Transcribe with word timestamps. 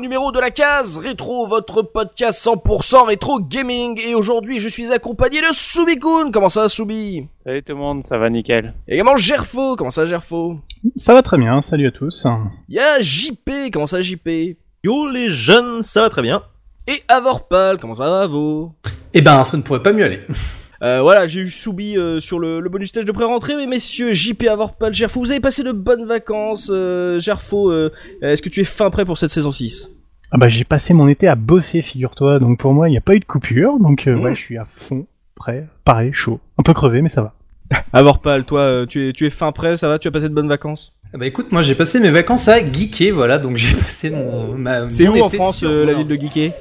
Nouveau 0.00 0.08
numéro 0.08 0.32
de 0.32 0.40
la 0.40 0.50
case 0.50 0.98
rétro, 0.98 1.46
votre 1.46 1.82
podcast 1.82 2.42
100% 2.44 3.06
rétro 3.06 3.38
gaming. 3.38 4.00
Et 4.00 4.14
aujourd'hui, 4.14 4.58
je 4.58 4.68
suis 4.68 4.92
accompagné 4.92 5.40
de 5.42 5.48
Soubikoun. 5.52 6.32
Comment 6.32 6.48
ça, 6.48 6.68
Soubi? 6.68 7.26
Salut 7.44 7.62
tout 7.62 7.72
le 7.72 7.78
monde, 7.78 8.02
ça 8.04 8.16
va 8.16 8.30
nickel. 8.30 8.72
Et 8.88 8.94
également 8.94 9.16
Gerfo. 9.16 9.76
Comment 9.76 9.90
ça, 9.90 10.06
Gerfo? 10.06 10.58
Ça 10.96 11.12
va 11.12 11.22
très 11.22 11.36
bien, 11.36 11.60
salut 11.60 11.88
à 11.88 11.90
tous. 11.90 12.26
Il 12.68 12.76
y 12.76 12.78
a 12.78 12.98
JP. 13.00 13.70
Comment 13.72 13.86
ça, 13.86 14.00
JP 14.00 14.56
Yo 14.84 15.08
les 15.10 15.28
jeunes, 15.28 15.82
ça 15.82 16.00
va 16.00 16.08
très 16.08 16.22
bien. 16.22 16.42
Et 16.86 17.02
Avorpal. 17.08 17.78
Comment 17.78 17.94
ça 17.94 18.08
va, 18.08 18.22
Avo 18.22 18.72
Eh 19.12 19.20
ben, 19.20 19.44
ça 19.44 19.56
ne 19.58 19.62
pourrait 19.62 19.82
pas 19.82 19.92
mieux 19.92 20.04
aller. 20.04 20.20
Euh, 20.82 21.02
voilà, 21.02 21.26
j'ai 21.26 21.40
eu 21.40 21.48
Soubi 21.50 21.98
euh, 21.98 22.20
sur 22.20 22.38
le, 22.38 22.60
le 22.60 22.68
bonus 22.70 22.88
stage 22.88 23.04
de 23.04 23.12
pré-rentrée, 23.12 23.54
mais 23.56 23.66
messieurs, 23.66 24.12
JP, 24.14 24.44
Avorpal, 24.50 24.94
Gerfo, 24.94 25.20
vous 25.20 25.30
avez 25.30 25.40
passé 25.40 25.62
de 25.62 25.72
bonnes 25.72 26.06
vacances. 26.06 26.70
Euh, 26.72 27.18
Gerfo, 27.18 27.70
euh, 27.70 27.90
est-ce 28.22 28.40
que 28.40 28.48
tu 28.48 28.60
es 28.60 28.64
fin 28.64 28.88
prêt 28.90 29.04
pour 29.04 29.18
cette 29.18 29.28
saison 29.30 29.50
6 29.50 29.90
Ah 30.30 30.38
bah 30.38 30.48
j'ai 30.48 30.64
passé 30.64 30.94
mon 30.94 31.06
été 31.08 31.28
à 31.28 31.34
bosser, 31.34 31.82
figure-toi, 31.82 32.38
donc 32.38 32.58
pour 32.58 32.72
moi 32.72 32.88
il 32.88 32.92
n'y 32.92 32.98
a 32.98 33.02
pas 33.02 33.14
eu 33.14 33.20
de 33.20 33.26
coupure, 33.26 33.78
donc 33.78 34.06
euh, 34.08 34.14
Mmh. 34.16 34.22
ouais 34.22 34.34
je 34.34 34.40
suis 34.40 34.56
à 34.56 34.64
fond, 34.64 35.06
prêt, 35.34 35.66
pareil, 35.84 36.12
chaud, 36.14 36.40
un 36.58 36.62
peu 36.62 36.72
crevé 36.72 37.02
mais 37.02 37.08
ça 37.10 37.20
va. 37.22 37.34
Avorpal, 37.92 38.44
toi, 38.44 38.60
euh, 38.62 38.86
tu 38.86 39.08
es, 39.08 39.12
tu 39.12 39.26
es 39.26 39.30
fin 39.30 39.52
prêt, 39.52 39.76
ça 39.76 39.86
va 39.88 39.98
Tu 39.98 40.08
as 40.08 40.10
passé 40.10 40.28
de 40.30 40.34
bonnes 40.34 40.48
vacances? 40.48 40.94
Ah 41.12 41.18
Bah 41.18 41.26
écoute, 41.26 41.52
moi 41.52 41.60
j'ai 41.62 41.74
passé 41.74 42.00
mes 42.00 42.10
vacances 42.10 42.48
à 42.48 42.58
geeker, 42.60 43.12
voilà, 43.14 43.36
donc 43.38 43.56
j'ai 43.58 43.76
passé 43.84 44.08
mon. 44.10 44.54
Ma, 44.56 44.88
C'est 44.88 45.04
mon 45.04 45.18
où 45.20 45.22
en 45.24 45.28
France, 45.28 45.58
sur 45.58 45.68
euh, 45.70 45.84
la 45.84 45.92
ville 45.94 46.06
de. 46.06 46.14
Geeké 46.14 46.52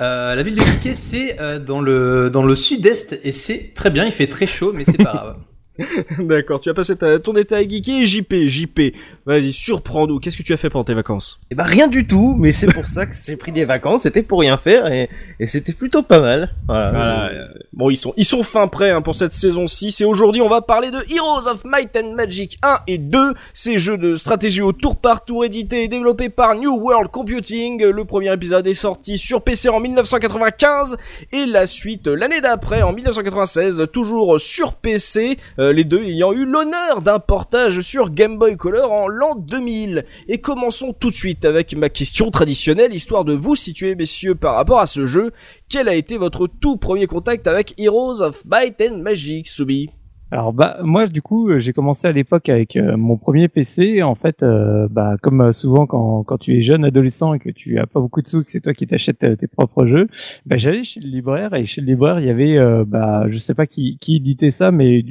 Euh, 0.00 0.34
La 0.34 0.42
ville 0.42 0.54
de 0.54 0.60
geeker, 0.60 0.94
c'est 0.94 1.40
euh, 1.40 1.58
dans 1.58 1.80
le 1.80 2.30
dans 2.30 2.42
le 2.44 2.54
sud-est 2.54 3.20
et 3.24 3.32
c'est 3.32 3.74
très 3.74 3.90
bien. 3.90 4.04
Il 4.04 4.12
fait 4.12 4.26
très 4.26 4.46
chaud, 4.46 4.72
mais 4.74 4.84
c'est 4.84 4.96
pas 4.96 5.12
grave. 5.12 5.36
D'accord, 6.18 6.60
tu 6.60 6.68
as 6.68 6.74
passé 6.74 6.96
ta, 6.96 7.18
ton 7.18 7.34
été 7.36 7.54
à 7.54 7.60
Geeké 7.60 8.02
et 8.02 8.06
JP, 8.06 8.34
JP, 8.46 8.80
vas-y, 9.24 9.52
surprends-nous, 9.52 10.18
qu'est-ce 10.18 10.36
que 10.36 10.42
tu 10.42 10.52
as 10.52 10.58
fait 10.58 10.68
pendant 10.68 10.84
tes 10.84 10.94
vacances? 10.94 11.40
Eh 11.50 11.54
bah 11.54 11.64
rien 11.64 11.88
du 11.88 12.06
tout, 12.06 12.36
mais 12.38 12.52
c'est 12.52 12.72
pour 12.72 12.86
ça 12.86 13.06
que 13.06 13.14
j'ai 13.24 13.36
pris 13.36 13.52
des 13.52 13.64
vacances, 13.64 14.02
c'était 14.02 14.22
pour 14.22 14.40
rien 14.40 14.58
faire 14.58 14.86
et, 14.92 15.08
et 15.40 15.46
c'était 15.46 15.72
plutôt 15.72 16.02
pas 16.02 16.20
mal. 16.20 16.54
Voilà. 16.66 16.90
Voilà, 16.90 17.30
euh, 17.30 17.46
bon, 17.72 17.88
ils 17.88 17.96
sont, 17.96 18.12
ils 18.18 18.24
sont 18.24 18.42
fin 18.42 18.68
prêts 18.68 18.90
hein, 18.90 19.00
pour 19.00 19.14
cette 19.14 19.32
saison 19.32 19.66
6 19.66 20.02
et 20.02 20.04
aujourd'hui 20.04 20.42
on 20.42 20.48
va 20.48 20.60
parler 20.60 20.90
de 20.90 20.98
Heroes 21.10 21.48
of 21.48 21.64
Might 21.64 21.96
and 21.96 22.12
Magic 22.14 22.58
1 22.62 22.80
et 22.86 22.98
2, 22.98 23.32
ces 23.54 23.78
jeux 23.78 23.96
de 23.96 24.14
stratégie 24.14 24.62
au 24.62 24.72
tour 24.72 24.96
par 24.96 25.24
tour 25.24 25.44
édités 25.44 25.84
et 25.84 25.88
développés 25.88 26.28
par 26.28 26.54
New 26.54 26.76
World 26.78 27.10
Computing. 27.10 27.82
Le 27.82 28.04
premier 28.04 28.32
épisode 28.32 28.66
est 28.66 28.72
sorti 28.74 29.16
sur 29.16 29.42
PC 29.42 29.70
en 29.70 29.80
1995 29.80 30.96
et 31.32 31.46
la 31.46 31.64
suite 31.64 32.08
l'année 32.08 32.42
d'après 32.42 32.82
en 32.82 32.92
1996, 32.92 33.86
toujours 33.92 34.38
sur 34.38 34.74
PC, 34.74 35.38
euh, 35.62 35.72
les 35.72 35.84
deux 35.84 36.02
ayant 36.02 36.32
eu 36.32 36.44
l'honneur 36.44 37.02
d'un 37.02 37.20
portage 37.20 37.82
sur 37.82 38.10
Game 38.10 38.36
Boy 38.36 38.56
Color 38.56 38.90
en 38.90 39.06
l'an 39.06 39.36
2000. 39.36 40.04
Et 40.26 40.38
commençons 40.38 40.92
tout 40.92 41.08
de 41.10 41.14
suite 41.14 41.44
avec 41.44 41.76
ma 41.76 41.88
question 41.88 42.32
traditionnelle, 42.32 42.92
histoire 42.92 43.24
de 43.24 43.32
vous 43.32 43.54
situer 43.54 43.94
messieurs 43.94 44.34
par 44.34 44.56
rapport 44.56 44.80
à 44.80 44.86
ce 44.86 45.06
jeu. 45.06 45.30
Quel 45.68 45.88
a 45.88 45.94
été 45.94 46.16
votre 46.16 46.48
tout 46.48 46.78
premier 46.78 47.06
contact 47.06 47.46
avec 47.46 47.74
Heroes 47.78 48.22
of 48.22 48.44
Might 48.44 48.82
and 48.82 48.98
Magic, 48.98 49.46
Subi 49.46 49.90
Alors 50.32 50.52
bah 50.52 50.78
moi 50.82 51.06
du 51.06 51.22
coup 51.22 51.48
euh, 51.48 51.60
j'ai 51.60 51.72
commencé 51.72 52.08
à 52.08 52.12
l'époque 52.12 52.48
avec 52.48 52.74
euh, 52.74 52.96
mon 52.96 53.16
premier 53.16 53.46
PC. 53.46 54.02
En 54.02 54.16
fait, 54.16 54.44
bah 54.90 55.14
comme 55.22 55.52
souvent 55.52 55.86
quand 55.86 56.24
quand 56.24 56.38
tu 56.38 56.58
es 56.58 56.62
jeune 56.62 56.84
adolescent 56.84 57.34
et 57.34 57.38
que 57.38 57.50
tu 57.50 57.78
as 57.78 57.86
pas 57.86 58.00
beaucoup 58.00 58.20
de 58.20 58.26
sous, 58.26 58.42
que 58.42 58.50
c'est 58.50 58.60
toi 58.60 58.74
qui 58.74 58.88
t'achètes 58.88 59.38
tes 59.38 59.46
propres 59.46 59.86
jeux, 59.86 60.08
bah 60.44 60.56
j'allais 60.56 60.82
chez 60.82 60.98
le 60.98 61.08
libraire 61.08 61.54
et 61.54 61.66
chez 61.66 61.80
le 61.80 61.86
libraire 61.86 62.18
il 62.18 62.26
y 62.26 62.30
avait 62.30 62.58
bah 62.84 63.26
je 63.28 63.38
sais 63.38 63.54
pas 63.54 63.66
qui 63.66 63.98
qui 64.00 64.16
éditait 64.16 64.50
ça, 64.50 64.72
mais 64.72 65.04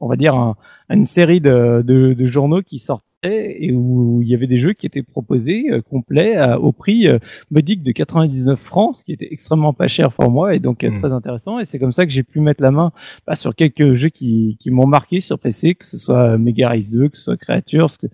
on 0.00 0.08
va 0.08 0.16
dire 0.16 0.34
un- 0.34 0.56
une 0.90 1.04
série 1.04 1.40
de, 1.40 1.82
de, 1.86 2.12
de 2.14 2.26
journaux 2.26 2.62
qui 2.62 2.78
sortaient 2.78 3.04
et 3.24 3.72
où 3.72 4.20
il 4.20 4.28
y 4.28 4.34
avait 4.34 4.46
des 4.46 4.58
jeux 4.58 4.74
qui 4.74 4.84
étaient 4.84 5.02
proposés 5.02 5.64
euh, 5.70 5.80
complets 5.80 6.36
à- 6.36 6.60
au 6.60 6.72
prix 6.72 7.08
euh, 7.08 7.18
modique 7.50 7.82
de 7.82 7.90
99 7.92 8.60
francs, 8.60 8.96
ce 8.96 9.04
qui 9.04 9.12
était 9.12 9.28
extrêmement 9.30 9.72
pas 9.72 9.86
cher 9.88 10.12
pour 10.12 10.30
moi 10.30 10.54
et 10.54 10.58
donc 10.58 10.84
euh, 10.84 10.90
Mm. 10.90 11.00
très 11.00 11.10
intéressant. 11.12 11.58
Et 11.58 11.64
c'est 11.64 11.78
comme 11.78 11.92
ça 11.92 12.04
que 12.04 12.12
j'ai 12.12 12.22
pu 12.22 12.40
mettre 12.40 12.62
la 12.62 12.70
main 12.70 12.92
bah, 13.26 13.34
sur 13.34 13.54
quelques 13.54 13.94
jeux 13.94 14.10
qui, 14.10 14.58
qui 14.60 14.70
m'ont 14.70 14.86
marqué 14.86 15.20
sur 15.20 15.38
PC, 15.38 15.74
que 15.74 15.86
ce 15.86 15.96
soit 15.96 16.36
Mega 16.36 16.68
Rise 16.68 16.92
2, 16.92 17.08
que 17.08 17.16
ce 17.16 17.24
soit 17.24 17.36
Creatures, 17.38 17.96
que 17.98 18.08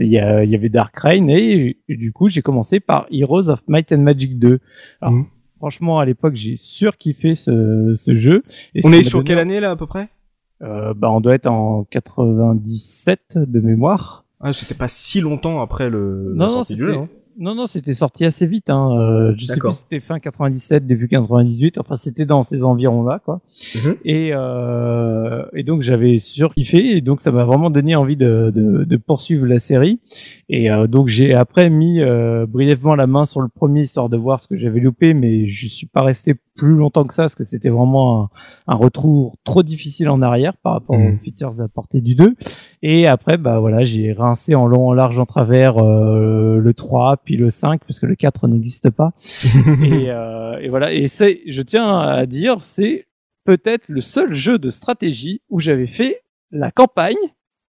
il 0.00 0.08
y, 0.08 0.18
a- 0.18 0.44
il 0.44 0.50
y 0.50 0.54
avait 0.54 0.70
Dark 0.70 0.96
Reign 0.98 1.28
et, 1.28 1.76
et 1.90 1.96
du 1.96 2.12
coup 2.12 2.28
j'ai 2.30 2.40
commencé 2.40 2.80
par 2.80 3.06
Heroes 3.10 3.50
of 3.50 3.60
Might 3.68 3.92
and 3.92 3.98
Magic 3.98 4.38
2. 4.38 4.60
Alors, 5.02 5.12
Mhm. 5.14 5.26
Franchement, 5.58 5.98
à 5.98 6.04
l'époque, 6.04 6.34
j'ai 6.36 6.56
surkiffé 6.58 7.34
ce, 7.36 7.94
ce 7.96 8.14
jeu. 8.14 8.42
Et 8.74 8.80
On 8.84 8.92
est 8.92 9.02
sur 9.02 9.20
donné- 9.20 9.28
quelle 9.28 9.38
année 9.38 9.60
là 9.60 9.70
à 9.70 9.76
peu 9.76 9.86
près? 9.86 10.08
Euh, 10.64 10.94
bah, 10.94 11.10
On 11.10 11.20
doit 11.20 11.34
être 11.34 11.46
en 11.46 11.84
97 11.90 13.38
de 13.38 13.60
mémoire. 13.60 14.24
Ah, 14.40 14.52
c'était 14.52 14.74
pas 14.74 14.88
si 14.88 15.20
longtemps 15.20 15.60
après 15.62 15.88
le 15.88 16.28
la 16.30 16.34
Non, 16.34 16.44
non, 16.44 16.48
sortie 16.50 16.74
du 16.76 16.84
jeu. 16.84 16.94
hein. 16.96 17.08
Non, 17.38 17.54
non, 17.54 17.66
c'était 17.66 17.94
sorti 17.94 18.24
assez 18.24 18.46
vite. 18.46 18.70
Hein. 18.70 18.90
Euh, 18.96 19.34
je 19.36 19.44
sais 19.46 19.56
plus 19.58 19.72
si 19.72 19.78
c'était 19.78 20.00
fin 20.00 20.20
97, 20.20 20.86
début 20.86 21.08
98. 21.08 21.78
Enfin, 21.78 21.96
c'était 21.96 22.26
dans 22.26 22.42
ces 22.42 22.62
environs-là, 22.62 23.20
quoi. 23.24 23.40
Mhm. 23.74 23.96
Et, 24.04 24.30
euh, 24.32 25.44
et 25.54 25.62
donc, 25.64 25.82
j'avais 25.82 26.18
surkiffé. 26.18 26.96
Et 26.96 27.00
donc, 27.00 27.20
ça 27.20 27.32
m'a 27.32 27.44
vraiment 27.44 27.70
donné 27.70 27.96
envie 27.96 28.16
de, 28.16 28.52
de, 28.54 28.84
de 28.84 28.96
poursuivre 28.96 29.46
la 29.46 29.58
série. 29.58 29.98
Et 30.48 30.70
euh, 30.70 30.86
donc, 30.86 31.08
j'ai 31.08 31.34
après 31.34 31.70
mis 31.70 32.00
euh, 32.00 32.46
brièvement 32.46 32.94
la 32.94 33.06
main 33.06 33.24
sur 33.24 33.40
le 33.40 33.48
premier, 33.48 33.82
histoire 33.82 34.08
de 34.08 34.16
voir 34.16 34.40
ce 34.40 34.48
que 34.48 34.56
j'avais 34.56 34.80
loupé. 34.80 35.12
Mais 35.14 35.46
je 35.48 35.66
suis 35.66 35.86
pas 35.86 36.02
resté 36.02 36.34
plus 36.56 36.76
longtemps 36.76 37.04
que 37.04 37.14
ça, 37.14 37.24
parce 37.24 37.34
que 37.34 37.42
c'était 37.44 37.68
vraiment 37.68 38.22
un, 38.24 38.28
un 38.68 38.76
retour 38.76 39.34
trop 39.42 39.64
difficile 39.64 40.08
en 40.08 40.22
arrière 40.22 40.56
par 40.62 40.74
rapport 40.74 40.96
Mhm. 40.96 41.14
aux 41.14 41.24
features 41.24 41.60
apportés 41.60 42.00
du 42.00 42.14
2. 42.14 42.34
Et 42.82 43.08
après, 43.08 43.38
bah 43.38 43.58
voilà, 43.58 43.82
j'ai 43.82 44.12
rincé 44.12 44.54
en 44.54 44.66
long, 44.66 44.88
en 44.88 44.92
large, 44.92 45.18
en 45.18 45.26
travers 45.26 45.78
euh, 45.82 46.58
le 46.58 46.74
3, 46.74 47.16
puis 47.24 47.36
le 47.36 47.50
5, 47.50 47.80
parce 47.86 48.00
que 48.00 48.06
le 48.06 48.14
4 48.16 48.46
n'existe 48.48 48.90
pas. 48.90 49.12
et, 49.82 50.10
euh, 50.10 50.58
et 50.60 50.68
voilà. 50.68 50.92
Et 50.92 51.08
c'est, 51.08 51.40
je 51.46 51.62
tiens 51.62 51.98
à 52.00 52.26
dire, 52.26 52.62
c'est 52.62 53.06
peut-être 53.44 53.84
le 53.88 54.00
seul 54.00 54.34
jeu 54.34 54.58
de 54.58 54.70
stratégie 54.70 55.40
où 55.50 55.60
j'avais 55.60 55.86
fait 55.86 56.22
la 56.50 56.70
campagne 56.70 57.16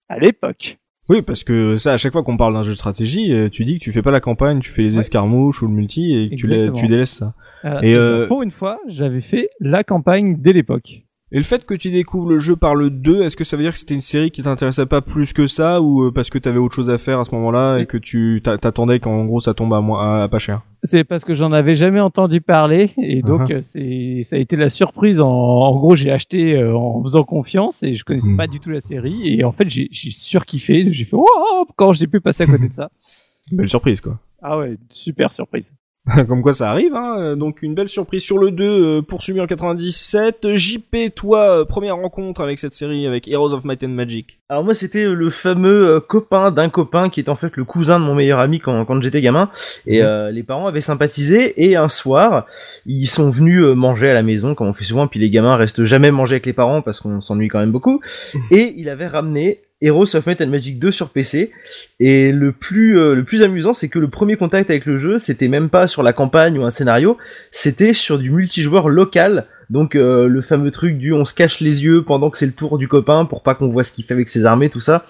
à 0.08 0.18
l'époque. 0.18 0.78
Oui, 1.08 1.20
parce 1.20 1.44
que 1.44 1.76
ça, 1.76 1.92
à 1.92 1.96
chaque 1.98 2.12
fois 2.12 2.22
qu'on 2.22 2.36
parle 2.38 2.54
d'un 2.54 2.62
jeu 2.62 2.70
de 2.72 2.76
stratégie, 2.76 3.30
euh, 3.32 3.50
tu 3.50 3.64
dis 3.66 3.78
que 3.78 3.84
tu 3.84 3.92
fais 3.92 4.00
pas 4.00 4.10
la 4.10 4.20
campagne, 4.20 4.60
tu 4.60 4.70
fais 4.70 4.82
les 4.82 4.94
Ouais. 4.94 5.00
escarmouches 5.00 5.62
ou 5.62 5.66
le 5.66 5.72
multi 5.74 6.14
et 6.14 6.30
que 6.30 6.34
tu, 6.36 6.48
tu 6.80 6.86
délaisses 6.86 7.10
ça. 7.18 7.34
Euh, 7.66 7.80
Et, 7.82 7.94
euh, 7.94 8.26
pour 8.26 8.42
une 8.42 8.50
fois, 8.50 8.78
j'avais 8.86 9.20
fait 9.20 9.50
la 9.60 9.84
campagne 9.84 10.36
dès 10.40 10.52
l'époque. 10.54 11.02
Et 11.34 11.38
le 11.38 11.42
fait 11.42 11.66
que 11.66 11.74
tu 11.74 11.90
découvres 11.90 12.28
le 12.30 12.38
jeu 12.38 12.54
par 12.54 12.76
le 12.76 12.90
2, 12.90 13.24
est-ce 13.24 13.36
que 13.36 13.42
ça 13.42 13.56
veut 13.56 13.64
dire 13.64 13.72
que 13.72 13.78
c'était 13.78 13.94
une 13.94 14.00
série 14.00 14.30
qui 14.30 14.40
t'intéressait 14.42 14.86
pas 14.86 15.00
plus 15.00 15.32
que 15.32 15.48
ça 15.48 15.80
ou 15.80 16.04
euh, 16.04 16.12
parce 16.12 16.30
que 16.30 16.38
t'avais 16.38 16.58
autre 16.60 16.76
chose 16.76 16.88
à 16.90 16.96
faire 16.96 17.18
à 17.18 17.24
ce 17.24 17.34
moment-là 17.34 17.78
et 17.78 17.86
que 17.86 17.96
tu 17.98 18.40
t'a- 18.44 18.56
t'attendais 18.56 19.00
qu'en 19.00 19.24
gros 19.24 19.40
ça 19.40 19.52
tombe 19.52 19.74
à, 19.74 19.80
moins, 19.80 20.20
à, 20.20 20.22
à 20.22 20.28
pas 20.28 20.38
cher? 20.38 20.62
C'est 20.84 21.02
parce 21.02 21.24
que 21.24 21.34
j'en 21.34 21.50
avais 21.50 21.74
jamais 21.74 21.98
entendu 21.98 22.40
parler 22.40 22.92
et 22.98 23.20
donc 23.22 23.48
Uh-huh. 23.48 23.54
euh, 23.56 23.62
c'est 23.62 24.20
ça 24.22 24.36
a 24.36 24.38
été 24.38 24.54
la 24.54 24.70
surprise. 24.70 25.20
En, 25.20 25.28
en 25.28 25.74
gros, 25.76 25.96
j'ai 25.96 26.12
acheté 26.12 26.54
euh, 26.56 26.76
en 26.76 27.02
faisant 27.02 27.24
confiance 27.24 27.82
et 27.82 27.96
je 27.96 28.04
connaissais 28.04 28.30
Mm. 28.30 28.36
pas 28.36 28.46
du 28.46 28.60
tout 28.60 28.70
la 28.70 28.80
série 28.80 29.34
et 29.36 29.42
en 29.42 29.50
fait 29.50 29.68
j'ai 29.68 29.88
surkiffé. 29.92 30.86
J'ai 30.92 31.04
fait 31.04 31.16
wow 31.16 31.26
quand 31.74 31.92
j'ai 31.94 32.06
pu 32.06 32.20
passer 32.20 32.44
à 32.44 32.46
côté 32.46 32.68
de 32.68 32.72
ça. 32.74 32.90
Belle 33.52 33.68
surprise 33.68 34.00
quoi. 34.00 34.20
Ah 34.40 34.56
ouais, 34.56 34.76
super 34.88 35.32
surprise. 35.32 35.68
Comme 36.28 36.42
quoi 36.42 36.52
ça 36.52 36.70
arrive, 36.70 36.94
hein. 36.94 37.16
euh, 37.18 37.34
donc 37.34 37.62
une 37.62 37.74
belle 37.74 37.88
surprise 37.88 38.22
sur 38.22 38.36
le 38.36 38.50
2, 38.50 38.64
euh, 38.64 39.02
poursuivi 39.02 39.40
en 39.40 39.46
97. 39.46 40.54
JP, 40.54 41.14
toi, 41.14 41.60
euh, 41.60 41.64
première 41.64 41.96
rencontre 41.96 42.42
avec 42.42 42.58
cette 42.58 42.74
série, 42.74 43.06
avec 43.06 43.26
Heroes 43.26 43.54
of 43.54 43.64
Might 43.64 43.82
and 43.84 43.88
Magic. 43.88 44.38
Alors 44.50 44.62
moi 44.64 44.74
c'était 44.74 45.06
le 45.06 45.30
fameux 45.30 45.88
euh, 45.96 46.00
copain 46.00 46.50
d'un 46.50 46.68
copain 46.68 47.08
qui 47.08 47.20
est 47.20 47.30
en 47.30 47.34
fait 47.34 47.56
le 47.56 47.64
cousin 47.64 47.98
de 47.98 48.04
mon 48.04 48.14
meilleur 48.14 48.38
ami 48.38 48.60
quand, 48.60 48.84
quand 48.84 49.00
j'étais 49.00 49.22
gamin 49.22 49.48
et 49.86 50.00
Mhm. 50.00 50.06
euh, 50.06 50.30
les 50.30 50.42
parents 50.42 50.66
avaient 50.66 50.82
sympathisé 50.82 51.64
et 51.64 51.76
un 51.76 51.88
soir 51.88 52.44
ils 52.84 53.06
sont 53.06 53.30
venus 53.30 53.62
euh, 53.62 53.74
manger 53.74 54.10
à 54.10 54.14
la 54.14 54.22
maison 54.22 54.54
comme 54.54 54.68
on 54.68 54.74
fait 54.74 54.84
souvent 54.84 55.06
puis 55.06 55.18
les 55.18 55.30
gamins 55.30 55.56
restent 55.56 55.84
jamais 55.84 56.10
manger 56.10 56.34
avec 56.34 56.44
les 56.46 56.52
parents 56.52 56.82
parce 56.82 57.00
qu'on 57.00 57.22
s'ennuie 57.22 57.48
quand 57.48 57.58
même 57.58 57.72
beaucoup 57.72 58.00
et 58.50 58.74
il 58.76 58.90
avait 58.90 59.06
ramené 59.06 59.60
Heroes 59.84 60.16
of 60.16 60.26
Might 60.26 60.40
and 60.40 60.46
Magic 60.48 60.78
2 60.78 60.90
sur 60.90 61.10
PC. 61.10 61.52
Et 62.00 62.32
le 62.32 62.52
plus, 62.52 62.98
euh, 62.98 63.14
le 63.14 63.22
plus 63.24 63.42
amusant, 63.42 63.72
c'est 63.72 63.88
que 63.88 63.98
le 63.98 64.08
premier 64.08 64.36
contact 64.36 64.70
avec 64.70 64.86
le 64.86 64.96
jeu, 64.96 65.18
c'était 65.18 65.48
même 65.48 65.68
pas 65.68 65.86
sur 65.86 66.02
la 66.02 66.12
campagne 66.12 66.58
ou 66.58 66.64
un 66.64 66.70
scénario, 66.70 67.18
c'était 67.50 67.92
sur 67.92 68.18
du 68.18 68.30
multijoueur 68.30 68.88
local. 68.88 69.46
Donc 69.70 69.94
euh, 69.94 70.26
le 70.26 70.40
fameux 70.40 70.70
truc 70.70 70.98
du 70.98 71.12
on 71.12 71.24
se 71.24 71.34
cache 71.34 71.60
les 71.60 71.84
yeux 71.84 72.02
pendant 72.02 72.30
que 72.30 72.38
c'est 72.38 72.46
le 72.46 72.52
tour 72.52 72.78
du 72.78 72.88
copain 72.88 73.24
pour 73.24 73.42
pas 73.42 73.54
qu'on 73.54 73.68
voit 73.68 73.82
ce 73.82 73.92
qu'il 73.92 74.04
fait 74.04 74.14
avec 74.14 74.28
ses 74.28 74.44
armées, 74.44 74.70
tout 74.70 74.80
ça. 74.80 75.06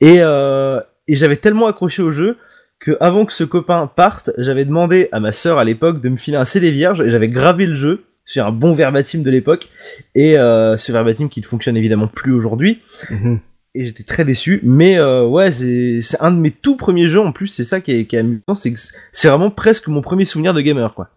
Et, 0.00 0.16
euh, 0.18 0.80
et 1.08 1.16
j'avais 1.16 1.36
tellement 1.36 1.66
accroché 1.66 2.02
au 2.02 2.10
jeu 2.10 2.36
que 2.80 2.96
avant 3.00 3.24
que 3.24 3.32
ce 3.32 3.44
copain 3.44 3.86
parte, 3.86 4.30
j'avais 4.38 4.64
demandé 4.64 5.08
à 5.12 5.20
ma 5.20 5.32
sœur 5.32 5.58
à 5.58 5.64
l'époque 5.64 6.00
de 6.00 6.08
me 6.08 6.16
filer 6.16 6.36
un 6.36 6.44
CD 6.44 6.70
vierge 6.70 7.00
et 7.00 7.10
j'avais 7.10 7.28
gravé 7.28 7.66
le 7.66 7.74
jeu 7.74 8.04
sur 8.26 8.46
un 8.46 8.52
bon 8.52 8.74
verbatim 8.74 9.22
de 9.22 9.30
l'époque 9.30 9.68
et 10.14 10.34
ce 10.34 10.92
verbatim 10.92 11.28
qui 11.28 11.40
ne 11.40 11.46
fonctionne 11.46 11.76
évidemment 11.76 12.08
plus 12.08 12.32
aujourd'hui 12.32 12.80
Mhm. 13.10 13.38
Et 13.74 13.86
j'étais 13.86 14.02
très 14.04 14.24
déçu. 14.24 14.60
Mais 14.62 14.98
euh, 14.98 15.26
ouais 15.26 15.50
c'est 15.52 16.00
c'est 16.02 16.20
un 16.20 16.30
de 16.30 16.38
mes 16.38 16.50
tout 16.50 16.76
premiers 16.76 17.06
jeux 17.08 17.20
en 17.20 17.32
plus 17.32 17.46
c'est 17.48 17.64
ça 17.64 17.80
qui 17.80 17.92
est, 17.92 18.04
qui 18.06 18.16
est 18.16 18.20
amusant 18.20 18.54
c'est 18.54 18.72
que 18.72 18.78
c'est 19.12 19.28
vraiment 19.28 19.50
presque 19.50 19.88
mon 19.88 20.00
premier 20.00 20.24
souvenir 20.24 20.54
de 20.54 20.60
gamer 20.60 20.94
quoi. 20.94 21.08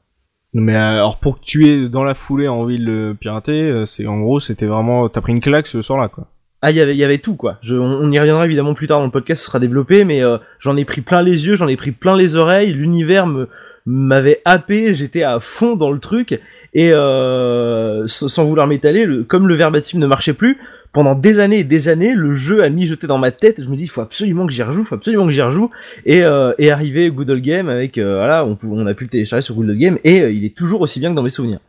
Non, 0.54 0.62
Mais 0.64 0.76
euh, 0.76 0.94
alors 0.94 1.20
pour 1.20 1.40
que 1.40 1.46
tu 1.46 1.68
aies 1.68 1.90
dans 1.90 2.04
la 2.04 2.16
foulée 2.16 2.48
envie 2.48 2.80
de 2.80 2.86
le 2.86 3.14
pirater, 3.20 3.52
euh, 3.52 3.86
c'est 3.86 4.08
en 4.08 4.20
gros 4.20 4.40
c'était 4.40 4.66
vraiment 4.66 5.10
t'as 5.10 5.22
pris 5.22 5.34
une 5.34 5.42
claque 5.42 5.68
ce 5.68 5.82
soir-là 5.82 6.08
quoi. 6.08 6.28
ah 6.62 6.72
il 6.72 6.78
y 6.78 6.82
avait 6.82 6.94
il 6.94 6.98
y 6.98 7.04
avait 7.04 7.18
tout 7.20 7.36
quoi. 7.36 7.58
Je, 7.62 7.76
on, 7.76 7.84
on 8.02 8.10
y 8.12 8.20
reviendra 8.20 8.46
évidemment 8.46 8.74
plus 8.74 8.88
tard 8.88 9.00
dans 9.00 9.06
le 9.06 9.12
podcast 9.12 9.42
ce 9.42 9.48
sera 9.48 9.60
développé 9.60 10.04
mais 10.06 10.24
euh, 10.24 10.38
j'en 10.60 10.78
ai 10.78 10.86
pris 10.86 11.02
plein 11.02 11.22
les 11.22 11.46
yeux 11.48 11.56
j'en 11.56 11.68
ai 11.68 11.76
pris 11.78 11.92
plein 11.92 12.16
les 12.16 12.36
oreilles 12.36 12.74
l'univers 12.74 13.28
me 13.28 13.48
m'avait 13.86 14.42
happé 14.46 14.94
j'étais 14.94 15.24
à 15.24 15.40
fond 15.40 15.76
dans 15.78 15.92
le 15.92 16.00
truc 16.00 16.40
et 16.74 16.92
euh, 16.92 18.06
sans 18.08 18.44
vouloir 18.46 18.68
m'étaler 18.68 19.06
le- 19.06 19.24
comme 19.24 19.48
le 19.48 19.56
verbatim 19.56 20.00
ne 20.00 20.08
marchait 20.08 20.34
plus 20.34 20.58
pendant 20.98 21.14
des 21.14 21.40
années 21.40 21.60
et 21.60 21.64
des 21.64 21.90
années 21.90 22.16
le 22.16 22.34
jeu 22.34 22.64
a 22.64 22.70
mijoté 22.70 23.06
dans 23.06 23.20
ma 23.20 23.30
tête 23.30 23.62
je 23.64 23.70
me 23.70 23.76
dis 23.76 23.84
il 23.84 23.88
faut 23.88 24.02
absolument 24.02 24.48
que 24.48 24.52
j'y 24.52 24.64
rejoue 24.64 24.84
faut 24.84 24.96
absolument 24.96 25.26
que 25.26 25.32
j'y 25.32 25.44
rejoue 25.44 25.70
et 26.06 26.24
euh, 26.24 26.54
est 26.58 26.72
arrivé 26.72 27.12
Good 27.12 27.30
Old 27.30 27.44
Game 27.44 27.70
avec 27.70 28.00
euh, 28.00 28.16
voilà 28.16 28.44
on, 28.46 28.88
a 28.88 28.94
pu 28.96 29.04
le 29.04 29.10
télécharger 29.12 29.44
sur 29.44 29.54
Good 29.54 29.70
Old 29.70 29.78
Game 29.78 30.00
et 30.04 30.22
euh, 30.22 30.32
il 30.32 30.44
est 30.44 30.58
toujours 30.58 30.82
aussi 30.82 31.00
bien 31.00 31.12
que 31.12 31.16
dans 31.16 31.22
mes 31.22 31.30
souvenirs 31.30 31.60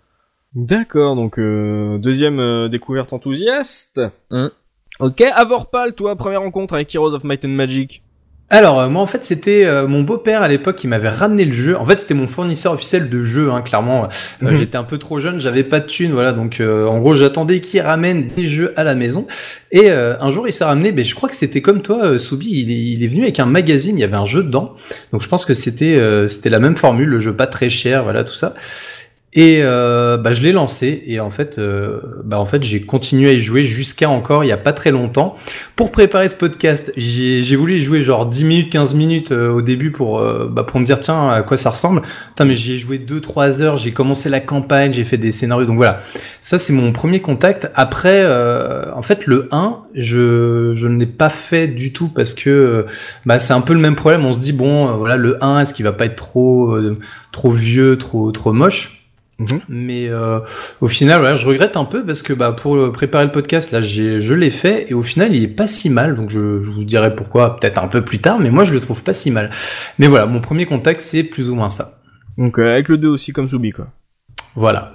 D'accord, 0.54 1.14
donc 1.14 1.38
euh, 1.38 1.98
deuxième 1.98 2.40
euh, 2.40 2.68
découverte 2.70 3.12
enthousiaste. 3.12 4.00
Hein. 4.30 4.50
Ok, 4.98 5.20
Avorpal, 5.20 5.94
toi, 5.94 6.16
première 6.16 6.40
rencontre 6.40 6.74
avec 6.74 6.92
Heroes 6.94 7.14
of 7.14 7.22
Might 7.24 7.44
and 7.44 7.48
Magic. 7.48 8.02
Alors 8.50 8.80
euh, 8.80 8.88
moi 8.88 9.02
en 9.02 9.06
fait 9.06 9.22
c'était 9.22 9.66
euh, 9.66 9.86
mon 9.86 10.00
beau-père 10.00 10.40
à 10.40 10.48
l'époque 10.48 10.76
qui 10.76 10.88
m'avait 10.88 11.10
ramené 11.10 11.44
le 11.44 11.52
jeu. 11.52 11.76
En 11.76 11.84
fait 11.84 11.98
c'était 11.98 12.14
mon 12.14 12.26
fournisseur 12.26 12.72
officiel 12.72 13.10
de 13.10 13.22
jeu, 13.22 13.50
hein, 13.50 13.60
clairement. 13.60 14.04
Euh, 14.04 14.08
Mhm. 14.40 14.54
J'étais 14.54 14.78
un 14.78 14.84
peu 14.84 14.96
trop 14.96 15.18
jeune, 15.18 15.38
j'avais 15.38 15.64
pas 15.64 15.80
de 15.80 15.86
thunes, 15.86 16.12
voilà. 16.12 16.32
Donc 16.32 16.60
euh, 16.60 16.86
en 16.86 16.98
gros 16.98 17.14
j'attendais 17.14 17.60
qu'il 17.60 17.82
ramène 17.82 18.28
des 18.28 18.46
jeux 18.46 18.72
à 18.76 18.84
la 18.84 18.94
maison. 18.94 19.26
Et 19.70 19.90
euh, 19.90 20.16
un 20.20 20.30
jour 20.30 20.48
il 20.48 20.52
s'est 20.52 20.64
ramené, 20.64 20.92
ben 20.92 21.04
je 21.04 21.14
crois 21.14 21.28
que 21.28 21.34
c'était 21.34 21.60
comme 21.60 21.82
toi, 21.82 22.18
Soubi, 22.18 22.48
il 22.50 22.70
est, 22.70 22.92
il 22.96 23.04
est 23.04 23.08
venu 23.08 23.22
avec 23.24 23.38
un 23.38 23.44
magazine, 23.46 23.98
il 23.98 24.00
y 24.00 24.04
avait 24.04 24.16
un 24.16 24.24
jeu 24.24 24.42
dedans. 24.42 24.72
Donc 25.12 25.20
je 25.20 25.28
pense 25.28 25.44
que 25.44 25.52
c'était 25.52 25.96
euh, 25.96 26.26
c'était 26.26 26.48
la 26.50 26.58
même 26.58 26.76
formule, 26.76 27.08
le 27.08 27.18
jeu 27.18 27.34
pas 27.34 27.46
très 27.46 27.68
cher, 27.68 28.04
voilà 28.04 28.24
tout 28.24 28.34
ça. 28.34 28.54
Et 29.34 29.60
euh, 29.62 30.16
bah, 30.16 30.32
je 30.32 30.42
l'ai 30.42 30.52
lancé 30.52 31.02
et 31.06 31.20
en 31.20 31.30
fait, 31.30 31.58
euh, 31.58 32.00
bah, 32.24 32.40
en 32.40 32.46
fait, 32.46 32.62
j'ai 32.62 32.80
continué 32.80 33.28
à 33.28 33.32
y 33.34 33.38
jouer 33.38 33.62
jusqu'à 33.62 34.08
encore 34.08 34.42
il 34.42 34.48
y 34.48 34.52
a 34.52 34.56
pas 34.56 34.72
très 34.72 34.90
longtemps. 34.90 35.36
Pour 35.76 35.92
préparer 35.92 36.28
ce 36.28 36.34
podcast, 36.34 36.90
j'ai 36.96 37.56
voulu 37.56 37.76
y 37.76 37.82
jouer 37.82 38.02
genre 38.02 38.24
10 38.24 38.44
minutes, 38.44 38.72
15 38.72 38.94
minutes 38.94 39.32
euh, 39.32 39.50
au 39.50 39.60
début 39.60 39.92
pour 39.92 40.18
euh, 40.18 40.48
bah, 40.50 40.64
pour 40.64 40.80
me 40.80 40.86
dire 40.86 40.98
tiens 40.98 41.28
à 41.28 41.42
quoi 41.42 41.58
ça 41.58 41.70
ressemble. 41.70 42.02
Putain 42.28 42.46
mais 42.46 42.54
j'y 42.54 42.72
ai 42.74 42.78
joué 42.78 42.98
2-3 42.98 43.60
heures, 43.60 43.76
j'ai 43.76 43.92
commencé 43.92 44.30
la 44.30 44.40
campagne, 44.40 44.92
j'ai 44.92 45.04
fait 45.04 45.18
des 45.18 45.30
scénarios. 45.30 45.66
Donc 45.66 45.76
voilà, 45.76 46.00
ça 46.40 46.58
c'est 46.58 46.72
mon 46.72 46.92
premier 46.92 47.20
contact. 47.20 47.70
Après, 47.74 48.22
euh, 48.22 48.86
en 48.94 49.02
fait 49.02 49.26
le 49.26 49.48
1, 49.52 49.82
je 49.94 50.72
je 50.74 50.88
ne 50.88 50.98
l'ai 50.98 51.06
pas 51.06 51.28
fait 51.28 51.68
du 51.68 51.92
tout 51.92 52.08
parce 52.08 52.32
que 52.32 52.48
euh, 52.48 52.82
bah, 53.26 53.38
c'est 53.38 53.52
un 53.52 53.60
peu 53.60 53.74
le 53.74 53.80
même 53.80 53.94
problème. 53.94 54.24
On 54.24 54.32
se 54.32 54.40
dit 54.40 54.54
bon 54.54 54.96
voilà 54.96 55.18
le 55.18 55.36
1, 55.44 55.60
est-ce 55.60 55.74
qu'il 55.74 55.84
va 55.84 55.92
pas 55.92 56.06
être 56.06 56.16
trop 56.16 56.78
trop 57.30 57.50
vieux, 57.50 57.98
trop 57.98 58.32
trop 58.32 58.54
moche? 58.54 58.97
Mhm. 59.40 59.60
mais 59.68 60.08
euh, 60.08 60.40
au 60.80 60.88
final, 60.88 61.20
voilà, 61.20 61.36
je 61.36 61.46
regrette 61.46 61.76
un 61.76 61.84
peu 61.84 62.04
parce 62.04 62.22
que 62.22 62.32
bah, 62.32 62.50
pour 62.50 62.74
euh, 62.74 62.90
préparer 62.90 63.24
le 63.24 63.30
podcast, 63.30 63.70
là, 63.70 63.80
j'ai, 63.80 64.20
je 64.20 64.34
l'ai 64.34 64.50
fait 64.50 64.90
et 64.90 64.94
au 64.94 65.02
final, 65.04 65.34
il 65.34 65.44
est 65.44 65.48
pas 65.48 65.68
si 65.68 65.90
mal. 65.90 66.16
Donc, 66.16 66.28
je, 66.30 66.60
je 66.62 66.70
vous 66.70 66.82
dirai 66.82 67.14
pourquoi 67.14 67.56
peut-être 67.56 67.78
un 67.82 67.86
peu 67.86 68.02
plus 68.02 68.18
tard, 68.18 68.40
mais 68.40 68.50
moi, 68.50 68.64
je 68.64 68.72
le 68.72 68.80
trouve 68.80 69.02
pas 69.04 69.12
si 69.12 69.30
mal. 69.30 69.50
Mais 70.00 70.08
voilà, 70.08 70.26
mon 70.26 70.40
premier 70.40 70.66
contact, 70.66 71.00
c'est 71.00 71.22
plus 71.22 71.50
ou 71.50 71.54
moins 71.54 71.70
ça. 71.70 71.98
Donc 72.38 72.58
euh, 72.58 72.72
avec 72.72 72.88
le 72.88 72.98
2 72.98 73.08
aussi 73.08 73.32
comme 73.32 73.48
Soubi 73.48 73.72
quoi. 73.72 73.88
Voilà. 74.54 74.92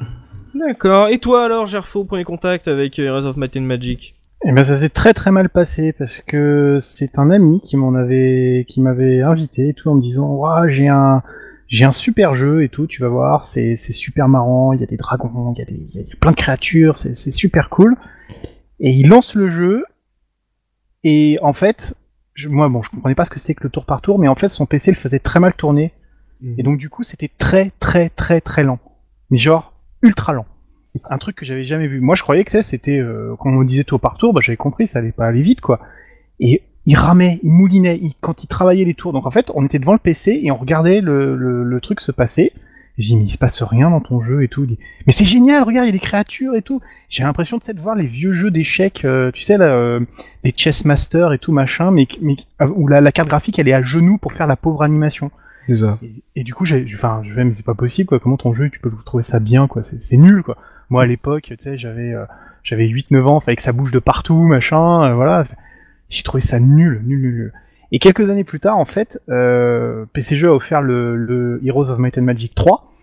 D'accord, 0.56 1.10
et 1.10 1.20
toi 1.20 1.44
alors 1.44 1.66
Gerfo, 1.68 2.06
premier 2.06 2.24
contact 2.24 2.68
avec 2.70 2.98
euh, 3.00 3.06
Heroes 3.06 3.26
of 3.26 3.38
Might 3.38 3.58
and 3.58 3.62
Magic? 3.62 4.16
Eh 4.46 4.52
ben 4.54 4.64
ça 4.64 4.78
s'est 4.78 4.90
très 4.90 5.14
très 5.14 5.32
mal 5.32 5.50
passé 5.50 5.94
parce 5.94 6.22
que 6.22 6.78
c'est 6.82 7.20
un 7.20 7.30
ami 7.32 7.60
qui 7.62 7.76
m'en 7.76 7.96
avait 7.96 8.66
qui 8.70 8.82
m'avait 8.82 9.22
invité 9.22 9.70
et 9.70 9.74
tout 9.74 9.90
en 9.90 9.96
me 9.96 10.02
disant 10.02 10.28
Ouah, 10.28 10.70
j'ai 10.70 10.88
un 10.88 11.22
j'ai 11.74 11.86
un 11.86 11.92
super 11.92 12.36
jeu 12.36 12.64
et 12.64 12.70
tout 12.70 12.86
tu 12.88 13.02
vas 13.02 13.08
voir 13.10 13.46
c'est 13.46 13.76
super 13.76 14.28
marrant 14.28 14.74
il 14.74 14.80
y 14.80 14.84
a 14.84 14.86
des 14.88 14.96
dragons 14.98 15.54
il 15.56 15.60
y 15.60 15.62
a 15.64 15.66
des 15.66 15.74
il 15.94 15.96
y 15.96 16.00
a 16.00 16.16
plein 16.20 16.32
de 16.32 16.36
créatures 16.36 16.96
c'est 16.98 17.16
super 17.32 17.70
cool. 17.70 17.96
Et 18.80 18.92
il 18.92 19.08
lance 19.08 19.34
le 19.36 19.50
jeu 19.50 19.84
et 21.04 21.38
en 21.42 21.54
fait 21.54 21.96
je- 22.36 22.50
moi 22.50 22.70
bon 22.70 22.82
je 22.82 22.90
comprenais 22.92 23.16
pas 23.16 23.26
ce 23.26 23.32
que 23.32 23.40
c'était 23.40 23.56
que 23.56 23.64
le 23.64 23.70
tour 23.70 23.86
par 23.86 24.02
tour 24.02 24.20
mais 24.20 24.28
en 24.28 24.36
fait 24.36 24.50
son 24.50 24.66
PC 24.66 24.92
le 24.92 24.98
faisait 24.98 25.20
très 25.20 25.40
mal 25.40 25.54
tourner. 25.54 25.94
Et 26.58 26.64
donc 26.64 26.78
du 26.78 26.90
coup 26.90 27.04
c'était 27.04 27.30
très 27.38 27.72
très 27.80 28.10
très 28.10 28.40
très 28.42 28.64
lent. 28.64 28.80
Mais 29.30 29.38
genre 29.38 29.74
ultra 30.02 30.34
lent. 30.34 30.46
Un 31.10 31.18
truc 31.18 31.36
que 31.38 31.46
j'avais 31.46 31.64
jamais 31.64 31.88
vu. 31.88 32.02
Moi, 32.02 32.14
je 32.14 32.22
croyais 32.22 32.44
que 32.44 32.62
c'était 32.62 33.00
euh, 33.00 33.36
quand 33.40 33.50
on 33.50 33.54
me 33.54 33.66
disait 33.66 33.84
tour 33.84 34.00
par 34.00 34.16
tour, 34.18 34.32
bah, 34.32 34.42
j'avais 34.44 34.58
compris, 34.58 34.86
ça 34.86 35.00
allait 35.00 35.12
pas 35.12 35.26
aller 35.26 35.42
vite, 35.42 35.60
quoi. 35.60 35.80
Et 36.40 36.62
il 36.86 36.96
ramait, 36.96 37.40
il 37.44 37.52
moulinait, 37.52 37.98
il- 38.02 38.14
quand 38.22 38.44
il 38.44 38.48
travaillait 38.48 38.86
les 38.86 38.94
tours. 38.94 39.14
Donc 39.14 39.26
en 39.26 39.32
fait, 39.32 39.50
on 39.56 39.66
était 39.66 39.80
devant 39.80 39.94
le 39.94 40.00
PC 40.00 40.40
et 40.44 40.52
on 40.52 40.58
regardait 40.58 41.02
le, 41.02 41.36
le, 41.36 41.64
le 41.64 41.82
truc 41.82 42.02
se 42.02 42.12
passer. 42.12 42.52
J'ai 43.00 43.10
dit, 43.10 43.18
mais 43.18 43.24
il 43.24 43.32
se 43.32 43.40
passe 43.40 43.64
rien 43.64 43.90
dans 43.90 44.02
ton 44.02 44.22
jeu 44.22 44.44
et 44.44 44.48
tout. 44.48 44.66
Dit, 44.68 44.78
mais 45.08 45.14
c'est 45.14 45.26
génial, 45.26 45.64
regarde, 45.64 45.86
il 45.86 45.90
y 45.90 45.90
a 45.90 45.94
des 45.94 46.00
créatures 46.00 46.56
et 46.56 46.62
tout. 46.62 46.80
J'ai 47.10 47.24
l'impression 47.24 47.58
de 47.58 47.80
voir 47.82 47.96
les 47.96 48.06
vieux 48.06 48.34
jeux 48.34 48.52
d'échecs, 48.52 49.04
euh, 49.04 49.32
tu 49.32 49.42
sais, 49.42 49.58
là, 49.58 49.66
euh, 49.66 50.00
les 50.44 50.54
Chess 50.56 50.86
Master 50.86 51.34
et 51.34 51.40
tout, 51.40 51.52
machin, 51.52 51.90
mais, 51.90 52.08
mais 52.22 52.36
euh, 52.62 52.68
où 52.76 52.88
la, 52.88 53.02
la 53.02 53.12
carte 53.12 53.30
graphique, 53.30 53.58
elle 53.58 53.68
est 53.68 53.74
à 53.74 53.82
genoux 53.82 54.20
pour 54.20 54.34
faire 54.34 54.46
la 54.46 54.56
pauvre 54.58 54.84
animation. 54.84 55.32
C'est 55.66 55.78
ça. 55.78 55.98
Et, 56.04 56.12
et 56.42 56.44
du 56.44 56.54
coup, 56.54 56.66
j'ai, 56.66 56.86
enfin, 56.94 57.22
je 57.24 57.34
vais, 57.34 57.44
mais 57.44 57.54
c'est 57.54 57.66
pas 57.66 57.74
possible, 57.74 58.08
quoi. 58.10 58.20
Comment 58.20 58.38
ton 58.38 58.54
jeu, 58.54 58.70
tu 58.70 58.80
peux 58.80 58.92
trouver 59.06 59.24
ça 59.24 59.40
bien, 59.40 59.68
quoi? 59.68 59.82
C'est, 59.82 60.04
c'est 60.04 60.18
nul, 60.18 60.44
quoi. 60.44 60.58
Moi, 60.92 61.02
à 61.02 61.06
l'époque, 61.08 61.46
tu 61.48 61.56
sais, 61.60 61.80
j'avais, 61.80 62.14
euh, 62.14 62.26
j'avais 62.64 62.86
8-9 62.88 63.24
ans, 63.26 63.40
fallait 63.40 63.56
que 63.56 63.64
ça 63.64 63.72
bouge 63.72 63.92
de 63.92 63.98
partout, 64.00 64.44
machin, 64.44 65.04
euh, 65.06 65.16
voilà. 65.16 65.46
J'ai 66.14 66.22
trouvé 66.22 66.42
ça 66.42 66.60
nul, 66.60 67.02
nul, 67.06 67.20
nul, 67.20 67.36
nul. 67.36 67.54
Et 67.92 67.98
quelques 67.98 68.30
années 68.30 68.44
plus 68.44 68.60
tard, 68.60 68.78
en 68.78 68.86
fait, 68.86 69.20
euh, 69.30 70.06
a 70.16 70.46
offert 70.46 70.82
le, 70.84 71.60
Heroes 71.66 71.90
of 71.90 71.98
Might 71.98 72.20
and 72.20 72.22
Magic 72.22 72.54
3. 72.54 72.94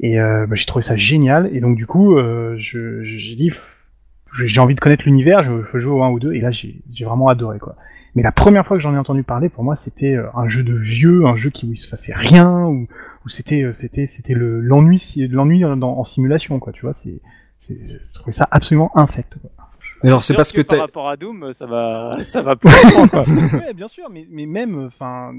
Et 0.00 0.18
euh, 0.18 0.46
bah, 0.46 0.54
j'ai 0.54 0.64
trouvé 0.64 0.82
ça 0.82 0.96
génial. 0.96 1.50
Et 1.54 1.60
donc, 1.60 1.76
du 1.76 1.86
coup, 1.86 2.16
euh, 2.16 2.56
j'ai 2.56 3.36
dit, 3.36 3.52
j'ai 4.46 4.60
envie 4.60 4.74
de 4.74 4.80
connaître 4.80 5.04
l'univers, 5.04 5.42
je 5.42 5.52
veux 5.52 5.78
jouer 5.78 5.92
au 5.92 6.02
1 6.02 6.08
ou 6.08 6.18
2. 6.18 6.32
Et 6.32 6.40
là, 6.40 6.50
j'ai, 6.50 6.82
vraiment 7.04 7.28
adoré, 7.28 7.58
quoi. 7.58 7.76
Mais 8.14 8.22
la 8.22 8.32
première 8.32 8.66
fois 8.66 8.78
que 8.78 8.82
j'en 8.82 8.94
ai 8.94 8.98
entendu 8.98 9.22
parler, 9.22 9.50
pour 9.50 9.62
moi, 9.62 9.74
c'était 9.74 10.14
euh, 10.14 10.26
un 10.34 10.48
jeu 10.48 10.62
de 10.62 10.72
vieux, 10.72 11.26
un 11.26 11.36
jeu 11.36 11.50
qui 11.50 11.66
où 11.66 11.72
il 11.72 11.76
se 11.76 11.90
passait 11.90 12.14
rien, 12.14 12.64
où, 12.64 12.88
c'était 13.28 13.70
c'était 13.72 14.06
c'était 14.06 14.34
le 14.34 14.60
l'ennui 14.60 15.02
l'ennui 15.30 15.62
en, 15.64 16.04
simulation, 16.04 16.58
quoi. 16.58 16.72
Tu 16.72 16.82
vois, 16.82 16.94
c'est 16.94 17.20
c'est 17.58 17.76
je 18.24 18.30
ça 18.30 18.48
absolument 18.50 18.96
infect. 18.96 19.36
Alors 20.06 20.24
c'est 20.24 20.34
parce 20.34 20.52
que 20.52 20.60
par 20.62 20.76
t'as... 20.76 20.82
rapport 20.82 21.08
à 21.08 21.16
Doom, 21.16 21.52
ça 21.52 21.66
va, 21.66 22.16
ça 22.20 22.42
va 22.42 22.56
plus 22.56 22.70
loin, 22.94 23.08
quoi. 23.08 23.22
ouais, 23.58 23.74
bien 23.74 23.88
sûr, 23.88 24.04
mais 24.10 24.26
mais 24.30 24.46
même, 24.46 24.84
enfin, 24.86 25.32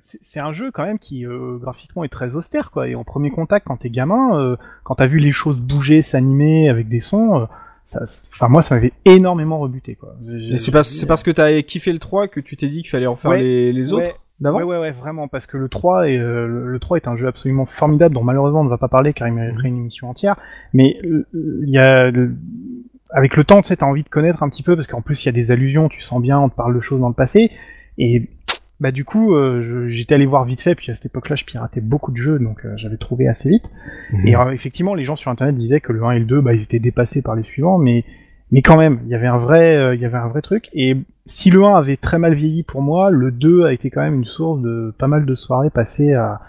c'est 0.00 0.18
c'est 0.20 0.40
un 0.40 0.52
jeu 0.52 0.70
quand 0.70 0.84
même 0.84 0.98
qui 0.98 1.26
euh, 1.26 1.58
graphiquement 1.58 2.04
est 2.04 2.08
très 2.08 2.34
austère, 2.34 2.70
quoi. 2.70 2.88
Et 2.88 2.94
en 2.94 3.04
premier 3.04 3.30
contact, 3.30 3.66
quand 3.66 3.76
t'es 3.78 3.90
gamin, 3.90 4.40
euh, 4.40 4.56
quand 4.84 4.96
t'as 4.96 5.06
vu 5.06 5.18
les 5.18 5.32
choses 5.32 5.56
bouger, 5.60 6.02
s'animer 6.02 6.68
avec 6.68 6.88
des 6.88 7.00
sons. 7.00 7.40
euh, 7.42 7.46
ça, 7.84 8.00
enfin 8.02 8.48
moi 8.48 8.62
ça 8.62 8.74
m'avait 8.74 8.92
énormément 9.04 9.60
rebuté 9.60 9.94
quoi. 9.94 10.16
C'est 10.56 10.82
c'est 10.82 11.06
parce 11.06 11.22
que 11.22 11.30
t'as 11.30 11.62
kiffé 11.62 11.92
le 11.92 12.00
3 12.00 12.26
que 12.26 12.40
tu 12.40 12.56
t'es 12.56 12.66
dit 12.68 12.80
qu'il 12.82 12.90
fallait 12.90 13.06
en 13.06 13.14
faire 13.14 13.30
Ouais, 13.30 13.40
les, 13.42 13.72
les 13.72 13.92
autres 13.92 14.06
Ouais, 14.06 14.16
d'avant 14.40 14.58
Ouais, 14.58 14.64
ouais, 14.64 14.78
ouais, 14.78 14.90
vraiment, 14.90 15.28
parce 15.28 15.46
que 15.46 15.56
le 15.56 15.68
3 15.68 16.08
est, 16.08 16.18
euh, 16.18 16.48
le 16.48 16.66
le 16.66 16.78
3 16.80 16.96
est 16.96 17.06
un 17.06 17.14
jeu 17.14 17.28
absolument 17.28 17.64
formidable 17.64 18.12
dont 18.16 18.24
malheureusement 18.24 18.62
on 18.62 18.64
ne 18.64 18.68
va 18.70 18.76
pas 18.78 18.88
parler 18.88 19.12
car 19.12 19.28
il 19.28 19.34
mériterait 19.34 19.68
une 19.68 19.76
émission 19.76 20.10
entière. 20.10 20.34
Mais 20.72 20.98
euh, 21.04 21.28
il 21.32 21.70
y 21.70 21.78
a, 21.78 22.10
avec 23.10 23.36
le 23.36 23.44
temps, 23.44 23.62
tu 23.62 23.68
sais, 23.68 23.76
t'as 23.76 23.86
envie 23.86 24.02
de 24.02 24.08
connaître 24.08 24.42
un 24.42 24.48
petit 24.48 24.62
peu 24.62 24.74
parce 24.74 24.86
qu'en 24.86 25.00
plus 25.00 25.24
il 25.24 25.26
y 25.26 25.28
a 25.28 25.32
des 25.32 25.50
allusions, 25.50 25.88
tu 25.88 26.00
sens 26.00 26.20
bien, 26.20 26.38
on 26.38 26.48
te 26.48 26.54
parle 26.54 26.74
de 26.74 26.80
choses 26.80 27.00
dans 27.00 27.08
le 27.08 27.14
passé. 27.14 27.50
Et 27.98 28.28
bah 28.78 28.90
du 28.90 29.04
coup, 29.04 29.34
euh, 29.34 29.86
j'étais 29.88 30.14
allé 30.14 30.26
voir 30.26 30.44
vite 30.44 30.60
fait, 30.60 30.74
puis 30.74 30.90
à 30.90 30.94
cette 30.94 31.06
époque-là, 31.06 31.36
je 31.36 31.44
piratais 31.44 31.80
beaucoup 31.80 32.12
de 32.12 32.16
jeux, 32.16 32.38
donc 32.38 32.64
euh, 32.64 32.74
j'avais 32.76 32.98
trouvé 32.98 33.26
assez 33.26 33.48
vite. 33.48 33.70
Et 34.24 34.36
euh, 34.36 34.50
effectivement, 34.50 34.94
les 34.94 35.04
gens 35.04 35.16
sur 35.16 35.30
Internet 35.30 35.56
disaient 35.56 35.80
que 35.80 35.92
le 35.92 36.04
1 36.04 36.12
et 36.12 36.18
le 36.18 36.24
2, 36.26 36.40
bah, 36.40 36.52
ils 36.52 36.62
étaient 36.62 36.78
dépassés 36.78 37.22
par 37.22 37.36
les 37.36 37.42
suivants, 37.42 37.78
mais 37.78 38.04
mais 38.52 38.62
quand 38.62 38.76
même, 38.76 39.00
il 39.04 39.10
y 39.10 39.14
avait 39.16 39.26
un 39.26 39.38
vrai, 39.38 39.96
il 39.96 40.00
y 40.00 40.04
avait 40.04 40.18
un 40.18 40.28
vrai 40.28 40.40
truc. 40.40 40.68
Et 40.72 40.96
si 41.24 41.50
le 41.50 41.64
1 41.64 41.74
avait 41.74 41.96
très 41.96 42.18
mal 42.18 42.34
vieilli 42.34 42.62
pour 42.62 42.80
moi, 42.80 43.10
le 43.10 43.32
2 43.32 43.64
a 43.64 43.72
été 43.72 43.90
quand 43.90 44.02
même 44.02 44.14
une 44.14 44.24
source 44.24 44.60
de 44.60 44.94
pas 44.98 45.08
mal 45.08 45.26
de 45.26 45.34
soirées 45.34 45.70
passées 45.70 46.12
à, 46.12 46.40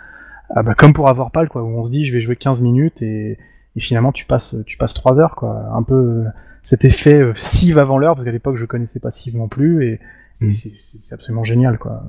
à 0.51 0.61
bah, 0.61 0.75
comme 0.75 0.93
pour 0.93 1.09
avoir 1.09 1.31
pal 1.31 1.49
quoi, 1.49 1.63
où 1.63 1.79
on 1.79 1.83
se 1.83 1.89
dit 1.89 2.05
je 2.05 2.13
vais 2.13 2.21
jouer 2.21 2.35
15 2.35 2.61
minutes 2.61 3.01
et, 3.01 3.39
et 3.77 3.79
finalement 3.79 4.11
tu 4.11 4.25
passes, 4.25 4.55
tu 4.65 4.77
passes 4.77 4.93
3 4.93 5.19
heures 5.21 5.35
quoi. 5.35 5.69
Un 5.73 5.83
peu 5.83 5.93
euh, 5.95 6.23
cet 6.63 6.83
effet 6.83 7.21
euh, 7.21 7.31
Civ 7.35 7.77
avant 7.77 7.97
l'heure, 7.97 8.15
parce 8.15 8.25
qu'à 8.25 8.31
l'époque 8.33 8.57
je 8.57 8.65
connaissais 8.65 8.99
pas 8.99 9.11
Civ 9.11 9.37
non 9.37 9.47
plus 9.47 9.85
et 9.85 9.99
Et 10.39 10.45
Mm. 10.47 10.51
c'est- 10.51 11.13
absolument 11.15 11.43
génial, 11.43 11.79
quoi. 11.79 12.03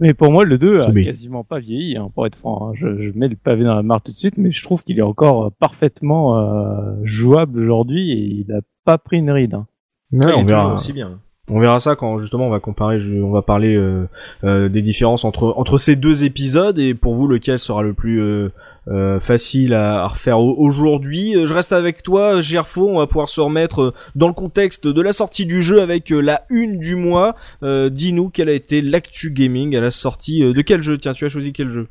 Mais 0.00 0.14
pour 0.14 0.32
moi, 0.32 0.46
le 0.46 0.56
2 0.56 0.80
a 0.80 0.84
Soubi. 0.84 1.04
quasiment 1.04 1.44
pas 1.44 1.58
vieilli, 1.58 1.96
hein, 1.98 2.08
pour 2.14 2.26
être 2.26 2.36
franc. 2.36 2.68
hein. 2.68 2.72
Je, 2.74 2.98
je 3.02 3.10
mets 3.14 3.28
le 3.28 3.36
pavé 3.36 3.62
dans 3.62 3.74
la 3.74 3.82
mare 3.82 4.00
tout 4.00 4.10
de 4.12 4.16
suite, 4.16 4.38
mais 4.38 4.52
je 4.52 4.62
trouve 4.62 4.82
qu'il 4.82 4.98
est 4.98 5.02
encore 5.02 5.44
euh, 5.44 5.50
parfaitement 5.60 6.38
euh, 6.38 6.94
jouable 7.04 7.60
aujourd'hui 7.60 8.10
et 8.12 8.16
il 8.46 8.52
a 8.52 8.60
pas 8.86 8.96
pris 8.96 9.18
une 9.18 9.30
ride. 9.30 9.52
hein. 9.52 9.66
Ouais, 10.12 10.32
on 10.34 10.44
verra. 10.46 10.72
aussi 10.72 10.94
bien. 10.94 11.18
On 11.50 11.60
verra 11.60 11.78
ça 11.78 11.94
quand 11.94 12.16
justement 12.18 12.46
on 12.46 12.50
va 12.50 12.58
comparer, 12.60 12.98
je- 13.00 13.20
on 13.20 13.30
va 13.32 13.42
parler 13.42 13.76
euh, 13.76 14.08
euh, 14.44 14.68
des 14.70 14.80
différences 14.82 15.24
entre 15.26 15.52
entre 15.58 15.76
ces 15.78 15.94
deux 15.94 16.24
épisodes 16.24 16.78
et 16.78 16.94
pour 16.94 17.14
vous 17.16 17.28
lequel 17.28 17.58
sera 17.58 17.82
le 17.82 17.92
plus 17.92 18.20
euh, 18.20 18.48
euh, 18.88 19.18
facile 19.20 19.74
à, 19.74 20.02
à 20.04 20.06
refaire 20.08 20.38
au- 20.40 20.54
aujourd'hui. 20.58 21.36
Euh, 21.36 21.46
Je 21.46 21.54
reste 21.54 21.72
avec 21.72 22.02
toi, 22.02 22.40
Gerfo. 22.40 22.88
On 22.88 22.98
va 22.98 23.06
pouvoir 23.06 23.28
se 23.28 23.40
remettre 23.40 23.82
euh, 23.82 23.94
dans 24.14 24.28
le 24.28 24.34
contexte 24.34 24.86
de 24.86 25.00
la 25.02 25.12
sortie 25.12 25.46
du 25.46 25.62
jeu 25.62 25.80
avec 25.80 26.10
la 26.10 26.42
une 26.50 26.78
du 26.78 26.94
mois. 26.96 27.34
Dis-nous 27.62 28.30
quelle 28.30 28.48
a 28.48 28.52
été 28.52 28.80
l'actu 28.82 29.30
gaming 29.30 29.76
à 29.76 29.80
la 29.80 29.90
sortie 29.90 30.40
de 30.40 30.62
quel 30.62 30.82
jeu? 30.82 30.98
Tiens, 30.98 31.12
tu 31.14 31.24
as 31.24 31.28
choisi 31.28 31.52
quel 31.52 31.70
jeu? 31.70 31.88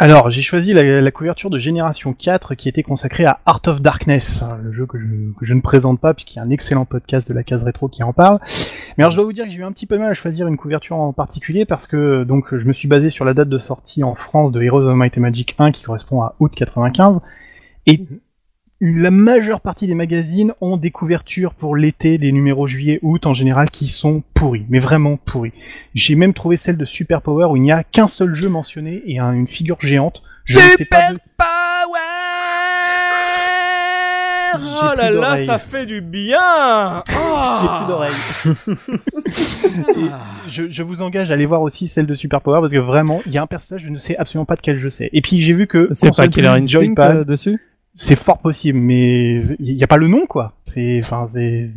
Alors, 0.00 0.30
j'ai 0.30 0.42
choisi 0.42 0.72
la, 0.74 1.10
couverture 1.10 1.50
de 1.50 1.58
Génération 1.58 2.12
4 2.12 2.54
qui 2.54 2.68
était 2.68 2.84
consacrée 2.84 3.24
à 3.24 3.40
Art 3.46 3.62
of 3.66 3.80
Darkness, 3.80 4.42
hein, 4.42 4.60
le 4.62 4.70
jeu 4.70 4.86
que 4.86 4.96
je, 4.96 5.54
ne 5.54 5.60
présente 5.60 5.98
pas 5.98 6.14
puisqu'il 6.14 6.36
y 6.36 6.38
a 6.38 6.44
un 6.44 6.50
excellent 6.50 6.84
podcast 6.84 7.28
de 7.28 7.34
la 7.34 7.42
case 7.42 7.64
rétro 7.64 7.88
qui 7.88 8.04
en 8.04 8.12
parle. 8.12 8.38
Mais 8.96 9.02
alors, 9.02 9.10
je 9.10 9.16
dois 9.16 9.24
vous 9.24 9.32
dire 9.32 9.46
que 9.46 9.50
j'ai 9.50 9.58
eu 9.58 9.64
un 9.64 9.72
petit 9.72 9.86
peu 9.86 9.96
de 9.96 10.00
mal 10.00 10.10
à 10.10 10.14
choisir 10.14 10.46
une 10.46 10.56
couverture 10.56 10.94
en 10.94 11.12
particulier 11.12 11.64
parce 11.64 11.88
que 11.88 12.22
donc 12.22 12.56
je 12.56 12.64
me 12.68 12.72
suis 12.72 12.86
basé 12.86 13.10
sur 13.10 13.24
la 13.24 13.34
date 13.34 13.48
de 13.48 13.58
sortie 13.58 14.04
en 14.04 14.14
France 14.14 14.52
de 14.52 14.62
Heroes 14.62 14.86
of 14.88 14.94
Might 14.94 15.18
and 15.18 15.22
Magic 15.22 15.56
1 15.58 15.72
qui 15.72 15.82
correspond 15.82 16.22
à 16.22 16.36
août 16.38 16.52
95 16.54 17.20
et 17.86 18.06
la 18.80 19.10
majeure 19.10 19.60
partie 19.60 19.88
des 19.88 19.96
magazines 19.96 20.52
ont 20.60 20.76
des 20.76 20.92
couvertures 20.92 21.52
pour 21.54 21.74
l'été, 21.74 22.16
des 22.16 22.30
numéros 22.30 22.68
juillet-août 22.68 23.26
en 23.26 23.34
général, 23.34 23.70
qui 23.70 23.88
sont 23.88 24.22
pourris, 24.34 24.66
mais 24.68 24.78
vraiment 24.78 25.16
pourris. 25.16 25.52
J'ai 25.94 26.14
même 26.14 26.32
trouvé 26.32 26.56
celle 26.56 26.76
de 26.76 26.84
Super 26.84 27.20
Power 27.20 27.46
où 27.50 27.56
il 27.56 27.62
n'y 27.62 27.72
a 27.72 27.82
qu'un 27.82 28.06
seul 28.06 28.34
jeu 28.34 28.48
mentionné 28.48 29.02
et 29.06 29.18
un- 29.18 29.32
une 29.32 29.48
figure 29.48 29.78
géante. 29.80 30.22
Je 30.44 30.54
ne 30.58 30.76
sais 30.76 30.84
pas 30.84 31.12
de- 31.12 31.18
Power 31.36 31.48
Oh 34.80 34.94
là 34.96 35.10
là, 35.10 35.36
ça 35.36 35.58
fait 35.58 35.86
du 35.86 36.00
bien 36.00 37.02
J'ai 37.08 37.68
plus 37.68 37.86
d'oreilles. 37.88 38.54
Je, 40.48 40.70
je 40.70 40.82
vous 40.82 41.02
engage 41.02 41.30
à 41.30 41.34
aller 41.34 41.46
voir 41.46 41.62
aussi 41.62 41.88
celle 41.88 42.06
de 42.06 42.14
Super 42.14 42.40
Power 42.40 42.60
parce 42.60 42.72
que 42.72 42.78
vraiment, 42.78 43.20
il 43.26 43.32
y 43.32 43.38
a 43.38 43.42
un 43.42 43.46
personnage, 43.46 43.82
je 43.84 43.90
ne 43.90 43.98
sais 43.98 44.16
absolument 44.16 44.46
pas 44.46 44.56
de 44.56 44.60
quel 44.62 44.78
jeu 44.78 44.90
c'est. 44.90 45.10
Et 45.12 45.20
puis 45.20 45.42
j'ai 45.42 45.52
vu 45.52 45.66
que 45.66 45.88
C'est 45.92 46.14
pas 46.16 46.28
Killer 46.28 46.48
Instinct 46.48 46.94
euh, 46.98 47.24
dessus? 47.24 47.60
C'est 48.00 48.16
fort 48.16 48.38
possible, 48.38 48.78
mais 48.78 49.42
il 49.58 49.74
n'y 49.74 49.82
a 49.82 49.88
pas 49.88 49.96
le 49.96 50.06
nom 50.06 50.26
quoi. 50.26 50.52
C'est, 50.66 51.00
enfin, 51.02 51.28
c'est 51.34 51.68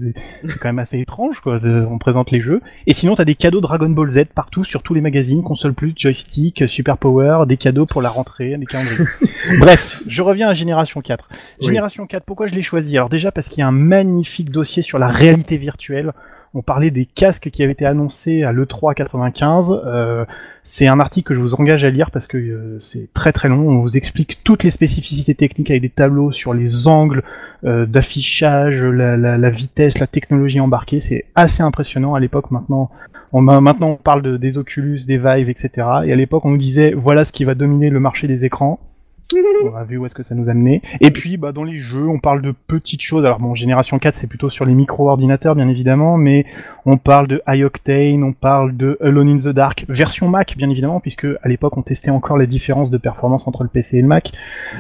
quand 0.60 0.70
même 0.70 0.78
assez 0.78 1.00
étrange 1.02 1.40
quoi. 1.40 1.58
On 1.66 1.98
présente 1.98 2.30
les 2.30 2.40
jeux. 2.40 2.62
Et 2.86 2.94
sinon, 2.94 3.16
t'as 3.16 3.26
des 3.26 3.34
cadeaux 3.34 3.60
Dragon 3.60 3.90
Ball 3.90 4.10
Z 4.12 4.26
partout 4.36 4.64
sur 4.64 4.84
tous 4.84 4.94
les 4.94 5.02
magazines, 5.02 5.42
console 5.42 5.74
plus, 5.74 5.94
joystick, 5.98 6.64
Super 6.68 7.00
Power, 7.00 7.46
des 7.48 7.58
cadeaux 7.58 7.88
pour 7.88 8.04
la 8.04 8.10
rentrée, 8.10 8.56
des 8.56 8.68
calendriers. 8.68 9.04
Bref, 9.60 10.04
je 10.06 10.22
reviens 10.22 10.48
à 10.48 10.54
Génération 10.54 11.02
4. 11.02 11.28
Oui. 11.32 11.68
Génération 11.68 12.06
4, 12.06 12.24
pourquoi 12.24 12.46
je 12.46 12.54
l'ai 12.54 12.62
choisi? 12.62 12.96
Alors 12.96 13.10
déjà 13.10 13.32
parce 13.32 13.50
qu'il 13.50 13.60
y 13.60 13.64
a 13.64 13.68
un 13.68 13.72
magnifique 13.72 14.52
dossier 14.52 14.84
sur 14.84 15.00
la 15.00 15.08
réalité 15.08 15.58
virtuelle. 15.58 16.14
On 16.54 16.62
parlait 16.62 16.92
des 16.92 17.06
casques 17.06 17.50
qui 17.50 17.64
avaient 17.64 17.72
été 17.72 17.86
annoncés 17.86 18.44
à 18.44 18.52
l'E3 18.52 18.94
95. 18.94 19.84
Euh, 19.86 20.26
c'est 20.64 20.86
un 20.86 21.00
article 21.00 21.30
que 21.30 21.34
je 21.34 21.40
vous 21.40 21.54
engage 21.54 21.86
à 21.86 21.90
lire 21.90 22.12
parce 22.12 22.28
que 22.28 22.38
euh, 22.38 22.78
c'est 22.78 23.08
très 23.14 23.32
très 23.32 23.48
long. 23.48 23.70
On 23.70 23.82
vous 23.82 23.96
explique 23.96 24.44
toutes 24.44 24.64
les 24.64 24.70
spécificités 24.70 25.34
techniques 25.34 25.70
avec 25.70 25.82
des 25.82 25.90
tableaux 25.90 26.34
sur 26.34 26.54
les 26.54 26.90
angles 26.90 27.24
euh, 27.64 27.86
d'affichage, 27.86 28.84
la, 28.84 29.50
vitesse, 29.50 29.98
la 30.00 30.08
technologie 30.08 30.60
embarquée. 30.60 31.00
C'est 31.00 31.24
assez 31.36 31.64
impressionnant 31.64 32.16
à 32.16 32.20
l'époque. 32.20 32.52
Maintenant, 32.52 32.92
maintenant 33.32 33.92
on 33.92 33.96
parle 33.96 34.22
de, 34.22 34.36
des 34.36 34.58
Oculus, 34.58 35.06
des 35.08 35.18
Vive, 35.18 35.50
etc. 35.50 35.88
Et 36.06 36.12
à 36.12 36.16
l'époque, 36.18 36.44
on 36.44 36.52
nous 36.52 36.58
disait 36.58 36.94
voilà 36.94 37.24
ce 37.24 37.32
qui 37.32 37.46
va 37.46 37.56
dominer 37.56 37.90
le 37.90 38.02
marché 38.02 38.28
des 38.28 38.44
écrans. 38.44 38.78
On 39.64 39.76
a 39.76 39.84
vu 39.84 39.98
où 39.98 40.06
est-ce 40.06 40.16
que 40.16 40.24
ça 40.24 40.36
nous 40.36 40.50
a 40.50 40.54
mené. 40.54 40.82
Et 41.00 41.12
puis, 41.12 41.38
bah, 41.38 41.52
dans 41.52 41.64
les 41.64 41.78
jeux, 41.78 42.08
on 42.08 42.20
parle 42.20 42.42
de 42.42 42.52
petites 42.52 43.02
choses. 43.02 43.26
Alors 43.26 43.40
bon, 43.40 43.56
Génération 43.56 44.00
4, 44.00 44.16
c'est 44.16 44.28
plutôt 44.28 44.50
sur 44.50 44.66
les 44.66 44.74
micro-ordinateurs, 44.74 45.56
bien 45.56 45.68
évidemment, 45.68 46.18
mais 46.18 46.46
on 46.86 46.98
parle 46.98 47.28
de 47.28 47.42
iOctane, 47.48 48.24
on 48.24 48.34
parle 48.34 48.76
de 48.76 48.98
Alone 49.02 49.30
in 49.30 49.38
the 49.38 49.54
Dark, 49.54 49.86
version 49.88 50.28
Mac, 50.28 50.56
bien 50.58 50.70
évidemment, 50.70 51.00
puisque 51.00 51.28
à 51.42 51.48
l'époque, 51.48 51.78
on 51.78 51.82
testait 51.82 52.12
encore 52.12 52.38
les 52.38 52.48
différences 52.48 52.90
de 52.90 52.98
performance 52.98 53.48
entre 53.48 53.64
le 53.64 53.70
PC 53.70 53.98
et 53.98 54.02
le 54.02 54.08
Mac. 54.08 54.32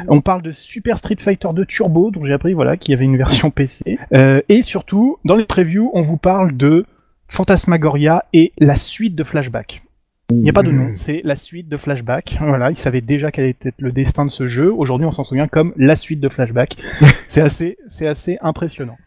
On 0.08 0.22
parle 0.22 0.42
de 0.42 0.52
Super 0.52 0.98
Street 0.98 1.18
Fighter 1.20 1.50
2 1.54 1.66
Turbo, 1.66 2.12
dont 2.12 2.26
j'ai 2.26 2.34
appris, 2.34 2.54
voilà, 2.54 2.78
qu'il 2.78 2.92
y 2.92 2.96
avait 2.96 3.06
une 3.06 3.18
version 3.18 3.52
PC. 3.52 3.98
Euh, 4.16 4.42
et 4.50 4.62
surtout, 4.62 5.18
dans 5.26 5.36
les 5.36 5.46
previews, 5.46 5.92
on 5.94 6.02
vous 6.02 6.18
parle 6.18 6.56
de 6.56 6.86
Phantasmagoria 7.28 8.26
et 8.34 8.52
la 8.58 8.76
suite 8.76 9.16
de 9.16 9.24
Flashback. 9.24 9.84
Il 10.32 10.44
n'y 10.44 10.50
a 10.50 10.54
pas 10.54 10.64
de 10.64 10.72
nom, 10.72 10.94
c'est 10.96 11.22
la 11.26 11.36
suite 11.36 11.68
de 11.68 11.76
Flashback. 11.78 12.38
Voilà, 12.40 12.72
ils 12.72 12.78
savaient 12.78 13.02
déjà 13.02 13.32
quel 13.32 13.46
était 13.46 13.74
le 13.78 13.92
destin 13.92 14.26
de 14.26 14.32
ce 14.32 14.48
jeu. 14.48 14.74
Aujourd'hui, 14.74 15.06
on 15.06 15.12
s'en 15.12 15.26
souvient 15.26 15.48
comme 15.48 15.74
la 15.76 15.96
suite 15.96 16.22
de 16.22 16.30
Flashback. 16.30 16.78
c'est 17.28 17.42
assez, 17.42 17.78
c'est 17.88 18.08
assez 18.08 18.38
impressionnant. 18.42 18.98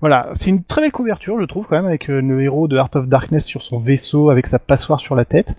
Voilà, 0.00 0.30
c'est 0.34 0.50
une 0.50 0.62
très 0.62 0.80
belle 0.80 0.92
couverture, 0.92 1.40
je 1.40 1.46
trouve, 1.46 1.66
quand 1.68 1.76
même, 1.76 1.86
avec 1.86 2.08
euh, 2.08 2.20
le 2.20 2.42
héros 2.42 2.68
de 2.68 2.76
Heart 2.76 2.94
of 2.96 3.08
Darkness 3.08 3.44
sur 3.44 3.62
son 3.62 3.80
vaisseau, 3.80 4.30
avec 4.30 4.46
sa 4.46 4.60
passoire 4.60 5.00
sur 5.00 5.16
la 5.16 5.24
tête. 5.24 5.56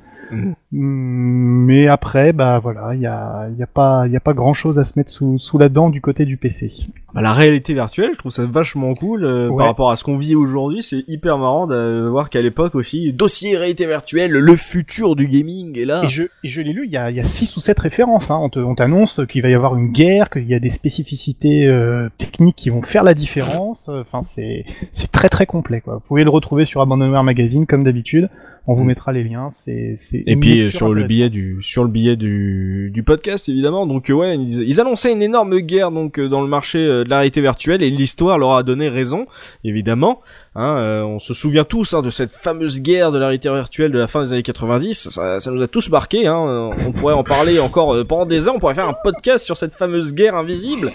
Mais 0.72 1.88
après, 1.88 2.32
bah 2.34 2.60
voilà, 2.60 2.92
il 2.94 3.02
y 3.02 3.08
a, 3.08 3.48
y 3.58 3.64
a 3.64 3.68
pas, 3.68 4.04
il 4.08 4.14
y 4.14 4.16
a 4.16 4.20
pas 4.20 4.34
grand 4.34 4.54
chose 4.54 4.78
à 4.80 4.84
se 4.84 4.98
mettre 5.00 5.12
sous, 5.12 5.38
sous 5.38 5.58
la 5.58 5.70
dent 5.70 5.90
du 5.90 6.02
côté 6.02 6.26
du 6.26 6.38
PC. 6.38 6.72
Bah, 7.14 7.22
la 7.22 7.34
réalité 7.34 7.74
virtuelle, 7.74 8.12
je 8.14 8.18
trouve 8.20 8.32
ça 8.32 8.46
vachement 8.46 8.94
cool 8.94 9.26
euh, 9.26 9.48
Ouais. 9.50 9.58
par 9.58 9.66
rapport 9.68 9.90
à 9.92 9.96
ce 9.96 10.04
qu'on 10.04 10.18
vit 10.18 10.36
aujourd'hui. 10.36 10.84
C'est 10.84 11.04
hyper 11.08 11.38
marrant 11.40 11.66
de 11.66 12.08
voir 12.10 12.30
qu'à 12.30 12.42
l'époque 12.42 12.76
aussi, 12.76 13.12
dossier 13.14 13.58
réalité 13.58 13.88
virtuelle, 13.88 14.32
le 14.32 14.56
futur 14.56 15.16
du 15.16 15.28
gaming 15.28 15.78
est 15.80 15.86
là. 15.86 16.02
Et 16.04 16.10
je, 16.10 16.24
et 16.24 16.50
je 16.50 16.62
l'ai 16.62 16.72
lu, 16.74 16.84
il 16.86 16.92
y 16.92 16.98
a, 16.98 17.10
y 17.10 17.20
a 17.20 17.24
six 17.24 17.56
ou 17.58 17.60
sept 17.60 17.80
références. 17.80 18.30
Hein. 18.30 18.40
On 18.42 18.50
te- 18.50 18.60
on 18.60 18.76
t'annonce 18.76 19.22
qu'il 19.28 19.42
va 19.42 19.50
y 19.50 19.56
avoir 19.56 19.76
une 19.76 19.92
guerre, 19.92 20.30
qu'il 20.30 20.46
y 20.48 20.54
a 20.54 20.60
des 20.60 20.70
spécificités 20.70 21.66
euh, 21.66 22.10
techniques 22.20 22.56
qui 22.58 22.70
vont 22.70 22.84
faire 22.84 23.04
la 23.04 23.16
différence. 23.16 23.90
Enfin, 23.90 24.22
c'est 24.24 24.66
c'est 24.92 25.12
très 25.12 25.30
très 25.30 25.48
complet. 25.48 25.82
Quoi. 25.82 25.96
Vous 25.96 26.02
pouvez 26.02 26.24
le 26.24 26.30
retrouver 26.30 26.66
sur 26.66 26.82
Abandonware 26.82 27.24
Magazine 27.24 27.66
comme 27.66 27.84
d'habitude. 27.84 28.30
On 28.70 28.74
vous 28.74 28.84
Mm. 28.84 28.88
mettra 28.88 29.12
les 29.12 29.24
liens. 29.24 29.50
C'est 29.52 29.96
c'est 29.98 30.24
Et 30.28 30.36
puis 30.36 30.70
sur 30.70 30.94
le 30.94 31.04
billet 31.04 31.30
du 31.32 31.58
sur 31.62 31.84
le 31.84 31.90
billet 31.90 32.16
du 32.16 32.92
du 32.94 33.02
podcast 33.02 33.50
évidemment. 33.50 33.88
Donc 33.88 34.10
euh, 34.10 34.14
ouais, 34.14 34.36
ils, 34.38 34.62
ils 34.62 34.80
annonçaient 34.80 35.12
une 35.12 35.24
énorme 35.24 35.58
guerre 35.60 35.90
donc 35.90 36.20
euh, 36.20 36.30
dans 36.30 36.42
le 36.42 36.48
marché 36.48 36.78
euh, 36.78 37.04
de 37.04 37.10
la 37.10 37.18
réalité 37.18 37.42
virtuelle 37.42 37.82
et 37.82 37.90
l'histoire 37.90 38.38
leur 38.38 38.54
a 38.54 38.62
donné 38.64 38.88
raison 38.88 39.26
évidemment. 39.64 40.22
Hein, 40.54 40.78
euh, 40.78 41.02
on 41.04 41.18
se 41.20 41.34
souvient 41.34 41.64
tous 41.64 41.94
hein, 41.96 42.02
de 42.04 42.12
cette 42.12 42.32
fameuse 42.32 42.82
guerre 42.82 43.12
de 43.12 43.18
la 43.18 43.26
réalité 43.28 43.50
virtuelle 43.50 43.92
de 43.92 43.98
la 43.98 44.08
fin 44.08 44.22
des 44.22 44.34
années 44.34 44.44
90. 44.44 45.10
Ça, 45.10 45.40
ça 45.40 45.52
nous 45.52 45.62
a 45.62 45.68
tous 45.68 45.90
marqué. 45.90 46.28
Hein. 46.28 46.70
On 46.88 46.92
pourrait 46.92 47.14
en 47.16 47.24
parler 47.24 47.60
encore 47.60 47.96
pendant 48.08 48.26
des 48.26 48.48
heures. 48.48 48.56
On 48.56 48.60
pourrait 48.60 48.76
faire 48.76 48.88
un 48.90 48.96
podcast 49.04 49.46
sur 49.46 49.58
cette 49.58 49.74
fameuse 49.74 50.14
guerre 50.14 50.36
invisible. 50.36 50.92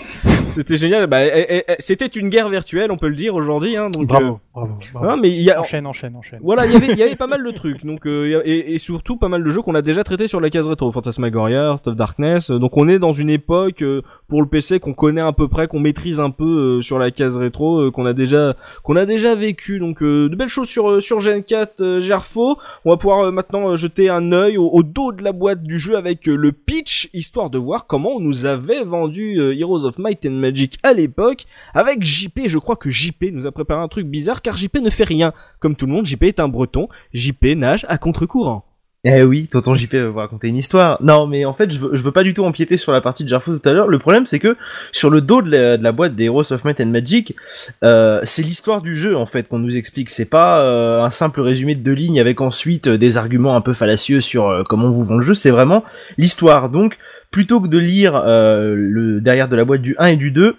C'était 0.51 0.77
génial. 0.77 1.07
Bah, 1.09 1.25
eh, 1.25 1.47
eh, 1.49 1.65
eh, 1.69 1.75
c'était 1.79 2.07
une 2.07 2.29
guerre 2.29 2.49
virtuelle, 2.49 2.93
on 2.93 2.97
peut 2.97 3.09
le 3.09 3.17
dire 3.17 3.35
aujourd'hui. 3.35 3.77
Hein, 3.77 3.91
donc, 3.91 4.07
Bravo, 4.07 4.25
bravo, 4.25 4.37
euh, 4.37 4.39
bravo. 4.55 5.09
hein, 5.11 5.17
mais 5.21 5.31
il 5.31 5.43
y 5.43 5.51
a, 5.51 5.61
Enchaîne, 5.61 5.87
enchaîne, 5.87 6.15
enchaîne. 6.17 6.41
voilà, 6.43 6.67
il 6.67 6.73
y 6.73 6.77
avait, 6.77 6.89
il 6.93 6.99
y 6.99 7.03
avait 7.03 7.17
pas 7.17 7.27
mal 7.27 7.43
de 7.45 7.51
trucs, 7.57 7.85
donc 7.85 8.07
euh, 8.07 8.41
et, 8.45 8.75
et 8.75 8.79
surtout 8.79 9.17
pas 9.17 9.29
mal 9.29 9.43
de 9.43 9.51
jeux 9.51 9.63
qu'on 9.63 9.75
a 9.75 9.83
déjà 9.83 10.05
traités 10.05 10.29
sur 10.29 10.41
la 10.41 10.51
case 10.51 10.69
rétro, 10.69 10.91
Phantasmagoria, 10.93 11.71
Heart 11.71 11.89
of 11.89 11.97
Darkness. 11.97 12.51
euh, 12.51 12.59
donc 12.59 12.77
on 12.77 12.89
est 12.89 12.99
dans 12.99 13.13
une 13.13 13.31
époque 13.31 13.83
euh, 13.83 14.03
pour 14.29 14.43
le 14.43 14.49
PC 14.49 14.81
qu'on 14.81 14.95
connaît 14.95 15.21
à 15.21 15.33
peu 15.33 15.49
près, 15.49 15.67
qu'on 15.69 15.81
maîtrise 15.81 16.21
un 16.21 16.31
peu 16.31 16.79
euh, 16.79 16.83
sur 16.83 16.99
la 16.99 17.11
case 17.11 17.37
rétro, 17.37 17.81
euh, 17.81 17.91
qu'on 17.91 18.07
a 18.07 18.13
déjà 18.13 18.55
qu'on 18.83 18.97
a 18.97 19.07
déjà 19.07 19.35
vécu. 19.35 19.79
Donc 19.79 20.03
euh, 20.03 20.29
de 20.29 20.37
belles 20.37 20.49
choses 20.49 20.69
sur 20.69 20.91
euh, 20.91 21.01
sur 21.01 21.21
Gen 21.21 21.43
4 21.43 21.81
euh, 21.81 22.01
Gerfo. 22.01 22.57
On 22.85 22.91
va 22.91 22.97
pouvoir 22.97 23.21
euh, 23.27 23.31
maintenant 23.33 23.75
jeter 23.77 24.09
un 24.09 24.33
œil 24.33 24.57
au, 24.59 24.69
au 24.69 24.83
dos 24.83 25.13
de 25.13 25.23
la 25.23 25.33
boîte 25.33 25.63
du 25.63 25.79
jeu 25.79 25.97
avec 25.97 26.27
le 26.27 26.53
pitch, 26.53 27.09
histoire 27.13 27.51
de 27.51 27.59
voir 27.59 27.87
comment 27.87 28.11
on 28.17 28.21
nous 28.21 28.47
avait 28.47 28.85
vendu 28.85 29.41
Heroes 29.59 29.85
of 29.85 29.99
Might 29.99 30.25
and 30.27 30.31
Magic 30.33 30.79
à 30.83 30.93
l'époque. 30.93 31.45
Avec 31.75 32.05
JP, 32.05 32.43
je 32.47 32.59
crois 32.59 32.77
que 32.77 32.91
JP 32.91 33.25
nous 33.33 33.47
a 33.47 33.53
préparé 33.53 33.81
un 33.83 33.89
truc 33.89 34.07
bizarre 34.07 34.43
car 34.45 34.57
JP 34.57 34.77
ne 34.77 34.91
fait 34.91 35.03
rien. 35.03 35.33
Comme 35.59 35.75
tout 35.75 35.87
le 35.87 35.93
monde, 35.93 36.07
JP 36.07 36.23
est 36.23 36.39
un 36.39 36.47
breton. 36.47 36.89
JP 37.13 37.57
nage 37.57 37.85
à 37.89 37.99
contre-courant. 37.99 38.65
Eh 39.07 39.23
oui, 39.23 39.49
tonton 39.49 39.75
JP 39.75 39.95
va 39.97 40.09
vous 40.09 40.19
raconter 40.19 40.49
une 40.49 40.57
histoire. 40.57 40.97
Non, 41.03 41.27
mais 41.27 41.45
en 41.45 41.53
fait, 41.53 41.71
je 41.71 41.79
veux, 41.79 41.95
veux 41.95 42.13
pas 42.13 42.23
du 42.23 42.33
tout 42.33 42.43
empiéter 42.43 42.79
sur 42.79 42.91
la 42.91 43.03
partie 43.03 43.23
de 43.23 43.29
Jarfo 43.29 43.55
tout 43.59 43.69
à 43.69 43.73
l'heure. 43.75 43.87
Le 43.87 43.99
problème, 43.99 44.25
c'est 44.25 44.39
que 44.39 44.57
sur 44.93 45.11
le 45.11 45.21
dos 45.21 45.43
de 45.43 45.51
la, 45.51 45.93
boîte 45.93 46.15
des 46.17 46.25
Heroes 46.25 46.53
of 46.53 46.65
Might 46.65 46.81
and 46.81 46.87
Magic, 46.87 47.37
euh, 47.83 48.21
c'est 48.23 48.43
l'histoire 48.43 48.81
du 48.81 48.97
jeu 48.97 49.15
en 49.15 49.27
fait 49.27 49.47
qu'on 49.47 49.59
nous 49.59 49.77
explique. 49.77 50.09
C'est 50.09 50.25
pas 50.25 50.63
euh, 50.63 51.03
un 51.03 51.11
simple 51.11 51.43
résumé 51.43 51.75
de 51.75 51.83
deux 51.83 51.93
lignes 51.93 52.19
avec 52.19 52.41
ensuite 52.41 52.87
euh, 52.87 52.97
des 52.97 53.19
arguments 53.19 53.57
un 53.57 53.61
peu 53.61 53.75
fallacieux 53.75 54.23
sur 54.23 54.49
euh, 54.49 54.63
comment 54.67 54.91
vous 54.91 55.05
vend 55.05 55.17
le 55.17 55.23
jeu. 55.23 55.35
C'est 55.35 55.51
vraiment 55.51 55.85
l'histoire. 56.17 56.71
Donc, 56.71 56.97
plutôt 57.31 57.61
que 57.61 57.69
de 57.69 57.79
lire 57.79 58.23
le 58.25 59.21
derrière 59.21 59.49
de 59.49 59.57
la 59.57 59.65
boîte 59.65 59.83
du 59.83 59.97
1 59.99 60.07
et 60.07 60.17
du 60.17 60.31
2, 60.31 60.57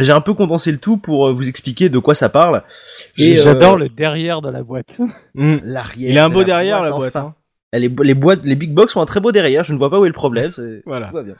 j'ai 0.00 0.12
un 0.12 0.20
peu 0.20 0.34
condensé 0.34 0.72
le 0.72 0.78
tout 0.78 0.96
pour 0.96 1.28
euh, 1.28 1.32
vous 1.32 1.48
expliquer 1.48 1.88
de 1.88 1.98
quoi 1.98 2.14
ça 2.14 2.28
parle. 2.28 2.62
Et, 3.16 3.36
J'adore 3.36 3.74
euh, 3.74 3.78
le 3.78 3.88
derrière 3.88 4.40
de 4.40 4.50
la 4.50 4.62
boîte. 4.62 4.98
Hmm. 5.34 5.58
l'arrière. 5.64 6.10
Il 6.10 6.18
a 6.18 6.24
un 6.24 6.28
beau 6.28 6.40
la 6.40 6.46
derrière 6.46 6.82
la 6.82 6.90
boîte, 6.90 7.12
boîte. 7.12 7.16
enfin. 7.16 7.34
hein. 7.72 7.78
Les, 7.78 7.88
les 8.02 8.14
boîtes, 8.14 8.40
les 8.44 8.56
big 8.56 8.72
box 8.74 8.96
ont 8.96 9.00
un 9.00 9.06
très 9.06 9.20
beau 9.20 9.30
derrière. 9.30 9.62
Je 9.62 9.72
ne 9.72 9.78
vois 9.78 9.90
pas 9.90 9.98
où 10.00 10.04
est 10.04 10.08
le 10.08 10.12
problème. 10.14 10.50
Voilà. 10.86 11.06
Tout 11.08 11.14
va 11.14 11.22
bien. 11.22 11.34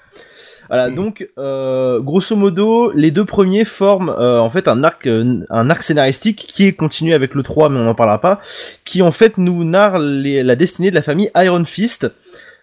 Voilà, 0.69 0.89
donc 0.91 1.27
euh, 1.37 1.99
grosso 1.99 2.37
modo, 2.37 2.93
les 2.93 3.11
deux 3.11 3.25
premiers 3.25 3.65
forment 3.65 4.11
euh, 4.17 4.39
en 4.39 4.49
fait 4.51 4.69
un 4.69 4.85
arc, 4.85 5.09
un 5.09 5.71
arc 5.71 5.83
scénaristique 5.83 6.37
qui 6.47 6.65
est 6.69 6.75
continué 6.75 7.13
avec 7.13 7.35
le 7.35 7.43
3, 7.43 7.69
mais 7.71 7.81
on 7.81 7.85
n'en 7.85 7.97
parlera 7.97 8.21
pas, 8.21 8.39
qui 8.85 9.03
en 9.03 9.11
fait 9.11 9.37
nous 9.37 9.65
narre 9.65 9.99
les- 9.99 10.45
la 10.45 10.55
destinée 10.55 10.91
de 10.91 10.95
la 10.95 11.03
famille 11.03 11.29
Iron 11.35 11.65
Fist. 11.65 12.07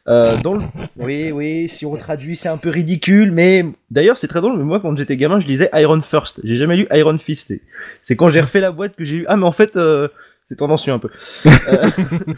Euh, 0.08 0.38
dans 0.38 0.54
le... 0.56 0.64
Oui, 0.98 1.32
oui, 1.32 1.68
si 1.70 1.86
on 1.86 1.96
traduit, 1.96 2.36
c'est 2.36 2.50
un 2.50 2.58
peu 2.58 2.70
ridicule, 2.70 3.32
mais 3.32 3.66
d'ailleurs, 3.92 4.18
c'est 4.18 4.28
très 4.28 4.42
drôle. 4.42 4.58
Mais 4.58 4.64
moi, 4.64 4.80
quand 4.80 4.96
j'étais 4.98 5.18
gamin, 5.18 5.40
je 5.40 5.48
lisais 5.48 5.70
Iron 5.74 6.02
First. 6.02 6.42
J'ai 6.44 6.56
jamais 6.56 6.78
lu 6.78 6.88
Iron 6.92 7.18
Fist. 7.18 7.54
C'est 8.02 8.16
quand 8.16 8.30
j'ai 8.30 8.42
refait 8.42 8.62
la 8.62 8.72
boîte 8.72 8.96
que 8.96 9.04
j'ai 9.04 9.18
eu. 9.18 9.26
Ah, 9.28 9.36
mais 9.36 9.46
en 9.46 9.52
fait, 9.52 9.76
euh, 9.76 10.08
c'est 10.50 10.56
tendancieux 10.56 10.94
un 10.94 11.00
peu. 11.00 11.10
Euh, 11.46 11.90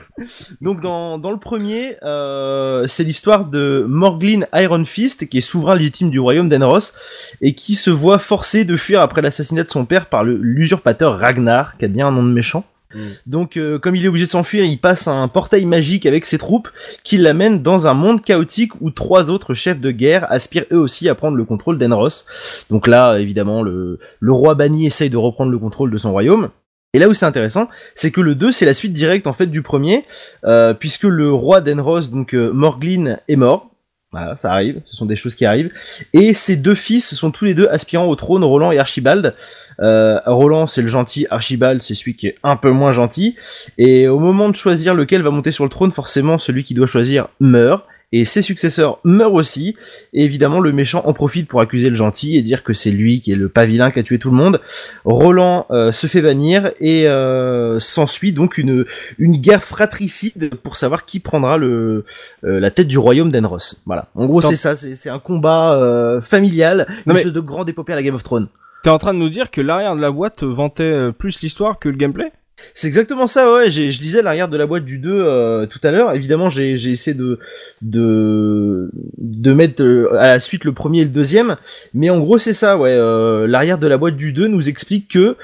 Donc, 0.61 0.81
dans, 0.81 1.19
dans 1.19 1.31
le 1.31 1.37
premier, 1.37 1.97
euh, 2.01 2.87
c'est 2.87 3.03
l'histoire 3.03 3.45
de 3.45 3.85
Morglin 3.87 4.45
Iron 4.53 4.83
Fist, 4.83 5.29
qui 5.29 5.37
est 5.37 5.41
souverain 5.41 5.75
légitime 5.75 6.09
du 6.09 6.19
royaume 6.19 6.49
d'Enros, 6.49 6.93
et 7.41 7.53
qui 7.53 7.75
se 7.75 7.91
voit 7.91 8.17
forcé 8.17 8.65
de 8.65 8.75
fuir 8.77 9.01
après 9.01 9.21
l'assassinat 9.21 9.63
de 9.63 9.69
son 9.69 9.85
père 9.85 10.07
par 10.07 10.23
l'usurpateur 10.23 11.19
Ragnar, 11.19 11.77
qui 11.77 11.85
a 11.85 11.87
bien 11.87 12.07
un 12.07 12.11
nom 12.11 12.23
de 12.23 12.31
méchant. 12.31 12.65
Mm. 12.93 13.09
Donc, 13.27 13.57
euh, 13.57 13.77
comme 13.77 13.95
il 13.95 14.03
est 14.03 14.07
obligé 14.07 14.25
de 14.25 14.31
s'enfuir, 14.31 14.63
il 14.63 14.79
passe 14.79 15.07
un 15.07 15.27
portail 15.27 15.65
magique 15.65 16.05
avec 16.05 16.25
ses 16.25 16.37
troupes 16.37 16.69
qui 17.03 17.17
l'amène 17.17 17.61
dans 17.61 17.87
un 17.87 17.93
monde 17.93 18.23
chaotique 18.23 18.71
où 18.81 18.91
trois 18.91 19.29
autres 19.29 19.53
chefs 19.53 19.79
de 19.79 19.91
guerre 19.91 20.29
aspirent 20.31 20.65
eux 20.71 20.79
aussi 20.79 21.09
à 21.09 21.15
prendre 21.15 21.37
le 21.37 21.45
contrôle 21.45 21.77
d'Enros. 21.77 22.25
Donc 22.69 22.87
là, 22.87 23.17
évidemment, 23.17 23.61
le, 23.61 23.99
roi 24.27 24.55
banni 24.55 24.85
essaye 24.85 25.09
de 25.09 25.17
reprendre 25.17 25.51
le 25.51 25.59
contrôle 25.59 25.91
de 25.91 25.97
son 25.97 26.11
royaume. 26.11 26.49
Et 26.93 26.99
là 26.99 27.07
où 27.07 27.13
c'est 27.13 27.27
intéressant, 27.27 27.69
c'est 27.93 28.09
que 28.09 28.21
le 28.21 28.33
2, 28.33 28.51
c'est 28.51 28.65
la 28.65 28.73
suite 28.73 28.93
directe 28.93 29.27
en 29.27 29.33
fait 29.33 29.45
du 29.45 29.61
premier, 29.61 30.05
euh, 30.43 30.73
puisque 30.73 31.03
le 31.03 31.31
roi 31.31 31.61
d'Enros, 31.61 32.09
donc 32.11 32.33
euh, 32.33 32.51
Morglin, 32.51 33.19
est 33.27 33.35
mort. 33.35 33.69
Voilà, 34.11 34.35
ça 34.35 34.51
arrive, 34.51 34.81
ce 34.85 34.95
sont 34.95 35.05
des 35.05 35.15
choses 35.15 35.35
qui 35.35 35.45
arrivent. 35.45 35.71
Et 36.13 36.33
ses 36.33 36.55
deux 36.55 36.73
fils 36.73 37.13
sont 37.13 37.29
tous 37.29 37.45
les 37.45 37.53
deux 37.53 37.67
aspirants 37.67 38.07
au 38.07 38.15
trône, 38.15 38.43
Roland 38.43 38.71
et 38.71 38.79
Archibald. 38.79 39.35
Euh, 39.81 40.19
Roland, 40.25 40.65
c'est 40.65 40.81
le 40.81 40.87
gentil, 40.87 41.27
Archibald, 41.29 41.83
c'est 41.83 41.93
celui 41.93 42.15
qui 42.15 42.25
est 42.25 42.35
un 42.41 42.55
peu 42.55 42.71
moins 42.71 42.91
gentil. 42.91 43.35
Et 43.77 44.07
au 44.07 44.17
moment 44.17 44.49
de 44.49 44.55
choisir 44.55 44.95
lequel 44.95 45.21
va 45.21 45.29
monter 45.29 45.51
sur 45.51 45.63
le 45.63 45.69
trône, 45.69 45.91
forcément, 45.91 46.39
celui 46.39 46.63
qui 46.63 46.73
doit 46.73 46.87
choisir 46.87 47.27
meurt. 47.39 47.85
Et 48.11 48.25
ses 48.25 48.41
successeurs 48.41 48.99
meurent 49.03 49.35
aussi. 49.35 49.75
Et 50.13 50.23
évidemment, 50.25 50.59
le 50.59 50.71
méchant 50.71 51.03
en 51.05 51.13
profite 51.13 51.47
pour 51.47 51.61
accuser 51.61 51.89
le 51.91 51.95
gentil 51.95 52.37
et 52.37 52.41
dire 52.41 52.63
que 52.63 52.73
c'est 52.73 52.89
lui 52.89 53.21
qui 53.21 53.31
est 53.31 53.35
le 53.35 53.49
pavilain 53.49 53.91
qui 53.91 53.99
a 53.99 54.03
tué 54.03 54.17
tout 54.17 54.31
le 54.31 54.35
monde. 54.35 54.61
Roland 55.05 55.67
euh, 55.69 55.91
se 55.91 56.07
fait 56.07 56.21
bannir 56.21 56.71
et 56.79 57.07
euh, 57.07 57.79
s'ensuit 57.79 58.31
donc 58.33 58.57
une, 58.57 58.85
une 59.19 59.37
guerre 59.37 59.63
fratricide 59.63 60.55
pour 60.63 60.75
savoir 60.75 61.05
qui 61.05 61.19
prendra 61.19 61.57
le, 61.57 62.05
euh, 62.43 62.59
la 62.59 62.71
tête 62.71 62.87
du 62.87 62.97
royaume 62.97 63.31
d'Enros. 63.31 63.75
Voilà. 63.85 64.07
En 64.15 64.25
gros, 64.25 64.41
c'est 64.41 64.55
ça, 64.55 64.75
c'est 64.75 65.09
un 65.09 65.19
combat 65.19 65.75
euh, 65.75 66.19
familial, 66.19 66.87
une 66.89 67.13
mais- 67.13 67.19
espèce 67.19 67.33
de 67.33 67.39
grande 67.41 67.69
épopée 67.69 67.93
à 67.93 67.95
la 67.95 68.03
Game 68.03 68.15
of 68.15 68.23
Thrones. 68.23 68.47
T'es 68.83 68.89
en 68.89 68.97
train 68.97 69.13
de 69.13 69.19
nous 69.19 69.29
dire 69.29 69.51
que 69.51 69.61
l'arrière 69.61 69.95
de 69.95 70.01
la 70.01 70.09
boîte 70.09 70.41
vantait 70.43 70.83
euh, 70.83 71.11
plus 71.11 71.41
l'histoire 71.41 71.79
que 71.79 71.89
le 71.89 71.97
gameplay? 71.97 72.31
C'est 72.73 72.87
exactement 72.87 73.27
ça, 73.27 73.51
ouais. 73.51 73.71
Je 73.71 74.01
lisais 74.01 74.21
l'arrière 74.21 74.47
de 74.47 74.57
la 74.57 74.65
boîte 74.65 74.85
du 74.85 74.99
2 74.99 75.09
euh, 75.11 75.65
tout 75.65 75.79
à 75.83 75.91
l'heure. 75.91 76.13
Évidemment, 76.13 76.49
j'ai, 76.49 76.71
essayé 76.71 77.13
de, 77.15 77.39
de, 77.81 79.53
mettre 79.53 79.83
euh, 79.83 80.13
à 80.17 80.33
la 80.33 80.39
suite 80.39 80.63
le 80.65 80.73
premier 80.73 81.01
et 81.01 81.03
le 81.03 81.09
deuxième. 81.09 81.57
Mais 81.93 82.09
en 82.09 82.19
gros, 82.19 82.37
c'est 82.37 82.53
ça, 82.53 82.77
ouais. 82.77 82.91
Euh, 82.91 83.47
l'arrière 83.47 83.77
de 83.77 83.87
la 83.87 83.97
boîte 83.97 84.15
du 84.15 84.33
2 84.33 84.47
nous 84.47 84.69
explique 84.69 85.09
que, 85.09 85.35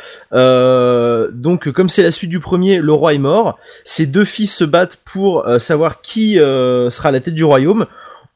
donc, 1.31 1.71
comme 1.71 1.89
c'est 1.89 2.03
la 2.03 2.11
suite 2.11 2.29
du 2.29 2.39
premier, 2.39 2.79
le 2.79 2.93
roi 2.93 3.13
est 3.13 3.19
mort. 3.19 3.59
Ses 3.83 4.05
deux 4.05 4.25
fils 4.25 4.53
se 4.53 4.63
battent 4.63 4.99
pour 5.05 5.45
savoir 5.59 6.01
qui 6.01 6.35
sera 6.35 7.09
à 7.09 7.11
la 7.11 7.19
tête 7.19 7.35
du 7.35 7.43
royaume. 7.43 7.85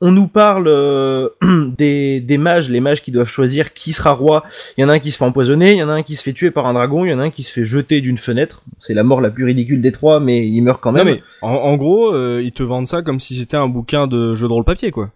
On 0.01 0.12
nous 0.12 0.27
parle 0.27 0.68
euh, 0.68 1.27
des, 1.77 2.22
des 2.22 2.38
mages, 2.38 2.70
les 2.70 2.79
mages 2.79 3.01
qui 3.01 3.12
doivent 3.12 3.29
choisir 3.29 3.74
qui 3.74 3.91
sera 3.91 4.12
roi. 4.12 4.44
Il 4.77 4.82
y 4.82 4.84
en 4.86 4.89
a 4.89 4.94
un 4.94 5.00
qui 5.00 5.12
se 5.12 5.18
fait 5.18 5.25
empoisonner, 5.25 5.74
il 5.74 5.77
y 5.77 5.84
en 5.84 5.89
a 5.89 5.94
un 5.94 6.03
qui 6.03 6.15
se 6.15 6.24
fait 6.24 6.32
tuer 6.32 6.51
par 6.51 6.68
un 6.68 6.74
dragon, 6.74 7.03
il 7.03 7.12
y 7.12 7.13
en 7.13 7.20
a 7.20 7.24
un 7.24 7.32
qui 7.32 7.44
se 7.44 7.51
fait 7.51 7.65
jeter 7.65 8.00
d'une 8.00 8.18
fenêtre. 8.18 8.63
C'est 8.79 8.94
la 8.94 9.03
mort 9.03 9.20
la 9.20 9.29
plus 9.29 9.44
ridicule 9.44 9.82
des 9.82 9.91
trois, 9.91 10.20
mais 10.22 10.48
il 10.48 10.62
meurt 10.62 10.82
quand 10.82 10.94
même. 10.94 11.06
Non 11.06 11.13
mais 11.13 11.22
en, 11.41 11.50
en 11.50 11.75
gros, 11.75 12.13
euh, 12.13 12.41
ils 12.44 12.53
te 12.53 12.63
vendent 12.63 12.88
ça 12.88 13.01
comme 13.01 13.20
si 13.20 13.36
c'était 13.36 13.58
un 13.58 13.68
bouquin 13.68 14.08
de 14.08 14.36
jeu 14.36 14.48
de 14.48 14.53
rôle 14.53 14.63
papier 14.63 14.91
quoi. 14.91 15.12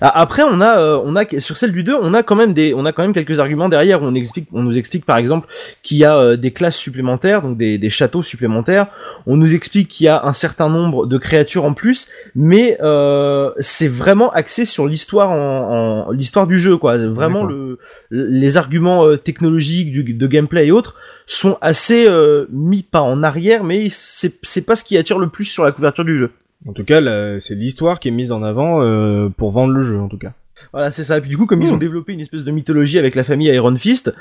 Ah, 0.00 0.20
Après, 0.20 0.42
on 0.42 0.60
a, 0.60 0.78
euh, 0.78 1.00
on 1.04 1.16
a 1.16 1.24
sur 1.40 1.56
celle 1.56 1.72
du 1.72 1.82
2, 1.82 1.94
on 2.00 2.14
a 2.14 2.22
quand 2.22 2.34
même 2.36 2.52
des, 2.52 2.74
on 2.74 2.84
a 2.84 2.92
quand 2.92 3.02
même 3.02 3.12
quelques 3.12 3.40
arguments 3.40 3.68
derrière. 3.68 4.02
Où 4.02 4.06
on 4.06 4.14
explique, 4.14 4.48
on 4.52 4.62
nous 4.62 4.78
explique 4.78 5.04
par 5.04 5.16
exemple 5.18 5.48
qu'il 5.82 5.98
y 5.98 6.04
a 6.04 6.16
euh, 6.16 6.36
des 6.36 6.50
classes 6.52 6.76
supplémentaires, 6.76 7.42
donc 7.42 7.56
des, 7.56 7.78
des 7.78 7.90
châteaux 7.90 8.22
supplémentaires. 8.22 8.86
On 9.26 9.36
nous 9.36 9.54
explique 9.54 9.88
qu'il 9.88 10.06
y 10.06 10.08
a 10.08 10.24
un 10.24 10.32
certain 10.32 10.68
nombre 10.68 11.06
de 11.06 11.18
créatures 11.18 11.64
en 11.64 11.74
plus, 11.74 12.08
mais 12.34 12.78
euh, 12.82 13.50
c'est 13.60 13.88
vraiment 13.88 14.30
axé 14.30 14.64
sur 14.64 14.86
l'histoire 14.86 15.30
en, 15.30 16.06
en- 16.08 16.10
l'histoire 16.12 16.46
du 16.46 16.58
jeu, 16.58 16.76
quoi. 16.76 16.96
Vraiment 16.96 17.44
le, 17.44 17.78
les 18.10 18.56
arguments 18.56 19.06
euh, 19.06 19.16
technologiques 19.16 19.92
du, 19.92 20.04
de 20.14 20.26
gameplay 20.26 20.66
et 20.66 20.70
autres 20.72 20.96
sont 21.26 21.56
assez 21.60 22.06
euh, 22.08 22.46
mis 22.50 22.82
pas 22.82 23.00
en 23.00 23.22
arrière, 23.22 23.64
mais 23.64 23.88
c'est 23.90 24.66
pas 24.66 24.76
ce 24.76 24.84
qui 24.84 24.96
attire 24.98 25.18
le 25.18 25.28
plus 25.28 25.44
sur 25.44 25.64
la 25.64 25.72
couverture 25.72 26.04
du 26.04 26.16
jeu. 26.18 26.30
En 26.68 26.72
tout 26.72 26.84
cas, 26.84 27.00
c'est 27.40 27.54
l'histoire 27.54 27.98
qui 28.00 28.08
est 28.08 28.12
mise 28.12 28.30
en 28.32 28.42
avant 28.42 28.82
euh, 28.82 29.28
pour 29.36 29.50
vendre 29.50 29.72
le 29.72 29.80
jeu 29.80 29.98
en 29.98 30.08
tout 30.08 30.18
cas. 30.18 30.32
Voilà, 30.72 30.92
c'est 30.92 31.02
ça. 31.02 31.18
Et 31.18 31.20
puis 31.20 31.28
du 31.30 31.36
coup, 31.36 31.46
comme 31.46 31.60
ils 31.60 31.72
ont 31.74 31.76
développé 31.76 32.12
une 32.12 32.20
espèce 32.20 32.44
de 32.44 32.50
mythologie 32.52 32.96
avec 33.00 33.16
la 33.16 33.24
famille 33.24 33.48
Iron 33.48 33.74
Fist, 33.74 34.14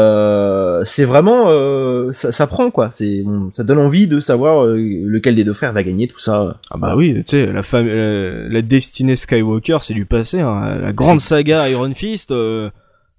euh, 0.00 0.82
c'est 0.84 1.04
vraiment, 1.04 1.46
euh, 1.48 2.12
ça, 2.12 2.30
ça 2.30 2.46
prend 2.46 2.70
quoi. 2.70 2.90
C'est, 2.92 3.24
ça 3.52 3.64
donne 3.64 3.78
envie 3.78 4.06
de 4.06 4.20
savoir 4.20 4.64
euh, 4.64 4.76
lequel 4.76 5.34
des 5.34 5.42
deux 5.44 5.52
frères 5.52 5.72
va 5.72 5.82
gagner, 5.82 6.06
tout 6.06 6.20
ça. 6.20 6.58
Ah 6.70 6.76
bah 6.78 6.94
oui, 6.96 7.14
tu 7.14 7.22
sais, 7.26 7.46
la, 7.46 7.62
fam- 7.62 7.88
euh, 7.88 8.46
la 8.50 8.62
destinée 8.62 9.16
Skywalker, 9.16 9.78
c'est 9.80 9.94
du 9.94 10.06
passé. 10.06 10.40
Hein. 10.40 10.78
La 10.80 10.92
grande 10.92 11.20
saga 11.20 11.68
Iron 11.68 11.92
Fist, 11.92 12.30
euh, 12.30 12.70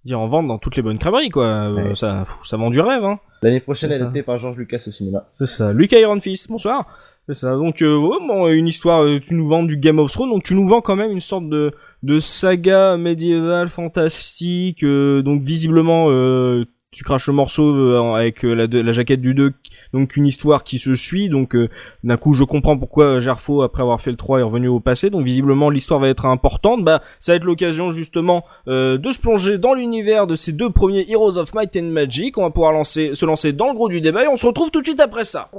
dire 0.06 0.20
en 0.20 0.28
vente 0.28 0.48
dans 0.48 0.58
toutes 0.58 0.78
les 0.78 0.82
bonnes 0.82 0.98
crèmeries 0.98 1.30
quoi. 1.30 1.46
Euh, 1.46 1.72
Ouais. 1.90 1.96
Ça, 1.96 2.24
pff, 2.26 2.38
ça 2.46 2.56
vend 2.58 2.70
du 2.70 2.80
rêve. 2.80 3.04
Hein. 3.04 3.20
L'année 3.44 3.60
prochaine, 3.60 3.92
adaptée 3.92 4.22
par 4.24 4.38
George 4.38 4.56
Lucas 4.58 4.82
au 4.88 4.92
cinéma. 4.92 5.26
C'est 5.34 5.48
ça. 5.48 5.74
Lucas 5.74 5.98
Iron 6.00 6.20
Fist, 6.20 6.48
bonsoir. 6.50 6.86
C'est 7.28 7.36
ça. 7.36 7.56
Donc, 7.56 7.82
euh, 7.82 7.98
bon, 8.00 8.48
une 8.50 8.68
histoire, 8.68 9.04
euh, 9.04 9.20
tu 9.20 9.36
nous 9.36 9.48
vends 9.48 9.64
du 9.64 9.78
Game 9.78 10.00
of 10.00 10.12
Thrones, 10.12 10.30
donc 10.32 10.44
tu 10.44 10.56
nous 10.56 10.68
vends 10.68 10.82
quand 10.82 10.96
même 10.96 11.12
une 11.12 11.20
sorte 11.22 11.48
de, 11.48 11.72
de 12.04 12.20
saga 12.20 12.98
médiévale 12.98 13.70
fantastique. 13.70 14.84
euh, 14.84 15.22
donc, 15.22 15.42
visiblement, 15.44 16.08
euh, 16.10 16.66
tu 16.92 17.06
craches 17.06 17.28
le 17.28 17.34
morceau 17.34 17.74
euh, 17.74 18.14
avec 18.16 18.44
euh, 18.44 18.54
la, 18.54 18.66
la 18.68 18.92
jaquette 18.92 19.22
du 19.22 19.34
2, 19.34 19.54
donc 19.94 20.18
une 20.18 20.26
histoire 20.26 20.66
qui 20.66 20.78
se 20.78 20.96
suit. 20.96 21.30
Donc, 21.30 21.56
euh, 21.56 21.70
d'un 22.04 22.18
coup, 22.18 22.34
je 22.34 22.44
comprends 22.44 22.78
pourquoi 22.78 23.20
Gerfo, 23.22 23.62
après 23.62 23.82
avoir 23.84 24.02
fait 24.02 24.12
le 24.12 24.18
3, 24.18 24.40
est 24.40 24.44
revenu 24.44 24.68
au 24.68 24.82
passé. 24.82 25.10
Donc, 25.10 25.24
visiblement, 25.24 25.70
l'histoire 25.70 26.02
va 26.02 26.10
être 26.10 26.26
importante. 26.26 26.84
Bah, 26.84 27.02
ça 27.20 27.32
va 27.32 27.36
être 27.38 27.46
l'occasion, 27.46 27.92
justement, 27.92 28.44
euh, 28.68 28.98
de 28.98 29.12
se 29.12 29.20
plonger 29.20 29.58
dans 29.58 29.74
l'univers 29.76 30.28
de 30.28 30.36
ces 30.36 30.52
deux 30.52 30.72
premiers 30.72 31.10
Heroes 31.10 31.38
of 31.38 31.54
Might 31.54 31.78
and 31.78 31.84
Magic. 31.92 32.38
On 32.38 32.42
va 32.42 32.50
pouvoir 32.50 32.74
lancer, 32.74 33.12
se 33.14 33.26
lancer 33.26 33.54
dans 33.54 33.68
le 33.70 33.76
gros 33.76 33.88
du 33.88 34.02
débat 34.02 34.26
et 34.26 34.28
on 34.28 34.36
se 34.36 34.48
retrouve 34.48 34.70
tout 34.72 34.82
de 34.82 34.86
suite 34.88 35.00
après 35.00 35.24
ça. 35.24 35.50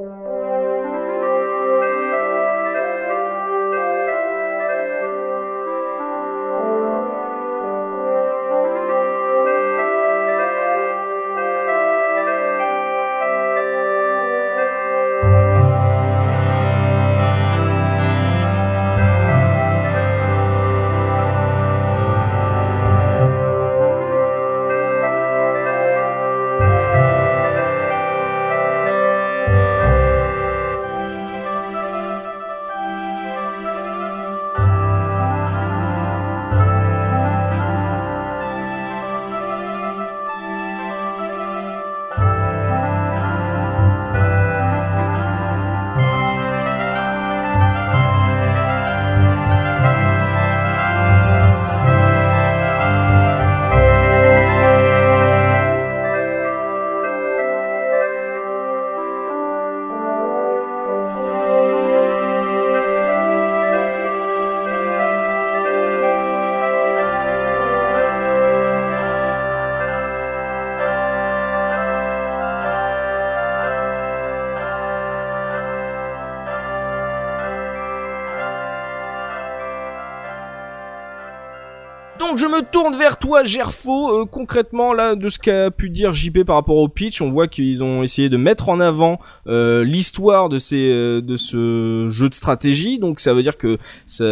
Je 82.43 82.49
me 82.49 82.61
tourne 82.63 82.97
vers 82.97 83.19
toi, 83.19 83.45
Gerfo. 83.45 84.23
Euh, 84.23 84.25
concrètement, 84.25 84.93
là, 84.93 85.15
de 85.15 85.29
ce 85.29 85.39
qu'a 85.39 85.71
pu 85.71 85.91
dire 85.91 86.13
JP 86.13 86.43
par 86.43 86.57
rapport 86.57 86.77
au 86.77 86.89
pitch, 86.89 87.23
on 87.23 87.31
voit 87.31 87.47
qu'ils 87.47 87.85
ont 87.85 88.03
essayé 88.03 88.29
de 88.29 88.37
mettre 88.37 88.69
en 88.69 88.81
avant 88.81 89.21
euh, 89.47 89.85
l'histoire 89.85 90.49
de 90.49 90.59
ces 90.59 90.91
euh, 90.91 91.21
de 91.21 91.37
ce 91.37 92.09
jeu 92.11 92.29
de 92.29 92.35
stratégie. 92.35 92.99
Donc 92.99 93.21
ça 93.21 93.33
veut 93.33 93.45
dire 93.45 93.57
que 93.57 93.79
ça, 94.07 94.25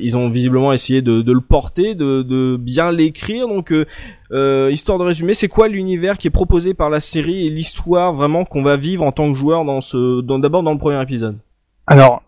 ils 0.00 0.16
ont 0.16 0.28
visiblement 0.28 0.72
essayé 0.72 1.02
de, 1.02 1.22
de 1.22 1.32
le 1.32 1.40
porter, 1.40 1.96
de, 1.96 2.22
de 2.22 2.56
bien 2.56 2.92
l'écrire. 2.92 3.48
Donc 3.48 3.72
euh, 3.72 4.70
histoire 4.70 4.98
de 4.98 5.04
résumer, 5.04 5.34
c'est 5.34 5.48
quoi 5.48 5.66
l'univers 5.66 6.18
qui 6.18 6.28
est 6.28 6.30
proposé 6.30 6.72
par 6.72 6.88
la 6.88 7.00
série 7.00 7.46
et 7.46 7.50
l'histoire 7.50 8.12
vraiment 8.12 8.44
qu'on 8.44 8.62
va 8.62 8.76
vivre 8.76 9.02
en 9.02 9.10
tant 9.10 9.32
que 9.32 9.36
joueur 9.36 9.64
dans 9.64 9.80
ce, 9.80 10.20
d'abord 10.38 10.62
dans 10.62 10.72
le 10.72 10.78
premier 10.78 11.02
épisode? 11.02 11.36
Alors, 11.90 12.22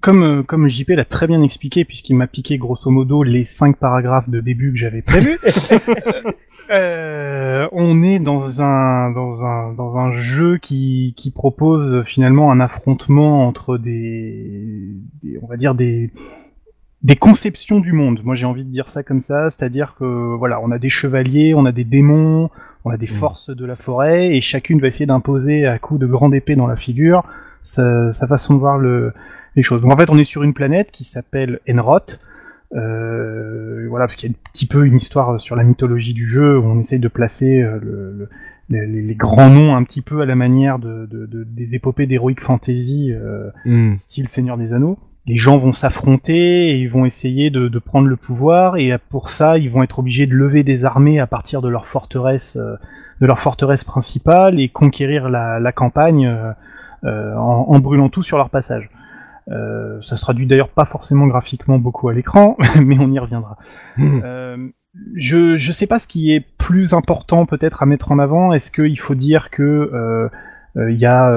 comme 0.00 0.22
euh, 0.22 0.42
comme 0.42 0.66
JP 0.66 0.92
l'a 0.96 1.04
très 1.04 1.26
bien 1.26 1.42
expliqué, 1.42 1.84
puisqu'il 1.84 2.16
m'a 2.16 2.26
piqué 2.26 2.56
grosso 2.56 2.90
modo 2.90 3.22
les 3.22 3.44
cinq 3.44 3.76
paragraphes 3.76 4.30
de 4.30 4.40
début 4.40 4.72
que 4.72 4.78
j'avais 4.78 5.02
prévus, 5.02 5.38
euh, 6.70 7.68
on 7.72 8.02
est 8.02 8.18
dans 8.18 8.62
un 8.62 9.10
dans 9.10 9.44
un 9.44 9.74
dans 9.74 9.98
un 9.98 10.10
jeu 10.12 10.56
qui 10.56 11.12
qui 11.18 11.30
propose 11.30 12.02
finalement 12.04 12.50
un 12.50 12.60
affrontement 12.60 13.46
entre 13.46 13.76
des, 13.76 14.96
des 15.22 15.38
on 15.42 15.46
va 15.48 15.58
dire 15.58 15.74
des 15.74 16.10
des 17.02 17.16
conceptions 17.16 17.80
du 17.80 17.92
monde. 17.92 18.22
Moi, 18.24 18.34
j'ai 18.34 18.46
envie 18.46 18.64
de 18.64 18.70
dire 18.70 18.88
ça 18.88 19.02
comme 19.02 19.20
ça, 19.20 19.50
c'est-à-dire 19.50 19.96
que 19.98 20.34
voilà, 20.34 20.62
on 20.62 20.70
a 20.70 20.78
des 20.78 20.88
chevaliers, 20.88 21.52
on 21.52 21.66
a 21.66 21.72
des 21.72 21.84
démons, 21.84 22.48
on 22.86 22.90
a 22.90 22.96
des 22.96 23.04
mmh. 23.04 23.08
forces 23.08 23.50
de 23.54 23.66
la 23.66 23.76
forêt, 23.76 24.34
et 24.34 24.40
chacune 24.40 24.80
va 24.80 24.86
essayer 24.86 25.04
d'imposer 25.04 25.66
à 25.66 25.78
coups 25.78 26.00
de 26.00 26.06
grande 26.06 26.34
épée 26.34 26.56
dans 26.56 26.66
la 26.66 26.76
figure 26.76 27.22
sa, 27.64 28.12
sa 28.12 28.28
façon 28.28 28.54
de 28.54 28.60
voir 28.60 28.78
le, 28.78 29.12
les 29.56 29.64
choses. 29.64 29.80
Donc 29.80 29.92
en 29.92 29.96
fait, 29.96 30.10
on 30.10 30.18
est 30.18 30.24
sur 30.24 30.44
une 30.44 30.54
planète 30.54 30.90
qui 30.92 31.02
s'appelle 31.02 31.58
Enroth. 31.68 32.20
Euh, 32.74 33.86
voilà, 33.88 34.06
parce 34.06 34.16
qu'il 34.16 34.30
y 34.30 34.32
a 34.32 34.34
un 34.34 34.50
petit 34.52 34.66
peu 34.66 34.84
une 34.84 34.96
histoire 34.96 35.38
sur 35.38 35.56
la 35.56 35.62
mythologie 35.62 36.14
du 36.14 36.26
jeu 36.26 36.58
où 36.58 36.64
on 36.64 36.80
essaye 36.80 36.98
de 36.98 37.08
placer 37.08 37.60
euh, 37.60 37.78
le, 37.80 38.28
les, 38.68 39.02
les, 39.02 39.14
grands 39.14 39.50
noms 39.50 39.76
un 39.76 39.84
petit 39.84 40.02
peu 40.02 40.22
à 40.22 40.26
la 40.26 40.34
manière 40.34 40.80
de, 40.80 41.06
de, 41.06 41.26
de 41.26 41.44
des 41.44 41.76
épopées 41.76 42.06
d'heroic 42.06 42.40
fantasy, 42.40 43.12
euh, 43.12 43.50
mm. 43.64 43.96
style 43.96 44.28
Seigneur 44.28 44.56
des 44.56 44.72
Anneaux. 44.72 44.98
Les 45.26 45.36
gens 45.36 45.56
vont 45.56 45.72
s'affronter 45.72 46.70
et 46.70 46.76
ils 46.76 46.90
vont 46.90 47.04
essayer 47.04 47.50
de, 47.50 47.68
de, 47.68 47.78
prendre 47.78 48.08
le 48.08 48.16
pouvoir 48.16 48.76
et 48.76 48.92
pour 49.08 49.30
ça 49.30 49.56
ils 49.56 49.70
vont 49.70 49.82
être 49.82 50.00
obligés 50.00 50.26
de 50.26 50.34
lever 50.34 50.64
des 50.64 50.84
armées 50.84 51.18
à 51.18 51.26
partir 51.26 51.62
de 51.62 51.68
leur 51.68 51.86
forteresse, 51.86 52.58
de 52.58 53.26
leur 53.26 53.38
forteresse 53.38 53.84
principale 53.84 54.60
et 54.60 54.68
conquérir 54.68 55.30
la, 55.30 55.60
la 55.60 55.72
campagne 55.72 56.30
euh, 57.04 57.34
en, 57.36 57.78
brûlant 57.80 58.08
tout 58.08 58.22
sur 58.22 58.38
leur 58.38 58.50
passage. 58.50 58.88
Euh, 59.50 60.00
ça 60.00 60.16
se 60.16 60.22
traduit 60.22 60.46
d'ailleurs 60.46 60.70
pas 60.70 60.86
forcément 60.86 61.26
graphiquement 61.26 61.78
beaucoup 61.78 62.08
à 62.08 62.14
l'écran, 62.14 62.56
mais 62.82 62.98
on 62.98 63.10
y 63.10 63.18
reviendra. 63.18 63.58
Hmm. 63.96 64.20
Euh, 64.24 64.68
je 65.14 65.56
je 65.56 65.72
sais 65.72 65.86
pas 65.86 65.98
ce 65.98 66.06
qui 66.06 66.32
est 66.32 66.40
plus 66.40 66.94
important 66.94 67.46
peut-être 67.46 67.82
à 67.82 67.86
mettre 67.86 68.10
en 68.12 68.18
avant. 68.18 68.52
Est-ce 68.52 68.70
qu'il 68.70 68.98
faut 68.98 69.14
dire 69.14 69.50
que 69.50 70.30
il 70.76 70.96
y 70.96 71.06
a 71.06 71.30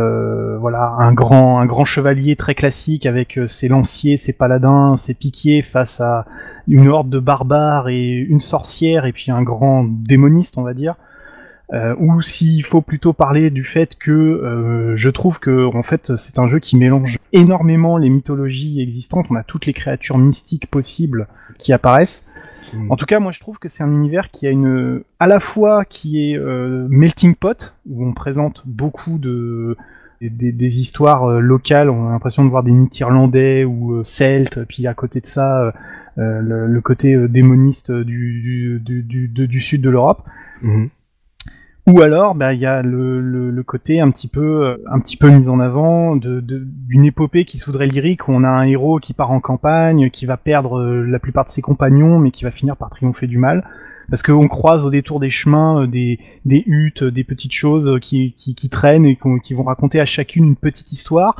voilà 0.60 0.96
un 1.00 1.14
grand 1.14 1.60
un 1.60 1.66
grand 1.66 1.84
chevalier 1.84 2.36
très 2.36 2.54
classique 2.56 3.06
avec 3.06 3.40
ses 3.48 3.68
lanciers, 3.68 4.16
ses 4.16 4.34
paladins, 4.34 4.96
ses 4.96 5.16
piquiers 5.16 5.64
face 5.64 6.00
à 6.00 6.26
une 6.68 6.88
horde 6.88 7.10
de 7.10 7.20
barbares 7.20 7.90
et 7.90 8.12
une 8.12 8.40
sorcière 8.40 9.06
et 9.06 9.12
puis 9.12 9.32
un 9.32 9.42
grand 9.42 9.86
démoniste 9.86 10.58
on 10.58 10.64
va 10.64 10.76
dire 10.76 10.96
euh, 11.74 11.96
ou 12.00 12.22
s'il 12.22 12.64
faut 12.64 12.82
plutôt 12.82 13.12
parler 13.12 13.50
du 13.50 13.64
fait 13.64 13.98
que 13.98 14.12
euh, 14.12 14.96
je 14.96 15.10
trouve 15.10 15.40
que 15.40 15.66
en 15.76 15.84
fait 15.84 16.16
c'est 16.16 16.40
un 16.40 16.48
jeu 16.48 16.60
qui 16.60 16.78
mélange 16.78 17.18
énormément 17.34 17.98
les 17.98 18.10
mythologies 18.10 18.82
existantes. 18.82 19.26
On 19.30 19.36
a 19.36 19.44
toutes 19.44 19.66
les 19.66 19.74
créatures 19.74 20.18
mystiques 20.18 20.68
possibles 20.68 21.28
qui 21.60 21.74
apparaissent. 21.74 22.32
Hmm. 22.74 22.92
En 22.92 22.96
tout 22.96 23.06
cas, 23.06 23.20
moi 23.20 23.32
je 23.32 23.40
trouve 23.40 23.60
que 23.60 23.68
c'est 23.68 23.84
un 23.84 23.92
univers 23.92 24.30
qui 24.30 24.48
a 24.48 24.52
une 24.52 25.04
à 25.20 25.28
la 25.28 25.40
fois 25.40 25.86
qui 25.86 26.32
est 26.32 26.38
euh, 26.38 26.88
melting 26.90 27.36
pot 27.36 27.76
où 27.88 28.06
on 28.06 28.14
présente 28.14 28.64
beaucoup 28.66 29.18
de 29.18 29.78
des, 30.22 30.52
des 30.52 30.80
histoires 30.80 31.26
euh, 31.26 31.40
locales. 31.40 31.90
On 31.90 32.08
a 32.08 32.12
l'impression 32.12 32.44
de 32.44 32.50
voir 32.50 32.64
des 32.64 32.72
mythes 32.72 33.00
irlandais 33.00 33.64
ou 33.64 33.94
euh, 33.94 34.04
celtes. 34.04 34.64
Puis 34.66 34.88
à 34.88 34.94
côté 34.94 35.22
de 35.22 35.26
ça, 35.26 35.74
le, 36.18 36.66
le, 36.66 36.82
côté 36.82 37.16
démoniste 37.28 37.92
du, 37.92 38.80
du, 38.84 39.04
du, 39.04 39.28
du, 39.28 39.60
sud 39.60 39.82
de 39.82 39.90
l'Europe. 39.90 40.24
Hmm. 40.64 40.88
Ou 41.88 42.02
alors, 42.02 42.36
bah, 42.36 42.54
il 42.54 42.60
y 42.60 42.66
a 42.66 42.82
le, 42.82 43.22
le, 43.22 43.64
côté 43.64 44.02
un 44.02 44.12
petit 44.12 44.28
peu, 44.28 44.66
euh, 44.66 44.78
un 44.92 45.00
petit 45.00 45.16
peu 45.16 45.30
mis 45.30 45.48
en 45.48 45.62
avant 45.62 46.18
de, 46.18 46.42
d'une 46.42 47.06
épopée 47.06 47.46
qui 47.46 47.58
voudrait 47.66 47.88
lyrique, 47.88 48.28
où 48.28 48.34
on 48.34 48.44
a 48.44 48.50
un 48.50 48.66
héros 48.66 49.00
qui 49.00 49.14
part 49.14 49.32
en 49.32 49.40
campagne, 49.40 50.10
qui 50.10 50.26
va 50.26 50.36
perdre 50.36 50.80
euh, 50.80 51.06
la 51.06 51.18
plupart 51.18 51.46
de 51.46 51.50
ses 51.50 51.62
compagnons, 51.62 52.20
mais 52.20 52.32
qui 52.32 52.44
va 52.44 52.52
finir 52.52 52.76
par 52.76 52.90
triompher 52.90 53.28
du 53.28 53.38
mal. 53.38 53.66
Parce 54.10 54.22
qu'on 54.22 54.50
croise 54.50 54.84
au 54.84 54.90
détour 54.90 55.22
des 55.22 55.30
chemins 55.30 55.84
euh, 55.84 55.88
des, 55.88 56.20
des 56.44 56.62
huttes, 56.68 57.06
des 57.06 57.24
petites 57.24 57.54
choses 57.54 58.00
qui, 58.02 58.34
qui, 58.34 58.54
qui 58.54 58.68
traînent 58.68 59.06
et 59.06 59.18
qui 59.42 59.54
vont 59.54 59.64
raconter 59.64 60.02
à 60.02 60.06
chacune 60.06 60.44
une 60.44 60.56
petite 60.58 60.92
histoire. 60.92 61.38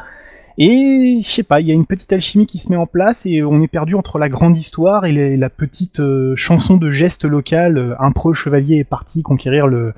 Et 0.60 1.20
je 1.22 1.28
sais 1.28 1.44
pas, 1.44 1.62
il 1.62 1.68
y 1.68 1.72
a 1.72 1.76
une 1.76 1.86
petite 1.86 2.12
alchimie 2.12 2.48
qui 2.48 2.58
se 2.58 2.70
met 2.72 2.78
en 2.78 2.88
place 2.88 3.28
et 3.28 3.44
on 3.44 3.62
est 3.62 3.68
perdu 3.68 3.94
entre 3.94 4.18
la 4.18 4.28
grande 4.28 4.58
histoire 4.58 5.06
et 5.06 5.38
la 5.38 5.50
petite 5.52 6.02
chanson 6.36 6.78
de 6.78 6.90
geste 6.90 7.26
local. 7.26 7.96
un 8.00 8.12
pro 8.12 8.34
chevalier 8.34 8.78
est 8.78 8.84
parti 8.84 9.22
conquérir 9.22 9.68
le, 9.68 9.94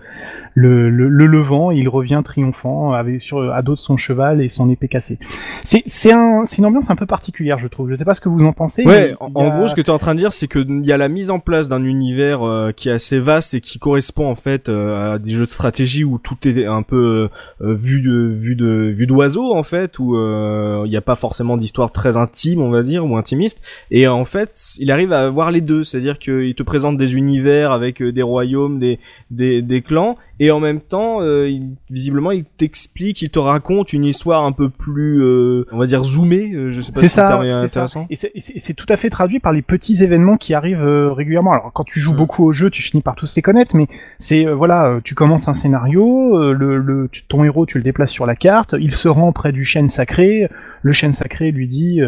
le, 0.59 0.89
le, 0.89 1.07
le 1.07 1.25
levant, 1.25 1.71
il 1.71 1.87
revient 1.87 2.21
triomphant 2.23 2.91
avec 2.91 3.21
sur 3.21 3.51
à 3.53 3.61
dos 3.61 3.75
de 3.75 3.79
son 3.79 3.95
cheval 3.95 4.41
et 4.41 4.49
son 4.49 4.69
épée 4.69 4.89
cassée. 4.89 5.17
C'est 5.63 5.83
c'est 5.85 6.11
un 6.11 6.43
c'est 6.45 6.57
une 6.57 6.65
ambiance 6.65 6.89
un 6.89 6.95
peu 6.95 7.05
particulière, 7.05 7.57
je 7.57 7.67
trouve. 7.67 7.89
Je 7.89 7.95
sais 7.95 8.03
pas 8.03 8.13
ce 8.13 8.19
que 8.19 8.27
vous 8.27 8.43
en 8.43 8.51
pensez. 8.51 8.85
Ouais, 8.85 9.15
en, 9.19 9.29
gros, 9.29 9.67
ce 9.69 9.75
que 9.75 9.81
tu 9.81 9.87
es 9.87 9.93
en 9.93 9.97
train 9.97 10.15
de 10.15 10.19
dire, 10.19 10.33
c'est 10.33 10.47
que 10.47 10.59
il 10.59 10.85
y 10.85 10.91
a 10.91 10.97
la 10.97 11.07
mise 11.07 11.31
en 11.31 11.39
place 11.39 11.69
d'un 11.69 11.83
univers 11.83 12.43
euh, 12.43 12.71
qui 12.71 12.89
est 12.89 12.91
assez 12.91 13.19
vaste 13.19 13.53
et 13.53 13.61
qui 13.61 13.79
correspond 13.79 14.29
en 14.29 14.35
fait 14.35 14.67
euh, 14.67 15.13
à 15.13 15.19
des 15.19 15.31
jeux 15.31 15.45
de 15.45 15.51
stratégie 15.51 16.03
où 16.03 16.17
tout 16.17 16.35
est 16.45 16.65
un 16.65 16.83
peu 16.83 17.29
euh, 17.61 17.73
vu 17.73 18.01
de 18.01 18.27
vu 18.27 18.55
de 18.55 19.05
d'oiseau 19.05 19.53
en 19.55 19.63
fait, 19.63 19.97
où 19.97 20.15
il 20.15 20.89
n'y 20.89 20.97
a 20.97 21.01
pas 21.01 21.15
forcément 21.15 21.55
d'histoire 21.55 21.91
très 21.91 22.17
intime, 22.17 22.61
on 22.61 22.69
va 22.69 22.83
dire, 22.83 23.05
ou 23.05 23.17
intimiste. 23.17 23.61
Et 23.91 24.07
en 24.07 24.25
fait, 24.25 24.75
il 24.77 24.91
arrive 24.91 25.13
à 25.13 25.21
avoir 25.21 25.51
les 25.51 25.61
deux, 25.61 25.83
c'est-à-dire 25.83 26.19
qu'il 26.19 26.53
te 26.53 26.63
présente 26.63 26.97
des 26.97 27.15
univers 27.15 27.71
avec 27.71 28.03
des 28.03 28.21
royaumes, 28.21 28.77
des 28.77 28.99
des, 29.31 29.61
des 29.61 29.81
clans 29.81 30.17
et 30.39 30.48
en 30.51 30.59
même 30.59 30.81
temps, 30.81 31.21
euh, 31.21 31.49
il, 31.49 31.75
visiblement, 31.89 32.31
il 32.31 32.45
t'explique, 32.45 33.21
il 33.21 33.29
te 33.29 33.39
raconte 33.39 33.93
une 33.93 34.05
histoire 34.05 34.43
un 34.43 34.51
peu 34.51 34.69
plus, 34.69 35.21
euh, 35.21 35.65
on 35.71 35.77
va 35.77 35.85
dire, 35.85 36.03
zoomée. 36.03 36.51
Euh, 36.53 36.71
je 36.71 36.81
sais 36.81 36.91
pas 36.91 36.99
si 36.99 37.09
c'est 37.09 37.21
intéressant. 37.21 38.07
Et 38.09 38.15
c'est 38.15 38.73
tout 38.73 38.85
à 38.89 38.97
fait 38.97 39.09
traduit 39.09 39.39
par 39.39 39.53
les 39.53 39.61
petits 39.61 40.03
événements 40.03 40.37
qui 40.37 40.53
arrivent 40.53 40.83
régulièrement. 40.83 41.51
Alors, 41.51 41.71
quand 41.73 41.83
tu 41.83 41.99
joues 41.99 42.15
beaucoup 42.15 42.45
au 42.45 42.51
jeu, 42.51 42.69
tu 42.69 42.81
finis 42.81 43.01
par 43.01 43.15
tous 43.15 43.35
les 43.35 43.41
connaître, 43.41 43.75
mais 43.75 43.87
c'est 44.17 44.45
voilà, 44.45 44.99
tu 45.03 45.15
commences 45.15 45.47
un 45.47 45.53
scénario, 45.53 46.53
le, 46.53 46.77
le, 46.77 47.09
ton 47.27 47.43
héros, 47.43 47.65
tu 47.65 47.77
le 47.77 47.83
déplaces 47.83 48.11
sur 48.11 48.25
la 48.25 48.35
carte, 48.35 48.75
il 48.79 48.93
se 48.93 49.07
rend 49.07 49.31
près 49.31 49.51
du 49.51 49.65
chêne 49.65 49.89
sacré. 49.89 50.49
Le 50.81 50.91
chêne 50.91 51.13
sacré 51.13 51.51
lui 51.51 51.67
dit 51.67 52.01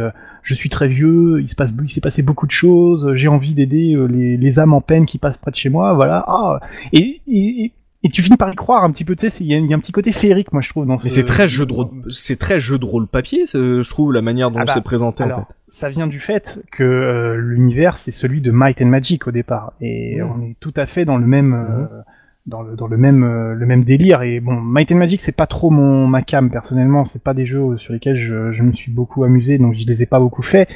je 0.44 0.54
suis 0.56 0.70
très 0.70 0.88
vieux, 0.88 1.40
il 1.42 1.50
se 1.50 1.56
passe, 1.56 1.72
il 1.84 1.90
s'est 1.90 2.02
passé 2.02 2.24
beaucoup 2.24 2.48
de 2.48 2.52
choses, 2.52 3.14
j'ai 3.14 3.28
envie 3.28 3.54
d'aider 3.54 3.96
les, 4.10 4.38
les, 4.38 4.60
âmes 4.60 4.74
en 4.74 4.82
peine 4.82 5.06
qui 5.06 5.18
passent 5.18 5.38
près 5.38 5.52
de 5.52 5.56
chez 5.56 5.70
moi, 5.70 5.94
voilà. 5.94 6.24
Ah, 6.28 6.60
et, 6.94 7.22
et, 7.28 7.64
et 7.66 7.74
tu 8.10 8.24
finis 8.24 8.38
par 8.38 8.52
y 8.52 8.56
croire 8.56 8.84
un 8.84 8.92
petit 8.92 9.06
peu, 9.06 9.16
tu 9.16 9.30
sais, 9.30 9.44
il 9.44 9.48
y, 9.48 9.74
a 9.74 9.76
un 9.76 9.80
petit 9.80 9.92
côté 9.92 10.12
féerique, 10.12 10.52
moi 10.54 10.62
je 10.62 10.70
trouve. 10.70 10.88
Dans 10.88 10.98
Mais 11.04 11.10
c'est 11.10 11.24
très 11.24 11.48
jeu 11.48 11.66
de 11.68 11.74
rôle, 11.74 11.90
c'est 12.10 12.38
très 12.38 12.60
jeu 12.60 12.80
de 12.80 12.86
rôle 12.86 13.08
papier, 13.08 13.46
je 13.46 13.88
trouve 13.90 14.12
la 14.12 14.22
manière 14.22 14.50
dont 14.50 14.60
ah 14.60 14.66
bah, 14.66 14.74
c'est 14.74 14.84
présenté. 14.84 15.24
Alors, 15.24 15.40
en 15.40 15.46
fait. 15.46 15.54
ça 15.68 15.90
vient 15.90 16.08
du 16.08 16.20
fait 16.20 16.64
que 16.72 16.84
euh, 16.84 17.36
l'univers 17.36 17.98
c'est 17.98 18.12
celui 18.12 18.42
de 18.42 18.50
Might 18.52 18.82
and 18.82 18.88
Magic 18.88 19.28
au 19.28 19.32
départ, 19.32 19.74
et 19.82 20.20
mmh. 20.20 20.32
on 20.32 20.42
est 20.42 20.56
tout 20.60 20.74
à 20.76 20.88
fait 20.88 21.06
dans 21.06 21.18
le 21.18 21.28
même. 21.28 21.54
Euh, 21.54 22.02
dans 22.48 22.64
le, 22.64 22.76
dans 22.76 22.88
le 22.88 22.98
même 22.98 23.24
euh, 23.24 23.54
le 23.54 23.68
même 23.68 23.84
délire 23.84 24.24
et 24.24 24.40
bon 24.40 24.60
Might 24.60 24.92
and 24.92 24.96
Magic 24.96 25.22
c'est 25.22 25.32
pas 25.32 25.46
trop 25.46 25.70
mon 25.70 26.08
ma 26.08 26.24
cam 26.24 26.50
personnellement 26.50 27.06
c'est 27.06 27.22
pas 27.22 27.36
des 27.36 27.46
jeux 27.46 27.78
sur 27.78 27.94
lesquels 27.94 28.16
je, 28.16 28.52
je 28.52 28.64
me 28.64 28.72
suis 28.72 28.92
beaucoup 28.92 29.24
amusé 29.24 29.60
donc 29.60 29.76
je 29.76 29.86
les 29.86 30.02
ai 30.02 30.08
pas 30.08 30.18
beaucoup 30.18 30.42
fait 30.42 30.68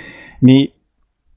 mais 0.44 0.74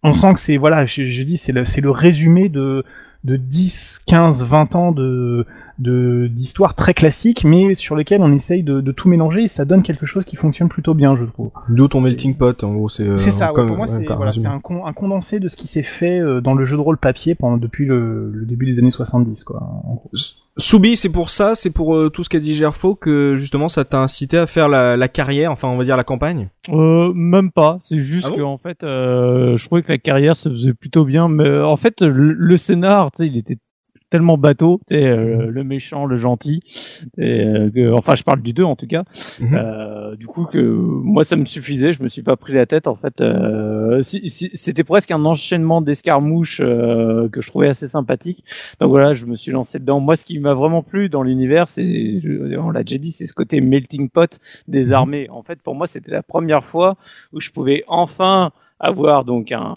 on 0.03 0.12
sent 0.12 0.35
que 0.35 0.38
c'est 0.38 0.59
voilà 0.59 0.85
je, 0.85 1.05
je 1.05 1.22
dis 1.22 1.38
c'est 1.38 1.53
le 1.53 1.64
c'est 1.64 1.81
le 1.81 1.90
résumé 1.90 2.51
de 2.51 2.85
de 3.24 3.37
10 3.37 4.03
15 4.07 4.44
20 4.44 4.77
ans 4.77 4.92
de 4.92 5.46
d'histoires 5.79 6.75
très 6.75 6.95
classiques, 6.95 7.45
mais 7.45 7.75
sur 7.75 7.97
lesquelles 7.97 8.23
on 8.23 8.33
essaye 8.33 8.62
de, 8.62 8.81
de, 8.81 8.93
tout 8.93 9.09
mélanger 9.09 9.43
et 9.43 9.49
ça 9.49 9.64
donne 9.64 9.83
quelque 9.83 10.07
chose 10.07 10.25
qui 10.25 10.37
fonctionne 10.37 10.69
plutôt 10.69 10.95
bien, 10.95 11.14
je 11.14 11.25
trouve. 11.25 11.51
D'où 11.69 11.88
ton 11.88 12.01
melting 12.01 12.37
pot, 12.37 12.62
en 12.64 12.73
gros, 12.73 12.88
c'est. 12.88 13.05
Euh, 13.05 13.17
c'est 13.17 13.31
ça. 13.31 13.53
Ouais, 13.53 13.67
pour 13.67 13.77
moi, 13.77 13.87
c'est 13.87 14.05
voilà, 14.05 14.33
un, 14.45 14.61
con, 14.61 14.87
un, 14.87 14.93
condensé 14.93 15.41
de 15.41 15.49
ce 15.49 15.57
qui 15.57 15.67
s'est 15.67 15.83
fait 15.83 16.19
euh, 16.19 16.41
dans 16.41 16.55
le 16.55 16.64
jeu 16.64 16.77
de 16.77 16.83
rôle 16.83 16.99
papier 16.99 17.35
pendant 17.35 17.57
depuis 17.57 17.87
le, 17.87 18.31
le 18.33 18.47
début 18.47 18.67
des 18.67 18.79
années 18.79 18.91
70, 18.91 19.45
quoi. 19.45 19.62
En 19.62 19.95
gros. 19.95 20.11
Soubi, 20.61 20.97
c'est 20.97 21.09
pour 21.09 21.31
ça, 21.31 21.55
c'est 21.55 21.71
pour 21.71 21.95
euh, 21.95 22.11
tout 22.11 22.25
ce 22.25 22.29
qu'a 22.29 22.41
dit 22.41 22.57
Gerfo 22.57 22.97
que 22.97 23.37
justement 23.37 23.69
ça 23.69 23.85
t'a 23.85 24.01
incité 24.01 24.38
à 24.38 24.49
faire 24.49 24.69
la, 24.69 24.97
la, 24.97 25.07
carrière, 25.07 25.53
enfin 25.53 25.69
on 25.69 25.79
va 25.79 25.85
dire 25.85 25.97
la 25.97 26.03
campagne? 26.03 26.49
Euh, 26.71 27.12
même 27.14 27.53
pas, 27.53 27.79
c'est 27.81 28.01
juste 28.01 28.27
ah 28.33 28.37
que 28.37 28.41
en 28.41 28.59
fait, 28.59 28.83
euh, 28.83 29.57
je 29.57 29.64
trouvais 29.64 29.85
que 29.85 29.93
la 29.93 29.99
carrière 29.99 30.37
se 30.37 30.49
faisait 30.49 30.75
plutôt 30.75 31.05
bien, 31.05 31.29
mais 31.29 31.61
en 31.61 31.77
fait 31.77 32.01
le, 32.01 32.33
le 32.33 32.57
scénar, 32.57 33.12
tu 33.12 33.23
sais, 33.23 33.29
il 33.29 33.37
était 33.37 33.59
tellement 34.11 34.38
bateau, 34.38 34.81
tu 34.88 34.94
le 34.94 35.62
méchant, 35.64 36.07
le 36.07 36.16
gentil. 36.16 36.61
Et, 37.18 37.44
enfin, 37.94 38.14
je 38.14 38.23
parle 38.23 38.42
du 38.42 38.53
2 38.53 38.64
en 38.64 38.77
tout 38.77 38.87
cas. 38.87 39.05
Mhm. 39.40 40.16
du 40.16 40.27
coup, 40.27 40.44
que 40.44 40.59
moi, 40.59 41.25
ça 41.25 41.37
me 41.37 41.44
suffisait. 41.44 41.92
Je 41.92 42.03
me 42.03 42.09
suis 42.09 42.23
pas 42.23 42.37
pris 42.37 42.53
la 42.53 42.66
tête. 42.66 42.87
En 42.87 42.97
fait, 42.97 43.23
si, 44.03 44.29
c'était 44.29 44.85
presque 44.85 45.11
un 45.11 45.25
enchaînement 45.25 45.81
d'escarmouches 45.81 46.59
que 46.59 47.40
je 47.40 47.47
trouvais 47.49 47.68
assez 47.68 47.88
sympathique. 47.88 48.44
Donc 48.81 48.90
voilà, 48.90 49.14
je 49.14 49.27
me 49.27 49.35
suis 49.35 49.53
lancé 49.53 49.79
dedans. 49.79 50.01
Moi, 50.01 50.16
ce 50.16 50.25
qui 50.25 50.38
m'a 50.38 50.55
vraiment 50.55 50.83
plu 50.83 51.09
dans 51.09 51.23
l'univers, 51.23 51.68
c'est, 51.68 52.21
on 52.59 52.71
l'a 52.71 52.83
déjà 52.83 52.99
dit, 52.99 53.12
c'est 53.12 53.27
ce 53.27 53.35
côté 53.35 53.61
melting 53.61 54.09
pot 54.09 54.38
des 54.68 54.87
mhm. 54.87 54.92
armées. 54.92 55.31
En 55.31 55.42
fait, 55.42 55.61
pour 55.62 55.75
moi, 55.75 55.87
c'était 55.87 56.12
la 56.12 56.23
première 56.23 56.64
fois 56.64 56.97
où 57.33 57.40
je 57.40 57.51
pouvais 57.51 57.85
enfin 57.88 58.53
avoir 58.81 59.25
donc 59.25 59.53
un, 59.53 59.77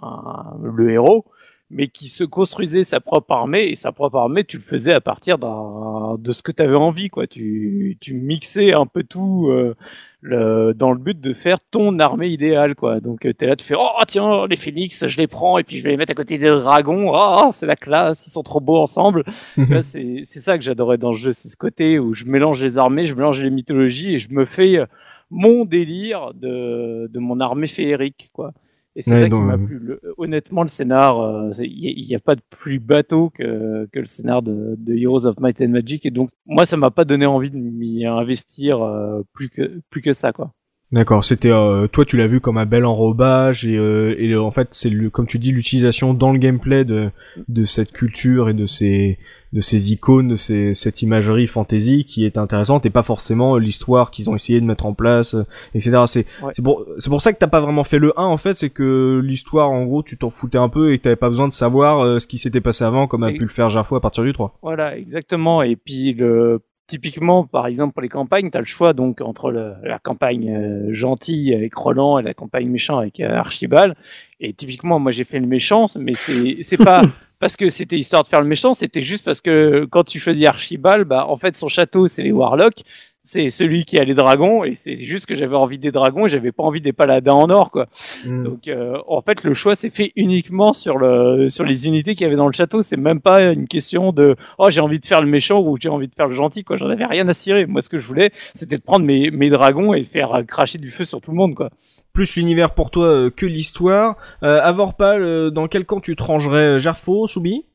le 0.61 0.91
héros, 0.91 1.25
mais 1.71 1.87
qui 1.87 2.09
se 2.09 2.23
construisait 2.23 2.83
sa 2.83 2.99
propre 2.99 3.31
armée 3.31 3.69
et 3.69 3.75
sa 3.75 3.91
propre 3.91 4.17
armée, 4.17 4.43
tu 4.43 4.57
le 4.57 4.63
faisais 4.63 4.93
à 4.93 5.01
partir 5.01 5.37
de 5.39 6.31
ce 6.31 6.43
que 6.43 6.51
tu 6.51 6.61
avais 6.61 6.75
envie, 6.75 7.09
quoi. 7.09 7.27
Tu, 7.27 7.97
tu 8.01 8.13
mixais 8.13 8.73
un 8.73 8.85
peu 8.85 9.03
tout. 9.03 9.47
Euh, 9.49 9.75
le, 10.21 10.73
dans 10.75 10.91
le 10.91 10.99
but 10.99 11.19
de 11.19 11.33
faire 11.33 11.57
ton 11.71 11.97
armée 11.99 12.29
idéale, 12.29 12.75
quoi. 12.75 12.99
Donc, 12.99 13.25
euh, 13.25 13.33
tu 13.37 13.43
es 13.43 13.47
là, 13.47 13.55
tu 13.55 13.65
fais, 13.65 13.75
oh, 13.77 14.03
tiens, 14.07 14.45
les 14.47 14.55
phoenix, 14.55 15.07
je 15.07 15.17
les 15.17 15.27
prends 15.27 15.57
et 15.57 15.63
puis 15.63 15.77
je 15.77 15.83
vais 15.83 15.89
les 15.89 15.97
mettre 15.97 16.11
à 16.11 16.15
côté 16.15 16.37
des 16.37 16.47
dragons. 16.47 17.11
Oh, 17.11 17.49
c'est 17.51 17.65
la 17.65 17.75
classe, 17.75 18.27
ils 18.27 18.31
sont 18.31 18.43
trop 18.43 18.59
beaux 18.59 18.77
ensemble. 18.77 19.23
C'est, 19.81 20.21
c'est 20.25 20.39
ça 20.39 20.57
que 20.57 20.63
j'adorais 20.63 20.97
dans 20.97 21.11
le 21.11 21.17
jeu, 21.17 21.33
c'est 21.33 21.49
ce 21.49 21.57
côté 21.57 21.97
où 21.97 22.13
je 22.13 22.25
mélange 22.25 22.61
les 22.61 22.77
armées, 22.77 23.05
je 23.05 23.15
mélange 23.15 23.41
les 23.41 23.49
mythologies 23.49 24.15
et 24.15 24.19
je 24.19 24.31
me 24.31 24.45
fais 24.45 24.85
mon 25.31 25.65
délire 25.65 26.33
de, 26.35 27.07
de 27.11 27.19
mon 27.19 27.39
armée 27.39 27.67
féerique, 27.67 28.29
quoi. 28.33 28.53
Et 28.95 29.01
c'est 29.01 29.21
ça 29.21 29.29
qui 29.29 29.39
m'a 29.39 29.57
plu. 29.57 29.97
honnêtement, 30.17 30.63
le 30.63 30.67
scénar, 30.67 31.49
il 31.59 32.05
n'y 32.07 32.15
a, 32.15 32.19
pas 32.19 32.35
de 32.35 32.41
plus 32.49 32.79
bateau 32.79 33.29
que, 33.29 33.87
que 33.91 33.99
le 33.99 34.05
scénar 34.05 34.41
de, 34.41 34.75
de, 34.77 34.93
Heroes 34.95 35.25
of 35.25 35.39
Might 35.39 35.61
and 35.61 35.69
Magic. 35.69 36.05
Et 36.05 36.11
donc, 36.11 36.29
moi, 36.45 36.65
ça 36.65 36.75
m'a 36.75 36.91
pas 36.91 37.05
donné 37.05 37.25
envie 37.25 37.51
de 37.51 37.57
m'y 37.57 38.05
investir 38.05 38.81
euh, 38.81 39.21
plus, 39.33 39.49
que, 39.49 39.81
plus 39.89 40.01
que 40.01 40.13
ça, 40.13 40.33
quoi. 40.33 40.53
D'accord, 40.91 41.23
c'était 41.23 41.51
euh, 41.51 41.87
toi 41.87 42.03
tu 42.03 42.17
l'as 42.17 42.27
vu 42.27 42.41
comme 42.41 42.57
un 42.57 42.65
bel 42.65 42.85
enrobage 42.85 43.65
et, 43.65 43.77
euh, 43.77 44.13
et 44.17 44.35
en 44.35 44.51
fait 44.51 44.67
c'est 44.71 44.89
le 44.89 45.09
comme 45.09 45.25
tu 45.25 45.39
dis 45.39 45.53
l'utilisation 45.53 46.13
dans 46.13 46.33
le 46.33 46.37
gameplay 46.37 46.83
de 46.83 47.11
de 47.47 47.63
cette 47.63 47.93
culture 47.93 48.49
et 48.49 48.53
de 48.53 48.65
ces 48.65 49.17
de 49.53 49.61
ces 49.61 49.93
icônes, 49.93 50.29
de 50.29 50.35
ces, 50.35 50.73
cette 50.75 51.01
imagerie 51.01 51.47
fantasy 51.47 52.03
qui 52.03 52.25
est 52.25 52.37
intéressante 52.37 52.85
et 52.85 52.89
pas 52.89 53.03
forcément 53.03 53.57
l'histoire 53.57 54.11
qu'ils 54.11 54.29
ont 54.29 54.35
essayé 54.35 54.59
de 54.59 54.65
mettre 54.65 54.85
en 54.85 54.93
place, 54.93 55.33
euh, 55.35 55.43
etc. 55.75 56.03
C'est 56.07 56.25
c'est 56.51 56.61
pour 56.61 56.85
c'est 56.97 57.09
pour 57.09 57.21
ça 57.21 57.31
que 57.31 57.37
t'as 57.37 57.47
pas 57.47 57.61
vraiment 57.61 57.85
fait 57.85 57.99
le 57.99 58.11
1 58.19 58.23
en 58.25 58.37
fait, 58.37 58.53
c'est 58.53 58.69
que 58.69 59.21
l'histoire 59.23 59.71
en 59.71 59.85
gros 59.85 60.03
tu 60.03 60.17
t'en 60.17 60.29
foutais 60.29 60.57
un 60.57 60.69
peu 60.69 60.91
et 60.91 60.97
que 60.97 61.03
t'avais 61.03 61.15
pas 61.15 61.29
besoin 61.29 61.47
de 61.47 61.53
savoir 61.53 62.19
ce 62.19 62.27
qui 62.27 62.37
s'était 62.37 62.59
passé 62.59 62.83
avant 62.83 63.07
comme 63.07 63.23
a 63.23 63.31
pu 63.31 63.39
le 63.39 63.47
faire 63.47 63.69
Jarfo 63.69 63.95
à 63.95 64.01
partir 64.01 64.25
du 64.25 64.33
3. 64.33 64.57
Voilà, 64.61 64.97
exactement. 64.97 65.61
Et 65.63 65.77
puis 65.77 66.13
le 66.13 66.59
typiquement, 66.91 67.45
par 67.45 67.67
exemple, 67.67 67.93
pour 67.93 68.01
les 68.01 68.09
campagnes, 68.09 68.51
tu 68.51 68.57
as 68.57 68.59
le 68.59 68.65
choix 68.65 68.91
donc 68.91 69.21
entre 69.21 69.49
la 69.81 69.97
campagne 69.97 70.53
euh, 70.53 70.93
gentille 70.93 71.55
avec 71.55 71.73
Roland 71.73 72.19
et 72.19 72.21
la 72.21 72.33
campagne 72.33 72.67
méchant 72.67 72.97
avec 72.97 73.21
euh, 73.21 73.33
Archibald. 73.33 73.95
Et 74.41 74.51
typiquement, 74.51 74.99
moi, 74.99 75.13
j'ai 75.13 75.23
fait 75.23 75.39
le 75.39 75.47
méchant, 75.47 75.85
mais 75.97 76.11
c'est 76.15 76.83
pas 76.83 77.01
parce 77.39 77.55
que 77.55 77.69
c'était 77.69 77.97
histoire 77.97 78.23
de 78.23 78.27
faire 78.27 78.41
le 78.41 78.47
méchant, 78.47 78.73
c'était 78.73 79.01
juste 79.01 79.23
parce 79.23 79.39
que 79.39 79.87
quand 79.89 80.03
tu 80.03 80.19
choisis 80.19 80.45
Archibald, 80.45 81.07
bah, 81.07 81.27
en 81.29 81.37
fait, 81.37 81.55
son 81.55 81.69
château, 81.69 82.09
c'est 82.09 82.23
les 82.23 82.33
Warlocks 82.33 82.83
c'est 83.23 83.49
celui 83.49 83.85
qui 83.85 83.99
a 83.99 84.03
les 84.03 84.15
dragons 84.15 84.63
et 84.63 84.75
c'est 84.75 84.97
juste 84.97 85.25
que 85.25 85.35
j'avais 85.35 85.55
envie 85.55 85.77
des 85.77 85.91
dragons 85.91 86.25
et 86.25 86.29
j'avais 86.29 86.51
pas 86.51 86.63
envie 86.63 86.81
des 86.81 86.93
paladins 86.93 87.33
en 87.33 87.49
or 87.49 87.71
quoi. 87.71 87.87
Mm. 88.25 88.43
Donc 88.43 88.67
euh, 88.67 88.97
en 89.07 89.21
fait 89.21 89.43
le 89.43 89.53
choix 89.53 89.75
s'est 89.75 89.89
fait 89.89 90.11
uniquement 90.15 90.73
sur 90.73 90.97
le 90.97 91.49
sur 91.49 91.63
les 91.63 91.87
unités 91.87 92.15
qu'il 92.15 92.25
y 92.25 92.27
avait 92.27 92.35
dans 92.35 92.47
le 92.47 92.53
château, 92.53 92.81
c'est 92.81 92.97
même 92.97 93.21
pas 93.21 93.51
une 93.51 93.67
question 93.67 94.11
de 94.11 94.35
oh 94.57 94.69
j'ai 94.69 94.81
envie 94.81 94.99
de 94.99 95.05
faire 95.05 95.21
le 95.21 95.27
méchant 95.27 95.61
ou 95.61 95.77
j'ai 95.79 95.89
envie 95.89 96.07
de 96.07 96.15
faire 96.15 96.27
le 96.27 96.35
gentil 96.35 96.63
quoi, 96.63 96.77
j'en 96.77 96.89
avais 96.89 97.05
rien 97.05 97.27
à 97.27 97.33
cirer. 97.33 97.65
Moi 97.65 97.81
ce 97.81 97.89
que 97.89 97.99
je 97.99 98.07
voulais, 98.07 98.31
c'était 98.55 98.77
de 98.77 98.83
prendre 98.83 99.05
mes 99.05 99.29
mes 99.29 99.49
dragons 99.49 99.93
et 99.93 100.03
faire 100.03 100.41
cracher 100.47 100.79
du 100.79 100.89
feu 100.89 101.05
sur 101.05 101.21
tout 101.21 101.31
le 101.31 101.37
monde 101.37 101.55
quoi 101.55 101.69
plus 102.13 102.35
l'univers 102.35 102.71
pour 102.71 102.91
toi 102.91 103.05
euh, 103.05 103.29
que 103.29 103.45
l'histoire. 103.45 104.15
Euh, 104.43 104.59
Avorpal, 104.61 105.21
euh, 105.23 105.49
dans 105.49 105.67
quel 105.67 105.85
camp 105.85 105.99
tu 106.01 106.15
te 106.15 106.23
rangerais 106.23 106.79
Jarfo, 106.79 107.27
Soubi? 107.27 107.65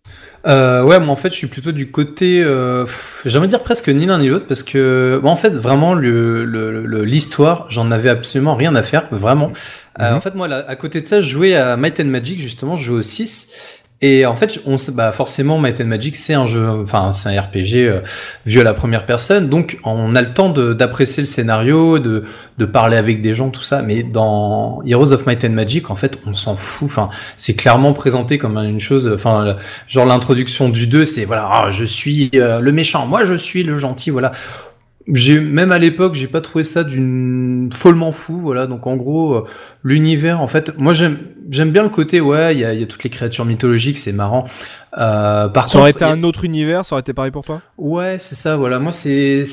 Euh, 0.47 0.83
Ouais, 0.85 1.01
moi 1.01 1.11
en 1.11 1.17
fait 1.17 1.31
je 1.31 1.37
suis 1.37 1.47
plutôt 1.49 1.73
du 1.73 1.91
côté, 1.91 2.43
euh, 2.43 2.87
j'aimerais 3.25 3.49
dire 3.49 3.63
presque 3.63 3.89
ni 3.89 4.07
l'un 4.07 4.19
ni 4.19 4.29
l'autre, 4.29 4.47
parce 4.47 4.63
que 4.63 5.21
en 5.25 5.37
fait 5.37 5.51
vraiment 5.51 5.95
l'histoire, 5.95 7.65
le, 7.69 7.71
j'en 7.71 7.91
avais 7.91 8.11
absolument 8.11 8.55
rien 8.55 8.75
à 8.77 8.83
faire, 8.83 9.09
vraiment. 9.11 9.51
Mhm. 9.99 10.15
en 10.15 10.21
fait 10.21 10.35
moi 10.35 10.47
à 10.53 10.77
côté 10.77 11.01
de 11.01 11.07
ça, 11.07 11.21
je 11.21 11.29
jouais 11.29 11.57
à 11.57 11.77
Might 11.77 11.99
and 12.01 12.05
Magic 12.05 12.39
justement, 12.39 12.77
je 12.77 12.85
jouais 12.85 12.99
au 12.99 13.03
6, 13.03 13.76
et 14.03 14.27
en 14.27 14.35
fait, 14.35 14.61
on 14.67 14.77
bah 14.95 15.11
forcément, 15.13 15.59
Might 15.59 15.81
and 15.81 15.87
Magic, 15.87 16.17
c'est 16.17 16.35
un 16.35 16.45
jeu, 16.45 16.69
enfin, 16.69 17.13
c'est 17.13 17.35
un 17.35 17.41
RPG 17.41 17.77
euh, 17.77 18.01
vu 18.45 18.61
à 18.61 18.65
la 18.65 18.75
première 18.75 19.07
personne, 19.07 19.49
donc 19.49 19.79
on 19.85 20.15
a 20.15 20.21
le 20.21 20.35
temps 20.35 20.51
d'apprécier 20.51 21.23
le 21.23 21.27
scénario, 21.27 21.99
de, 21.99 22.25
parler 22.67 22.99
avec 22.99 23.23
des 23.23 23.33
gens, 23.33 23.49
tout 23.49 23.63
ça. 23.63 23.81
Mais 23.81 24.03
dans 24.03 24.83
Heroes 24.85 25.13
of 25.13 25.25
Might 25.25 25.45
and 25.47 25.51
Magic, 25.51 25.91
en 25.91 25.97
fait, 25.97 26.19
on 26.27 26.35
s'en 26.35 26.57
fout. 26.57 26.91
Enfin, 26.91 27.09
c'est 27.39 27.55
clairement 27.55 27.95
présenté 27.95 28.37
comme 28.37 28.59
une 28.59 28.81
chose. 28.81 29.11
Enfin, 29.15 29.57
genre 29.89 30.05
l'introduction 30.05 30.69
du 30.69 30.87
2, 30.87 31.07
c'est 31.07 31.25
voilà, 31.25 31.49
ah, 31.51 31.71
je 31.71 31.85
suis 31.85 32.31
euh, 32.35 32.61
le 32.61 32.73
méchant, 32.73 33.07
moi 33.07 33.25
je 33.25 33.35
suis 33.35 33.63
le 33.63 33.79
gentil, 33.79 34.11
voilà 34.11 34.33
même 35.07 35.71
à 35.73 35.79
l'époque 35.79 36.15
j'ai 36.15 36.27
pas 36.27 36.41
trouvé 36.41 36.65
ça 36.65 36.83
d'une 36.83 37.71
follement 37.73 38.13
fou 38.13 38.41
voilà. 38.41 38.67
Donc 38.67 38.87
en 38.87 38.97
gros 38.97 39.35
euh, 39.35 39.45
l'univers 39.85 40.41
en 40.41 40.49
fait 40.49 40.77
moi 40.79 40.93
j'aime 40.93 41.19
j'aime 41.49 41.71
bien 41.71 41.85
le 41.85 41.89
côté 41.89 42.21
ouais 42.21 42.55
il 42.55 42.61
y 42.61 42.65
a, 42.65 42.75
y 42.75 42.83
a, 42.83 42.87
toutes 42.87 43.05
les 43.05 43.11
créatures 43.11 43.45
mythologiques 43.45 43.99
c'est 43.99 44.13
marrant 44.13 44.47
euh, 44.99 45.49
par 45.49 45.69
ça 45.69 45.79
aurait 45.79 45.91
été 45.91 46.05
un 46.05 46.23
autre 46.23 46.45
univers 46.45 46.85
ça 46.85 46.95
aurait 46.95 47.01
été 47.01 47.13
pareil 47.13 47.31
pour 47.31 47.45
toi? 47.45 47.61
Ouais 47.77 48.17
c'est 48.19 48.35
ça 48.35 48.57
voilà. 48.57 48.79
Moi 48.79 48.93
c'est 48.93 49.45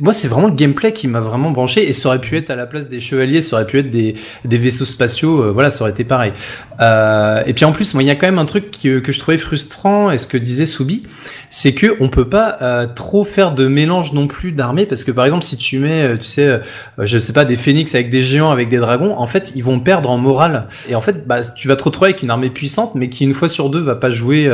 moi 0.00 0.12
c'est 0.12 0.28
vraiment 0.28 0.48
le 0.48 0.54
gameplay 0.54 0.92
qui 0.92 1.08
m'a 1.08 1.20
vraiment 1.20 1.50
branché 1.50 1.88
et 1.88 1.92
ça 1.92 2.08
aurait 2.08 2.20
pu 2.20 2.36
être 2.36 2.50
à 2.50 2.56
la 2.56 2.66
place 2.66 2.88
des 2.88 3.00
chevaliers 3.00 3.40
ça 3.40 3.56
aurait 3.56 3.66
pu 3.66 3.78
être 3.78 3.90
des, 3.90 4.14
des 4.44 4.58
vaisseaux 4.58 4.84
spatiaux 4.84 5.42
euh, 5.42 5.52
voilà 5.52 5.70
ça 5.70 5.82
aurait 5.82 5.92
été 5.92 6.04
pareil. 6.04 6.32
Euh, 6.80 7.42
et 7.46 7.52
puis 7.54 7.64
en 7.64 7.72
plus 7.72 7.94
moi 7.94 8.02
il 8.02 8.06
y 8.06 8.10
a 8.10 8.14
quand 8.14 8.26
même 8.26 8.38
un 8.38 8.44
truc 8.44 8.70
qui, 8.70 9.02
que 9.02 9.12
je 9.12 9.18
trouvais 9.18 9.38
frustrant 9.38 10.10
et 10.10 10.18
ce 10.18 10.26
que 10.26 10.36
disait 10.36 10.66
Soubi 10.66 11.04
c'est 11.50 11.74
que 11.74 11.96
on 12.00 12.08
peut 12.08 12.28
pas 12.28 12.56
euh, 12.62 12.86
trop 12.86 13.24
faire 13.24 13.52
de 13.52 13.66
mélange 13.66 14.12
non 14.12 14.26
plus 14.26 14.52
d'armées 14.52 14.86
parce 14.86 15.04
que 15.04 15.10
par 15.10 15.24
exemple 15.24 15.44
si 15.44 15.56
tu 15.56 15.78
mets 15.78 16.02
euh, 16.02 16.16
tu 16.16 16.24
sais 16.24 16.46
euh, 16.46 16.58
je 16.98 17.18
sais 17.18 17.32
pas 17.32 17.44
des 17.44 17.56
phénix 17.56 17.94
avec 17.94 18.10
des 18.10 18.22
géants 18.22 18.50
avec 18.50 18.68
des 18.68 18.78
dragons 18.78 19.18
en 19.18 19.26
fait 19.26 19.52
ils 19.54 19.64
vont 19.64 19.80
perdre 19.80 20.10
en 20.10 20.18
morale. 20.18 20.68
Et 20.88 20.94
en 20.94 21.00
fait 21.00 21.26
bah 21.26 21.40
tu 21.42 21.68
vas 21.68 21.76
te 21.76 21.84
retrouver 21.84 22.10
avec 22.10 22.22
une 22.22 22.30
armée 22.30 22.50
puissante 22.50 22.94
mais 22.94 23.08
qui 23.08 23.24
une 23.24 23.34
fois 23.34 23.48
sur 23.48 23.68
deux 23.68 23.80
va 23.80 23.96
pas 23.96 24.10
jouer 24.10 24.50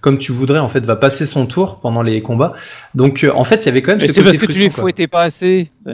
comme 0.00 0.18
tu 0.18 0.32
voudrais 0.32 0.58
en 0.58 0.68
fait 0.68 0.80
va 0.80 0.96
passer 0.96 1.26
son 1.26 1.46
tour 1.46 1.80
pendant 1.80 2.02
les 2.02 2.22
combats. 2.22 2.52
Donc 2.94 3.26
en 3.34 3.44
fait 3.44 3.64
il 3.64 3.66
y 3.66 3.68
avait 3.68 3.82
quand 3.82 3.96
même 3.96 4.00
c'est 4.00 4.22
parce 4.22 4.36
que 4.36 4.46
tu 4.46 4.58
les 4.58 4.70
fouettais 4.70 5.08
pas 5.08 5.22
assez 5.22 5.70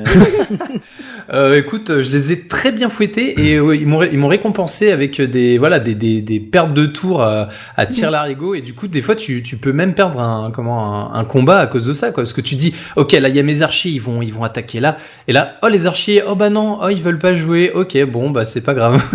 écoute 1.33 2.01
je 2.01 2.11
les 2.11 2.33
ai 2.33 2.47
très 2.47 2.73
bien 2.73 2.89
fouettés 2.89 3.41
et 3.41 3.55
ils 3.57 3.87
m'ont 3.87 4.03
ils 4.03 4.19
m'ont 4.19 4.29
récompensé 4.29 4.91
avec 4.93 5.21
des 5.21 5.59
voilà 5.59 5.79
des, 5.79 5.95
des, 5.95 6.21
des 6.21 6.41
pertes 6.41 6.73
de 6.75 6.87
tours 6.87 7.23
à, 7.23 7.49
à 7.77 7.87
tir 7.87 8.11
larigot. 8.11 8.55
Et 8.55 8.61
du 8.61 8.75
coup 8.75 8.89
des 8.89 9.01
fois 9.01 9.17
tu, 9.17 9.43
tu 9.43 9.57
peux 9.57 9.73
même 9.73 9.95
perdre 9.95 10.21
un 10.21 10.51
comment 10.51 11.13
un, 11.15 11.25
combat 11.25 11.59
à 11.59 11.67
cause 11.67 11.87
de 11.87 11.93
ça 11.93 12.13
quoi. 12.13 12.23
Parce 12.23 12.33
que 12.33 12.41
tu 12.41 12.55
dis 12.55 12.75
ok 12.97 13.13
là 13.13 13.29
il 13.29 13.37
y 13.37 13.41
a 13.41 13.43
mes 13.43 13.63
archers 13.63 13.91
ils 13.91 14.01
vont 14.01 14.23
ils 14.23 14.33
vont 14.33 14.45
attaquer 14.45 14.81
là. 14.81 14.97
Et 15.29 15.33
là 15.33 15.57
oh 15.63 15.69
les 15.69 15.87
archers 15.87 16.23
oh 16.27 16.35
bah 16.35 16.51
non 16.51 16.79
oh 16.83 16.89
ils 16.89 17.03
veulent 17.03 17.19
pas 17.19 17.35
jouer. 17.35 17.71
Ok 17.75 17.97
bon 18.05 18.31
bah 18.31 18.45
c'est 18.45 18.63
pas 18.65 18.75
grave. 18.75 19.03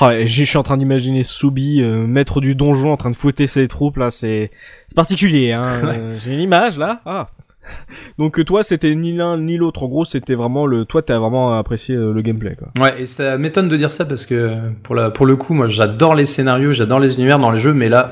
Oh, 0.00 0.10
je 0.24 0.44
suis 0.44 0.58
en 0.58 0.62
train 0.62 0.76
d'imaginer 0.76 1.22
Soubi 1.22 1.80
euh, 1.80 2.06
maître 2.06 2.40
du 2.40 2.54
donjon 2.54 2.92
en 2.92 2.96
train 2.96 3.10
de 3.10 3.16
fouetter 3.16 3.46
ses 3.46 3.66
troupes 3.66 3.96
là. 3.96 4.10
C'est 4.10 4.50
particulier 4.94 5.52
hein. 5.52 5.64
J'ai 6.18 6.32
une 6.34 6.40
image 6.40 6.78
là. 6.78 7.00
Ah 7.04 7.28
donc 8.18 8.44
toi 8.44 8.62
c'était 8.62 8.94
ni 8.94 9.12
l'un 9.12 9.38
ni 9.38 9.56
l'autre 9.56 9.82
en 9.82 9.88
gros 9.88 10.04
c'était 10.04 10.34
vraiment 10.34 10.66
le 10.66 10.84
toi 10.84 11.02
t'as 11.02 11.18
vraiment 11.18 11.58
apprécié 11.58 11.94
euh, 11.94 12.12
le 12.12 12.22
gameplay 12.22 12.56
quoi. 12.56 12.68
Ouais 12.82 13.02
et 13.02 13.06
ça 13.06 13.38
m'étonne 13.38 13.68
de 13.68 13.76
dire 13.76 13.92
ça 13.92 14.04
parce 14.04 14.26
que 14.26 14.56
pour 14.82 14.94
la 14.94 15.10
pour 15.10 15.26
le 15.26 15.36
coup 15.36 15.54
moi 15.54 15.68
j'adore 15.68 16.14
les 16.14 16.24
scénarios 16.24 16.72
j'adore 16.72 17.00
les 17.00 17.14
univers 17.14 17.38
dans 17.38 17.50
les 17.50 17.58
jeux 17.58 17.74
mais 17.74 17.88
là 17.88 18.10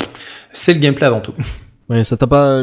c'est 0.52 0.74
le 0.74 0.80
gameplay 0.80 1.06
avant 1.06 1.20
tout. 1.20 1.34
Ouais, 1.88 2.02
ça 2.02 2.16
t'a 2.16 2.26
pas, 2.26 2.60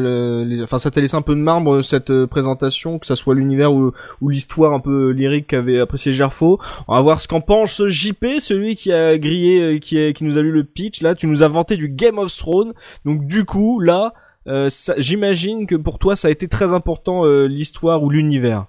enfin 0.64 0.78
ça 0.80 0.92
t'a 0.92 1.00
laissé 1.00 1.16
un 1.16 1.22
peu 1.22 1.34
de 1.34 1.40
marbre 1.40 1.82
cette 1.82 2.10
euh, 2.10 2.28
présentation, 2.28 3.00
que 3.00 3.08
ça 3.08 3.16
soit 3.16 3.36
l'univers 3.36 3.72
ou, 3.72 3.94
ou 4.20 4.30
l'histoire 4.30 4.74
un 4.74 4.82
peu 4.82 5.12
lyrique 5.12 5.48
qu'avait 5.48 5.80
apprécié 5.80 6.12
Gerfo. 6.12 6.60
On 6.90 6.96
va 6.96 7.00
voir 7.00 7.22
ce 7.22 7.30
qu'en 7.30 7.40
pense 7.40 7.88
JP, 7.88 8.26
celui 8.40 8.76
qui 8.76 8.92
a 8.92 9.18
grillé, 9.18 9.62
euh, 9.62 9.80
qui, 9.80 9.98
a, 9.98 10.12
qui 10.12 10.26
nous 10.26 10.38
a 10.38 10.42
lu 10.42 10.52
le 10.52 10.66
pitch. 10.66 11.02
Là, 11.02 11.16
tu 11.16 11.28
nous 11.28 11.42
as 11.42 11.48
vanté 11.48 11.78
du 11.78 11.88
Game 11.88 12.18
of 12.18 12.36
Thrones. 12.36 12.74
Donc 13.06 13.26
du 13.26 13.46
coup, 13.46 13.80
là, 13.80 14.14
euh, 14.48 14.70
j'imagine 14.98 15.68
que 15.68 15.76
pour 15.76 16.00
toi, 16.00 16.16
ça 16.16 16.28
a 16.28 16.32
été 16.32 16.48
très 16.48 16.74
important 16.74 17.26
l'histoire 17.26 18.04
ou 18.04 18.10
l'univers. 18.10 18.66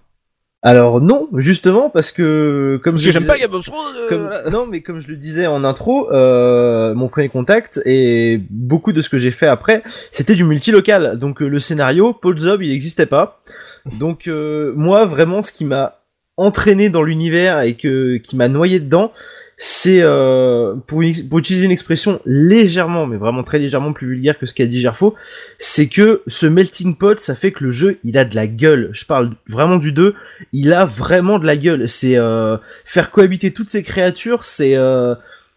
Alors 0.67 1.03
non, 1.03 1.29
justement 1.35 1.91
parce 1.91 2.11
que 2.11 2.81
comme 2.83 2.97
je 2.97 3.11
j'aime 3.11 3.27
pas 3.27 3.37
Game 3.39 3.53
euh, 3.53 4.51
non, 4.51 4.67
mais 4.67 4.81
comme 4.81 4.99
je 4.99 5.09
le 5.09 5.17
disais 5.17 5.47
en 5.47 5.63
intro, 5.63 6.11
euh, 6.11 6.95
mon 6.95 7.09
premier 7.09 7.29
contact 7.29 7.83
et 7.85 8.41
beaucoup 8.49 8.95
de 8.95 9.03
ce 9.03 9.11
que 9.11 9.19
j'ai 9.19 9.31
fait 9.31 9.47
après, 9.47 9.83
c'était 10.11 10.35
du 10.35 10.43
multilocal. 10.43 11.19
Donc 11.19 11.43
euh, 11.43 11.49
le 11.49 11.59
scénario, 11.59 12.15
Paul 12.15 12.39
Zob, 12.39 12.63
il 12.63 12.71
n'existait 12.71 13.05
pas. 13.05 13.43
Donc 13.99 14.27
moi 14.27 15.05
vraiment, 15.05 15.43
ce 15.43 15.53
qui 15.53 15.67
m'a 15.67 15.99
entraîné 16.39 16.89
dans 16.89 17.03
l'univers 17.03 17.61
et 17.61 17.75
que 17.75 18.17
qui 18.17 18.35
m'a 18.35 18.49
noyé 18.49 18.81
dedans, 18.81 19.13
c'est 19.57 20.01
euh, 20.03 20.75
pour, 20.87 21.03
utiliser 21.03 21.65
une 21.65 21.71
expression 21.71 22.21
légèrement, 22.25 23.07
mais 23.07 23.17
vraiment 23.17 23.45
très 23.45 23.59
légèrement 23.59 23.93
plus 23.93 24.09
vulgaire 24.09 24.39
que 24.39 24.47
ce 24.47 24.55
qu'a 24.55 24.67
dit 24.67 24.81
Gerfo, 24.81 25.15
c'est 25.59 25.87
que 25.87 26.23
ce 26.27 26.47
melting 26.47 26.97
pot, 26.97 27.21
ça 27.21 27.35
fait 27.35 27.53
que 27.53 27.65
le 27.65 27.71
jeu, 27.71 27.99
il 28.05 28.19
a 28.19 28.25
de 28.25 28.35
la 28.35 28.47
gueule. 28.47 28.91
Je 28.93 29.05
parle 29.05 29.31
vraiment 29.49 29.77
du 29.77 29.93
2, 29.93 30.15
il 30.53 30.73
a 30.73 30.85
vraiment 30.85 31.39
de 31.39 31.47
la 31.47 31.57
gueule. 31.57 31.89
C'est 31.89 32.17
euh, 32.17 32.57
faire 32.85 33.11
cohabiter 33.11 33.53
toutes 33.53 33.69
ces 33.69 33.83
créatures, 33.83 34.45
c'est 34.45 34.77
euh, 34.77 35.15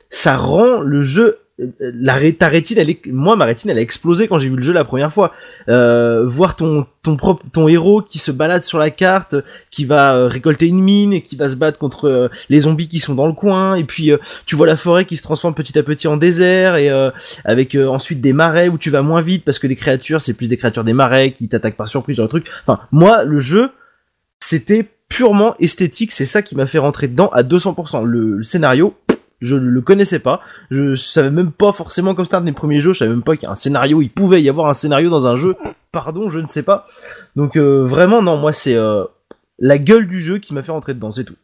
ça 0.10 0.38
rend 0.38 0.82
le 0.82 1.02
jeu 1.02 1.40
la 1.80 2.14
ré- 2.14 2.34
ta 2.34 2.50
rétine 2.50 2.78
elle 2.78 2.90
est 2.92 3.08
moi 3.08 3.36
ma 3.36 3.46
rétine 3.46 3.72
elle 3.72 3.80
a 3.80 3.82
explosé 3.82 4.28
quand 4.28 4.38
j'ai 4.38 4.48
vu 4.48 4.56
le 4.56 4.62
jeu 4.64 4.74
la 4.74 4.86
première 4.86 5.12
fois. 5.12 5.32
Euh, 5.70 6.24
voir 6.26 6.56
ton 6.56 6.86
ton 7.02 7.18
propre 7.18 7.44
ton 7.52 7.68
héros 7.68 8.02
qui 8.02 8.20
se 8.20 8.30
balade 8.32 8.64
sur 8.64 8.78
la 8.78 8.92
carte 8.92 9.36
qui 9.72 9.86
va 9.86 10.16
euh, 10.16 10.28
récolter 10.28 10.68
une 10.68 10.80
mine 10.80 11.14
et 11.14 11.22
qui 11.24 11.36
va 11.36 11.50
se 11.50 11.56
battre 11.56 11.80
contre 11.80 12.08
euh, 12.08 12.30
les 12.50 12.60
zombies 12.62 12.88
qui 12.88 13.00
sont 13.00 13.16
dans 13.16 13.26
le 13.26 13.34
coin 13.34 13.76
et 13.76 13.84
puis 13.86 14.12
euh, 14.12 14.18
tu 14.46 14.56
vois 14.56 14.68
la 14.68 14.78
forêt 14.78 15.06
qui 15.06 15.18
se 15.18 15.24
transforme 15.24 15.56
petit 15.56 15.78
à 15.80 15.84
petit 15.84 16.08
en 16.08 16.18
désert 16.18 16.76
et 16.76 16.92
avec 17.44 17.76
ensuite 17.76 18.22
des 18.22 18.34
marais 18.34 18.68
où 18.68 18.78
tu 18.78 18.90
vas 18.90 19.02
moins 19.02 19.22
vite 19.22 19.44
parce 19.44 19.58
que 19.58 19.66
les 19.68 19.76
créatures 19.76 20.22
c'est 20.22 20.34
plus 20.34 20.48
des 20.48 20.58
créatures 20.58 20.84
des 20.84 20.94
marais 20.94 21.32
qui 21.32 21.50
t'attaquent 21.50 21.76
par 21.78 21.88
surprise 21.88 22.18
genre 22.18 22.28
de 22.28 22.30
truc. 22.30 22.48
Enfin 22.68 22.82
moi 22.92 23.24
le 23.24 23.40
jeu 23.40 23.72
c'était 24.40 24.88
purement 25.10 25.56
esthétique 25.60 26.12
c'est 26.12 26.26
ça 26.26 26.42
qui 26.42 26.56
m'a 26.56 26.68
fait 26.68 26.78
rentrer 26.78 27.08
dedans 27.08 27.30
à 27.30 27.42
200% 27.44 28.04
le, 28.06 28.38
le 28.38 28.44
scénario 28.44 28.94
je 29.42 29.56
le 29.56 29.82
connaissais 29.82 30.20
pas. 30.20 30.42
Je 30.72 30.96
savais 30.96 31.30
même 31.30 31.52
pas 31.52 31.72
forcément 31.72 32.16
comme 32.16 32.26
c'était 32.26 32.38
un 32.38 32.42
des 32.42 32.52
premiers 32.52 32.80
jeux. 32.80 32.94
Je 32.94 33.00
savais 33.00 33.12
même 33.12 33.24
pas 33.24 33.36
qu'il 33.36 33.44
y 33.44 33.48
a 33.48 33.52
un 33.52 33.56
scénario 33.56 34.02
il 34.02 34.10
pouvait 34.10 34.42
y 34.42 34.50
avoir 34.50 34.68
un 34.68 34.74
scénario 34.74 35.10
dans 35.10 35.28
un 35.28 35.38
jeu. 35.38 35.56
Pardon 35.92 36.30
je 36.30 36.40
ne 36.40 36.48
sais 36.48 36.64
pas. 36.64 36.86
Donc 37.36 37.56
euh, 37.56 37.84
vraiment 37.84 38.22
non 38.22 38.38
moi 38.38 38.54
c'est 38.54 38.76
euh, 38.76 39.04
la 39.60 39.78
gueule 39.78 40.08
du 40.08 40.20
jeu 40.20 40.40
qui 40.40 40.54
m'a 40.54 40.64
fait 40.64 40.72
rentrer 40.72 40.94
dedans 40.94 41.12
c'est 41.12 41.24
tout 41.24 41.36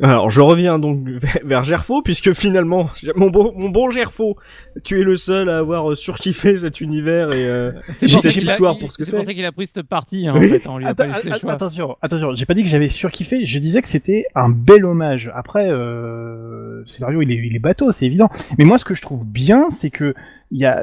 Alors, 0.00 0.30
je 0.30 0.40
reviens 0.40 0.78
donc 0.78 1.00
vers- 1.44 1.64
Gerfo, 1.64 2.02
puisque 2.02 2.32
finalement, 2.32 2.88
mon 3.16 3.30
bon, 3.30 3.52
mon 3.56 3.68
bon 3.68 3.90
Gerfo, 3.90 4.36
tu 4.84 5.00
es 5.00 5.02
le 5.02 5.16
seul 5.16 5.50
à 5.50 5.58
avoir 5.58 5.90
euh, 5.90 5.94
surkiffé 5.96 6.56
cet 6.58 6.80
univers 6.80 7.32
et 7.32 7.44
euh, 7.44 7.72
cette 7.90 8.14
a- 8.14 8.28
histoire 8.28 8.74
il- 8.76 8.80
pour 8.80 8.92
ce 8.92 8.98
que 8.98 9.04
c'est 9.04 9.10
c'est. 9.10 9.16
pour 9.16 9.26
ça 9.26 9.34
qu'il 9.34 9.44
a 9.44 9.50
pris 9.52 9.66
cette 9.66 9.82
partie, 9.88 10.28
hein, 10.28 10.34
en 10.36 10.40
fait. 10.40 10.62
On 10.68 10.78
lui 10.78 10.86
a 10.86 10.94
pas 10.94 11.06
laissé 11.06 11.28
attention, 11.48 11.96
attention, 12.00 12.34
j'ai 12.34 12.46
pas 12.46 12.54
dit 12.54 12.62
que 12.62 12.68
j'avais 12.68 12.86
surkiffé, 12.88 13.44
je 13.44 13.58
disais 13.58 13.82
que 13.82 13.88
c'était 13.88 14.26
un 14.36 14.50
bel 14.50 14.84
hommage. 14.84 15.32
Après, 15.34 15.68
euh, 15.68 16.80
le 16.80 16.86
scénario 16.86 17.20
il 17.22 17.32
est, 17.32 17.36
il 17.36 17.56
est 17.56 17.60
bateau, 17.60 17.90
c'est 17.90 18.06
évident. 18.06 18.28
Mais 18.58 18.64
moi 18.64 18.78
ce 18.78 18.84
que 18.84 18.94
je 18.94 19.02
trouve 19.02 19.26
bien, 19.26 19.66
c'est 19.70 19.90
que 19.90 20.14
il 20.50 20.58
y 20.58 20.64
a, 20.64 20.82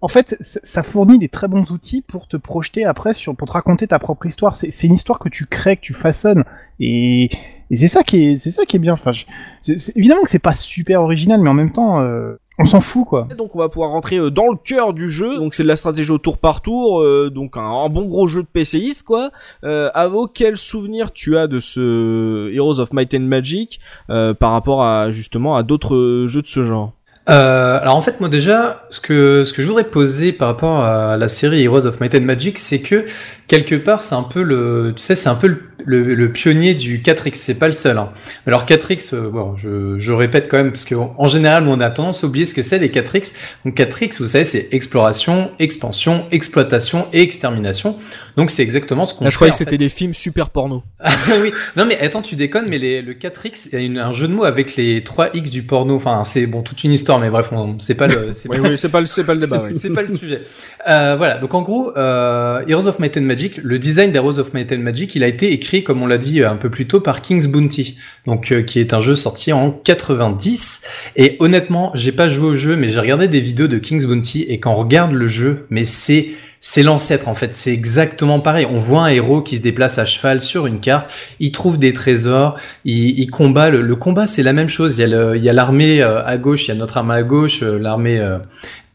en 0.00 0.08
fait, 0.08 0.34
ça 0.40 0.60
ça 0.62 0.82
fournit 0.82 1.18
des 1.18 1.28
très 1.28 1.46
bons 1.46 1.70
outils 1.72 2.00
pour 2.00 2.26
te 2.26 2.38
projeter 2.38 2.86
après 2.86 3.12
sur, 3.12 3.36
pour 3.36 3.46
te 3.48 3.52
raconter 3.52 3.86
ta 3.86 3.98
propre 3.98 4.24
histoire. 4.26 4.56
C'est 4.56 4.70
c'est 4.70 4.86
une 4.86 4.94
histoire 4.94 5.18
que 5.18 5.28
tu 5.28 5.44
crées, 5.44 5.76
que 5.76 5.82
tu 5.82 5.92
façonnes, 5.92 6.44
et, 6.80 7.28
et 7.70 7.76
c'est 7.76 7.88
ça 7.88 8.02
qui 8.02 8.24
est, 8.32 8.38
c'est 8.38 8.50
ça 8.50 8.64
qui 8.64 8.76
est 8.76 8.80
bien. 8.80 8.92
Enfin, 8.94 9.12
je- 9.12 9.24
c'est- 9.62 9.78
c'est- 9.78 9.96
évidemment 9.96 10.22
que 10.22 10.30
c'est 10.30 10.38
pas 10.38 10.52
super 10.52 11.02
original, 11.02 11.40
mais 11.40 11.50
en 11.50 11.54
même 11.54 11.72
temps, 11.72 12.00
euh, 12.00 12.34
on 12.58 12.66
s'en 12.66 12.80
fout 12.80 13.04
quoi. 13.08 13.26
donc 13.36 13.56
on 13.56 13.58
va 13.58 13.68
pouvoir 13.68 13.90
rentrer 13.90 14.16
euh, 14.16 14.30
dans 14.30 14.46
le 14.48 14.56
cœur 14.56 14.92
du 14.92 15.10
jeu. 15.10 15.38
Donc 15.38 15.54
c'est 15.54 15.64
de 15.64 15.68
la 15.68 15.74
stratégie 15.76 16.10
au 16.12 16.18
tour 16.18 16.38
par 16.38 16.60
tour, 16.60 17.00
euh, 17.02 17.28
donc 17.34 17.56
un, 17.56 17.62
un 17.62 17.88
bon 17.88 18.06
gros 18.06 18.28
jeu 18.28 18.42
de 18.42 18.46
PCiste 18.52 19.02
quoi. 19.02 19.30
Euh, 19.64 19.90
Avo, 19.94 20.28
quel 20.32 20.56
souvenir 20.56 21.10
tu 21.12 21.36
as 21.36 21.46
de 21.48 21.58
ce 21.60 22.52
Heroes 22.54 22.78
of 22.80 22.92
Might 22.92 23.12
and 23.14 23.20
Magic 23.20 23.80
euh, 24.10 24.34
par 24.34 24.52
rapport 24.52 24.84
à 24.84 25.10
justement 25.10 25.56
à 25.56 25.62
d'autres 25.64 26.26
jeux 26.28 26.42
de 26.42 26.46
ce 26.46 26.64
genre? 26.64 26.92
Euh, 27.30 27.80
alors 27.80 27.96
en 27.96 28.02
fait 28.02 28.20
moi 28.20 28.28
déjà 28.28 28.84
ce 28.90 29.00
que 29.00 29.44
ce 29.44 29.54
que 29.54 29.62
je 29.62 29.66
voudrais 29.66 29.84
poser 29.84 30.30
par 30.32 30.46
rapport 30.48 30.80
à 30.84 31.16
la 31.16 31.26
série 31.28 31.62
Heroes 31.64 31.86
of 31.86 31.98
Might 31.98 32.14
and 32.14 32.20
Magic 32.20 32.58
c'est 32.58 32.82
que 32.82 33.06
quelque 33.48 33.76
part 33.76 34.02
c'est 34.02 34.14
un 34.14 34.24
peu 34.24 34.42
le 34.42 34.92
tu 34.94 35.02
sais 35.02 35.14
c'est 35.14 35.30
un 35.30 35.34
peu 35.34 35.46
le, 35.46 35.62
le, 35.86 36.14
le 36.14 36.32
pionnier 36.32 36.74
du 36.74 36.98
4X 37.00 37.34
c'est 37.34 37.58
pas 37.58 37.66
le 37.66 37.72
seul 37.72 37.98
hein. 37.98 38.10
alors 38.46 38.64
4X 38.64 39.14
euh, 39.14 39.30
bon 39.30 39.56
je, 39.56 39.98
je 39.98 40.12
répète 40.12 40.48
quand 40.48 40.56
même 40.56 40.70
parce 40.72 40.84
que 40.84 40.94
en 40.94 41.26
général 41.28 41.66
on 41.68 41.80
a 41.80 41.90
tendance 41.90 42.24
à 42.24 42.26
oublier 42.26 42.46
ce 42.46 42.54
que 42.54 42.62
c'est 42.62 42.78
les 42.78 42.88
4X 42.88 43.32
donc 43.64 43.76
4X 43.76 44.18
vous 44.20 44.28
savez 44.28 44.44
c'est 44.44 44.68
exploration 44.72 45.50
expansion 45.58 46.24
exploitation 46.30 47.06
et 47.12 47.20
extermination 47.22 47.96
donc 48.36 48.50
c'est 48.50 48.62
exactement 48.62 49.06
ce 49.06 49.14
qu'on 49.14 49.24
Là, 49.24 49.30
je 49.30 49.34
fait, 49.34 49.36
croyais 49.36 49.50
que 49.52 49.56
c'était 49.56 49.70
fait. 49.72 49.78
des 49.78 49.88
films 49.88 50.14
super 50.14 50.50
porno. 50.50 50.82
Ah 51.04 51.10
oui, 51.40 51.52
non 51.76 51.84
mais 51.86 51.98
attends, 52.00 52.20
tu 52.22 52.34
déconnes, 52.36 52.66
mais 52.68 52.78
les, 52.78 53.00
le 53.00 53.14
4X, 53.14 53.68
il 53.72 53.78
y 53.78 53.82
a 53.82 53.84
une- 53.84 53.98
un 53.98 54.10
jeu 54.12 54.26
de 54.28 54.32
mots 54.32 54.44
avec 54.44 54.76
les 54.76 55.00
3X 55.02 55.50
du 55.50 55.62
porno. 55.62 55.94
Enfin, 55.94 56.22
c'est 56.24 56.46
bon, 56.46 56.62
toute 56.62 56.82
une 56.84 56.92
histoire, 56.92 57.18
mais 57.20 57.30
bref, 57.30 57.50
on- 57.52 57.78
c'est 57.78 57.94
pas 57.94 58.06
le, 58.08 58.30
c'est 58.34 58.48
Oui, 58.50 58.58
pas, 58.60 58.68
oui, 58.70 58.76
c'est 58.78 58.88
pas 58.88 59.00
le, 59.00 59.06
c'est 59.06 59.24
pas 59.24 59.34
le 59.34 59.40
débat. 59.40 59.62
c'est 59.72 59.90
pas 59.92 60.02
le 60.02 60.14
sujet. 60.14 60.42
Euh, 60.88 61.14
voilà, 61.16 61.38
donc 61.38 61.54
en 61.54 61.62
gros, 61.62 61.96
euh, 61.96 62.62
Heroes 62.66 62.86
of 62.88 62.98
Might 62.98 63.16
and 63.16 63.22
Magic, 63.22 63.58
le 63.62 63.78
design 63.78 64.10
d'Heroes 64.12 64.38
of 64.38 64.52
Might 64.52 64.72
and 64.72 64.78
Magic, 64.78 65.14
il 65.14 65.22
a 65.22 65.28
été 65.28 65.52
écrit, 65.52 65.73
comme 65.82 66.02
on 66.02 66.06
l'a 66.06 66.18
dit 66.18 66.42
euh, 66.42 66.50
un 66.50 66.56
peu 66.56 66.70
plus 66.70 66.86
tôt, 66.86 67.00
par 67.00 67.22
King's 67.22 67.46
Bounty, 67.48 67.96
donc 68.26 68.52
euh, 68.52 68.62
qui 68.62 68.78
est 68.78 68.94
un 68.94 69.00
jeu 69.00 69.16
sorti 69.16 69.52
en 69.52 69.70
90. 69.70 70.82
Et 71.16 71.36
honnêtement, 71.40 71.90
j'ai 71.94 72.12
pas 72.12 72.28
joué 72.28 72.48
au 72.48 72.54
jeu, 72.54 72.76
mais 72.76 72.88
j'ai 72.88 73.00
regardé 73.00 73.28
des 73.28 73.40
vidéos 73.40 73.66
de 73.66 73.78
King's 73.78 74.06
Bounty, 74.06 74.42
et 74.42 74.60
quand 74.60 74.72
on 74.72 74.76
regarde 74.76 75.12
le 75.12 75.26
jeu, 75.26 75.66
mais 75.70 75.84
c'est 75.84 76.34
l'ancêtre 76.82 77.28
en 77.28 77.34
fait, 77.34 77.54
c'est 77.54 77.72
exactement 77.72 78.40
pareil. 78.40 78.66
On 78.70 78.78
voit 78.78 79.02
un 79.02 79.08
héros 79.08 79.42
qui 79.42 79.56
se 79.56 79.62
déplace 79.62 79.98
à 79.98 80.06
cheval 80.06 80.40
sur 80.40 80.66
une 80.66 80.80
carte, 80.80 81.10
il 81.40 81.50
trouve 81.52 81.78
des 81.78 81.92
trésors, 81.92 82.56
il, 82.84 83.28
combat. 83.30 83.70
Le, 83.70 83.96
combat 83.96 84.26
c'est 84.26 84.42
la 84.42 84.52
même 84.52 84.68
chose. 84.68 84.98
Il 84.98 85.42
y 85.42 85.48
a 85.48 85.52
l'armée 85.52 86.02
euh, 86.02 86.24
à 86.24 86.36
gauche, 86.38 86.66
il 86.66 86.68
y 86.68 86.72
a 86.72 86.74
notre 86.74 86.98
armée 86.98 87.14
à 87.14 87.22
gauche, 87.22 87.62
l'armée 87.62 88.22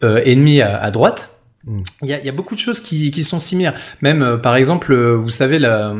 ennemie 0.01 0.61
à 0.61 0.89
droite. 0.91 1.38
Mm. 1.65 1.81
Il 2.03 2.07
y, 2.07 2.29
a, 2.29 2.31
beaucoup 2.31 2.55
de 2.55 2.59
choses 2.59 2.79
qui, 2.79 3.23
sont 3.23 3.39
similaires. 3.39 3.73
Même 4.01 4.21
euh, 4.21 4.37
par 4.37 4.55
exemple, 4.55 4.93
euh, 4.93 5.15
vous 5.15 5.29
savez, 5.29 5.59
la, 5.59 5.93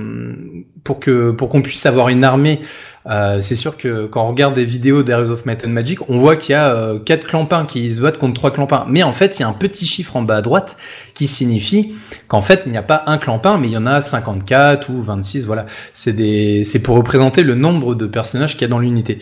pour 0.85 0.99
que 0.99 1.31
pour 1.31 1.49
qu'on 1.49 1.61
puisse 1.61 1.85
avoir 1.85 2.07
une 2.07 2.23
armée, 2.23 2.61
euh, 3.07 3.41
c'est 3.41 3.57
sûr 3.57 3.75
que 3.75 4.05
quand 4.05 4.25
on 4.25 4.29
regarde 4.29 4.55
des 4.55 4.63
vidéos 4.63 5.03
d'Heroes 5.03 5.31
of 5.31 5.45
Might 5.45 5.65
and 5.65 5.69
Magic, 5.69 6.09
on 6.09 6.17
voit 6.17 6.37
qu'il 6.37 6.53
y 6.53 6.55
a 6.55 6.93
quatre 7.05 7.27
clampins 7.27 7.65
qui 7.65 7.93
se 7.93 7.99
battent 7.99 8.17
contre 8.17 8.35
trois 8.35 8.51
clampins. 8.51 8.85
Mais 8.87 9.03
en 9.03 9.11
fait, 9.11 9.37
il 9.37 9.41
y 9.41 9.45
a 9.45 9.49
un 9.49 9.53
petit 9.53 9.85
chiffre 9.85 10.15
en 10.15 10.21
bas 10.21 10.37
à 10.37 10.41
droite 10.41 10.77
qui 11.13 11.27
signifie 11.27 11.93
qu'en 12.29 12.41
fait, 12.41 12.63
il 12.65 12.71
n'y 12.71 12.77
a 12.77 12.83
pas 12.83 13.03
un 13.07 13.17
clampin, 13.17 13.57
mais 13.57 13.67
il 13.67 13.73
y 13.73 13.77
en 13.77 13.85
a 13.85 13.99
54 13.99 14.89
ou 14.89 15.01
26. 15.01 15.45
Voilà, 15.45 15.65
c'est 15.91 16.63
c'est 16.63 16.81
pour 16.81 16.95
représenter 16.95 17.43
le 17.43 17.55
nombre 17.55 17.95
de 17.95 18.07
personnages 18.07 18.53
qu'il 18.53 18.61
y 18.61 18.65
a 18.65 18.69
dans 18.69 18.79
l'unité. 18.79 19.17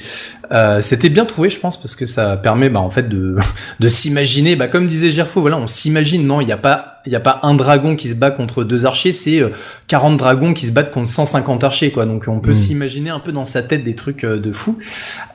Euh, 0.51 0.81
C'était 0.81 1.09
bien 1.09 1.25
trouvé, 1.25 1.49
je 1.49 1.59
pense, 1.59 1.75
parce 1.81 1.95
que 1.95 2.05
ça 2.05 2.37
permet, 2.37 2.69
bah, 2.69 2.79
en 2.79 2.89
fait, 2.89 3.09
de 3.09 3.35
de 3.79 3.87
s'imaginer. 3.87 4.55
Bah, 4.55 4.67
comme 4.67 4.87
disait 4.87 5.09
Gerfo, 5.09 5.41
voilà, 5.41 5.57
on 5.57 5.67
s'imagine. 5.67 6.25
Non, 6.25 6.41
il 6.41 6.45
n'y 6.45 6.51
a 6.51 6.57
pas, 6.57 7.01
il 7.05 7.15
a 7.15 7.19
pas 7.19 7.39
un 7.43 7.53
dragon 7.55 7.95
qui 7.95 8.09
se 8.09 8.13
bat 8.15 8.31
contre 8.31 8.63
deux 8.63 8.85
archers, 8.85 9.11
c'est 9.11 9.39
euh, 9.41 9.49
40 9.87 10.17
dragons 10.17 10.53
qui 10.53 10.65
se 10.67 10.71
battent 10.71 10.91
contre 10.91 11.09
150 11.09 11.63
archers, 11.63 11.91
quoi. 11.91 12.05
Donc, 12.05 12.25
on 12.27 12.39
peut 12.39 12.51
Mm. 12.51 12.55
s'imaginer 12.55 13.09
un 13.09 13.19
peu 13.19 13.31
dans 13.31 13.45
sa 13.45 13.61
tête 13.63 13.83
des 13.83 13.95
trucs 13.95 14.23
euh, 14.23 14.39
de 14.39 14.51
fou. 14.51 14.77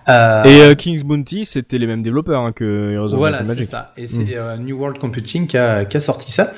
Euh, 0.08 0.44
Et 0.44 0.62
euh, 0.62 0.74
King's 0.74 1.04
Bounty, 1.04 1.44
c'était 1.44 1.78
les 1.78 1.86
mêmes 1.86 2.02
développeurs 2.02 2.40
hein, 2.42 2.52
que 2.52 2.92
Heroes 2.92 3.12
of 3.12 3.18
voilà, 3.18 3.44
c'est 3.44 3.62
ça. 3.64 3.92
Et 3.96 4.06
c'est 4.06 4.34
euh, 4.36 4.56
New 4.56 4.76
World 4.78 4.98
Computing 4.98 5.46
qui 5.46 5.56
a, 5.58 5.84
qui 5.84 5.96
a 5.96 6.00
sorti 6.00 6.32
ça. 6.32 6.52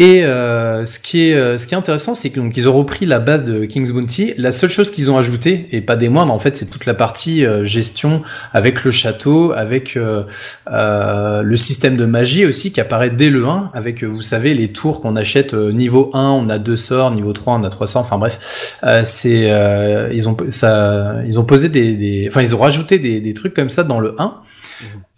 Et 0.00 0.24
euh, 0.24 0.86
ce 0.86 1.00
qui 1.00 1.28
est 1.28 1.34
euh, 1.34 1.58
ce 1.58 1.66
qui 1.66 1.74
est 1.74 1.76
intéressant, 1.76 2.14
c'est 2.14 2.30
que 2.30 2.38
donc 2.38 2.56
ils 2.56 2.68
ont 2.68 2.72
repris 2.72 3.04
la 3.04 3.18
base 3.18 3.42
de 3.42 3.64
King's 3.64 3.90
Bounty. 3.90 4.32
La 4.38 4.52
seule 4.52 4.70
chose 4.70 4.92
qu'ils 4.92 5.10
ont 5.10 5.18
ajouté, 5.18 5.66
et 5.72 5.80
pas 5.80 5.96
des 5.96 6.08
moindres, 6.08 6.32
en 6.32 6.38
fait, 6.38 6.56
c'est 6.56 6.66
toute 6.66 6.86
la 6.86 6.94
partie 6.94 7.44
euh, 7.44 7.64
gestion 7.64 8.22
avec 8.52 8.84
le 8.84 8.92
château, 8.92 9.52
avec 9.52 9.96
euh, 9.96 10.22
euh, 10.70 11.42
le 11.42 11.56
système 11.56 11.96
de 11.96 12.04
magie 12.04 12.46
aussi 12.46 12.70
qui 12.72 12.80
apparaît 12.80 13.10
dès 13.10 13.28
le 13.28 13.44
1, 13.44 13.70
avec 13.74 14.04
euh, 14.04 14.06
vous 14.06 14.22
savez 14.22 14.54
les 14.54 14.68
tours 14.68 15.00
qu'on 15.00 15.16
achète 15.16 15.54
euh, 15.54 15.72
niveau 15.72 16.10
1, 16.14 16.30
on 16.30 16.48
a 16.48 16.58
deux 16.58 16.76
sorts, 16.76 17.10
niveau 17.10 17.32
3, 17.32 17.54
on 17.54 17.64
a 17.64 17.70
trois 17.70 17.88
sorts. 17.88 18.02
Enfin 18.02 18.18
bref, 18.18 18.78
euh, 18.84 19.02
c'est 19.04 19.50
euh, 19.50 20.10
ils 20.12 20.28
ont 20.28 20.36
ça, 20.50 21.16
ils 21.26 21.40
ont 21.40 21.44
posé 21.44 21.68
des, 21.68 21.94
des 21.96 22.28
enfin 22.28 22.42
ils 22.42 22.54
ont 22.54 22.60
rajouté 22.60 23.00
des, 23.00 23.20
des 23.20 23.34
trucs 23.34 23.52
comme 23.52 23.70
ça 23.70 23.82
dans 23.82 23.98
le 23.98 24.14
1. 24.18 24.42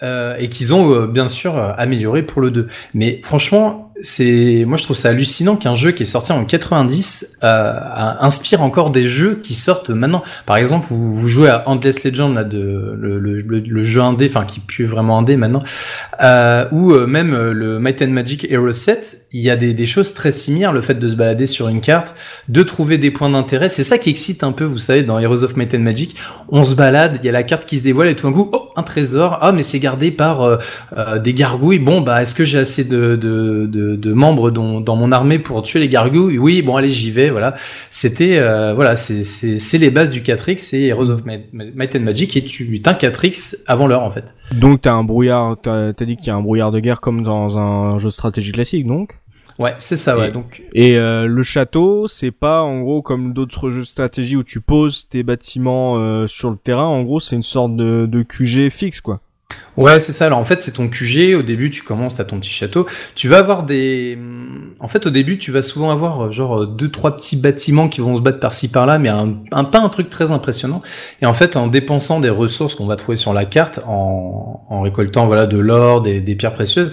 Euh, 0.03 0.37
et 0.39 0.49
qu'ils 0.49 0.73
ont 0.73 0.95
euh, 0.95 1.07
bien 1.07 1.29
sûr 1.29 1.59
amélioré 1.77 2.23
pour 2.23 2.41
le 2.41 2.51
2. 2.51 2.69
Mais 2.95 3.21
franchement, 3.23 3.90
moi 4.67 4.77
je 4.77 4.83
trouve 4.83 4.97
ça 4.97 5.11
hallucinant 5.11 5.57
qu'un 5.57 5.75
jeu 5.75 5.93
qui 5.93 6.03
est 6.05 6.07
sorti 6.07 6.33
en 6.33 6.45
90 6.45 7.39
euh, 7.43 7.73
inspire 8.21 8.63
encore 8.63 8.91
des 8.91 9.05
jeux 9.05 9.41
qui 9.43 9.55
sortent 9.55 9.91
maintenant. 9.91 10.23
Par 10.47 10.57
exemple, 10.57 10.89
vous, 10.91 11.29
jouez 11.29 11.49
à 11.49 11.69
Endless 11.69 12.05
Legend 12.05 12.35
le, 12.53 12.95
le, 12.97 13.39
le, 13.39 13.83
jeu 13.83 14.01
indé, 14.01 14.27
enfin 14.29 14.45
qui 14.45 14.61
pue 14.61 14.85
vraiment 14.85 15.19
indé 15.19 15.37
maintenant, 15.37 15.63
euh, 16.23 16.67
ou 16.71 16.93
euh, 16.93 17.07
même 17.07 17.35
le 17.35 17.79
Might 17.79 18.03
and 18.03 18.09
Magic 18.09 18.47
Hero 18.51 18.73
7, 18.73 19.27
il 19.33 19.41
y 19.41 19.51
a 19.51 19.57
des, 19.57 19.87
choses 19.87 20.15
très 20.15 20.33
similaires, 20.33 20.73
le 20.73 20.83
fait 20.83 20.95
de 20.95 21.09
se 21.09 21.15
balader 21.15 21.47
sur 21.47 21.69
une 21.69 21.81
carte, 21.81 22.15
de 22.49 22.63
trouver 22.63 22.99
des 22.99 23.11
points 23.11 23.31
d'intérêt, 23.31 23.69
c'est 23.69 23.85
ça 23.85 23.99
qui 23.99 24.11
excite 24.11 24.45
un 24.45 24.53
peu, 24.53 24.65
vous 24.65 24.79
savez, 24.79 25.03
dans 25.03 25.19
Heroes 25.19 25.43
of 25.45 25.57
Might 25.57 25.75
and 25.75 25.83
Magic, 25.83 26.17
on 26.49 26.65
se 26.65 26.75
balade, 26.75 27.19
il 27.23 27.27
y 27.27 27.29
a 27.29 27.33
la 27.33 27.43
carte 27.43 27.65
qui 27.67 27.79
se 27.79 27.83
dévoile 27.83 28.09
et 28.09 28.17
tout 28.17 28.27
d'un 28.27 28.33
coup, 28.33 28.51
oh, 28.53 28.71
un 28.77 28.83
trésor, 28.83 29.39
ah 29.41 29.53
mais 29.53 29.63
c'est 29.63 29.81
gardé 29.81 30.11
par 30.11 30.59
des 31.23 31.35
gargouilles, 31.35 31.79
bon 31.79 32.01
bah 32.01 32.23
est-ce 32.23 32.35
que 32.35 32.45
j'ai 32.45 32.59
assez 32.59 32.85
de, 32.85 33.17
de 33.97 34.13
membres 34.13 34.51
dans, 34.51 34.81
dans 34.81 34.97
mon 34.97 35.13
armée 35.13 35.39
pour 35.39 35.63
tuer 35.63 35.81
les 35.81 35.89
gargouilles 35.89 36.39
Oui, 36.39 36.63
bon 36.63 36.77
allez 36.77 36.89
j'y 36.89 37.11
vais, 37.11 37.31
voilà. 37.31 37.55
C'était, 37.91 38.39
euh, 38.39 38.75
voilà, 38.75 38.97
c'est 38.97 39.79
les 39.79 39.91
bases 39.91 40.11
du 40.11 40.21
4X, 40.21 40.59
c'est 40.59 40.83
Heroes 40.83 41.11
of 41.11 41.25
Might 41.25 41.97
and 41.97 42.01
Magic 42.01 42.37
et 42.37 42.45
tu 42.45 42.75
es 42.75 42.89
un 42.89 42.93
4X 42.93 43.65
avant 43.67 43.87
l'heure 43.87 44.03
en 44.03 44.11
fait. 44.11 44.35
Donc 44.59 44.83
t'as 44.83 44.93
un 44.93 45.05
brouillard, 45.05 45.57
t'as 45.63 45.93
t'as 45.93 46.05
dit 46.05 46.17
qu'il 46.17 46.29
y 46.29 46.31
a 46.31 46.37
un 46.37 46.43
brouillard 46.43 46.73
de 46.73 46.81
guerre 46.81 47.01
comme 47.01 47.23
dans 47.23 47.59
un 47.59 47.99
jeu 47.99 48.09
de 48.09 48.13
stratégie 48.13 48.53
classique, 48.53 48.87
donc? 48.87 49.11
Ouais, 49.59 49.75
c'est 49.77 49.99
ça, 49.99 50.19
ouais. 50.19 50.33
Donc, 50.33 50.63
Et 50.73 50.97
euh, 50.97 51.27
le 51.27 51.43
château, 51.43 52.07
c'est 52.09 52.31
pas 52.31 52.63
en 52.63 52.81
gros 52.81 53.03
comme 53.03 53.35
d'autres 53.35 53.71
jeux 53.71 53.81
de 53.81 53.85
stratégie 53.85 54.35
où 54.37 54.43
tu 54.43 54.63
poses 54.63 55.07
tes 55.07 55.23
bâtiments 55.23 55.99
euh, 55.99 56.27
sur 56.27 56.51
le 56.51 56.57
terrain. 56.57 56.87
En 56.87 57.03
gros, 57.03 57.21
c'est 57.21 57.37
une 57.37 57.43
sorte 57.43 57.77
de, 57.77 58.07
de 58.11 58.23
QG 58.23 58.71
fixe, 58.71 59.03
quoi. 59.03 59.21
Ouais, 59.77 59.99
c'est 59.99 60.13
ça. 60.13 60.27
Alors 60.27 60.39
en 60.39 60.45
fait, 60.45 60.61
c'est 60.61 60.73
ton 60.73 60.89
QG. 60.89 61.35
Au 61.39 61.43
début, 61.43 61.71
tu 61.71 61.83
commences 61.83 62.21
à 62.21 62.25
ton 62.25 62.39
petit 62.39 62.51
château. 62.51 62.87
Tu 63.15 63.29
vas 63.29 63.39
avoir 63.39 63.63
des. 63.63 64.19
En 64.81 64.89
fait, 64.89 65.07
au 65.07 65.11
début, 65.11 65.39
tu 65.39 65.51
vas 65.53 65.63
souvent 65.63 65.91
avoir 65.91 66.27
euh, 66.27 66.31
genre 66.31 66.67
deux, 66.67 66.91
trois 66.91 67.17
petits 67.17 67.37
bâtiments 67.37 67.89
qui 67.89 68.01
vont 68.01 68.17
se 68.17 68.21
battre 68.21 68.41
par-ci 68.41 68.69
par-là, 68.69 68.99
mais 68.99 69.09
un, 69.09 69.37
un- 69.53 69.65
pas 69.65 69.81
un 69.81 69.89
truc 69.89 70.11
très 70.11 70.33
impressionnant. 70.33 70.83
Et 71.23 71.27
en 71.27 71.35
fait, 71.35 71.57
en 71.57 71.67
dépensant 71.69 72.21
des 72.21 72.31
ressources 72.31 72.75
qu'on 72.75 72.87
va 72.87 72.97
trouver 72.97 73.17
sur 73.17 73.33
la 73.33 73.45
carte, 73.45 73.81
en, 73.87 74.65
en 74.69 74.81
récoltant 74.83 75.27
voilà 75.27 75.47
de 75.47 75.59
l'or, 75.59 76.03
des 76.03 76.21
pierres 76.37 76.55
précieuses, 76.55 76.93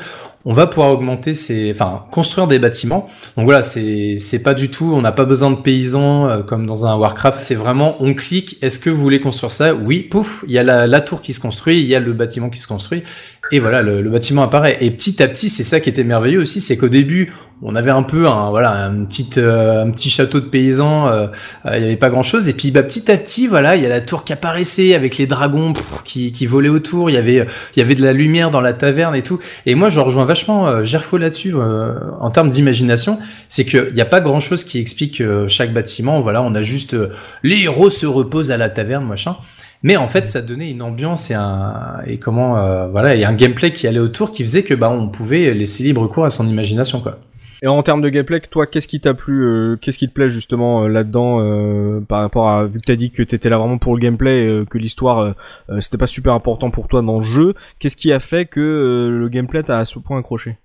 on 0.50 0.54
va 0.54 0.66
pouvoir 0.66 0.94
augmenter 0.94 1.34
ces, 1.34 1.72
enfin, 1.72 2.06
construire 2.10 2.48
des 2.48 2.58
bâtiments. 2.58 3.10
Donc 3.36 3.48
voilà, 3.48 3.62
c'est 3.62 4.18
c'est 4.18 4.42
pas 4.42 4.54
du 4.54 4.70
tout. 4.70 4.94
On 4.96 5.02
n'a 5.02 5.12
pas 5.12 5.26
besoin 5.26 5.52
de 5.52 5.58
paysans 5.58 6.30
euh, 6.30 6.42
comme 6.42 6.66
dans 6.66 6.86
un 6.86 6.96
Warcraft. 6.96 7.38
C'est 7.38 7.54
vraiment, 7.54 7.98
on 8.00 8.14
clique. 8.14 8.58
Est-ce 8.62 8.80
que 8.80 8.90
vous 8.90 9.02
voulez 9.02 9.20
construire 9.20 9.52
ça? 9.52 9.76
Oui. 9.76 10.04
Pouf, 10.04 10.46
il 10.48 10.54
y 10.54 10.58
a 10.58 10.64
la, 10.64 10.88
la 10.88 11.02
tour 11.02 11.22
qui 11.22 11.34
se 11.34 11.42
construit, 11.42 11.82
il 11.82 11.88
y 11.88 11.96
a 11.96 12.00
le 12.00 12.14
bâtiment 12.14 12.50
qui 12.50 12.62
se 12.62 12.68
construit. 12.68 13.04
Et 13.52 13.60
voilà, 13.60 13.82
le, 13.82 14.02
bâtiment 14.10 14.44
apparaît. 14.44 14.78
Et 14.82 14.92
petit 14.92 15.22
à 15.24 15.28
petit, 15.28 15.50
c'est 15.50 15.64
ça 15.64 15.80
qui 15.80 15.90
était 15.90 16.04
merveilleux 16.04 16.42
aussi, 16.42 16.60
c'est 16.60 16.76
qu'au 16.76 16.90
début, 16.90 17.34
on 17.64 17.76
avait 17.76 17.92
un 17.92 18.04
peu 18.04 18.28
un 18.28 18.52
voilà 18.52 18.72
un 18.72 19.06
petit 19.06 19.30
euh, 19.38 19.84
un 19.84 19.90
petit 19.90 20.10
château 20.10 20.40
de 20.40 20.46
paysans. 20.46 21.08
euh, 21.08 21.28
euh, 21.66 21.78
Il 21.78 21.82
y 21.82 21.86
avait 21.86 21.96
pas 21.96 22.10
grand 22.10 22.24
chose. 22.24 22.50
Et 22.50 22.54
puis 22.54 22.72
bah 22.72 22.84
petit 22.84 23.10
à 23.10 23.18
petit, 23.18 23.48
voilà, 23.48 23.76
il 23.76 23.82
y 23.82 23.86
a 23.86 23.90
la 23.90 24.02
tour 24.02 24.24
qui 24.24 24.34
apparaissait 24.34 24.94
avec 24.94 25.18
les 25.18 25.26
dragons 25.26 25.74
qui, 26.04 26.46
volaient 26.46 26.70
autour. 26.70 27.10
Il 27.10 27.14
y 27.14 27.18
avait 27.18 27.48
il 27.76 27.80
y 27.80 27.82
avait 27.82 27.96
de 27.96 28.04
la 28.04 28.14
lumière 28.14 28.52
dans 28.52 28.62
la 28.62 28.74
taverne 28.74 29.16
et 29.16 29.24
tout. 29.24 29.40
Et 29.66 29.76
moi, 29.76 29.90
je 29.90 30.00
rejoins 30.00 30.26
vachement 30.26 30.84
Gerfo 30.84 31.18
là-dessus 31.18 31.56
en 31.56 32.30
termes 32.30 32.50
d'imagination. 32.50 33.18
C'est 33.48 33.66
qu'il 33.66 33.94
n'y 33.94 34.02
a 34.02 34.06
pas 34.06 34.20
grand 34.20 34.40
chose 34.40 34.64
qui 34.64 34.80
explique 34.80 35.24
chaque 35.48 35.74
bâtiment. 35.74 36.22
Voilà, 36.22 36.44
on 36.44 36.54
a 36.54 36.62
juste 36.62 36.96
les 37.44 37.64
héros 37.64 37.90
se 37.90 38.06
reposent 38.06 38.52
à 38.52 38.58
la 38.58 38.70
taverne, 38.70 39.06
machin. 39.06 39.36
Mais 39.84 39.98
en 39.98 40.08
fait, 40.08 40.26
ça 40.28 40.42
donnait 40.42 40.72
une 40.72 40.82
ambiance 40.82 41.32
et 41.32 41.36
un 41.36 42.02
et 42.06 42.18
comment 42.18 42.58
euh, 42.58 42.88
voilà 42.88 43.16
et 43.16 43.26
un 43.26 43.34
gameplay 43.34 43.72
qui 43.72 43.88
allait 43.88 44.00
autour 44.00 44.32
qui 44.32 44.44
faisait 44.44 44.64
que 44.64 44.74
bah 44.74 44.90
on 44.90 45.10
pouvait 45.10 45.54
laisser 45.54 45.84
libre 45.84 46.08
cours 46.08 46.26
à 46.26 46.30
son 46.30 46.48
imagination 46.48 47.00
quoi. 47.00 47.20
Et 47.64 47.68
en 47.68 47.82
termes 47.82 48.02
de 48.02 48.10
gameplay, 48.10 48.40
toi, 48.40 48.68
qu'est-ce 48.68 48.88
qui 48.88 49.00
t'a 49.00 49.14
plu, 49.16 49.44
euh, 49.44 49.78
qu'est-ce 49.78 49.98
qui 49.98 50.08
te 50.08 50.14
plaît 50.14 50.30
justement 50.30 50.84
euh, 50.84 50.88
là-dedans, 50.88 51.40
euh, 51.42 52.00
par 52.02 52.22
rapport 52.22 52.50
à 52.50 52.66
vu 52.66 52.80
que 52.80 52.86
t'as 52.86 52.96
dit 52.96 53.10
que 53.10 53.24
t'étais 53.24 53.50
là 53.50 53.58
vraiment 53.58 53.80
pour 53.80 53.96
le 53.96 54.00
gameplay, 54.00 54.64
que 54.70 54.78
l'histoire 54.78 55.36
c'était 55.80 55.98
pas 55.98 56.08
super 56.08 56.34
important 56.34 56.70
pour 56.70 56.88
toi 56.88 57.02
dans 57.02 57.20
le 57.20 57.24
jeu, 57.24 57.54
qu'est-ce 57.80 57.98
qui 57.98 58.12
a 58.12 58.20
fait 58.20 58.46
que 58.46 59.10
le 59.12 59.30
gameplay 59.30 59.64
t'a 59.64 59.80
à 59.80 59.86
ce 59.86 60.00
point 60.00 60.20
accroché? 60.20 60.58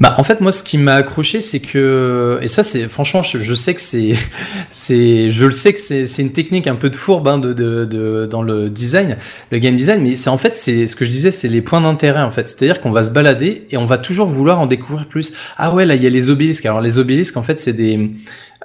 Bah 0.00 0.14
en 0.18 0.24
fait 0.24 0.40
moi 0.40 0.52
ce 0.52 0.62
qui 0.62 0.78
m'a 0.78 0.94
accroché 0.94 1.40
c'est 1.40 1.60
que 1.60 2.40
et 2.42 2.48
ça 2.48 2.64
c'est 2.64 2.88
franchement 2.88 3.22
je, 3.22 3.54
sais 3.54 3.74
que 3.74 3.80
c'est 3.80 4.14
c'est 4.68 5.30
je 5.30 5.44
le 5.44 5.52
sais 5.52 5.72
que 5.72 5.78
c'est 5.78 6.06
c'est 6.06 6.22
une 6.22 6.32
technique 6.32 6.66
un 6.66 6.74
peu 6.74 6.90
de 6.90 6.96
fourbe 6.96 7.28
hein, 7.28 7.38
de, 7.38 7.52
de, 7.52 7.84
de 7.84 8.26
dans 8.26 8.42
le 8.42 8.68
design 8.68 9.16
le 9.50 9.58
game 9.58 9.76
design 9.76 10.02
mais 10.02 10.16
c'est 10.16 10.30
en 10.30 10.38
fait 10.38 10.56
c'est 10.56 10.86
ce 10.86 10.96
que 10.96 11.04
je 11.04 11.10
disais 11.10 11.30
c'est 11.30 11.48
les 11.48 11.62
points 11.62 11.80
d'intérêt 11.80 12.22
en 12.22 12.30
fait. 12.30 12.48
C'est-à-dire 12.48 12.80
qu'on 12.80 12.90
va 12.90 13.04
se 13.04 13.10
balader 13.10 13.66
et 13.70 13.76
on 13.76 13.86
va 13.86 13.98
toujours 13.98 14.26
vouloir 14.26 14.60
en 14.60 14.66
découvrir 14.66 15.06
plus. 15.06 15.32
Ah 15.56 15.72
ouais 15.72 15.86
là 15.86 15.94
il 15.94 16.02
y 16.02 16.06
a 16.06 16.10
les 16.10 16.30
obélisques. 16.30 16.66
Alors 16.66 16.80
les 16.80 16.98
obélisques 16.98 17.36
en 17.36 17.42
fait 17.42 17.60
c'est 17.60 17.72
des 17.72 18.10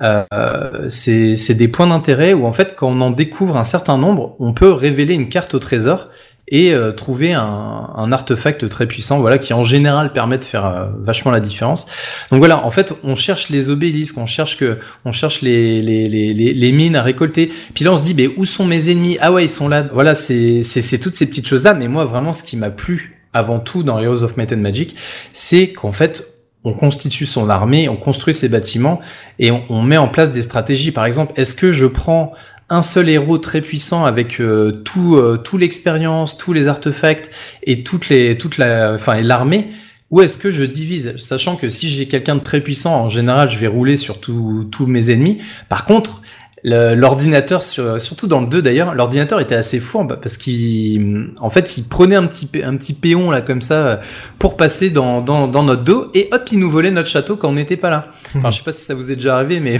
euh, 0.02 0.24
c'est 0.90 1.36
c'est 1.36 1.56
des 1.56 1.68
points 1.68 1.88
d'intérêt 1.88 2.34
où 2.34 2.46
en 2.46 2.54
fait 2.54 2.76
quand 2.76 2.90
on 2.90 3.02
en 3.02 3.12
découvre 3.12 3.58
un 3.58 3.64
certain 3.64 3.98
nombre 3.98 4.36
on 4.40 4.54
peut 4.54 4.72
révéler 4.72 5.14
une 5.14 5.30
carte 5.30 5.54
au 5.54 5.60
trésor 5.60 6.10
et 6.50 6.74
euh, 6.74 6.92
trouver 6.94 7.34
un, 7.34 7.90
un 7.96 8.12
artefact 8.12 8.70
très 8.70 8.88
puissant, 8.88 9.20
voilà, 9.20 9.38
qui 9.38 9.54
en 9.54 9.64
général 9.64 10.14
permet 10.14 10.38
de 10.38 10.46
faire 10.46 10.66
euh, 10.66 10.86
vachement 11.00 11.32
la 11.32 11.42
différence. 11.42 11.88
Donc 12.32 12.40
voilà, 12.40 12.66
en 12.66 12.72
fait, 12.72 12.94
on 13.04 13.16
cherche 13.16 13.50
les 13.50 13.70
obélisques, 13.70 14.18
on 14.18 14.26
cherche 14.26 14.58
que, 14.58 14.80
on 15.04 15.12
cherche 15.12 15.42
les, 15.42 15.82
les, 15.82 16.08
les, 16.08 16.34
les, 16.34 16.72
mines 16.72 16.96
à 16.96 17.04
récolter. 17.04 17.52
Puis 17.74 17.84
là, 17.84 17.92
on 17.92 17.98
se 17.98 18.04
dit, 18.04 18.14
mais 18.16 18.28
où 18.38 18.46
sont 18.46 18.66
mes 18.66 18.90
ennemis? 18.90 19.18
Ah 19.20 19.34
ouais, 19.34 19.44
ils 19.44 19.50
sont 19.50 19.68
là. 19.68 19.88
Voilà, 19.92 20.16
c'est 20.16 20.64
toutes 21.02 21.16
ces 21.16 21.26
petites 21.28 21.48
choses-là. 21.48 21.74
Mais 21.74 21.90
moi, 21.90 22.06
vraiment, 22.06 22.32
ce 22.32 22.44
qui 22.44 22.56
m'a 22.56 22.70
plu 22.70 23.20
avant 23.34 23.60
tout 23.60 23.84
dans 23.84 24.00
Heroes 24.00 24.24
of 24.24 24.38
Might 24.38 24.54
and 24.54 24.58
Magic, 24.58 24.96
c'est 25.34 25.74
qu'en 25.74 25.92
fait, 25.92 26.26
on 26.64 26.74
constitue 26.74 27.26
son 27.26 27.50
armée, 27.50 27.90
on 27.90 27.98
construit 27.98 28.34
ses 28.34 28.50
bâtiments 28.50 29.00
et 29.38 29.52
on, 29.52 29.64
on 29.70 29.82
met 29.84 29.98
en 29.98 30.08
place 30.08 30.32
des 30.32 30.42
stratégies. 30.42 30.92
Par 30.92 31.06
exemple, 31.06 31.34
est-ce 31.36 31.54
que 31.54 31.74
je 31.74 31.86
prends 31.86 32.34
un 32.70 32.82
seul 32.82 33.10
héros 33.10 33.38
très 33.38 33.62
puissant 33.62 34.06
avec 34.06 34.40
euh, 34.40 34.82
tout, 34.84 35.16
euh, 35.16 35.38
tout 35.38 35.58
l'expérience, 35.58 36.38
tous 36.38 36.54
les 36.54 36.68
artefacts 36.68 37.32
et 37.64 37.84
toutes 37.84 38.10
les, 38.10 38.38
toute 38.38 38.58
la, 38.58 38.94
enfin, 38.94 39.22
l'armée, 39.22 39.72
ou 40.12 40.22
est-ce 40.22 40.38
que 40.38 40.52
je 40.52 40.64
divise, 40.64 41.16
sachant 41.18 41.56
que 41.56 41.70
si 41.70 41.90
j'ai 41.90 42.08
quelqu'un 42.08 42.36
de 42.36 42.42
très 42.42 42.62
puissant, 42.62 42.96
en 42.96 43.10
général, 43.10 43.50
je 43.50 43.58
vais 43.60 43.68
rouler 43.68 43.98
sur 43.98 44.20
tous 44.22 44.86
mes 44.86 45.12
ennemis. 45.12 45.40
Par 45.68 45.84
contre, 45.84 46.22
l'ordinateur, 46.64 47.64
sur- 47.64 48.02
surtout 48.02 48.28
dans 48.28 48.42
le 48.42 48.48
2 48.48 48.62
d'ailleurs, 48.62 48.94
l'ordinateur 48.96 49.40
était 49.40 49.56
assez 49.56 49.80
fourbe 49.80 50.20
parce 50.22 50.38
qu'il, 50.38 51.30
en 51.40 51.50
fait, 51.50 51.78
il 51.78 51.84
prenait 51.84 52.16
un 52.16 52.26
petit, 52.28 52.50
un 52.64 52.76
petit 52.76 52.94
péon 52.94 53.30
là 53.32 53.42
comme 53.42 53.62
ça 53.62 54.00
pour 54.40 54.58
passer 54.58 54.90
dans, 54.90 55.22
dans, 55.22 55.48
dans 55.48 55.64
notre 55.64 55.84
dos 55.84 56.10
et 56.14 56.30
hop, 56.32 56.44
il 56.52 56.60
nous 56.60 56.70
volait 56.70 56.92
notre 56.92 57.10
château 57.10 57.36
quand 57.38 57.50
on 57.50 57.54
n'était 57.54 57.78
pas 57.78 57.90
là. 57.90 58.08
Enfin, 58.36 58.50
je 58.50 58.58
sais 58.58 58.64
pas 58.64 58.72
si 58.72 58.84
ça 58.84 58.94
vous 58.96 59.12
est 59.12 59.16
déjà 59.16 59.36
arrivé, 59.36 59.60
mais 59.60 59.78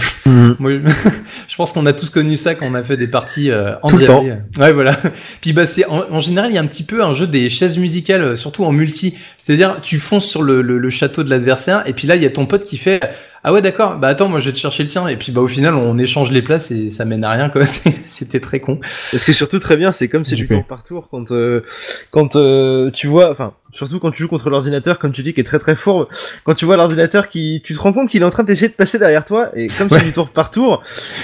moi, 0.60 0.72
je 1.48 1.56
pense 1.56 1.72
qu'on 1.74 1.86
a 1.86 1.94
tous 1.94 2.10
connu 2.10 2.36
ça 2.38 2.56
quand 2.56 2.66
on 2.68 2.76
a 2.76 2.84
fait 2.84 2.98
des 2.98 3.08
parties 3.08 3.52
euh, 3.52 3.74
en 3.82 3.90
Tout 3.90 3.98
le 3.98 4.06
direct. 4.06 4.58
Ouais, 4.60 4.72
voilà. 4.74 4.96
Puis 5.42 5.54
bah 5.54 5.66
c'est 5.66 5.86
en, 5.86 6.04
en 6.12 6.20
général 6.20 6.52
il 6.52 6.56
y 6.56 6.58
a 6.58 6.62
un 6.62 6.68
petit 6.68 6.84
peu 6.84 7.04
un 7.04 7.12
jeu 7.12 7.28
des 7.28 7.50
chaises 7.50 7.78
musicales, 7.78 8.22
euh, 8.24 8.36
surtout 8.36 8.64
en 8.64 8.72
multi. 8.72 9.16
C'est-à-dire 9.38 9.78
tu 9.82 9.98
fonces 10.00 10.26
sur 10.28 10.44
le, 10.44 10.62
le, 10.62 10.78
le 10.78 10.90
château 10.90 11.24
de 11.24 11.30
l'adversaire 11.30 11.84
et 11.86 11.94
puis 11.94 12.08
là 12.08 12.16
il 12.16 12.24
y 12.24 12.26
a 12.26 12.30
ton 12.30 12.46
pote 12.46 12.66
qui 12.66 12.78
fait 12.78 13.00
ah 13.44 13.54
ouais 13.54 13.62
d'accord 13.62 13.98
bah 13.98 14.10
attends 14.10 14.28
moi 14.28 14.40
je 14.40 14.48
vais 14.48 14.52
te 14.52 14.58
chercher 14.58 14.84
le 14.84 14.90
tien 14.90 15.08
et 15.08 15.16
puis 15.16 15.32
bah 15.32 15.40
au 15.40 15.48
final 15.48 15.74
on 15.76 15.98
échange 15.98 16.32
les 16.32 16.42
places 16.42 16.67
et 16.72 16.90
ça 16.90 17.06
mène 17.06 17.24
à 17.26 17.32
rien 17.32 17.50
quoi. 17.50 17.66
C'est- 17.66 17.94
C'était 18.06 18.40
très 18.40 18.60
con. 18.60 18.80
Et 19.14 19.18
ce 19.18 19.26
qui 19.26 19.32
est 19.32 19.34
surtout 19.34 19.60
très 19.60 19.78
bien, 19.78 19.92
c'est 19.92 20.08
comme 20.08 20.26
c'est 20.26 20.36
du 20.36 20.48
tour 20.48 20.66
par 20.66 20.84
tour 20.84 21.08
quand 21.10 21.32
euh, 21.32 21.62
quand 22.12 22.36
euh, 22.36 22.90
tu 22.92 23.08
vois, 23.08 23.32
enfin 23.32 23.54
surtout 23.72 24.00
quand 24.00 24.12
tu 24.12 24.24
joues 24.24 24.28
contre 24.30 24.50
l'ordinateur, 24.50 24.98
comme 25.00 25.12
tu 25.12 25.22
dis, 25.24 25.34
qui 25.34 25.42
est 25.42 25.44
très 25.44 25.60
très 25.60 25.76
fort. 25.76 26.08
Quand 26.44 26.54
tu 26.54 26.66
vois 26.66 26.78
l'ordinateur 26.78 27.28
qui, 27.28 27.62
tu 27.64 27.74
te 27.76 27.80
rends 27.80 27.94
compte 27.94 28.10
qu'il 28.10 28.22
est 28.22 28.26
en 28.26 28.30
train 28.30 28.44
d'essayer 28.44 28.70
de 28.70 28.74
passer 28.74 28.98
derrière 29.00 29.26
toi, 29.26 29.50
et 29.56 29.68
comme 29.68 29.88
Ouais. 29.92 30.00
c'est 30.00 30.06
du 30.06 30.14
tour 30.14 30.30
par 30.30 30.52
tour, 30.52 30.82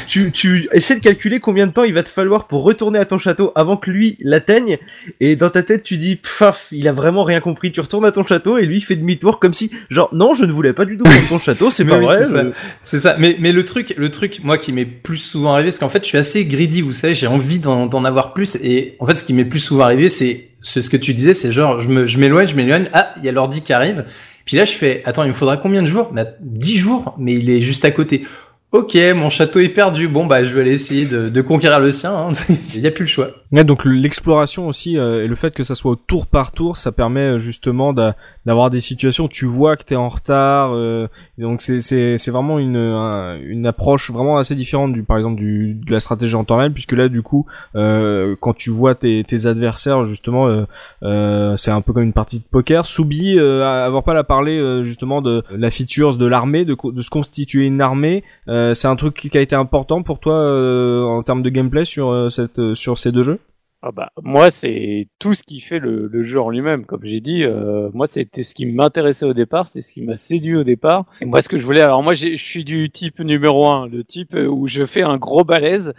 tu 0.08 0.32
tu 0.32 0.68
essaies 0.72 0.96
de 0.96 1.02
calculer 1.02 1.40
combien 1.40 1.68
de 1.68 1.72
temps 1.72 1.84
il 1.84 1.94
va 1.94 2.04
te 2.04 2.10
falloir 2.10 2.48
pour 2.48 2.64
retourner 2.64 3.00
à 3.00 3.06
ton 3.06 3.18
château 3.18 3.52
avant 3.56 3.78
que 3.78 3.90
lui 3.92 4.18
l'atteigne. 4.20 4.78
Et 5.20 5.36
dans 5.36 5.50
ta 5.50 5.64
tête, 5.64 5.84
tu 5.84 5.98
dis, 5.98 6.20
paf, 6.40 6.68
il 6.72 6.88
a 6.88 6.92
vraiment 6.94 7.24
rien 7.24 7.40
compris. 7.42 7.72
Tu 7.72 7.80
retournes 7.82 8.06
à 8.06 8.12
ton 8.12 8.26
château 8.26 8.58
et 8.58 8.66
lui 8.66 8.82
fait 8.82 8.96
demi-tour 8.96 9.40
comme 9.40 9.54
si, 9.54 9.72
genre, 9.90 10.10
non, 10.14 10.34
je 10.34 10.46
ne 10.46 10.52
voulais 10.52 10.74
pas 10.74 10.86
du 10.86 10.98
tout 10.98 11.04
prendre 11.04 11.28
ton 11.30 11.40
château, 11.40 11.72
c'est 11.72 11.86
pas 11.94 11.98
oui, 11.98 12.06
vrai. 12.06 12.26
c'est 12.26 12.32
ça. 12.32 12.44
je- 12.44 12.50
C'est 12.84 13.00
ça. 13.00 13.16
Mais, 13.20 13.36
mais 13.40 13.52
le 13.52 13.66
truc, 13.66 13.94
le 13.98 14.10
truc, 14.12 14.40
moi, 14.44 14.58
qui 14.58 14.72
m'est 14.74 14.86
plus 14.86 15.18
souvent 15.18 15.54
arrivé, 15.54 15.70
parce 15.70 15.80
qu'en 15.80 15.90
fait, 15.90 16.04
je 16.04 16.08
suis 16.10 16.18
assez 16.18 16.46
greedy, 16.46 16.82
vous 16.82 16.94
savez, 16.94 17.16
j'ai 17.16 17.28
envie 17.28 17.60
d'en 17.60 17.86
d'en 17.88 18.04
avoir 18.04 18.34
plus. 18.34 18.56
Et 18.64 18.96
en 19.00 19.06
fait, 19.06 19.16
ce 19.16 19.24
qui 19.24 19.34
m'est 19.34 19.46
plus 19.46 19.60
souvent 19.60 19.84
arrivé, 19.86 20.10
c'est 20.10 20.50
c'est 20.64 20.82
ce 20.82 20.90
que 20.90 20.98
tu 20.98 21.14
disais, 21.14 21.34
c'est 21.34 21.52
genre, 21.52 21.80
je 21.80 22.18
m'éloigne, 22.18 22.48
je 22.48 22.56
m'éloigne. 22.56 22.88
Ah, 22.94 23.14
il 23.18 23.26
y 23.26 23.30
a 23.30 23.32
l'ordi 23.32 23.62
qui 23.62 23.74
arrive. 23.74 24.06
Puis 24.46 24.58
là, 24.58 24.66
je 24.66 24.72
fais, 24.72 25.04
attends, 25.06 25.24
il 25.24 25.30
me 25.30 25.34
faudra 25.34 25.58
combien 25.58 25.82
de 25.82 25.88
jours? 25.88 26.12
Bah, 26.12 26.26
10 26.40 26.78
jours, 26.78 27.16
mais 27.20 27.34
il 27.34 27.50
est 27.50 27.62
juste 27.62 27.86
à 27.86 27.92
côté. 27.92 28.26
Ok, 28.74 28.98
mon 29.16 29.30
château 29.30 29.60
est 29.60 29.70
perdu. 29.70 30.08
Bon, 30.08 30.26
bah, 30.26 30.44
je 30.44 30.52
vais 30.52 30.62
aller 30.62 30.72
essayer 30.72 31.06
de, 31.06 31.30
de 31.30 31.42
conquérir 31.42 31.80
le 31.80 31.92
sien. 31.92 32.12
hein. 32.12 32.32
Il 32.74 32.82
n'y 32.82 32.88
a 32.88 32.92
plus 32.92 33.04
le 33.04 33.08
choix. 33.08 33.28
Ouais, 33.52 33.64
donc 33.64 33.86
l'exploration 33.86 34.68
aussi 34.68 34.98
euh, 34.98 35.24
et 35.24 35.28
le 35.28 35.36
fait 35.36 35.54
que 35.54 35.62
ça 35.62 35.76
soit 35.76 35.92
au 35.92 35.96
tour 35.96 36.26
par 36.26 36.52
tour, 36.52 36.76
ça 36.76 36.92
permet 36.92 37.20
euh, 37.36 37.40
justement 37.40 37.94
d'a- 37.94 38.16
d'avoir 38.48 38.72
des 38.72 38.80
situations 38.80 39.26
où 39.26 39.30
tu 39.30 39.46
vois 39.46 39.78
que 39.78 39.84
t'es 39.84 39.96
en 39.96 40.10
retard. 40.10 40.72
euh, 40.74 41.08
donc 41.38 41.62
c'est 41.62 42.30
vraiment 42.32 42.58
une 42.58 42.76
un- 42.78 43.38
une 43.42 43.68
approche 43.68 44.10
vraiment 44.10 44.40
assez 44.40 44.56
différente 44.56 44.92
du 44.92 45.04
par 45.04 45.18
exemple 45.18 45.36
du 45.36 45.76
de 45.76 45.92
la 45.92 46.00
stratégie 46.00 46.34
en 46.34 46.44
temps 46.44 46.58
réel 46.58 46.74
puisque 46.74 46.94
là 46.94 47.10
du 47.10 47.22
coup 47.22 47.46
euh, 47.76 48.36
quand 48.40 48.54
tu 48.56 48.72
vois 48.72 48.96
tes 48.96 49.24
tes 49.24 49.46
adversaires 49.46 50.08
justement 50.08 50.48
euh, 50.48 50.64
euh, 51.04 51.56
c'est 51.58 51.70
un 51.70 51.82
peu 51.82 51.94
comme 51.94 52.02
une 52.04 52.14
partie 52.14 52.40
de 52.40 52.46
poker. 52.50 52.88
Soubi 52.88 53.38
avoir 53.40 54.02
pas 54.04 54.16
la 54.16 54.24
parler 54.24 54.82
justement 54.84 55.22
de 55.22 55.44
la 55.52 55.70
features 55.70 56.18
de 56.18 56.26
l'armée 56.26 56.66
de 56.66 56.76
de 56.92 57.02
se 57.04 57.12
constituer 57.12 57.66
une 57.68 57.80
armée. 57.80 58.24
euh, 58.48 58.63
c'est 58.74 58.88
un 58.88 58.96
truc 58.96 59.16
qui 59.16 59.38
a 59.38 59.42
été 59.42 59.56
important 59.56 60.04
pour 60.04 60.20
toi 60.20 60.36
euh, 60.36 61.04
en 61.04 61.24
termes 61.24 61.42
de 61.42 61.50
gameplay 61.50 61.86
sur 61.86 62.10
euh, 62.10 62.30
cette 62.30 62.60
euh, 62.60 62.76
sur 62.76 62.98
ces 62.98 63.12
deux 63.12 63.24
jeux? 63.24 63.40
Ah 63.86 63.92
bah, 63.92 64.12
moi, 64.22 64.50
c'est 64.50 65.10
tout 65.20 65.34
ce 65.34 65.44
qui 65.44 65.60
fait 65.60 65.80
le, 65.80 66.24
jeu 66.24 66.40
en 66.40 66.50
lui-même. 66.50 66.86
Comme 66.86 67.04
j'ai 67.04 67.20
dit, 67.20 67.44
euh, 67.44 67.90
moi, 67.94 68.08
c'était 68.08 68.44
ce 68.44 68.56
qui 68.56 68.66
m'intéressait 68.66 69.26
au 69.26 69.34
départ, 69.34 69.68
c'est 69.68 69.82
ce 69.82 69.92
qui 69.92 70.02
m'a 70.02 70.16
séduit 70.16 70.56
au 70.56 70.64
départ. 70.64 71.06
Moi, 71.22 71.42
ce 71.42 71.50
que 71.50 71.58
je 71.58 71.66
voulais, 71.66 71.82
alors 71.82 72.02
moi, 72.02 72.14
je 72.14 72.38
suis 72.38 72.64
du 72.64 72.90
type 72.90 73.20
numéro 73.20 73.70
un, 73.70 73.90
le 73.90 74.06
type 74.06 74.36
euh, 74.36 74.48
où 74.48 74.70
je 74.70 74.86
fais 74.86 75.02
un 75.02 75.18
gros 75.18 75.44
balèze. 75.44 75.94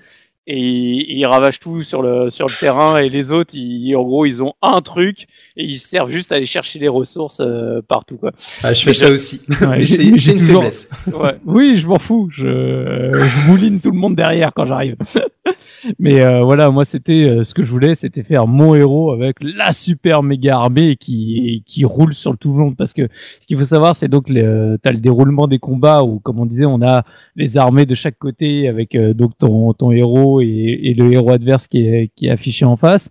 Et 0.46 1.14
ils 1.16 1.24
ravagent 1.26 1.58
tout 1.58 1.82
sur 1.82 2.02
le 2.02 2.28
sur 2.28 2.46
le 2.46 2.52
terrain 2.60 2.98
et 2.98 3.08
les 3.08 3.32
autres 3.32 3.54
ils, 3.54 3.96
en 3.96 4.02
gros 4.02 4.26
ils 4.26 4.42
ont 4.42 4.52
un 4.60 4.82
truc 4.82 5.26
et 5.56 5.64
ils 5.64 5.78
servent 5.78 6.10
juste 6.10 6.32
à 6.32 6.34
aller 6.36 6.44
chercher 6.46 6.78
les 6.78 6.88
ressources 6.88 7.40
euh, 7.40 7.80
partout 7.86 8.16
quoi. 8.18 8.32
Ah, 8.62 8.74
je 8.74 8.82
fais 8.82 8.92
ça 8.92 9.10
aussi. 9.10 9.40
Ouais, 9.62 9.82
c'est 9.86 10.04
une 10.04 10.16
toujours- 10.16 10.62
faiblesse. 10.62 10.90
Ouais. 11.06 11.36
Oui, 11.46 11.76
je 11.78 11.86
m'en 11.86 11.98
fous. 11.98 12.28
Je, 12.32 12.44
je 12.44 13.50
mouline 13.50 13.80
tout 13.80 13.90
le 13.90 13.98
monde 13.98 14.16
derrière 14.16 14.52
quand 14.54 14.66
j'arrive. 14.66 14.96
Mais 15.98 16.20
euh, 16.22 16.40
voilà, 16.42 16.70
moi 16.70 16.84
c'était 16.84 17.28
euh, 17.28 17.42
ce 17.42 17.54
que 17.54 17.64
je 17.64 17.70
voulais, 17.70 17.94
c'était 17.94 18.22
faire 18.22 18.46
mon 18.46 18.74
héros 18.74 19.12
avec 19.12 19.36
la 19.40 19.72
super 19.72 20.22
méga 20.22 20.56
armée 20.56 20.96
qui 20.96 21.62
qui 21.66 21.84
roule 21.84 22.14
sur 22.14 22.32
le 22.32 22.38
tout 22.38 22.52
le 22.52 22.58
monde. 22.58 22.76
Parce 22.76 22.92
que 22.92 23.08
ce 23.40 23.46
qu'il 23.46 23.58
faut 23.58 23.64
savoir, 23.64 23.96
c'est 23.96 24.08
donc 24.08 24.28
le, 24.28 24.78
t'as 24.82 24.92
le 24.92 24.98
déroulement 24.98 25.46
des 25.46 25.58
combats 25.58 26.02
où, 26.02 26.18
comme 26.20 26.40
on 26.40 26.46
disait, 26.46 26.64
on 26.64 26.82
a 26.82 27.04
les 27.36 27.56
armées 27.56 27.86
de 27.86 27.94
chaque 27.94 28.18
côté 28.18 28.68
avec 28.68 28.94
euh, 28.94 29.12
donc 29.14 29.36
ton 29.38 29.72
ton 29.74 29.90
héros 29.90 30.40
et, 30.40 30.46
et 30.82 30.94
le 30.94 31.12
héros 31.12 31.30
adverse 31.30 31.66
qui 31.66 31.86
est 31.86 32.10
qui 32.14 32.26
est 32.26 32.30
affiché 32.30 32.64
en 32.64 32.76
face. 32.76 33.10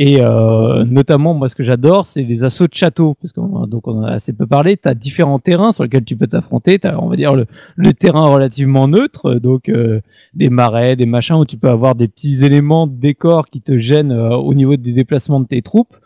Et 0.00 0.20
euh, 0.20 0.84
notamment, 0.84 1.34
moi, 1.34 1.48
ce 1.48 1.56
que 1.56 1.64
j'adore, 1.64 2.06
c'est 2.06 2.22
les 2.22 2.44
assauts 2.44 2.68
de 2.68 2.74
château, 2.74 3.16
parce 3.20 3.32
qu'on 3.32 3.66
donc 3.66 3.88
on 3.88 3.98
en 3.98 4.04
a 4.04 4.12
assez 4.12 4.32
peu 4.32 4.46
parlé. 4.46 4.76
T'as 4.76 4.94
différents 4.94 5.40
terrains 5.40 5.72
sur 5.72 5.82
lesquels 5.82 6.04
tu 6.04 6.14
peux 6.14 6.28
t'affronter. 6.28 6.78
T'as, 6.78 6.96
on 6.98 7.08
va 7.08 7.16
dire 7.16 7.34
le 7.34 7.46
le 7.74 7.92
terrain 7.92 8.28
relativement 8.28 8.86
neutre, 8.86 9.34
donc 9.34 9.68
euh, 9.68 10.00
des 10.34 10.50
marais, 10.50 10.94
des 10.94 11.06
machins 11.06 11.34
où 11.34 11.44
tu 11.44 11.56
peux 11.56 11.67
avoir 11.68 11.94
des 11.94 12.08
petits 12.08 12.44
éléments 12.44 12.86
de 12.86 12.94
décor 12.94 13.48
qui 13.48 13.60
te 13.60 13.76
gênent 13.78 14.12
euh, 14.12 14.36
au 14.36 14.54
niveau 14.54 14.76
des 14.76 14.92
déplacements 14.92 15.40
de 15.40 15.46
tes 15.46 15.62
troupes. 15.62 15.96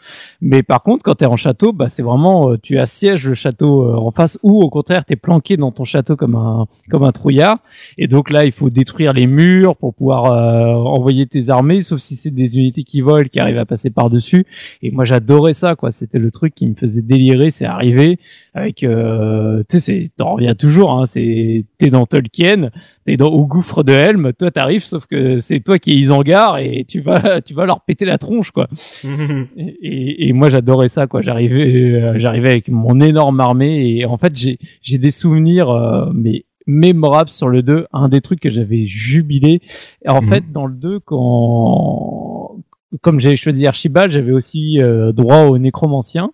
Mais 0.41 0.63
par 0.63 0.83
contre, 0.83 1.03
quand 1.03 1.17
tu 1.17 1.25
es 1.25 1.27
en 1.27 1.37
château, 1.37 1.73
bah, 1.73 1.89
c'est 1.89 2.03
vraiment 2.03 2.51
euh, 2.51 2.59
tu 2.63 2.79
assièges 2.79 3.27
le 3.27 3.35
château 3.35 3.83
euh, 3.83 3.97
en 3.97 4.11
face 4.11 4.39
ou 4.43 4.61
au 4.61 4.71
contraire 4.71 5.05
tu 5.05 5.13
es 5.13 5.17
planqué 5.17 5.57
dans 5.57 5.73
ton 5.73 5.85
château 5.85 6.17
comme 6.17 6.35
un 6.35 6.67
comme 6.91 7.05
un 7.05 7.13
trouillard. 7.13 7.59
Et 7.99 8.07
donc 8.07 8.31
là, 8.31 8.45
il 8.45 8.53
faut 8.53 8.71
détruire 8.71 9.13
les 9.13 9.27
murs 9.27 9.77
pour 9.77 9.95
pouvoir 9.95 10.33
euh, 10.33 10.75
envoyer 10.75 11.27
tes 11.27 11.51
armées, 11.51 11.81
sauf 11.83 12.01
si 12.01 12.17
c'est 12.17 12.31
des 12.31 12.59
unités 12.59 12.85
qui 12.85 13.01
volent, 13.01 13.29
qui 13.31 13.41
arrivent 13.41 13.59
à 13.59 13.67
passer 13.67 13.91
par 13.91 14.11
dessus. 14.11 14.47
Et 14.83 14.91
moi, 14.91 15.05
j'adorais 15.05 15.53
ça, 15.53 15.77
quoi. 15.77 15.93
C'était 15.93 16.19
le 16.19 16.31
truc 16.31 16.55
qui 16.55 16.67
me 16.67 16.75
faisait 16.75 17.03
délirer. 17.03 17.51
C'est 17.51 17.67
arrivé 17.67 18.19
avec, 18.55 18.85
euh, 18.85 19.63
tu 19.71 19.81
sais, 19.81 20.11
t'en 20.17 20.35
reviens 20.35 20.55
toujours. 20.55 20.93
Hein, 20.93 21.07
c'est 21.07 21.65
t'es 21.79 21.89
dans 21.91 22.05
Tolkien, 22.07 22.71
t'es 23.07 23.17
dans 23.17 23.29
au 23.29 23.47
gouffre 23.47 23.83
de 23.83 23.93
Helm. 23.93 24.33
Toi, 24.39 24.51
t'arrives, 24.51 24.83
sauf 24.85 25.07
que 25.07 25.41
c'est 25.41 25.61
toi 25.61 25.79
qui 25.79 25.93
es 25.93 25.95
Isengard 25.95 26.59
et 26.59 26.85
tu 26.87 27.01
vas, 27.01 27.41
tu 27.45 27.55
vas 27.55 27.65
leur 27.65 27.81
péter 27.81 28.05
la 28.05 28.19
tronche, 28.19 28.51
quoi. 28.51 28.69
Et, 29.05 29.77
et- 29.83 30.29
et 30.29 30.33
moi 30.33 30.51
j'adorais 30.51 30.89
ça 30.89 31.07
quoi. 31.07 31.23
J'arrivais, 31.23 31.93
euh, 32.01 32.13
j'arrivais 32.19 32.51
avec 32.51 32.69
mon 32.69 33.01
énorme 33.01 33.41
armée 33.41 33.97
et 33.99 34.05
en 34.05 34.17
fait 34.19 34.37
j'ai 34.37 34.59
j'ai 34.83 34.99
des 34.99 35.11
souvenirs 35.11 35.71
euh, 35.71 36.11
mais 36.15 36.45
mémorables 36.67 37.31
sur 37.31 37.49
le 37.49 37.63
2. 37.63 37.87
Un 37.93 38.09
des 38.09 38.21
trucs 38.21 38.41
que 38.41 38.51
j'avais 38.51 38.87
jubilé. 38.87 39.61
Et 40.05 40.11
en 40.11 40.21
Mhm. 40.23 40.29
fait 40.29 40.45
dans 40.53 40.67
le 40.67 40.75
2 40.75 41.01
quand 41.01 42.57
comme 43.01 43.19
j'ai 43.21 43.37
choisi 43.37 43.67
Archibald, 43.67 44.13
j'avais 44.13 44.33
aussi 44.33 44.79
euh, 44.83 45.13
droit 45.13 45.45
au 45.45 45.57
nécromancien 45.59 46.31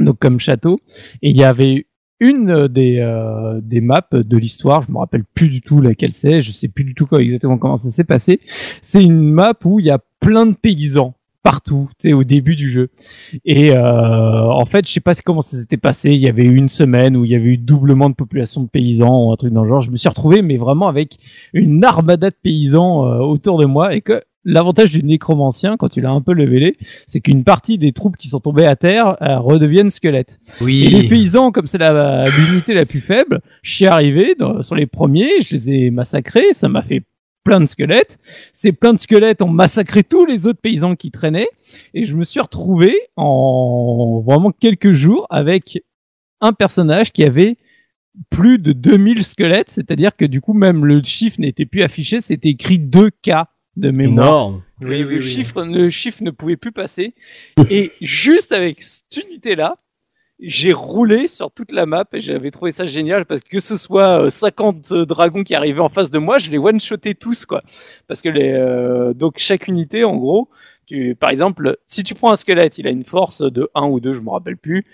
donc 0.00 0.18
comme 0.18 0.40
château 0.40 0.80
et 1.22 1.30
il 1.30 1.36
y 1.36 1.44
avait 1.44 1.86
une 2.20 2.68
des 2.68 2.98
euh, 2.98 3.60
des 3.62 3.80
maps 3.80 4.06
de 4.12 4.36
l'histoire, 4.36 4.82
je 4.82 4.92
me 4.92 4.98
rappelle 4.98 5.24
plus 5.34 5.48
du 5.48 5.62
tout 5.62 5.80
laquelle 5.80 6.12
c'est, 6.12 6.42
je 6.42 6.50
sais 6.50 6.68
plus 6.68 6.84
du 6.84 6.94
tout 6.94 7.06
quoi, 7.06 7.20
exactement 7.20 7.56
comment 7.56 7.78
ça 7.78 7.90
s'est 7.90 8.04
passé. 8.04 8.40
C'est 8.82 9.02
une 9.02 9.22
map 9.22 9.54
où 9.64 9.80
il 9.80 9.86
y 9.86 9.90
a 9.90 10.00
plein 10.20 10.46
de 10.46 10.52
paysans 10.52 11.14
partout, 11.42 11.88
au 12.04 12.24
début 12.24 12.54
du 12.54 12.70
jeu. 12.70 12.90
Et 13.44 13.74
euh, 13.74 14.48
en 14.50 14.66
fait, 14.66 14.86
je 14.86 14.92
sais 14.92 15.00
pas 15.00 15.14
comment 15.14 15.42
ça 15.42 15.56
s'était 15.56 15.76
passé. 15.76 16.10
Il 16.12 16.20
y 16.20 16.28
avait 16.28 16.44
eu 16.44 16.54
une 16.56 16.68
semaine 16.68 17.16
où 17.16 17.24
il 17.24 17.30
y 17.30 17.34
avait 17.34 17.44
eu 17.44 17.56
doublement 17.56 18.10
de 18.10 18.14
population 18.14 18.62
de 18.62 18.68
paysans 18.68 19.24
ou 19.24 19.32
un 19.32 19.36
truc 19.36 19.52
dans 19.52 19.62
le 19.62 19.68
genre. 19.68 19.80
Je 19.80 19.90
me 19.90 19.96
suis 19.96 20.08
retrouvé, 20.08 20.42
mais 20.42 20.58
vraiment 20.58 20.88
avec 20.88 21.18
une 21.54 21.82
armada 21.84 22.30
de 22.30 22.36
paysans 22.42 23.06
euh, 23.06 23.18
autour 23.20 23.58
de 23.58 23.64
moi 23.64 23.94
et 23.94 24.02
que 24.02 24.22
L'avantage 24.44 24.90
du 24.90 25.02
nécromancien, 25.04 25.76
quand 25.76 25.90
tu 25.90 26.00
l'as 26.00 26.10
un 26.10 26.22
peu 26.22 26.32
levelé, 26.32 26.76
c'est 27.06 27.20
qu'une 27.20 27.44
partie 27.44 27.76
des 27.76 27.92
troupes 27.92 28.16
qui 28.16 28.28
sont 28.28 28.40
tombées 28.40 28.64
à 28.64 28.74
terre 28.74 29.16
euh, 29.22 29.38
redeviennent 29.38 29.90
squelettes. 29.90 30.40
Et 30.62 30.64
les 30.64 31.00
Oui. 31.00 31.08
paysans, 31.08 31.52
comme 31.52 31.66
c'est 31.66 31.76
la- 31.78 32.24
l'unité 32.24 32.72
la 32.72 32.86
plus 32.86 33.00
faible, 33.02 33.40
je 33.62 33.74
suis 33.74 33.86
arrivé 33.86 34.34
dans- 34.38 34.62
sur 34.62 34.76
les 34.76 34.86
premiers, 34.86 35.42
je 35.42 35.54
les 35.54 35.70
ai 35.72 35.90
massacrés, 35.90 36.54
ça 36.54 36.68
m'a 36.70 36.82
fait 36.82 37.02
plein 37.44 37.60
de 37.60 37.66
squelettes. 37.66 38.18
Ces 38.54 38.72
plein 38.72 38.94
de 38.94 38.98
squelettes 38.98 39.42
ont 39.42 39.48
massacré 39.48 40.04
tous 40.04 40.24
les 40.24 40.46
autres 40.46 40.60
paysans 40.60 40.96
qui 40.96 41.10
traînaient, 41.10 41.48
et 41.92 42.06
je 42.06 42.16
me 42.16 42.24
suis 42.24 42.40
retrouvé 42.40 42.94
en 43.16 44.22
vraiment 44.26 44.52
quelques 44.52 44.92
jours 44.92 45.26
avec 45.30 45.82
un 46.40 46.52
personnage 46.54 47.12
qui 47.12 47.24
avait 47.24 47.56
plus 48.30 48.58
de 48.58 48.72
2000 48.72 49.22
squelettes, 49.24 49.70
c'est-à-dire 49.70 50.16
que 50.16 50.24
du 50.24 50.40
coup 50.40 50.52
même 50.54 50.84
le 50.84 51.02
chiffre 51.02 51.40
n'était 51.40 51.66
plus 51.66 51.82
affiché, 51.82 52.20
c'était 52.20 52.48
écrit 52.50 52.78
2K 52.78 53.44
de 53.80 53.90
mémoire. 53.90 54.26
Énorme. 54.26 54.62
Oui, 54.82 55.02
le, 55.02 55.06
oui, 55.06 55.22
chiffre, 55.22 55.62
le 55.62 55.90
chiffre 55.90 56.22
ne 56.22 56.30
pouvait 56.30 56.56
plus 56.56 56.72
passer. 56.72 57.14
Et 57.70 57.92
juste 58.00 58.52
avec 58.52 58.82
cette 58.82 59.24
unité-là, 59.28 59.76
j'ai 60.42 60.72
roulé 60.72 61.28
sur 61.28 61.50
toute 61.50 61.70
la 61.70 61.84
map 61.84 62.06
et 62.14 62.20
j'avais 62.20 62.50
trouvé 62.50 62.72
ça 62.72 62.86
génial 62.86 63.26
parce 63.26 63.42
que 63.42 63.48
que 63.50 63.60
ce 63.60 63.76
soit 63.76 64.24
euh, 64.24 64.30
50 64.30 64.94
dragons 65.04 65.44
qui 65.44 65.54
arrivaient 65.54 65.80
en 65.80 65.90
face 65.90 66.10
de 66.10 66.18
moi, 66.18 66.38
je 66.38 66.50
les 66.50 66.56
one-shotais 66.56 67.14
tous, 67.14 67.44
quoi. 67.44 67.62
Parce 68.08 68.22
que 68.22 68.30
les, 68.30 68.52
euh, 68.52 69.12
donc 69.12 69.34
chaque 69.36 69.68
unité, 69.68 70.02
en 70.04 70.16
gros, 70.16 70.48
tu, 70.86 71.14
par 71.14 71.30
exemple, 71.30 71.76
si 71.86 72.02
tu 72.02 72.14
prends 72.14 72.32
un 72.32 72.36
squelette, 72.36 72.78
il 72.78 72.86
a 72.86 72.90
une 72.90 73.04
force 73.04 73.42
de 73.42 73.70
1 73.74 73.86
ou 73.88 74.00
2, 74.00 74.14
je 74.14 74.20
me 74.20 74.30
rappelle 74.30 74.56
plus. 74.56 74.86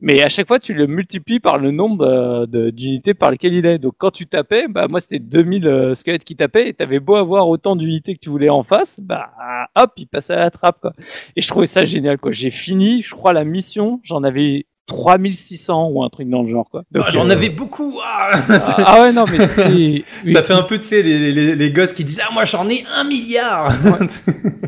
Mais 0.00 0.22
à 0.22 0.28
chaque 0.28 0.48
fois, 0.48 0.58
tu 0.58 0.72
le 0.72 0.86
multiplies 0.86 1.40
par 1.40 1.58
le 1.58 1.70
nombre 1.70 2.04
euh, 2.06 2.70
d'unités 2.70 3.14
par 3.14 3.30
lesquelles 3.30 3.54
il 3.54 3.66
est. 3.66 3.78
Donc 3.78 3.94
quand 3.98 4.10
tu 4.10 4.26
tapais, 4.26 4.66
bah 4.68 4.88
moi 4.88 5.00
c'était 5.00 5.18
2000 5.18 5.66
euh, 5.66 5.94
squelettes 5.94 6.24
qui 6.24 6.36
tapaient 6.36 6.68
et 6.68 6.74
t'avais 6.74 7.00
beau 7.00 7.16
avoir 7.16 7.48
autant 7.48 7.76
d'unités 7.76 8.14
que 8.14 8.20
tu 8.20 8.30
voulais 8.30 8.48
en 8.48 8.62
face, 8.62 9.00
bah 9.00 9.30
hop, 9.76 9.92
il 9.96 10.06
passait 10.06 10.34
à 10.34 10.38
la 10.38 10.50
trappe 10.50 10.80
quoi. 10.80 10.92
Et 11.36 11.40
je 11.42 11.48
trouvais 11.48 11.66
ça 11.66 11.84
génial. 11.84 12.18
J'ai 12.30 12.50
fini, 12.50 13.02
je 13.02 13.10
crois 13.10 13.32
la 13.32 13.44
mission, 13.44 14.00
j'en 14.04 14.22
avais 14.22 14.66
3600 14.90 15.88
ou 15.92 16.02
un 16.02 16.08
truc 16.08 16.28
dans 16.28 16.42
le 16.42 16.50
genre 16.50 16.68
quoi. 16.68 16.82
Ah, 16.96 17.06
J'en 17.08 17.28
euh, 17.28 17.32
avais 17.32 17.48
beaucoup. 17.48 17.98
ah. 18.04 18.30
ah, 18.48 18.74
ah 18.78 19.00
ouais 19.02 19.12
non 19.12 19.24
mais 19.30 20.02
Ça 20.32 20.42
fait 20.42 20.52
un 20.52 20.62
peu, 20.62 20.78
tu 20.78 20.84
sais, 20.84 21.02
les, 21.02 21.30
les, 21.32 21.54
les 21.54 21.70
gosses 21.70 21.92
qui 21.92 22.04
disent 22.04 22.20
Ah, 22.26 22.32
moi 22.32 22.44
j'en 22.44 22.68
ai 22.68 22.84
un 22.96 23.04
milliard 23.04 23.72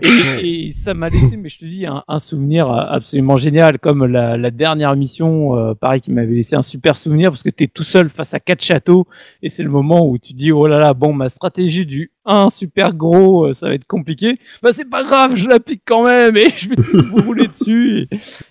et, 0.02 0.68
et 0.68 0.72
ça 0.72 0.94
m'a 0.94 1.08
laissé, 1.08 1.36
mais 1.36 1.48
je 1.48 1.58
te 1.58 1.64
dis, 1.64 1.86
un, 1.86 2.02
un 2.06 2.18
souvenir 2.18 2.70
euh, 2.70 2.84
absolument 2.88 3.36
génial, 3.36 3.78
comme 3.78 4.06
la, 4.06 4.36
la 4.36 4.50
dernière 4.50 4.94
mission, 4.96 5.56
euh, 5.56 5.74
pareil, 5.74 6.00
qui 6.00 6.10
m'avait 6.12 6.34
laissé 6.34 6.56
un 6.56 6.62
super 6.62 6.96
souvenir, 6.96 7.30
parce 7.30 7.42
que 7.42 7.50
tu 7.50 7.64
es 7.64 7.66
tout 7.66 7.82
seul 7.82 8.08
face 8.10 8.34
à 8.34 8.40
quatre 8.40 8.62
châteaux, 8.62 9.06
et 9.42 9.50
c'est 9.50 9.62
le 9.62 9.70
moment 9.70 10.06
où 10.06 10.18
tu 10.18 10.32
dis, 10.34 10.52
oh 10.52 10.66
là 10.66 10.78
là, 10.78 10.94
bon, 10.94 11.12
ma 11.12 11.28
stratégie 11.28 11.86
du 11.86 12.11
1 12.24 12.50
super 12.50 12.94
gros, 12.94 13.46
euh, 13.46 13.52
ça 13.52 13.68
va 13.68 13.74
être 13.74 13.86
compliqué. 13.86 14.38
Bah 14.62 14.72
c'est 14.72 14.88
pas 14.88 15.04
grave, 15.04 15.34
je 15.34 15.48
l'applique 15.48 15.82
quand 15.84 16.04
même, 16.04 16.36
et 16.36 16.48
je 16.56 16.68
vais 16.68 16.76
tous 16.76 17.06
vous 17.06 17.22
rouler 17.22 17.48
dessus. 17.48 18.08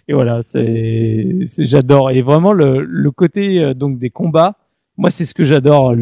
Et, 0.08 0.14
voilà, 0.14 0.42
c'est, 0.46 1.46
j'adore. 1.60 2.12
Et 2.12 2.22
vraiment, 2.22 2.54
le, 2.54 2.84
le 2.84 3.12
côté 3.12 3.60
euh, 3.60 3.74
donc 3.74 3.98
des 3.98 4.10
combats, 4.10 4.56
moi, 4.98 5.10
c'est 5.10 5.26
ce 5.26 5.34
que 5.34 5.46
j'adore. 5.46 5.96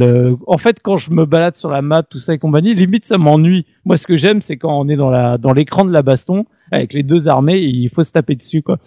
En 0.47 0.57
fait, 0.57 0.80
quand 0.82 0.97
je 0.97 1.11
me 1.11 1.26
balade 1.26 1.55
sur 1.55 1.70
la 1.70 1.82
map, 1.82 2.03
tout 2.03 2.17
ça 2.17 2.34
et 2.34 2.38
compagnie, 2.38 2.74
limite, 2.74 3.05
ça 3.05 3.17
m'ennuie. 3.17 3.65
Moi, 3.86 3.97
ce 3.97 4.05
que 4.05 4.17
j'aime, 4.17 4.41
c'est 4.41 4.57
quand 4.57 4.78
on 4.78 4.89
est 4.89 4.97
dans 4.97 5.09
la 5.09 5.38
dans 5.38 5.53
l'écran 5.53 5.86
de 5.86 5.91
la 5.91 6.01
baston 6.01 6.45
avec 6.72 6.93
les 6.93 7.03
deux 7.03 7.28
armées, 7.28 7.59
il 7.59 7.89
faut 7.89 8.03
se 8.03 8.11
taper 8.11 8.36
dessus, 8.36 8.61
quoi. 8.61 8.80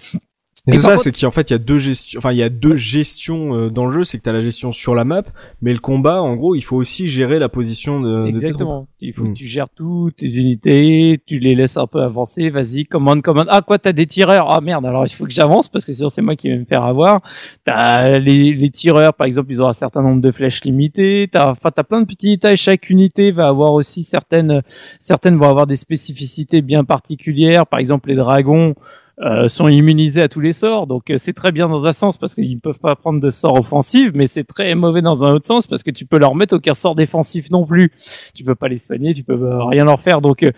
C'est 0.69 0.77
ça, 0.77 0.91
contre- 0.93 1.03
c'est 1.03 1.21
qu'en 1.21 1.33
fait 1.33 1.51
il 1.51 1.55
y 1.55 1.57
a 1.57 1.59
deux 1.59 1.79
gestions, 1.79 2.19
enfin 2.19 2.31
il 2.31 2.39
y 2.39 2.43
a 2.45 2.49
deux 2.49 2.77
gestions 2.77 3.57
euh, 3.57 3.69
dans 3.69 3.87
le 3.87 3.91
jeu, 3.91 4.05
c'est 4.05 4.19
que 4.19 4.23
t'as 4.23 4.33
la 4.33 4.43
gestion 4.43 4.71
sur 4.71 4.95
la 4.95 5.03
map, 5.03 5.25
mais 5.61 5.73
le 5.73 5.81
combat, 5.81 6.23
en 6.23 6.37
gros, 6.37 6.55
il 6.55 6.63
faut 6.63 6.77
aussi 6.77 7.09
gérer 7.09 7.41
la 7.41 7.49
position 7.49 8.01
de, 8.01 8.27
de 8.27 8.31
tes. 8.31 8.37
Exactement. 8.47 8.87
Il 9.01 9.13
faut 9.13 9.25
que 9.25 9.33
tu 9.33 9.49
gères 9.49 9.69
toutes 9.69 10.17
tes 10.17 10.29
unités, 10.29 11.21
tu 11.27 11.41
les 11.41 11.57
laisses 11.57 11.77
un 11.77 11.89
peu 11.89 12.01
avancer, 12.01 12.49
vas-y, 12.51 12.85
commande, 12.85 13.23
commande. 13.23 13.49
Ah, 13.51 13.61
quoi, 13.61 13.81
t'as 13.81 13.93
des 13.93 14.07
tireurs? 14.07 14.53
Ah, 14.53 14.61
merde, 14.61 14.87
alors 14.87 15.05
il 15.05 15.13
faut 15.13 15.25
que 15.25 15.33
j'avance 15.33 15.69
parce 15.69 15.85
que 15.85 15.93
sinon 15.93 16.11
c'est 16.11 16.23
moi 16.23 16.37
qui 16.37 16.49
vais 16.49 16.59
me 16.59 16.65
faire 16.65 16.85
avoir. 16.85 17.23
T'as 17.65 18.19
les, 18.21 18.55
les 18.55 18.71
tireurs, 18.71 19.15
par 19.15 19.27
exemple, 19.27 19.51
ils 19.51 19.61
ont 19.61 19.69
un 19.69 19.73
certain 19.73 20.03
nombre 20.03 20.21
de 20.23 20.31
flèches 20.31 20.63
limitées. 20.63 21.29
T'as, 21.33 21.51
enfin, 21.51 21.73
t'as 21.75 21.83
plein 21.83 22.03
de 22.03 22.07
petits 22.07 22.29
détails. 22.29 22.57
Chaque 22.57 22.89
unité 22.89 23.33
va 23.33 23.49
avoir 23.49 23.73
aussi 23.73 24.05
certaines, 24.05 24.63
certaines 25.01 25.37
vont 25.37 25.51
avoir 25.51 25.67
des 25.67 25.75
spécificités 25.75 26.63
bien 26.63 26.85
particulières. 26.85 27.67
Par 27.67 27.81
exemple, 27.81 28.11
les 28.11 28.15
dragons, 28.15 28.77
euh, 29.21 29.49
sont 29.49 29.69
immunisés 29.69 30.23
à 30.23 30.29
tous 30.29 30.41
les 30.41 30.53
sorts. 30.53 30.87
Donc 30.87 31.11
euh, 31.11 31.19
c'est 31.19 31.33
très 31.33 31.53
bien 31.53 31.69
dans 31.69 31.85
un 31.85 31.93
sens 31.93 32.17
parce 32.17 32.35
qu'ils 32.35 32.55
ne 32.55 32.61
peuvent 32.61 32.79
pas 32.79 32.97
prendre 32.97 33.21
de 33.21 33.31
sorts 33.31 33.59
offensifs, 33.59 34.13
mais 34.15 34.27
c'est 34.27 34.45
très 34.45 34.75
mauvais 34.75 35.03
dans 35.03 35.25
un 35.25 35.33
autre 35.33 35.47
sens 35.47 35.67
parce 35.67 35.83
que 35.83 35.91
tu 35.91 36.07
peux 36.07 36.19
leur 36.19 36.35
mettre 36.35 36.57
aucun 36.57 36.75
sort 36.75 36.95
défensif 36.95 37.51
non 37.51 37.67
plus. 37.67 37.93
Tu 38.35 38.45
peux 38.45 38.55
pas 38.55 38.69
les 38.69 38.79
soigner, 38.79 39.15
tu 39.15 39.23
peux 39.23 39.35
euh, 39.35 39.65
rien 39.65 39.85
leur 39.85 40.01
faire. 40.01 40.21
Donc 40.21 40.43
euh, 40.43 40.53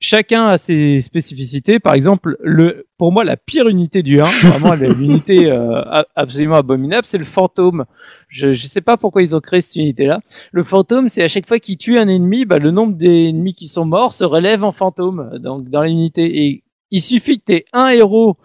chacun 0.00 0.48
a 0.48 0.58
ses 0.58 1.00
spécificités. 1.00 1.78
Par 1.80 1.94
exemple, 1.94 2.36
le 2.40 2.86
pour 2.96 3.12
moi 3.12 3.24
la 3.24 3.36
pire 3.36 3.68
unité 3.68 4.02
du 4.02 4.20
1, 4.20 4.22
vraiment 4.22 4.74
l'unité 4.74 5.50
euh, 5.50 5.82
absolument 6.16 6.56
abominable, 6.56 7.06
c'est 7.06 7.18
le 7.18 7.24
fantôme. 7.24 7.84
Je 8.28 8.52
je 8.52 8.66
sais 8.66 8.80
pas 8.80 8.96
pourquoi 8.96 9.22
ils 9.22 9.36
ont 9.36 9.40
créé 9.40 9.60
cette 9.60 9.76
unité 9.76 10.06
là. 10.06 10.20
Le 10.52 10.64
fantôme, 10.64 11.08
c'est 11.08 11.22
à 11.22 11.28
chaque 11.28 11.46
fois 11.46 11.58
qu'il 11.58 11.76
tue 11.76 11.98
un 11.98 12.08
ennemi, 12.08 12.44
bah, 12.44 12.58
le 12.58 12.70
nombre 12.70 12.94
d'ennemis 12.94 13.54
qui 13.54 13.68
sont 13.68 13.84
morts 13.84 14.12
se 14.12 14.24
relève 14.24 14.64
en 14.64 14.72
fantôme 14.72 15.38
donc 15.38 15.68
dans 15.68 15.82
l'unité 15.82 16.46
et 16.46 16.62
il 16.90 17.00
suffit 17.02 17.40
que 17.40 17.58
tu 17.58 17.64
un 17.72 17.88
héros 17.90 18.36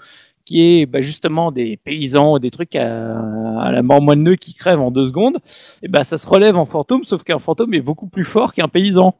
qui 0.46 0.62
est 0.62 0.86
bah, 0.86 1.02
justement 1.02 1.52
des 1.52 1.78
paysans, 1.78 2.38
des 2.40 2.52
trucs 2.52 2.76
à, 2.76 3.20
à 3.62 3.72
la 3.72 3.82
mort 3.82 4.02
moineux 4.02 4.36
qui 4.36 4.54
crèvent 4.54 4.82
en 4.82 4.92
deux 4.92 5.08
secondes, 5.08 5.38
et 5.82 5.88
ben 5.88 6.04
ça 6.04 6.18
se 6.18 6.28
relève 6.28 6.58
en 6.58 6.66
fantôme, 6.66 7.06
sauf 7.06 7.24
qu'un 7.24 7.40
fantôme 7.40 7.74
est 7.74 7.82
beaucoup 7.82 8.08
plus 8.10 8.26
fort 8.26 8.54
qu'un 8.54 8.68
paysan. 8.68 9.16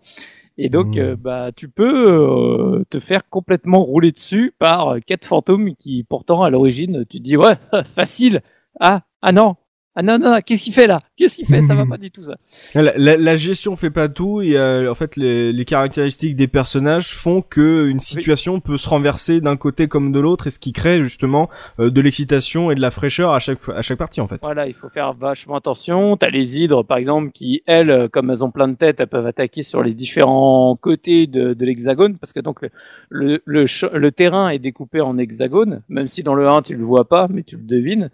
Et 0.58 0.70
donc, 0.70 0.96
Mmh. 0.96 1.00
euh, 1.00 1.16
bah, 1.18 1.52
tu 1.56 1.68
peux 1.70 2.80
euh, 2.80 2.86
te 2.90 3.00
faire 3.00 3.28
complètement 3.30 3.84
rouler 3.84 4.12
dessus 4.12 4.54
par 4.60 4.90
euh, 4.96 5.00
quatre 5.00 5.26
fantômes 5.26 5.76
qui, 5.76 6.04
pourtant, 6.04 6.44
à 6.44 6.50
l'origine, 6.52 7.06
tu 7.10 7.18
te 7.20 7.24
dis 7.24 7.38
ouais, 7.38 7.56
facile. 7.94 8.42
Ah, 8.80 9.02
ah 9.22 9.32
non, 9.32 9.56
ah 9.96 10.02
non 10.02 10.18
non, 10.18 10.32
non, 10.32 10.40
qu'est-ce 10.46 10.64
qu'il 10.64 10.74
fait 10.74 10.88
là? 10.88 11.02
Qu'est-ce 11.18 11.36
qu'il 11.36 11.46
fait? 11.46 11.62
Ça 11.62 11.76
va 11.76 11.86
pas 11.90 11.98
du 11.98 12.10
tout 12.10 12.24
ça. 12.24 12.36
La, 12.74 12.94
la- 12.98 13.18
la 13.18 13.36
gestion 13.36 13.76
fait 13.76 13.92
pas 13.92 14.10
tout 14.10 14.42
et 14.42 14.58
euh, 14.58 14.90
en 14.92 14.96
fait 14.96 15.16
les, 15.16 15.54
les 15.54 15.66
caractéristiques 15.66 16.36
des 16.36 16.48
personnages 16.48 17.14
font 17.14 17.42
que 17.42 17.88
une 17.88 18.00
situation 18.00 18.60
peut 18.60 18.78
se 18.78 18.90
renverser 18.90 19.40
d'un 19.42 19.56
côté 19.58 19.88
comme 19.88 20.12
de 20.12 20.20
l'autre 20.20 20.48
et 20.48 20.50
ce 20.50 20.58
qui 20.60 20.74
crée 20.74 21.04
justement 21.04 21.50
euh, 21.80 21.90
de 21.92 22.02
l'excitation 22.02 22.72
et 22.72 22.76
de 22.76 22.82
la 22.82 22.92
fraîcheur 22.92 23.34
à 23.34 23.40
chaque 23.40 23.60
à 23.70 23.82
chaque 23.82 23.98
partie 24.00 24.22
en 24.22 24.28
fait. 24.28 24.40
Voilà, 24.42 24.68
il 24.68 24.74
faut 24.74 24.90
faire 24.90 25.14
vachement 25.14 25.56
attention. 25.58 26.18
T'as 26.18 26.30
les 26.30 26.60
hydres, 26.62 26.84
par 26.84 26.98
exemple, 26.98 27.32
qui, 27.32 27.62
elles, 27.68 27.90
euh, 27.92 28.08
comme 28.08 28.30
elles 28.32 28.44
ont 28.44 28.52
plein 28.52 28.68
de 28.68 28.76
têtes, 28.76 29.00
elles 29.00 29.08
peuvent 29.08 29.28
attaquer 29.28 29.64
sur 29.64 29.84
les 29.84 29.94
différents 29.94 30.76
côtés 30.80 31.28
de, 31.28 31.54
de 31.54 31.66
l'hexagone, 31.66 32.18
parce 32.18 32.34
que 32.34 32.40
donc 32.40 32.62
le, 32.62 32.70
le, 33.10 33.42
le, 33.46 33.66
le 33.98 34.12
terrain 34.12 34.50
est 34.50 34.60
découpé 34.60 35.02
en 35.02 35.18
hexagone, 35.18 35.82
même 35.90 36.08
si 36.08 36.24
dans 36.24 36.34
le 36.36 36.48
1 36.48 36.62
tu 36.64 36.76
le 36.76 36.84
vois 36.84 37.08
pas, 37.08 37.28
mais 37.30 37.44
tu 37.44 37.58
le 37.58 37.64
devines. 37.64 38.10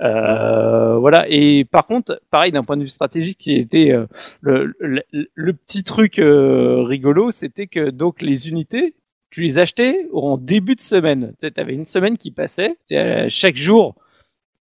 Euh, 0.00 0.98
voilà. 0.98 1.26
Et 1.28 1.64
par 1.64 1.86
contre, 1.86 2.20
pareil 2.30 2.52
d'un 2.52 2.64
point 2.64 2.76
de 2.76 2.82
vue 2.82 2.88
stratégique, 2.88 3.38
qui 3.38 3.54
était 3.54 3.90
euh, 3.92 4.06
le, 4.40 4.74
le, 4.78 5.02
le 5.34 5.52
petit 5.52 5.84
truc 5.84 6.18
euh, 6.18 6.82
rigolo, 6.82 7.30
c'était 7.30 7.66
que 7.66 7.90
donc 7.90 8.22
les 8.22 8.48
unités, 8.48 8.94
tu 9.30 9.42
les 9.42 9.58
achetais 9.58 10.06
en 10.12 10.36
début 10.38 10.74
de 10.74 10.80
semaine. 10.80 11.34
Tu 11.40 11.48
sais, 11.48 11.60
avais 11.60 11.74
une 11.74 11.84
semaine 11.84 12.16
qui 12.16 12.30
passait. 12.30 12.78
Chaque 13.28 13.56
jour, 13.56 13.96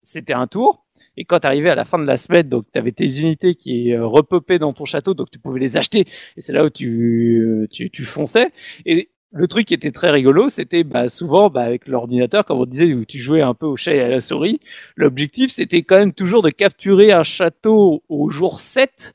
c'était 0.03 0.33
un 0.33 0.47
tour. 0.47 0.85
Et 1.17 1.25
quand 1.25 1.41
tu 1.41 1.47
arrivais 1.49 1.71
à 1.71 1.75
la 1.75 1.85
fin 1.85 1.99
de 1.99 2.05
la 2.05 2.17
semaine, 2.17 2.49
donc 2.49 2.67
tu 2.73 2.79
avais 2.79 2.93
tes 2.93 3.21
unités 3.21 3.57
qui 3.57 3.97
repopaient 3.97 4.61
dans 4.61 4.73
ton 4.73 4.85
château, 4.85 5.15
donc 5.15 5.31
tu 5.31 5.39
pouvais 5.41 5.59
les 5.61 5.77
acheter. 5.77 6.07
Et 6.37 6.41
c'est 6.41 6.53
là 6.53 6.65
où 6.65 6.71
tu, 6.71 7.67
tu, 7.73 7.91
tu 7.91 8.05
fonçais. 8.05 8.51
Et 8.87 9.11
le 9.33 9.47
truc 9.47 9.67
qui 9.67 9.75
était 9.75 9.93
très 9.93 10.11
rigolo, 10.11 10.49
c'était 10.49 10.85
bah, 10.85 11.09
souvent 11.09 11.51
bah, 11.51 11.63
avec 11.63 11.87
l'ordinateur, 11.87 12.45
comme 12.45 12.61
on 12.61 12.65
disait, 12.65 12.95
où 12.95 13.05
tu 13.05 13.19
jouais 13.19 13.43
un 13.43 13.55
peu 13.55 13.67
au 13.67 13.77
chat 13.77 13.95
et 13.95 14.01
à 14.01 14.09
la 14.09 14.21
souris. 14.21 14.61
L'objectif, 14.97 15.51
c'était 15.51 15.83
quand 15.83 15.99
même 15.99 16.13
toujours 16.13 16.43
de 16.43 16.51
capturer 16.51 17.13
un 17.13 17.25
château 17.25 18.03
au 18.09 18.31
jour 18.31 18.59
7 18.59 19.15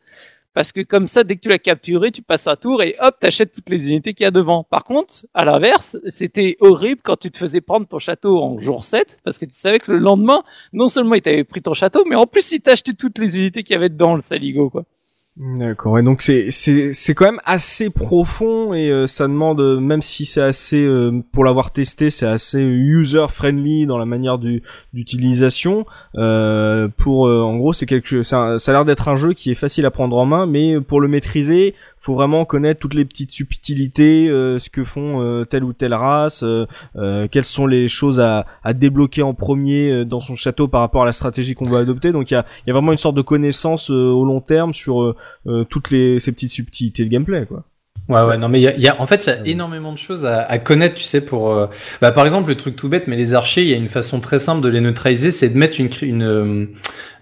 parce 0.54 0.72
que 0.72 0.82
comme 0.82 1.08
ça, 1.08 1.24
dès 1.24 1.36
que 1.36 1.42
tu 1.42 1.50
l'as 1.50 1.58
capturé, 1.58 2.12
tu 2.12 2.22
passes 2.22 2.48
un 2.48 2.56
tour 2.56 2.84
et 2.84 2.96
hop, 3.00 3.16
t'achètes 3.20 3.54
toutes 3.54 3.70
les 3.70 3.90
unités 3.90 4.14
qu'il 4.14 4.24
y 4.24 4.28
a 4.28 4.32
devant. 4.32 4.64
Par 4.64 4.84
contre, 4.84 5.26
à 5.34 5.46
l'inverse, 5.46 5.98
c'était 6.08 6.58
horrible 6.60 7.02
quand 7.04 7.18
tu 7.18 7.32
te 7.32 7.38
faisais 7.38 7.60
prendre 7.60 7.88
ton 7.88 7.98
château 7.98 8.40
en 8.40 8.60
jour 8.60 8.84
7, 8.84 9.18
parce 9.24 9.40
que 9.40 9.46
tu 9.46 9.56
savais 9.56 9.80
que 9.80 9.92
le 9.92 9.98
lendemain, 9.98 10.44
non 10.72 10.90
seulement 10.90 11.16
il 11.16 11.24
t'avait 11.24 11.44
pris 11.44 11.62
ton 11.62 11.74
château, 11.74 12.06
mais 12.08 12.16
en 12.16 12.28
plus 12.28 12.52
il 12.52 12.62
t'a 12.62 12.74
acheté 12.74 12.94
toutes 12.94 13.18
les 13.18 13.38
unités 13.38 13.64
qu'il 13.64 13.74
y 13.74 13.78
avait 13.78 13.90
dedans, 13.90 14.16
le 14.16 14.22
saligo, 14.22 14.70
quoi. 14.70 14.86
D'accord. 15.36 15.98
Et 15.98 16.04
donc 16.04 16.22
c'est 16.22 16.52
c'est 16.52 16.94
c'est 16.94 17.16
quand 17.16 17.26
même 17.26 17.42
assez 17.44 17.90
profond 17.90 18.76
et 18.76 18.92
euh, 18.92 19.08
ça 19.08 19.28
demande 19.28 19.62
euh, 19.62 19.80
même 19.80 20.04
si 20.04 20.28
c'est 20.28 20.44
assez 20.44 20.86
euh, 20.86 21.24
pour 21.32 21.44
l'avoir 21.44 21.72
testé 21.72 22.12
c'est 22.12 22.28
assez 22.28 22.60
user 22.62 23.26
friendly 23.30 23.88
dans 23.88 23.98
la 23.98 24.06
manière 24.06 24.38
du 24.38 24.62
d'utilisation. 24.94 25.88
Euh, 26.16 26.88
pour 26.98 27.22
en 27.24 27.58
gros 27.58 27.74
c'est 27.74 27.88
quelque 27.88 28.22
ça, 28.22 28.60
ça 28.60 28.72
a 28.72 28.74
l'air 28.76 28.86
d'être 28.86 29.08
un 29.08 29.16
jeu 29.16 29.34
qui 29.34 29.50
est 29.50 29.56
facile 29.56 29.88
à 29.88 29.92
prendre 29.92 30.16
en 30.18 30.26
main 30.28 30.46
mais 30.46 30.80
pour 30.80 31.02
le 31.02 31.08
maîtriser 31.08 31.74
faut 32.04 32.16
vraiment 32.16 32.44
connaître 32.44 32.82
toutes 32.82 32.96
les 32.96 33.06
petites 33.06 33.32
subtilités 33.32 34.28
euh, 34.28 34.60
ce 34.60 34.70
que 34.70 34.84
font 34.84 35.22
euh, 35.22 35.46
telle 35.46 35.64
ou 35.64 35.72
telle 35.72 35.94
race 35.94 36.44
euh, 36.44 37.28
quelles 37.32 37.46
sont 37.46 37.66
les 37.66 37.88
choses 37.88 38.20
à, 38.20 38.46
débloquer 38.74 39.24
en 39.24 39.34
premier 39.34 40.04
dans 40.04 40.20
son 40.20 40.36
château 40.36 40.68
par 40.68 40.82
rapport 40.82 41.04
à 41.04 41.06
la 41.06 41.14
stratégie 41.14 41.56
qu'on 41.56 41.70
va 41.70 41.80
adopter 41.80 42.12
donc 42.12 42.32
il 42.32 42.34
y 42.34 42.38
a, 42.38 42.46
vraiment 42.74 42.92
une 42.92 42.98
sorte 42.98 43.16
de 43.16 43.22
connaissance 43.22 43.90
au 43.90 44.26
long 44.26 44.42
terme 44.42 44.74
sur 44.74 45.16
toutes 45.70 45.92
les 45.92 46.20
ces 46.20 46.32
petites 46.32 46.50
subtilités 46.50 47.06
de 47.06 47.10
gameplay 47.10 47.46
quoi. 47.46 47.64
Ouais, 48.10 48.22
ouais, 48.26 48.38
non, 48.38 48.50
mais 48.50 48.60
il 48.60 48.64
y 48.64 48.68
a, 48.68 48.76
y 48.78 48.88
a- 48.90 49.00
en 49.02 49.06
fait, 49.08 49.26
il 49.26 49.30
y 49.30 49.32
a 49.32 49.54
énormément 49.54 49.94
de 49.94 49.98
choses 49.98 50.26
à, 50.26 50.42
à 50.42 50.58
connaître, 50.58 50.96
tu 50.96 51.06
sais, 51.06 51.22
pour, 51.24 51.54
euh, 51.54 51.68
bah, 52.02 52.12
par 52.12 52.26
exemple, 52.26 52.50
le 52.50 52.56
truc 52.56 52.76
tout 52.76 52.90
bête, 52.90 53.08
mais 53.08 53.16
les 53.16 53.34
archers, 53.34 53.62
il 53.62 53.70
y 53.70 53.74
a 53.74 53.78
une 53.78 53.88
façon 53.88 54.20
très 54.20 54.40
simple 54.40 54.62
de 54.62 54.68
les 54.68 54.82
neutraliser, 54.82 55.32
c'est 55.32 55.48
de 55.48 55.58
mettre 55.58 55.80
une, 55.80 55.88
une, 56.02 56.24
euh, 56.24 56.66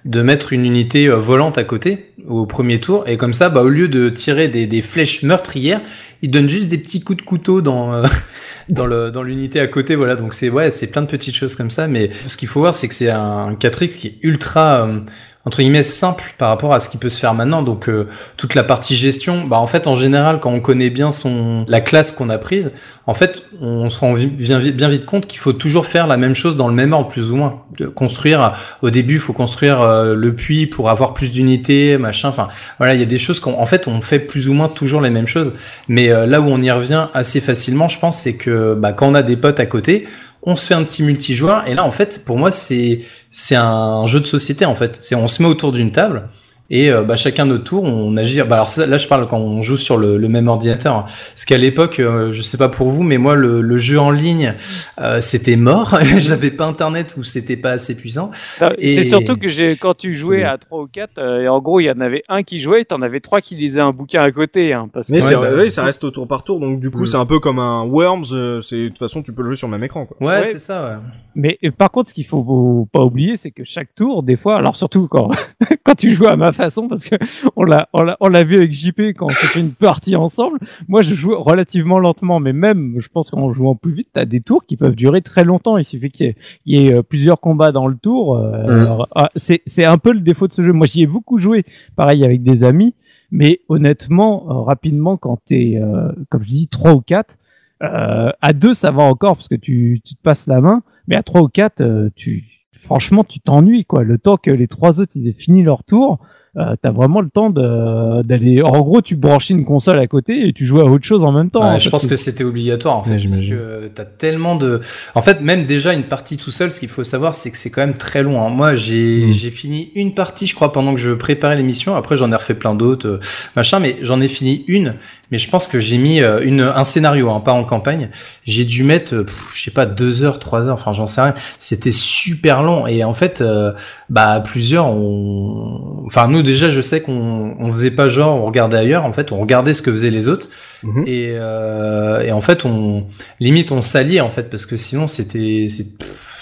de 0.05 0.21
mettre 0.23 0.53
une 0.53 0.65
unité 0.65 1.05
euh, 1.07 1.17
volante 1.17 1.59
à 1.59 1.63
côté 1.63 2.07
au 2.27 2.47
premier 2.47 2.79
tour, 2.79 3.03
et 3.07 3.15
comme 3.17 3.31
ça, 3.33 3.49
bah, 3.49 3.61
au 3.61 3.69
lieu 3.69 3.89
de 3.89 4.09
tirer 4.09 4.47
des, 4.47 4.65
des 4.65 4.81
flèches 4.81 5.21
meurtrières, 5.21 5.81
ils 6.23 6.31
donnent 6.31 6.49
juste 6.49 6.67
des 6.67 6.79
petits 6.79 7.01
coups 7.01 7.17
de 7.17 7.21
couteau 7.27 7.61
dans, 7.61 7.93
euh, 7.93 8.07
dans 8.69 8.87
le, 8.87 9.11
dans 9.11 9.21
l'unité 9.21 9.59
à 9.59 9.67
côté, 9.67 9.93
voilà. 9.95 10.15
Donc 10.15 10.33
c'est, 10.33 10.49
ouais, 10.49 10.71
c'est 10.71 10.87
plein 10.87 11.03
de 11.03 11.07
petites 11.07 11.35
choses 11.35 11.53
comme 11.55 11.69
ça, 11.69 11.87
mais 11.87 12.09
ce 12.27 12.37
qu'il 12.37 12.47
faut 12.47 12.59
voir, 12.59 12.73
c'est 12.73 12.87
que 12.87 12.95
c'est 12.95 13.11
un 13.11 13.53
4X 13.53 13.97
qui 13.97 14.07
est 14.07 14.17
ultra, 14.23 14.87
euh, 14.87 14.99
entre 15.45 15.59
guillemets 15.59 15.83
simple 15.83 16.35
par 16.37 16.49
rapport 16.49 16.73
à 16.73 16.79
ce 16.79 16.87
qui 16.89 16.97
peut 16.97 17.09
se 17.09 17.19
faire 17.19 17.33
maintenant. 17.33 17.63
Donc 17.63 17.89
euh, 17.89 18.07
toute 18.37 18.55
la 18.55 18.63
partie 18.63 18.95
gestion, 18.95 19.45
bah 19.45 19.57
en 19.57 19.67
fait 19.67 19.87
en 19.87 19.95
général 19.95 20.39
quand 20.39 20.51
on 20.51 20.59
connaît 20.59 20.89
bien 20.89 21.11
son 21.11 21.65
la 21.67 21.81
classe 21.81 22.11
qu'on 22.11 22.29
a 22.29 22.37
prise, 22.37 22.71
en 23.07 23.13
fait 23.13 23.43
on 23.59 23.89
se 23.89 23.99
rend 23.99 24.13
bien, 24.13 24.59
vite- 24.59 25.05
compte 25.05 25.27
qu'il 25.27 25.39
faut 25.39 25.53
toujours 25.53 25.85
faire 25.85 26.07
la 26.07 26.17
même 26.17 26.35
chose 26.35 26.57
dans 26.57 26.67
le 26.67 26.73
même 26.73 26.93
ordre 26.93 27.07
plus 27.07 27.31
ou 27.31 27.35
moins. 27.35 27.63
De 27.77 27.87
construire 27.87 28.53
au 28.81 28.89
début, 28.89 29.15
il 29.15 29.19
faut 29.19 29.33
construire 29.33 29.81
euh, 29.81 30.13
le 30.15 30.35
puits 30.35 30.67
pour 30.67 30.89
avoir 30.89 31.13
plus 31.13 31.31
d'unités, 31.31 31.97
machin. 31.97 32.29
Enfin 32.29 32.47
voilà, 32.77 32.93
il 32.93 32.99
y 32.99 33.03
a 33.03 33.07
des 33.07 33.17
choses 33.17 33.39
qu'on 33.39 33.53
en 33.59 33.65
fait 33.65 33.87
on 33.87 34.01
fait 34.01 34.19
plus 34.19 34.49
ou 34.49 34.53
moins 34.53 34.67
toujours 34.67 35.01
les 35.01 35.09
mêmes 35.09 35.27
choses. 35.27 35.53
Mais 35.87 36.11
euh, 36.11 36.25
là 36.25 36.41
où 36.41 36.45
on 36.45 36.61
y 36.61 36.69
revient 36.71 37.07
assez 37.13 37.41
facilement, 37.41 37.87
je 37.87 37.99
pense, 37.99 38.19
c'est 38.19 38.35
que 38.35 38.75
bah, 38.75 38.93
quand 38.93 39.07
on 39.07 39.15
a 39.15 39.23
des 39.23 39.37
potes 39.37 39.59
à 39.59 39.65
côté, 39.65 40.07
on 40.43 40.55
se 40.55 40.67
fait 40.67 40.73
un 40.73 40.83
petit 40.83 41.03
multijoueur 41.03 41.67
et 41.67 41.75
là 41.75 41.83
en 41.83 41.91
fait 41.91 42.23
pour 42.25 42.37
moi 42.37 42.51
c'est 42.51 43.01
c'est 43.29 43.55
un 43.55 44.05
jeu 44.05 44.19
de 44.19 44.25
société 44.25 44.65
en 44.65 44.75
fait. 44.75 44.97
C'est 45.01 45.15
on 45.15 45.27
se 45.27 45.41
met 45.41 45.47
autour 45.47 45.71
d'une 45.71 45.91
table 45.91 46.29
et 46.71 46.89
euh, 46.91 47.03
bah, 47.03 47.15
chacun 47.15 47.45
notre 47.45 47.65
tour 47.65 47.83
on 47.83 48.17
agit. 48.17 48.41
Bah, 48.41 48.55
alors 48.55 48.69
là 48.87 48.97
je 48.97 49.07
parle 49.07 49.27
quand 49.27 49.37
on 49.37 49.61
joue 49.61 49.77
sur 49.77 49.97
le, 49.97 50.17
le 50.17 50.27
même 50.27 50.47
ordinateur. 50.47 50.95
hein. 50.95 51.05
Parce 51.29 51.45
qu'à 51.45 51.57
l'époque, 51.57 51.99
euh, 51.99 52.31
je 52.33 52.41
sais 52.41 52.57
pas 52.57 52.69
pour 52.69 52.89
vous, 52.89 53.03
mais 53.03 53.19
moi 53.19 53.35
le, 53.35 53.61
le 53.61 53.77
jeu 53.77 53.99
en 53.99 54.09
ligne 54.09 54.55
euh, 54.99 55.21
c'était 55.21 55.55
mort. 55.57 55.97
J'avais 56.17 56.49
pas 56.51 56.65
internet 56.65 57.15
ou 57.17 57.23
c'était 57.23 57.57
pas 57.57 57.71
assez 57.71 57.95
puissant. 57.95 58.31
Et- 58.79 58.89
C'est 58.95 59.03
surtout 59.03 59.35
que 59.35 59.47
j'ai, 59.49 59.75
quand 59.75 59.93
tu 59.95 60.15
jouais 60.17 60.43
à 60.43 60.57
3 60.57 60.81
ou 60.83 60.87
4, 60.87 61.17
euh, 61.19 61.41
et 61.41 61.47
en 61.47 61.59
gros, 61.59 61.79
il 61.79 61.85
y 61.85 61.91
en 61.91 61.99
avait 61.99 62.23
un 62.29 62.41
qui 62.43 62.59
jouait, 62.59 62.81
et 62.81 62.85
t'en 62.85 63.01
avais 63.01 63.19
trois 63.19 63.41
qui 63.41 63.55
lisaient 63.55 63.81
un 63.81 63.91
bouquin 63.91 64.21
à 64.21 64.31
côté, 64.31 64.73
hein, 64.73 64.89
parce 64.91 65.07
que 65.09 65.13
Mais 65.13 65.25
Ouais, 65.25 65.35
bah, 65.35 65.49
oui, 65.57 65.69
ça 65.71 65.83
reste 65.83 66.03
au 66.03 66.11
tour 66.11 66.27
par 66.27 66.43
tour 66.43 66.59
donc 66.59 66.79
du 66.79 66.89
coup 66.89 67.01
Mm. 67.01 67.05
c'est 67.05 67.17
un 67.17 67.25
peu 67.25 67.39
comme 67.39 67.59
un 67.59 67.83
Worms 67.83 68.61
c'est 68.63 68.75
de 68.75 68.87
toute 68.89 68.97
façon 68.99 69.21
tu 69.21 69.33
peux 69.33 69.41
le 69.41 69.49
jouer 69.49 69.55
sur 69.57 69.67
le 69.67 69.71
même 69.71 69.83
écran 69.83 70.05
quoi. 70.05 70.15
Ouais, 70.19 70.39
Ouais. 70.41 70.45
c'est 70.45 70.59
ça. 70.59 70.83
Ouais. 70.83 70.95
Mais 71.35 71.59
par 71.77 71.91
contre, 71.91 72.09
ce 72.09 72.13
qu'il 72.13 72.25
faut 72.25 72.87
pas 72.91 73.01
oublier, 73.01 73.35
c'est 73.37 73.51
que 73.51 73.63
chaque 73.63 73.93
tour, 73.95 74.23
des 74.23 74.37
fois, 74.37 74.57
alors 74.57 74.75
surtout 74.75 75.07
quand 75.07 75.29
quand 75.83 75.95
tu 75.95 76.11
joues 76.11 76.27
à 76.27 76.35
ma 76.35 76.51
façon, 76.61 76.87
parce 76.87 77.03
que 77.07 77.15
on 77.55 77.63
l'a 77.63 77.89
on 77.93 78.27
l'a 78.29 78.43
vu 78.43 78.55
avec 78.57 78.73
JP 78.73 78.99
quand 79.17 79.25
on 79.25 79.29
s'est 79.29 79.47
fait 79.47 79.59
une 79.59 79.73
partie 79.73 80.15
ensemble. 80.15 80.59
Moi, 80.87 81.01
je 81.01 81.13
joue 81.15 81.35
relativement 81.41 81.99
lentement, 81.99 82.39
mais 82.39 82.53
même, 82.53 82.95
je 82.99 83.07
pense 83.09 83.29
qu'en 83.29 83.51
jouant 83.51 83.75
plus 83.75 83.91
vite, 83.93 84.09
t'as 84.13 84.25
des 84.25 84.41
tours 84.41 84.65
qui 84.65 84.77
peuvent 84.77 84.95
durer 84.95 85.21
très 85.21 85.43
longtemps. 85.43 85.77
Il 85.77 85.85
suffit 85.85 86.09
qu'il 86.11 86.25
y 86.25 86.29
ait, 86.29 86.35
il 86.65 86.79
y 86.79 86.87
ait, 86.87 86.93
euh, 86.95 87.01
plusieurs 87.03 87.39
combats 87.39 87.71
dans 87.71 87.87
le 87.87 87.95
tour. 87.97 88.37
euh, 88.37 88.63
Mm. 88.63 88.69
alors, 88.81 89.07
ah, 89.15 89.29
c'est 89.35 89.61
c'est 89.65 89.85
un 89.85 89.97
peu 89.97 90.11
le 90.13 90.19
défaut 90.21 90.47
de 90.47 90.53
ce 90.53 90.61
jeu. 90.61 90.73
Moi, 90.73 90.87
j'y 90.87 91.01
ai 91.03 91.07
beaucoup 91.07 91.37
joué, 91.37 91.65
pareil 91.95 92.23
avec 92.23 92.43
des 92.43 92.63
amis, 92.63 92.93
mais 93.31 93.61
honnêtement, 93.69 94.45
euh, 94.49 94.53
rapidement, 94.63 95.17
quand 95.17 95.39
t'es, 95.45 95.79
euh, 95.81 96.11
comme 96.29 96.43
je 96.43 96.49
dis, 96.49 96.67
trois 96.67 96.93
ou 96.93 97.01
quatre. 97.01 97.37
Euh, 97.83 98.29
à 98.41 98.53
deux, 98.53 98.73
ça 98.75 98.91
va 98.91 99.03
encore 99.03 99.35
parce 99.37 99.47
que 99.47 99.55
tu, 99.55 100.01
tu 100.05 100.13
te 100.15 100.21
passes 100.21 100.45
la 100.47 100.61
main, 100.61 100.83
mais 101.07 101.15
à 101.15 101.23
trois 101.23 101.41
ou 101.41 101.47
quatre, 101.47 101.81
euh, 101.81 102.09
tu, 102.15 102.45
franchement, 102.73 103.23
tu 103.23 103.39
t'ennuies 103.39 103.85
quoi. 103.85 104.03
Le 104.03 104.19
temps 104.19 104.37
que 104.37 104.51
les 104.51 104.67
trois 104.67 104.99
autres 104.99 105.13
ils 105.15 105.27
aient 105.27 105.33
fini 105.33 105.63
leur 105.63 105.83
tour, 105.83 106.19
euh, 106.57 106.75
t'as 106.81 106.91
vraiment 106.91 107.21
le 107.21 107.29
temps 107.29 107.49
d'aller. 107.49 108.61
En 108.61 108.81
gros, 108.81 109.01
tu 109.01 109.15
branches 109.15 109.49
une 109.49 109.63
console 109.65 109.99
à 109.99 110.07
côté 110.07 110.47
et 110.47 110.53
tu 110.53 110.65
joues 110.65 110.79
à 110.81 110.83
autre 110.85 111.05
chose 111.05 111.23
en 111.23 111.31
même 111.31 111.49
temps. 111.49 111.61
Ouais, 111.61 111.67
hein, 111.69 111.79
je 111.79 111.89
pense 111.89 112.05
que 112.07 112.15
c'était 112.17 112.43
obligatoire 112.43 112.97
en 112.97 113.03
fait, 113.03 113.15
Ouais, 113.15 113.23
parce 113.27 113.41
que 113.41 113.87
t'as 113.93 114.05
tellement 114.05 114.55
de. 114.55 114.81
En 115.15 115.21
fait, 115.21 115.41
même 115.41 115.63
déjà 115.63 115.93
une 115.93 116.03
partie 116.03 116.37
tout 116.37 116.51
seul, 116.51 116.71
ce 116.71 116.79
qu'il 116.79 116.89
faut 116.89 117.03
savoir, 117.03 117.33
c'est 117.33 117.51
que 117.51 117.57
c'est 117.57 117.69
quand 117.69 117.81
même 117.81 117.97
très 117.97 118.23
long. 118.23 118.41
hein. 118.41 118.49
Moi, 118.49 118.75
j'ai 118.75 119.27
Mm. 119.27 119.31
j'ai 119.31 119.49
fini 119.51 119.91
une 119.95 120.13
partie, 120.13 120.45
je 120.47 120.55
crois, 120.55 120.71
pendant 120.71 120.93
que 120.93 120.99
je 120.99 121.11
préparais 121.11 121.55
l'émission. 121.55 121.95
Après, 121.95 122.17
j'en 122.17 122.31
ai 122.31 122.35
refait 122.35 122.53
plein 122.53 122.75
d'autres, 122.75 123.07
euh, 123.07 123.19
machin, 123.55 123.79
mais 123.79 123.97
j'en 124.01 124.19
ai 124.21 124.27
fini 124.27 124.63
une. 124.67 124.95
Mais 125.31 125.37
je 125.37 125.49
pense 125.49 125.65
que 125.67 125.79
j'ai 125.79 125.97
mis 125.97 126.21
euh, 126.21 126.41
une 126.43 126.61
un 126.61 126.83
scénario, 126.83 127.29
hein, 127.29 127.39
pas 127.39 127.53
en 127.53 127.63
campagne. 127.63 128.09
J'ai 128.43 128.65
dû 128.65 128.83
mettre, 128.83 129.13
euh, 129.15 129.23
pff, 129.23 129.51
je 129.55 129.63
sais 129.63 129.71
pas, 129.71 129.85
deux 129.85 130.25
heures, 130.25 130.39
trois 130.39 130.67
heures. 130.67 130.75
Enfin, 130.75 130.91
j'en 130.91 131.05
sais 131.05 131.21
rien. 131.21 131.35
C'était 131.57 131.93
super 131.93 132.61
long 132.63 132.85
et 132.87 133.03
en 133.05 133.13
fait, 133.13 133.39
euh, 133.41 133.71
bah 134.09 134.41
plusieurs, 134.43 134.87
on. 134.89 136.03
Enfin, 136.05 136.27
nous 136.27 136.40
déjà, 136.41 136.69
je 136.69 136.81
sais 136.81 137.01
qu'on 137.01 137.55
on 137.59 137.71
faisait 137.71 137.91
pas 137.91 138.07
genre, 138.07 138.41
on 138.41 138.45
regardait 138.45 138.77
ailleurs. 138.77 139.05
En 139.05 139.13
fait, 139.13 139.31
on 139.31 139.39
regardait 139.39 139.73
ce 139.73 139.81
que 139.81 139.91
faisaient 139.91 140.09
les 140.09 140.27
autres. 140.27 140.49
Mhm. 140.83 141.03
Et, 141.07 141.31
euh, 141.31 142.21
et 142.21 142.31
en 142.31 142.41
fait, 142.41 142.65
on 142.65 143.05
limite 143.39 143.71
on 143.71 143.81
s'alliait 143.81 144.21
en 144.21 144.29
fait 144.29 144.49
parce 144.49 144.65
que 144.65 144.77
sinon 144.77 145.07
c'était 145.07 145.67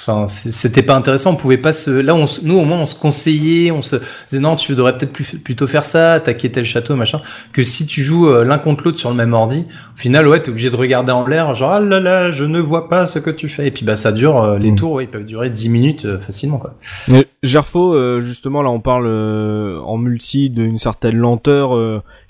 enfin 0.09 0.27
c'était 0.27 0.81
pas 0.83 0.95
intéressant. 0.95 1.31
On 1.31 1.35
pouvait 1.35 1.57
pas 1.57 1.73
se 1.73 1.91
là 1.91 2.15
on 2.15 2.27
se- 2.27 2.45
nous 2.45 2.57
au 2.57 2.65
moins 2.65 2.79
on 2.79 2.85
se 2.85 2.95
conseillait, 2.99 3.71
on 3.71 3.81
se 3.81 3.97
disait 4.29 4.41
non 4.41 4.55
tu 4.55 4.73
devrais 4.75 4.97
peut-être 4.97 5.13
plus- 5.13 5.37
plutôt 5.37 5.67
faire 5.67 5.83
ça, 5.83 6.13
attaquer 6.13 6.51
tel 6.51 6.65
château 6.65 6.95
machin. 6.95 7.21
Que 7.53 7.63
si 7.63 7.85
tu 7.85 8.01
joues 8.03 8.27
euh, 8.29 8.43
l'un 8.43 8.57
contre 8.57 8.83
l'autre 8.85 8.97
sur 8.99 9.09
le 9.09 9.15
même 9.15 9.33
ordi, 9.33 9.65
au 9.95 9.97
final 9.99 10.27
ouais 10.27 10.41
t'es 10.41 10.49
obligé 10.49 10.69
de 10.69 10.75
regarder 10.75 11.11
en 11.11 11.25
l'air 11.27 11.53
genre 11.55 11.71
ah 11.73 11.79
là 11.79 11.99
là 11.99 12.31
je 12.31 12.45
ne 12.45 12.59
vois 12.59 12.89
pas 12.89 13.05
ce 13.05 13.19
que 13.19 13.29
tu 13.29 13.49
fais 13.49 13.67
et 13.67 13.71
puis 13.71 13.85
bah 13.85 13.95
ça 13.95 14.11
dure 14.11 14.41
euh, 14.43 14.57
les 14.57 14.71
Mm. 14.71 14.75
tours 14.75 14.91
ouais, 14.93 15.03
ils 15.05 15.09
peuvent 15.09 15.25
durer 15.25 15.49
10 15.49 15.69
minutes 15.69 16.05
euh, 16.05 16.19
facilement 16.19 16.57
quoi. 16.57 16.75
Mais 17.07 17.27
Gerfo, 17.41 17.93
euh, 17.95 18.21
justement, 18.21 18.61
là, 18.61 18.69
on 18.69 18.81
parle 18.81 19.05
euh, 19.07 19.79
en 19.79 19.97
multi 19.97 20.49
d'une 20.49 20.77
certaine 20.77 21.15
lenteur 21.15 21.71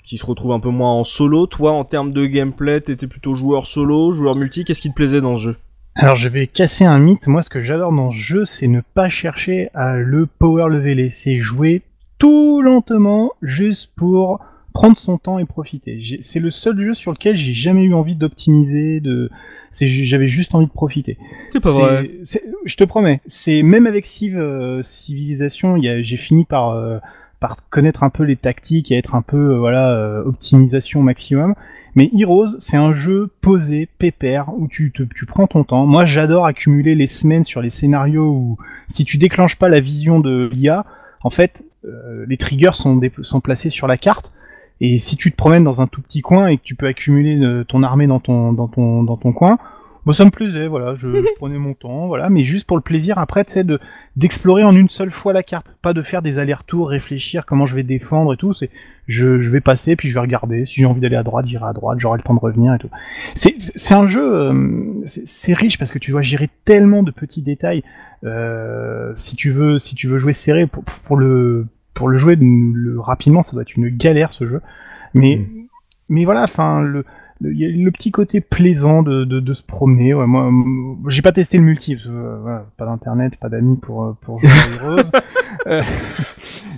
qui 0.04 0.18
se 0.18 0.24
retrouve 0.24 0.52
un 0.52 0.60
peu 0.60 0.68
moins 0.68 0.92
en 0.92 1.04
solo. 1.04 1.46
Toi, 1.46 1.72
en 1.72 1.84
termes 1.84 2.12
de 2.12 2.26
gameplay, 2.26 2.80
t'étais 2.80 3.06
plutôt 3.08 3.34
joueur 3.34 3.66
solo, 3.66 4.12
joueur 4.12 4.36
multi. 4.36 4.64
Qu'est-ce 4.64 4.80
qui 4.82 4.90
te 4.90 4.94
plaisait 4.94 5.20
dans 5.20 5.34
ce 5.34 5.40
jeu? 5.42 5.56
Alors 5.94 6.16
je 6.16 6.28
vais 6.28 6.46
casser 6.46 6.84
un 6.84 6.98
mythe. 6.98 7.26
Moi, 7.26 7.42
ce 7.42 7.50
que 7.50 7.60
j'adore 7.60 7.92
dans 7.92 8.10
ce 8.10 8.16
jeu, 8.16 8.44
c'est 8.44 8.68
ne 8.68 8.80
pas 8.80 9.08
chercher 9.08 9.70
à 9.74 9.96
le 9.96 10.26
power 10.26 10.68
leveler. 10.68 11.10
C'est 11.10 11.38
jouer 11.38 11.82
tout 12.18 12.62
lentement, 12.62 13.32
juste 13.42 13.92
pour 13.96 14.40
prendre 14.72 14.98
son 14.98 15.18
temps 15.18 15.38
et 15.38 15.44
profiter. 15.44 16.00
C'est 16.20 16.38
le 16.38 16.50
seul 16.50 16.78
jeu 16.78 16.94
sur 16.94 17.12
lequel 17.12 17.36
j'ai 17.36 17.52
jamais 17.52 17.82
eu 17.82 17.94
envie 17.94 18.14
d'optimiser. 18.14 19.00
De, 19.00 19.30
j'avais 19.72 20.28
juste 20.28 20.54
envie 20.54 20.66
de 20.66 20.72
profiter. 20.72 21.18
C'est 21.52 21.60
pas 21.60 21.72
vrai. 21.72 22.10
Je 22.64 22.76
te 22.76 22.84
promets. 22.84 23.20
C'est 23.26 23.62
même 23.62 23.86
avec 23.86 24.04
Civ 24.04 24.38
euh, 24.38 24.82
Civilisation, 24.82 25.76
j'ai 25.80 26.16
fini 26.16 26.44
par 26.44 26.70
euh, 26.70 26.98
par 27.40 27.56
connaître 27.70 28.02
un 28.02 28.10
peu 28.10 28.22
les 28.22 28.36
tactiques 28.36 28.92
et 28.92 28.96
être 28.96 29.14
un 29.14 29.22
peu 29.22 29.54
euh, 29.54 29.58
voilà 29.58 29.92
euh, 29.92 30.22
optimisation 30.24 31.02
maximum. 31.02 31.54
Mais 31.96 32.10
Heroes, 32.16 32.58
c'est 32.58 32.76
un 32.76 32.92
jeu 32.92 33.30
posé, 33.40 33.88
pépère, 33.98 34.46
où 34.56 34.68
tu, 34.68 34.92
te, 34.92 35.02
tu 35.02 35.26
prends 35.26 35.46
ton 35.46 35.64
temps. 35.64 35.86
Moi, 35.86 36.04
j'adore 36.04 36.46
accumuler 36.46 36.94
les 36.94 37.06
semaines 37.06 37.44
sur 37.44 37.62
les 37.62 37.70
scénarios 37.70 38.28
où 38.28 38.58
si 38.86 39.04
tu 39.04 39.18
déclenches 39.18 39.56
pas 39.56 39.68
la 39.68 39.80
vision 39.80 40.20
de 40.20 40.48
l'IA, 40.52 40.84
en 41.22 41.30
fait, 41.30 41.64
euh, 41.84 42.24
les 42.28 42.36
triggers 42.36 42.74
sont, 42.74 43.00
sont 43.22 43.40
placés 43.40 43.70
sur 43.70 43.86
la 43.86 43.96
carte. 43.96 44.32
Et 44.80 44.98
si 44.98 45.16
tu 45.16 45.30
te 45.30 45.36
promènes 45.36 45.64
dans 45.64 45.80
un 45.80 45.86
tout 45.86 46.00
petit 46.00 46.22
coin 46.22 46.46
et 46.46 46.56
que 46.56 46.62
tu 46.62 46.74
peux 46.74 46.86
accumuler 46.86 47.38
euh, 47.44 47.64
ton 47.64 47.82
armée 47.82 48.06
dans 48.06 48.20
ton, 48.20 48.52
dans 48.52 48.68
ton, 48.68 49.02
dans 49.02 49.16
ton 49.16 49.32
coin, 49.32 49.58
bon, 50.04 50.12
ça 50.12 50.24
me 50.24 50.30
plaisait, 50.30 50.66
voilà, 50.66 50.94
je, 50.94 51.08
je 51.08 51.34
prenais 51.36 51.58
mon 51.58 51.74
temps, 51.74 52.06
voilà, 52.06 52.30
mais 52.30 52.44
juste 52.44 52.66
pour 52.66 52.76
le 52.76 52.82
plaisir 52.82 53.18
après, 53.18 53.44
tu 53.44 53.52
sais, 53.52 53.64
de, 53.64 53.78
d'explorer 54.16 54.64
en 54.64 54.74
une 54.74 54.88
seule 54.88 55.10
fois 55.10 55.32
la 55.32 55.42
carte, 55.42 55.76
pas 55.82 55.92
de 55.92 56.02
faire 56.02 56.22
des 56.22 56.38
allers-retours, 56.38 56.88
réfléchir 56.88 57.46
comment 57.46 57.66
je 57.66 57.74
vais 57.74 57.82
défendre 57.82 58.34
et 58.34 58.36
tout, 58.36 58.52
c'est, 58.52 58.70
je, 59.06 59.40
je 59.40 59.50
vais 59.50 59.60
passer 59.60 59.96
puis 59.96 60.08
je 60.08 60.14
vais 60.14 60.20
regarder, 60.20 60.64
si 60.64 60.74
j'ai 60.80 60.86
envie 60.86 61.00
d'aller 61.00 61.16
à 61.16 61.22
droite, 61.22 61.46
j'irai 61.46 61.66
à 61.66 61.72
droite, 61.72 61.98
j'aurai 61.98 62.18
le 62.18 62.22
temps 62.22 62.34
de 62.34 62.40
revenir 62.40 62.74
et 62.74 62.78
tout. 62.78 62.90
C'est, 63.34 63.94
un 63.94 64.06
jeu, 64.06 64.34
euh, 64.34 65.02
c'est, 65.04 65.26
c'est 65.26 65.54
riche 65.54 65.78
parce 65.78 65.92
que 65.92 65.98
tu 65.98 66.12
dois 66.12 66.22
gérer 66.22 66.48
tellement 66.64 67.02
de 67.02 67.10
petits 67.10 67.42
détails, 67.42 67.82
euh, 68.24 69.12
si 69.14 69.36
tu 69.36 69.50
veux, 69.50 69.78
si 69.78 69.94
tu 69.94 70.06
veux 70.06 70.18
jouer 70.18 70.32
serré 70.32 70.66
pour, 70.66 70.84
pour 70.84 71.16
le, 71.16 71.66
pour 71.94 72.08
le 72.08 72.16
jouer 72.16 72.36
le, 72.36 72.98
rapidement, 73.00 73.42
ça 73.42 73.52
doit 73.52 73.62
être 73.62 73.76
une 73.76 73.88
galère 73.88 74.32
ce 74.32 74.46
jeu. 74.46 74.60
Mais, 75.14 75.46
mais 76.08 76.24
voilà, 76.24 76.42
enfin, 76.42 76.80
le, 76.80 77.04
le, 77.40 77.52
il 77.52 77.58
y 77.58 77.64
a 77.64 77.68
le 77.84 77.90
petit 77.90 78.10
côté 78.10 78.40
plaisant 78.40 79.02
de, 79.02 79.24
de, 79.24 79.40
de 79.40 79.52
se 79.52 79.62
promener. 79.62 80.14
Ouais, 80.14 80.26
moi, 80.26 80.50
j'ai 81.08 81.22
pas 81.22 81.32
testé 81.32 81.58
le 81.58 81.64
multi, 81.64 81.94
parce 81.96 82.06
que, 82.06 82.12
euh, 82.12 82.38
voilà, 82.42 82.66
pas 82.76 82.86
d'internet, 82.86 83.36
pas 83.38 83.48
d'amis 83.48 83.76
pour, 83.76 84.04
euh, 84.04 84.16
pour 84.22 84.38
jouer 84.40 84.50
à 84.50 84.84
Heroes. 84.84 85.10
Euh, 85.66 85.82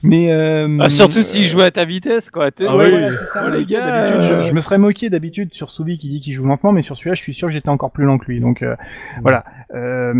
mais 0.03 0.33
euh, 0.33 0.79
Ah, 0.81 0.89
surtout 0.89 1.23
s'il 1.23 1.47
joue 1.47 1.61
à 1.61 1.71
ta 1.71 1.85
vitesse, 1.85 2.31
quoi. 2.31 2.51
Ah 2.59 2.77
Ouais, 2.77 2.85
oui. 2.87 2.91
voilà, 2.91 3.13
c'est 3.13 3.25
ça. 3.27 3.45
Oh, 3.47 3.51
les 3.55 3.65
gars, 3.65 4.09
D'habitude, 4.11 4.23
je, 4.43 4.49
je 4.49 4.53
me 4.55 4.61
serais 4.61 4.79
moqué 4.79 5.09
d'habitude 5.09 5.55
sur 5.55 5.71
Soubi 5.71 5.97
qui 5.99 6.09
dit 6.09 6.19
qu'il 6.21 6.33
joue 6.33 6.45
lentement, 6.47 6.73
mais 6.73 6.83
sur 6.83 6.97
celui-là, 6.97 7.15
je 7.15 7.23
suis 7.23 7.33
sûr 7.33 7.47
que 7.47 7.55
j'étais 7.55 7.69
encore 7.69 7.93
plus 7.93 8.05
lent 8.07 8.19
que 8.19 8.25
lui. 8.27 8.41
Donc 8.41 8.63
euh, 8.63 8.75
voilà. 9.21 9.45
Euh, 9.73 10.13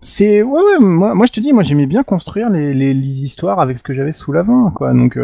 c'est 0.00 0.42
ouais, 0.42 0.60
ouais. 0.62 0.78
Moi, 0.80 1.14
moi, 1.14 1.26
je 1.26 1.32
te 1.32 1.40
dis, 1.40 1.52
moi, 1.52 1.62
j'aimais 1.62 1.86
bien 1.86 2.02
construire 2.02 2.48
les, 2.48 2.72
les, 2.72 2.94
les 2.94 3.24
histoires 3.24 3.60
avec 3.60 3.76
ce 3.76 3.82
que 3.82 3.92
j'avais 3.92 4.12
sous 4.12 4.32
la 4.32 4.42
main, 4.42 4.70
quoi. 4.74 4.92
Donc 4.94 5.18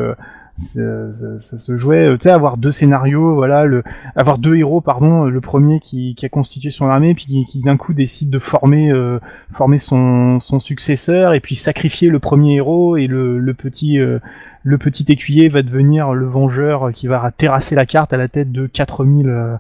euh, 0.79 1.11
c'est- 1.11 1.39
ça, 1.39 1.39
ça 1.39 1.59
se 1.59 1.77
jouait, 1.77 2.07
euh, 2.07 2.17
tu 2.17 2.25
sais, 2.25 2.31
avoir 2.31 2.57
deux 2.57 2.71
scénarios, 2.71 3.35
voilà, 3.35 3.65
le, 3.65 3.83
avoir 4.17 4.39
deux 4.39 4.57
héros, 4.57 4.81
pardon, 4.81 5.25
le 5.25 5.41
premier 5.41 5.81
qui, 5.81 6.15
qui 6.15 6.27
a 6.27 6.29
constitué 6.29 6.71
son 6.71 6.87
armée, 6.87 7.15
puis 7.15 7.25
qui, 7.27 7.45
qui 7.45 7.61
d'un 7.63 7.77
coup 7.77 7.95
décide 7.95 8.31
de 8.31 8.39
former, 8.39 8.91
euh, 8.91 9.19
former 9.53 9.79
son, 9.79 10.39
son 10.41 10.61
successeur, 10.61 11.35
et 11.35 11.41
puis 11.41 11.55
sacrifier 11.55 12.09
le 12.11 12.19
premier 12.19 12.57
héros 12.57 12.97
et 12.97 13.07
le, 13.07 13.39
le 13.39 13.55
petit, 13.55 13.99
euh, 13.99 14.19
le 14.63 14.79
petit 14.79 15.05
écuyer 15.11 15.49
va 15.49 15.63
devenir 15.63 16.13
le 16.13 16.27
vengeur 16.27 16.93
qui 16.93 17.07
va 17.07 17.31
terrasser 17.31 17.75
la 17.75 17.87
carte 17.87 18.13
à 18.13 18.17
la 18.17 18.29
tête 18.29 18.53
de 18.53 18.67
4000 18.67 19.29
euh, 19.29 19.57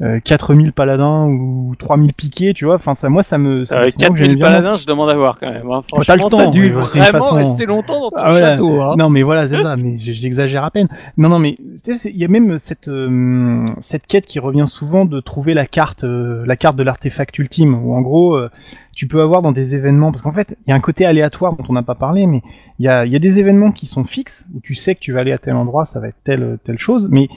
euh, 0.00 0.20
4000 0.22 0.72
paladins 0.72 1.24
ou 1.26 1.74
3000 1.76 2.14
piquets, 2.14 2.52
tu 2.54 2.64
vois. 2.66 2.76
Enfin 2.76 2.94
ça 2.94 3.08
moi 3.08 3.24
ça 3.24 3.36
me 3.36 3.64
c'est 3.64 3.76
Euh, 3.76 3.82
des 3.82 3.90
scénarios 3.90 4.14
que 4.14 4.18
4000 4.20 4.24
j'aime 4.30 4.36
bien. 4.36 4.44
paladins, 4.46 4.76
je 4.76 4.86
demande 4.86 5.10
à 5.10 5.16
voir 5.16 5.38
quand 5.40 5.50
même. 5.50 5.68
Hein. 5.70 5.82
t'as 5.90 5.96
le 5.98 6.02
Franchement, 6.04 6.28
temps, 6.28 6.38
t'as 6.38 6.50
dû 6.50 6.70
vraiment 6.70 6.84
façon- 6.86 7.34
rester 7.34 7.66
longtemps 7.66 8.00
dans 8.00 8.10
ton 8.10 8.16
Ah, 8.16 8.30
voilà. 8.30 8.46
château. 8.50 8.80
Hein. 8.80 8.94
Non 8.96 9.10
mais 9.10 9.22
voilà, 9.24 9.48
c'est 9.48 9.58
ça, 9.60 9.76
mais 9.76 9.98
je- 9.98 10.12
j'exagère 10.12 10.62
à 10.64 10.70
peine. 10.70 10.86
Non 11.16 11.28
non 11.28 11.40
mais 11.40 11.56
tu 11.56 11.64
sais, 11.82 11.94
c'est- 11.94 12.10
il 12.10 12.16
y 12.16 12.24
a 12.24 12.28
même 12.28 12.58
cette 12.60 12.86
euh, 12.88 13.64
cette 13.80 14.06
quête 14.06 14.24
qui 14.24 14.38
revient 14.38 14.66
souvent 14.68 15.04
de 15.04 15.18
trouver 15.20 15.52
la 15.52 15.66
carte 15.66 16.04
euh, 16.04 16.44
la 16.46 16.54
carte 16.56 16.76
de 16.76 16.84
l'artefact 16.84 17.36
ultime 17.38 17.74
où 17.74 17.92
en 17.94 18.00
gros 18.00 18.36
euh, 18.36 18.50
tu 18.98 19.06
peux 19.06 19.22
avoir 19.22 19.42
dans 19.42 19.52
des 19.52 19.76
événements 19.76 20.10
parce 20.10 20.22
qu'en 20.22 20.32
fait, 20.32 20.58
il 20.66 20.70
y 20.70 20.72
a 20.72 20.76
un 20.76 20.80
côté 20.80 21.06
aléatoire 21.06 21.54
dont 21.54 21.62
on 21.68 21.72
n'a 21.72 21.84
pas 21.84 21.94
parlé 21.94 22.26
mais 22.26 22.42
il 22.80 22.84
y 22.84 22.88
a 22.88 23.06
des 23.06 23.38
événements 23.38 23.70
qui 23.70 23.86
sont 23.86 24.02
fixes 24.02 24.44
où 24.54 24.60
tu 24.60 24.74
sais 24.74 24.96
que 24.96 25.00
tu 25.00 25.12
vas 25.12 25.20
aller 25.20 25.30
à 25.30 25.38
tel 25.38 25.54
endroit, 25.54 25.84
ça 25.84 26.00
va 26.00 26.08
être 26.08 26.18
telle 26.24 26.58
telle 26.64 26.78
chose 26.78 27.08
mais 27.08 27.28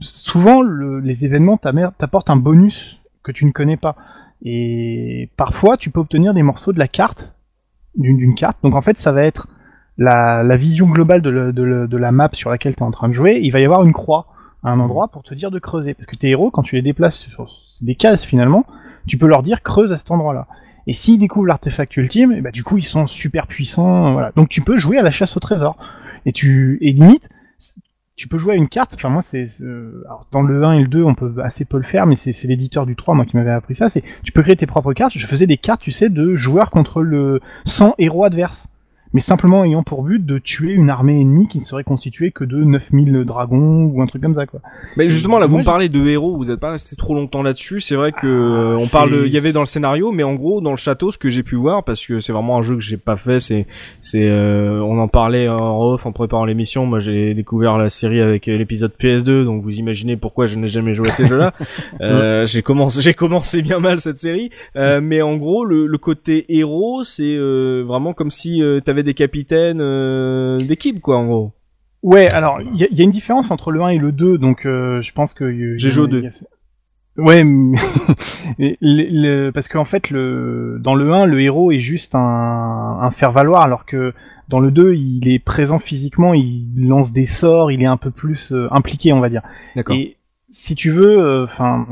souvent 0.00 0.62
le- 0.62 1.00
les 1.00 1.24
événements 1.24 1.56
t'apportent 1.56 2.30
un 2.30 2.36
bonus 2.36 3.00
que 3.24 3.32
tu 3.32 3.44
ne 3.44 3.50
connais 3.50 3.76
pas 3.76 3.96
et 4.44 5.28
parfois 5.36 5.76
tu 5.76 5.90
peux 5.90 5.98
obtenir 5.98 6.32
des 6.32 6.44
morceaux 6.44 6.72
de 6.72 6.78
la 6.78 6.88
carte 6.88 7.34
d'une 7.96 8.36
carte. 8.36 8.58
Donc 8.62 8.76
en 8.76 8.82
fait, 8.82 8.96
ça 8.96 9.10
va 9.10 9.24
être 9.24 9.48
la, 9.98 10.56
vision 10.56 10.86
globale 10.86 11.22
de, 11.22 11.50
de, 11.50 11.96
la 11.96 12.12
map 12.12 12.30
sur 12.32 12.50
laquelle 12.50 12.76
tu 12.76 12.80
es 12.80 12.86
en 12.86 12.92
train 12.92 13.08
de 13.08 13.12
jouer. 13.12 13.40
Il 13.42 13.50
va 13.50 13.60
y 13.60 13.64
avoir 13.64 13.82
une 13.82 13.92
croix 13.92 14.26
à 14.62 14.70
un 14.70 14.80
endroit 14.80 15.08
pour 15.08 15.22
te 15.22 15.34
dire 15.34 15.50
de 15.50 15.58
creuser. 15.58 15.94
Parce 15.94 16.06
que 16.06 16.16
tes 16.16 16.30
héros, 16.30 16.50
quand 16.50 16.62
tu 16.62 16.76
les 16.76 16.82
déplaces 16.82 17.16
sur 17.16 17.50
des 17.82 17.96
cases 17.96 18.24
finalement, 18.24 18.64
tu 19.06 19.18
peux 19.18 19.26
leur 19.26 19.42
dire 19.42 19.62
creuse 19.62 19.92
à 19.92 19.96
cet 19.96 20.10
endroit-là. 20.10 20.46
Et 20.90 20.92
s'ils 20.92 21.18
découvrent 21.18 21.46
l'artefact 21.46 21.96
ultime, 21.98 22.40
bah, 22.40 22.50
du 22.50 22.64
coup 22.64 22.76
ils 22.76 22.82
sont 22.82 23.06
super 23.06 23.46
puissants. 23.46 24.12
Voilà. 24.12 24.32
Donc 24.34 24.48
tu 24.48 24.60
peux 24.60 24.76
jouer 24.76 24.98
à 24.98 25.02
la 25.02 25.12
chasse 25.12 25.36
au 25.36 25.40
trésor. 25.40 25.76
Et 26.26 26.32
tu 26.32 26.78
limite, 26.80 27.28
tu 28.16 28.26
peux 28.26 28.38
jouer 28.38 28.54
à 28.54 28.56
une 28.56 28.68
carte. 28.68 28.94
Enfin 28.96 29.08
moi 29.08 29.22
c'est 29.22 29.46
alors, 30.04 30.26
dans 30.32 30.42
le 30.42 30.64
1 30.64 30.72
et 30.72 30.80
le 30.80 30.88
2 30.88 31.04
on 31.04 31.14
peut 31.14 31.32
assez 31.44 31.64
peu 31.64 31.76
le 31.76 31.84
faire, 31.84 32.06
mais 32.06 32.16
c'est 32.16 32.48
l'éditeur 32.48 32.86
du 32.86 32.96
3 32.96 33.14
moi 33.14 33.24
qui 33.24 33.36
m'avait 33.36 33.52
appris 33.52 33.76
ça. 33.76 33.88
C'est 33.88 34.02
tu 34.24 34.32
peux 34.32 34.42
créer 34.42 34.56
tes 34.56 34.66
propres 34.66 34.92
cartes. 34.92 35.12
Je 35.16 35.24
faisais 35.28 35.46
des 35.46 35.58
cartes, 35.58 35.80
tu 35.80 35.92
sais, 35.92 36.08
de 36.08 36.34
joueurs 36.34 36.72
contre 36.72 37.02
le 37.02 37.40
100 37.66 37.94
héros 37.98 38.24
adverses 38.24 38.66
mais 39.12 39.20
simplement 39.20 39.64
ayant 39.64 39.82
pour 39.82 40.02
but 40.02 40.24
de 40.24 40.38
tuer 40.38 40.72
une 40.72 40.90
armée 40.90 41.20
ennemie 41.20 41.48
qui 41.48 41.58
ne 41.58 41.64
serait 41.64 41.84
constituée 41.84 42.30
que 42.30 42.44
de 42.44 42.56
9000 42.62 43.24
dragons 43.24 43.84
ou 43.84 44.02
un 44.02 44.06
truc 44.06 44.22
comme 44.22 44.34
ça 44.34 44.46
quoi. 44.46 44.60
Mais 44.96 45.08
justement 45.10 45.38
là, 45.38 45.46
vous 45.46 45.58
me 45.58 45.64
parlez 45.64 45.88
de 45.88 46.06
héros, 46.06 46.36
vous 46.36 46.50
êtes 46.50 46.60
pas 46.60 46.70
resté 46.72 46.96
trop 46.96 47.14
longtemps 47.14 47.42
là-dessus. 47.42 47.80
C'est 47.80 47.96
vrai 47.96 48.12
que 48.12 48.76
Ah, 48.76 48.82
on 48.82 48.86
parle, 48.88 49.22
il 49.26 49.32
y 49.32 49.36
avait 49.38 49.52
dans 49.52 49.60
le 49.60 49.66
scénario, 49.66 50.12
mais 50.12 50.22
en 50.22 50.34
gros 50.34 50.60
dans 50.60 50.70
le 50.70 50.76
château, 50.76 51.10
ce 51.10 51.18
que 51.18 51.28
j'ai 51.30 51.42
pu 51.42 51.56
voir, 51.56 51.84
parce 51.84 52.06
que 52.06 52.20
c'est 52.20 52.32
vraiment 52.32 52.58
un 52.58 52.62
jeu 52.62 52.74
que 52.74 52.80
j'ai 52.80 52.96
pas 52.96 53.16
fait, 53.16 53.40
c'est, 53.40 53.66
c'est, 54.00 54.28
euh, 54.28 54.80
on 54.82 54.98
en 54.98 55.08
parlait 55.08 55.48
en 55.48 55.80
off 55.80 56.06
en 56.06 56.12
préparant 56.12 56.44
l'émission. 56.44 56.86
Moi, 56.86 57.00
j'ai 57.00 57.34
découvert 57.34 57.78
la 57.78 57.88
série 57.88 58.20
avec 58.20 58.48
euh, 58.48 58.56
l'épisode 58.56 58.92
PS2, 58.98 59.44
donc 59.44 59.62
vous 59.62 59.72
imaginez 59.78 60.16
pourquoi 60.16 60.46
je 60.46 60.58
n'ai 60.58 60.68
jamais 60.68 60.94
joué 60.94 61.08
à 61.08 61.12
ces 61.12 61.26
jeux-là. 61.26 61.52
Euh, 62.00 62.46
j'ai 62.46 62.62
commencé, 62.62 63.02
j'ai 63.02 63.14
commencé 63.14 63.62
bien 63.62 63.78
mal 63.78 64.00
cette 64.00 64.18
série, 64.18 64.50
Euh, 64.76 65.00
mais 65.02 65.20
en 65.22 65.36
gros 65.36 65.64
le, 65.64 65.86
le 65.86 65.98
côté 65.98 66.44
héros, 66.48 67.02
c'est 67.02 67.22
euh, 67.36 67.82
vraiment 67.86 68.12
comme 68.14 68.30
si 68.30 68.62
euh, 68.62 68.80
t'avais 68.80 68.99
des 69.02 69.14
capitaines 69.14 69.80
euh, 69.80 70.56
d'équipe, 70.56 71.00
quoi, 71.00 71.18
en 71.18 71.26
gros. 71.26 71.52
Ouais, 72.02 72.32
alors 72.32 72.60
il 72.62 72.80
y, 72.80 72.84
a- 72.84 72.88
il 72.90 72.96
y 72.98 73.02
a 73.02 73.04
une 73.04 73.10
différence 73.10 73.50
entre 73.50 73.70
le 73.70 73.82
1 73.82 73.88
et 73.90 73.98
le 73.98 74.10
2, 74.12 74.38
donc 74.38 74.64
euh, 74.66 75.00
je 75.02 75.12
pense 75.12 75.34
que 75.34 75.76
J'ai 75.76 75.90
joué 75.90 76.04
au 76.04 76.08
il 76.08 76.14
y 76.14 76.16
a- 76.16 76.20
2. 76.20 76.20
il 76.20 76.24
y 76.24 76.28
a- 76.28 77.22
Ouais, 77.22 77.44
mais- 78.58 78.76
le- 78.80 79.44
le- 79.46 79.50
parce 79.52 79.68
qu'en 79.68 79.84
fait 79.84 80.08
le 80.10 80.78
dans 80.80 80.94
le 80.94 81.12
1 81.12 81.26
le 81.26 81.40
héros 81.42 81.72
est 81.72 81.78
juste 81.78 82.14
un, 82.14 82.98
un 83.02 83.10
faire 83.10 83.32
valoir 83.32 83.62
alors 83.62 83.84
que 83.84 84.14
dans 84.48 84.60
le 84.60 84.70
2 84.70 84.94
il 84.94 85.28
est 85.28 85.38
présent 85.38 85.78
physiquement, 85.78 86.32
il 86.34 86.66
lance 86.88 87.12
des 87.12 87.26
sorts, 87.26 87.70
il 87.70 87.82
est 87.82 87.86
un 87.86 87.96
peu 87.98 88.10
plus 88.10 88.52
euh, 88.52 88.68
impliqué 88.70 89.12
on 89.12 89.20
va 89.20 89.28
dire. 89.28 89.42
D'accord. 89.76 89.94
Et 89.96 90.16
si 90.52 90.74
tu 90.74 90.90
veux, 90.90 91.44
enfin, 91.44 91.86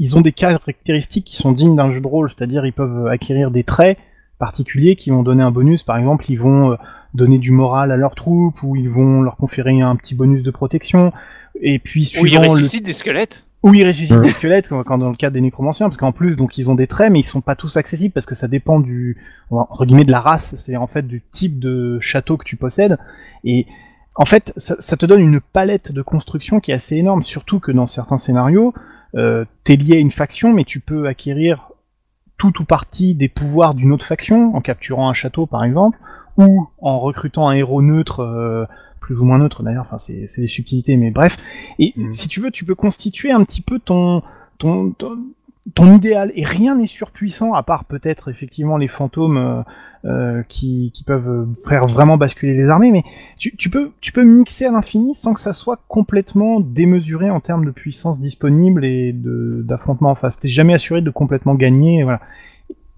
ils 0.00 0.16
ont 0.16 0.20
des 0.20 0.32
caractéristiques 0.32 1.24
qui 1.24 1.36
sont 1.36 1.52
dignes 1.52 1.76
d'un 1.76 1.90
jeu 1.90 2.00
de 2.00 2.06
rôle, 2.08 2.28
c'est-à-dire 2.30 2.66
ils 2.66 2.72
peuvent 2.72 3.06
acquérir 3.06 3.52
des 3.52 3.62
traits 3.62 3.96
particuliers 4.38 4.96
qui 4.96 5.10
vont 5.10 5.22
donner 5.22 5.42
un 5.42 5.50
bonus. 5.50 5.82
Par 5.82 5.96
exemple, 5.96 6.24
ils 6.28 6.38
vont 6.38 6.72
euh, 6.72 6.76
donner 7.14 7.38
du 7.38 7.50
moral 7.50 7.92
à 7.92 7.96
leurs 7.96 8.14
troupes 8.14 8.62
ou 8.62 8.76
ils 8.76 8.90
vont 8.90 9.22
leur 9.22 9.36
conférer 9.36 9.80
un 9.80 9.96
petit 9.96 10.14
bonus 10.14 10.42
de 10.42 10.50
protection. 10.50 11.12
Et 11.60 11.78
puis 11.78 12.02
Ou 12.02 12.26
suivant 12.26 12.42
le 12.42 12.48
ressuscite 12.48 12.84
des 12.84 12.92
squelettes. 12.92 13.46
ou 13.62 13.72
ils 13.72 13.86
ressuscitent 13.86 14.20
des 14.20 14.30
squelettes, 14.30 14.68
quand 14.68 14.98
dans 14.98 15.08
le 15.08 15.16
cas 15.16 15.30
des 15.30 15.40
nécromanciens, 15.40 15.88
parce 15.88 15.96
qu'en 15.96 16.12
plus, 16.12 16.36
donc 16.36 16.58
ils 16.58 16.68
ont 16.68 16.74
des 16.74 16.86
traits, 16.86 17.10
mais 17.10 17.20
ils 17.20 17.24
sont 17.24 17.40
pas 17.40 17.56
tous 17.56 17.78
accessibles 17.78 18.12
parce 18.12 18.26
que 18.26 18.34
ça 18.34 18.46
dépend 18.46 18.78
du 18.78 19.16
entre 19.50 19.86
guillemets 19.86 20.04
de 20.04 20.10
la 20.12 20.20
race, 20.20 20.54
c'est-à-dire 20.56 20.82
en 20.82 20.86
fait 20.86 21.06
du 21.06 21.22
type 21.32 21.58
de 21.58 21.98
château 22.00 22.36
que 22.36 22.44
tu 22.44 22.56
possèdes. 22.56 22.98
Et 23.44 23.66
en 24.14 24.26
fait, 24.26 24.52
ça, 24.56 24.76
ça 24.78 24.96
te 24.96 25.06
donne 25.06 25.20
une 25.20 25.40
palette 25.40 25.92
de 25.92 26.02
construction 26.02 26.60
qui 26.60 26.70
est 26.70 26.74
assez 26.74 26.96
énorme, 26.96 27.22
surtout 27.22 27.58
que 27.60 27.72
dans 27.72 27.86
certains 27.86 28.18
scénarios, 28.18 28.74
euh, 29.14 29.44
t'es 29.64 29.76
lié 29.76 29.96
à 29.96 29.98
une 29.98 30.10
faction, 30.10 30.52
mais 30.52 30.64
tu 30.64 30.80
peux 30.80 31.06
acquérir 31.06 31.70
tout 32.38 32.60
ou 32.60 32.64
partie 32.64 33.14
des 33.14 33.28
pouvoirs 33.28 33.74
d'une 33.74 33.92
autre 33.92 34.06
faction 34.06 34.54
en 34.54 34.60
capturant 34.60 35.08
un 35.08 35.14
château, 35.14 35.46
par 35.46 35.64
exemple, 35.64 35.98
ou 36.36 36.68
en 36.80 36.98
recrutant 37.00 37.48
un 37.48 37.54
héros 37.54 37.82
neutre. 37.82 38.20
euh, 38.20 38.66
plus 38.98 39.20
ou 39.20 39.24
moins 39.24 39.38
neutre 39.38 39.62
d'ailleurs, 39.62 39.84
enfin 39.88 39.98
c'est 39.98 40.26
des 40.36 40.46
subtilités, 40.48 40.96
mais 40.96 41.12
bref. 41.12 41.36
Et 41.78 41.92
Mhm. 41.96 42.12
si 42.12 42.26
tu 42.26 42.40
veux, 42.40 42.50
tu 42.50 42.64
peux 42.64 42.74
constituer 42.74 43.30
un 43.30 43.44
petit 43.44 43.60
peu 43.60 43.78
ton, 43.78 44.20
ton, 44.58 44.90
ton- 44.98 45.18
ton 45.74 45.92
idéal 45.92 46.32
et 46.34 46.44
rien 46.44 46.76
n'est 46.76 46.86
surpuissant 46.86 47.54
à 47.54 47.62
part 47.62 47.84
peut-être 47.84 48.30
effectivement 48.30 48.76
les 48.76 48.88
fantômes 48.88 49.36
euh, 49.36 49.62
euh, 50.04 50.42
qui, 50.48 50.92
qui 50.94 51.02
peuvent 51.02 51.48
faire 51.66 51.86
vraiment 51.86 52.16
basculer 52.16 52.54
les 52.54 52.68
armées 52.68 52.92
mais 52.92 53.02
tu, 53.38 53.56
tu 53.56 53.68
peux 53.68 53.90
tu 54.00 54.12
peux 54.12 54.22
mixer 54.22 54.66
à 54.66 54.70
l'infini 54.70 55.14
sans 55.14 55.34
que 55.34 55.40
ça 55.40 55.52
soit 55.52 55.80
complètement 55.88 56.60
démesuré 56.60 57.30
en 57.30 57.40
termes 57.40 57.64
de 57.64 57.72
puissance 57.72 58.20
disponible 58.20 58.84
et 58.84 59.12
d'affrontement 59.12 60.10
en 60.10 60.14
face. 60.14 60.38
T'es 60.38 60.48
jamais 60.48 60.74
assuré 60.74 61.00
de 61.00 61.10
complètement 61.10 61.54
gagner 61.54 62.04
voilà. 62.04 62.20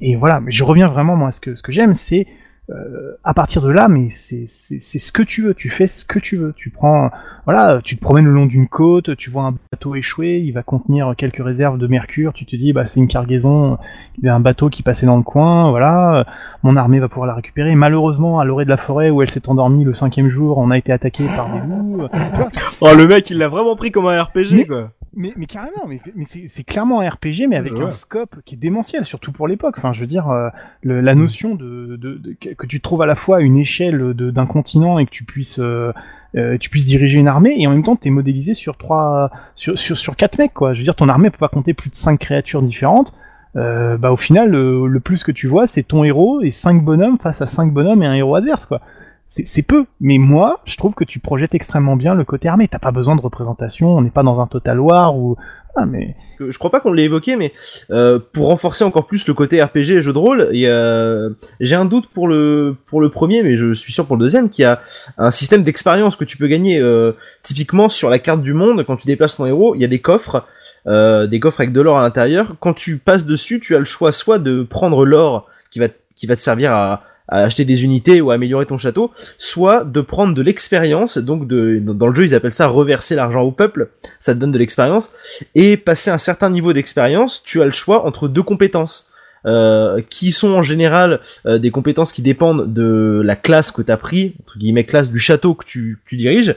Et 0.00 0.16
voilà 0.16 0.40
mais 0.40 0.52
je 0.52 0.62
reviens 0.62 0.88
vraiment 0.88 1.16
moi 1.16 1.32
ce 1.32 1.40
que 1.40 1.54
ce 1.54 1.62
que 1.62 1.72
j'aime 1.72 1.94
c'est 1.94 2.26
euh, 2.70 3.16
à 3.24 3.32
partir 3.32 3.62
de 3.62 3.70
là, 3.70 3.88
mais 3.88 4.10
c'est 4.10 4.46
ce 4.46 5.12
que 5.12 5.22
tu 5.22 5.42
veux, 5.42 5.54
tu 5.54 5.70
fais 5.70 5.86
ce 5.86 6.04
que 6.04 6.18
tu 6.18 6.36
veux. 6.36 6.52
Tu 6.54 6.68
prends, 6.70 7.10
voilà, 7.46 7.80
tu 7.82 7.96
te 7.96 8.00
promènes 8.00 8.26
le 8.26 8.32
long 8.32 8.44
d'une 8.44 8.68
côte, 8.68 9.16
tu 9.16 9.30
vois 9.30 9.44
un 9.44 9.54
bateau 9.72 9.94
échoué, 9.94 10.38
il 10.38 10.52
va 10.52 10.62
contenir 10.62 11.14
quelques 11.16 11.42
réserves 11.42 11.78
de 11.78 11.86
mercure, 11.86 12.34
tu 12.34 12.44
te 12.44 12.56
dis, 12.56 12.72
bah 12.72 12.86
c'est 12.86 13.00
une 13.00 13.08
cargaison 13.08 13.78
d'un 14.22 14.40
bateau 14.40 14.68
qui 14.68 14.82
passait 14.82 15.06
dans 15.06 15.16
le 15.16 15.22
coin, 15.22 15.70
voilà, 15.70 16.26
mon 16.62 16.76
armée 16.76 16.98
va 16.98 17.08
pouvoir 17.08 17.26
la 17.26 17.34
récupérer. 17.34 17.74
Malheureusement, 17.74 18.38
à 18.38 18.44
l'orée 18.44 18.64
de 18.64 18.70
la 18.70 18.76
forêt 18.76 19.08
où 19.08 19.22
elle 19.22 19.30
s'est 19.30 19.48
endormie 19.48 19.84
le 19.84 19.94
cinquième 19.94 20.28
jour, 20.28 20.58
on 20.58 20.70
a 20.70 20.76
été 20.76 20.92
attaqué 20.92 21.24
par 21.26 21.50
des 21.50 21.60
loups. 21.60 22.08
oh 22.82 22.94
le 22.94 23.06
mec, 23.06 23.30
il 23.30 23.38
l'a 23.38 23.48
vraiment 23.48 23.76
pris 23.76 23.90
comme 23.90 24.06
un 24.06 24.22
RPG, 24.22 24.66
quoi 24.66 24.90
mais, 25.14 25.32
mais 25.36 25.46
carrément, 25.46 25.86
mais, 25.86 26.00
mais 26.14 26.24
c'est 26.24 26.64
clairement 26.64 27.00
un 27.00 27.08
RPG, 27.08 27.48
mais 27.48 27.56
avec 27.56 27.78
un 27.80 27.90
scope 27.90 28.36
qui 28.44 28.54
est 28.54 28.58
démentiel, 28.58 29.04
surtout 29.04 29.32
pour 29.32 29.48
l'époque. 29.48 29.74
Enfin, 29.78 29.92
je 29.92 30.00
veux 30.00 30.06
dire, 30.06 30.28
euh, 30.28 30.48
le, 30.82 31.00
la 31.00 31.14
notion 31.14 31.54
de, 31.54 31.96
de, 31.96 32.14
de, 32.14 32.36
que 32.54 32.66
tu 32.66 32.80
trouves 32.80 33.02
à 33.02 33.06
la 33.06 33.14
fois 33.14 33.40
une 33.40 33.56
échelle 33.56 34.14
d'un 34.14 34.46
continent 34.46 34.98
et 34.98 35.06
que 35.06 35.10
tu 35.10 35.24
puisses 35.24 35.58
euh, 35.58 35.92
euh, 36.36 36.58
tu 36.58 36.68
puisses 36.68 36.84
diriger 36.84 37.18
une 37.18 37.28
armée 37.28 37.54
et 37.58 37.66
en 37.66 37.70
même 37.70 37.82
temps 37.82 37.96
t'es 37.96 38.10
modélisé 38.10 38.52
sur 38.52 38.76
trois 38.76 39.30
sur, 39.54 39.78
sur 39.78 39.96
sur 39.96 40.16
quatre 40.16 40.38
mecs 40.38 40.54
quoi. 40.54 40.74
Je 40.74 40.80
veux 40.80 40.84
dire, 40.84 40.94
ton 40.96 41.08
armée 41.08 41.30
peut 41.30 41.38
pas 41.38 41.48
compter 41.48 41.74
plus 41.74 41.90
de 41.90 41.96
cinq 41.96 42.18
créatures 42.18 42.62
différentes. 42.62 43.14
Euh, 43.56 43.96
bah 43.96 44.12
au 44.12 44.16
final, 44.16 44.50
le, 44.50 44.86
le 44.86 45.00
plus 45.00 45.24
que 45.24 45.32
tu 45.32 45.46
vois, 45.46 45.66
c'est 45.66 45.82
ton 45.82 46.04
héros 46.04 46.42
et 46.42 46.50
cinq 46.50 46.84
bonhommes 46.84 47.18
face 47.18 47.40
à 47.40 47.46
cinq 47.46 47.72
bonhommes 47.72 48.02
et 48.02 48.06
un 48.06 48.14
héros 48.14 48.34
adverse 48.34 48.66
quoi 48.66 48.80
c'est 49.28 49.62
peu, 49.62 49.84
mais 50.00 50.16
moi, 50.16 50.60
je 50.64 50.76
trouve 50.76 50.94
que 50.94 51.04
tu 51.04 51.18
projettes 51.18 51.54
extrêmement 51.54 51.96
bien 51.96 52.14
le 52.14 52.24
côté 52.24 52.48
armé. 52.48 52.66
T'as 52.66 52.78
pas 52.78 52.92
besoin 52.92 53.14
de 53.14 53.20
représentation, 53.20 53.94
on 53.94 54.00
n'est 54.00 54.10
pas 54.10 54.22
dans 54.22 54.40
un 54.40 54.46
Total 54.46 54.80
War 54.80 55.16
ou. 55.16 55.36
Ah, 55.76 55.84
mais... 55.86 56.16
Je 56.40 56.56
crois 56.56 56.70
pas 56.70 56.80
qu'on 56.80 56.92
l'ait 56.92 57.04
évoqué, 57.04 57.36
mais 57.36 57.52
euh, 57.90 58.18
pour 58.32 58.46
renforcer 58.46 58.84
encore 58.84 59.06
plus 59.06 59.26
le 59.26 59.34
côté 59.34 59.62
RPG 59.62 59.90
et 59.90 60.00
jeu 60.00 60.12
de 60.12 60.18
rôle, 60.18 60.48
j'ai 61.60 61.74
un 61.74 61.84
doute 61.84 62.08
pour 62.08 62.28
le 62.28 62.76
pour 62.86 63.00
le 63.00 63.10
premier, 63.10 63.42
mais 63.42 63.56
je 63.56 63.74
suis 63.74 63.92
sûr 63.92 64.06
pour 64.06 64.16
le 64.16 64.20
deuxième, 64.20 64.48
qu'il 64.48 64.62
y 64.62 64.66
a 64.66 64.80
un 65.18 65.30
système 65.30 65.62
d'expérience 65.62 66.16
que 66.16 66.24
tu 66.24 66.36
peux 66.36 66.46
gagner. 66.46 66.78
Euh, 66.78 67.12
typiquement 67.42 67.88
sur 67.88 68.08
la 68.08 68.18
carte 68.18 68.42
du 68.42 68.54
monde, 68.54 68.84
quand 68.84 68.96
tu 68.96 69.06
déplaces 69.06 69.36
ton 69.36 69.46
héros, 69.46 69.74
il 69.74 69.80
y 69.80 69.84
a 69.84 69.88
des 69.88 70.00
coffres, 70.00 70.46
euh, 70.86 71.26
des 71.26 71.40
coffres 71.40 71.60
avec 71.60 71.72
de 71.72 71.80
l'or 71.80 71.98
à 71.98 72.02
l'intérieur. 72.02 72.54
Quand 72.60 72.72
tu 72.72 72.98
passes 72.98 73.26
dessus, 73.26 73.60
tu 73.60 73.74
as 73.74 73.78
le 73.78 73.84
choix 73.84 74.12
soit 74.12 74.38
de 74.38 74.62
prendre 74.62 75.04
l'or 75.04 75.48
qui 75.70 75.80
va 75.80 75.88
qui 76.14 76.26
va 76.26 76.36
te 76.36 76.40
servir 76.40 76.72
à 76.72 77.02
à 77.28 77.44
acheter 77.44 77.64
des 77.64 77.84
unités 77.84 78.20
ou 78.20 78.30
à 78.30 78.34
améliorer 78.34 78.66
ton 78.66 78.78
château, 78.78 79.10
soit 79.38 79.84
de 79.84 80.00
prendre 80.00 80.34
de 80.34 80.42
l'expérience, 80.42 81.18
donc 81.18 81.46
de, 81.46 81.78
dans 81.78 82.06
le 82.06 82.14
jeu 82.14 82.24
ils 82.24 82.34
appellent 82.34 82.54
ça 82.54 82.66
reverser 82.66 83.14
l'argent 83.14 83.42
au 83.42 83.52
peuple, 83.52 83.90
ça 84.18 84.34
te 84.34 84.40
donne 84.40 84.52
de 84.52 84.58
l'expérience, 84.58 85.10
et 85.54 85.76
passer 85.76 86.10
un 86.10 86.18
certain 86.18 86.50
niveau 86.50 86.72
d'expérience, 86.72 87.42
tu 87.44 87.62
as 87.62 87.66
le 87.66 87.72
choix 87.72 88.06
entre 88.06 88.28
deux 88.28 88.42
compétences. 88.42 89.04
Euh, 89.46 90.02
qui 90.10 90.32
sont 90.32 90.50
en 90.50 90.64
général 90.64 91.20
euh, 91.46 91.60
des 91.60 91.70
compétences 91.70 92.12
qui 92.12 92.22
dépendent 92.22 92.72
de 92.74 93.22
la 93.24 93.36
classe 93.36 93.70
que 93.70 93.82
tu 93.82 93.92
as 93.92 93.96
pris, 93.96 94.34
entre 94.42 94.58
guillemets 94.58 94.84
classe 94.84 95.12
du 95.12 95.20
château 95.20 95.54
que 95.54 95.64
tu, 95.64 96.00
tu 96.06 96.16
diriges, 96.16 96.56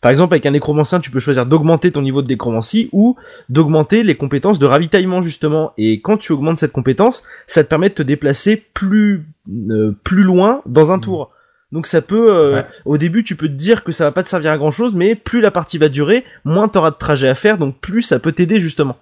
par 0.00 0.10
exemple, 0.10 0.32
avec 0.34 0.46
un 0.46 0.52
nécromancien, 0.52 1.00
tu 1.00 1.10
peux 1.10 1.18
choisir 1.18 1.44
d'augmenter 1.44 1.92
ton 1.92 2.00
niveau 2.00 2.22
de 2.22 2.28
nécromancie 2.28 2.88
ou 2.92 3.16
d'augmenter 3.48 4.02
les 4.02 4.14
compétences 4.14 4.58
de 4.58 4.66
ravitaillement 4.66 5.20
justement. 5.20 5.72
Et 5.76 6.00
quand 6.00 6.16
tu 6.16 6.32
augmentes 6.32 6.58
cette 6.58 6.72
compétence, 6.72 7.22
ça 7.46 7.62
te 7.64 7.68
permet 7.68 7.90
de 7.90 7.94
te 7.94 8.02
déplacer 8.02 8.64
plus 8.72 9.26
euh, 9.70 9.94
plus 10.02 10.22
loin 10.22 10.62
dans 10.64 10.92
un 10.92 10.96
mmh. 10.96 11.02
tour. 11.02 11.30
Donc 11.72 11.86
ça 11.86 12.02
peut, 12.02 12.28
euh, 12.30 12.62
au 12.84 12.98
début, 12.98 13.22
tu 13.22 13.36
peux 13.36 13.46
te 13.46 13.52
dire 13.52 13.84
que 13.84 13.92
ça 13.92 14.04
va 14.04 14.10
pas 14.10 14.22
te 14.24 14.28
servir 14.28 14.50
à 14.50 14.58
grand 14.58 14.72
chose, 14.72 14.94
mais 14.94 15.14
plus 15.14 15.40
la 15.40 15.52
partie 15.52 15.78
va 15.78 15.88
durer, 15.88 16.24
moins 16.44 16.68
t'auras 16.68 16.90
de 16.90 16.96
trajet 16.96 17.28
à 17.28 17.36
faire, 17.36 17.58
donc 17.58 17.78
plus 17.78 18.02
ça 18.02 18.18
peut 18.18 18.32
t'aider 18.32 18.58
justement. 18.58 18.96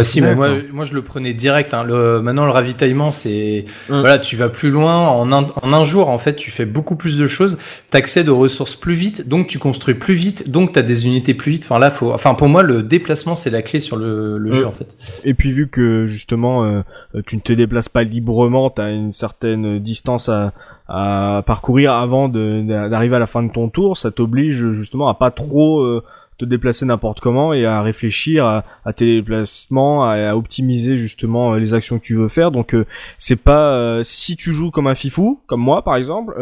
Ah, 0.00 0.02
si, 0.02 0.20
mais 0.20 0.34
moi, 0.34 0.48
moi 0.72 0.84
je 0.84 0.92
le 0.92 1.02
prenais 1.02 1.34
direct. 1.34 1.72
Hein. 1.72 1.84
Le, 1.84 2.20
maintenant, 2.20 2.46
le 2.46 2.50
ravitaillement, 2.50 3.12
c'est 3.12 3.64
hum. 3.88 4.00
voilà, 4.00 4.18
tu 4.18 4.34
vas 4.34 4.48
plus 4.48 4.70
loin. 4.70 5.06
En 5.06 5.30
un, 5.30 5.46
en 5.62 5.72
un 5.72 5.84
jour, 5.84 6.08
en 6.08 6.18
fait, 6.18 6.34
tu 6.34 6.50
fais 6.50 6.64
beaucoup 6.64 6.96
plus 6.96 7.16
de 7.16 7.28
choses. 7.28 7.58
Tu 7.92 7.96
accèdes 7.96 8.28
aux 8.28 8.36
ressources 8.36 8.74
plus 8.74 8.94
vite, 8.94 9.28
donc 9.28 9.46
tu 9.46 9.60
construis 9.60 9.94
plus 9.94 10.14
vite, 10.14 10.50
donc 10.50 10.72
tu 10.72 10.80
as 10.80 10.82
des 10.82 11.06
unités 11.06 11.32
plus 11.32 11.52
vite. 11.52 11.62
Enfin 11.64 11.78
là, 11.78 11.90
faut. 11.90 12.12
Enfin 12.12 12.34
pour 12.34 12.48
moi, 12.48 12.64
le 12.64 12.82
déplacement, 12.82 13.36
c'est 13.36 13.50
la 13.50 13.62
clé 13.62 13.78
sur 13.78 13.96
le, 13.96 14.36
le 14.36 14.50
jeu, 14.50 14.64
hum. 14.64 14.70
en 14.70 14.72
fait. 14.72 14.96
Et 15.24 15.32
puis 15.32 15.52
vu 15.52 15.68
que 15.68 16.06
justement, 16.06 16.64
euh, 16.64 16.82
tu 17.24 17.36
ne 17.36 17.40
te 17.40 17.52
déplaces 17.52 17.88
pas 17.88 18.02
librement, 18.02 18.70
tu 18.70 18.82
as 18.82 18.90
une 18.90 19.12
certaine 19.12 19.78
distance 19.78 20.28
à, 20.28 20.54
à 20.88 21.44
parcourir 21.46 21.92
avant 21.92 22.28
d'arriver 22.28 23.14
à 23.14 23.20
la 23.20 23.26
fin 23.26 23.44
de 23.44 23.52
ton 23.52 23.68
tour, 23.68 23.96
ça 23.96 24.10
t'oblige 24.10 24.72
justement 24.72 25.08
à 25.08 25.14
pas 25.14 25.30
trop 25.30 25.82
euh, 25.82 26.02
te 26.38 26.44
déplacer 26.44 26.84
n'importe 26.84 27.20
comment 27.20 27.52
et 27.52 27.64
à 27.64 27.82
réfléchir 27.82 28.44
à, 28.44 28.64
à 28.84 28.92
tes 28.92 29.06
déplacements, 29.06 30.08
à, 30.08 30.34
optimiser 30.34 30.96
justement 30.96 31.54
euh, 31.54 31.58
les 31.58 31.74
actions 31.74 31.98
que 31.98 32.04
tu 32.04 32.16
veux 32.16 32.28
faire. 32.28 32.50
Donc 32.50 32.74
euh, 32.74 32.86
c'est 33.18 33.40
pas 33.40 33.72
euh, 33.74 34.00
si 34.02 34.36
tu 34.36 34.52
joues 34.52 34.70
comme 34.70 34.86
un 34.86 34.94
fifou, 34.94 35.40
comme 35.46 35.60
moi 35.60 35.82
par 35.82 35.96
exemple, 35.96 36.34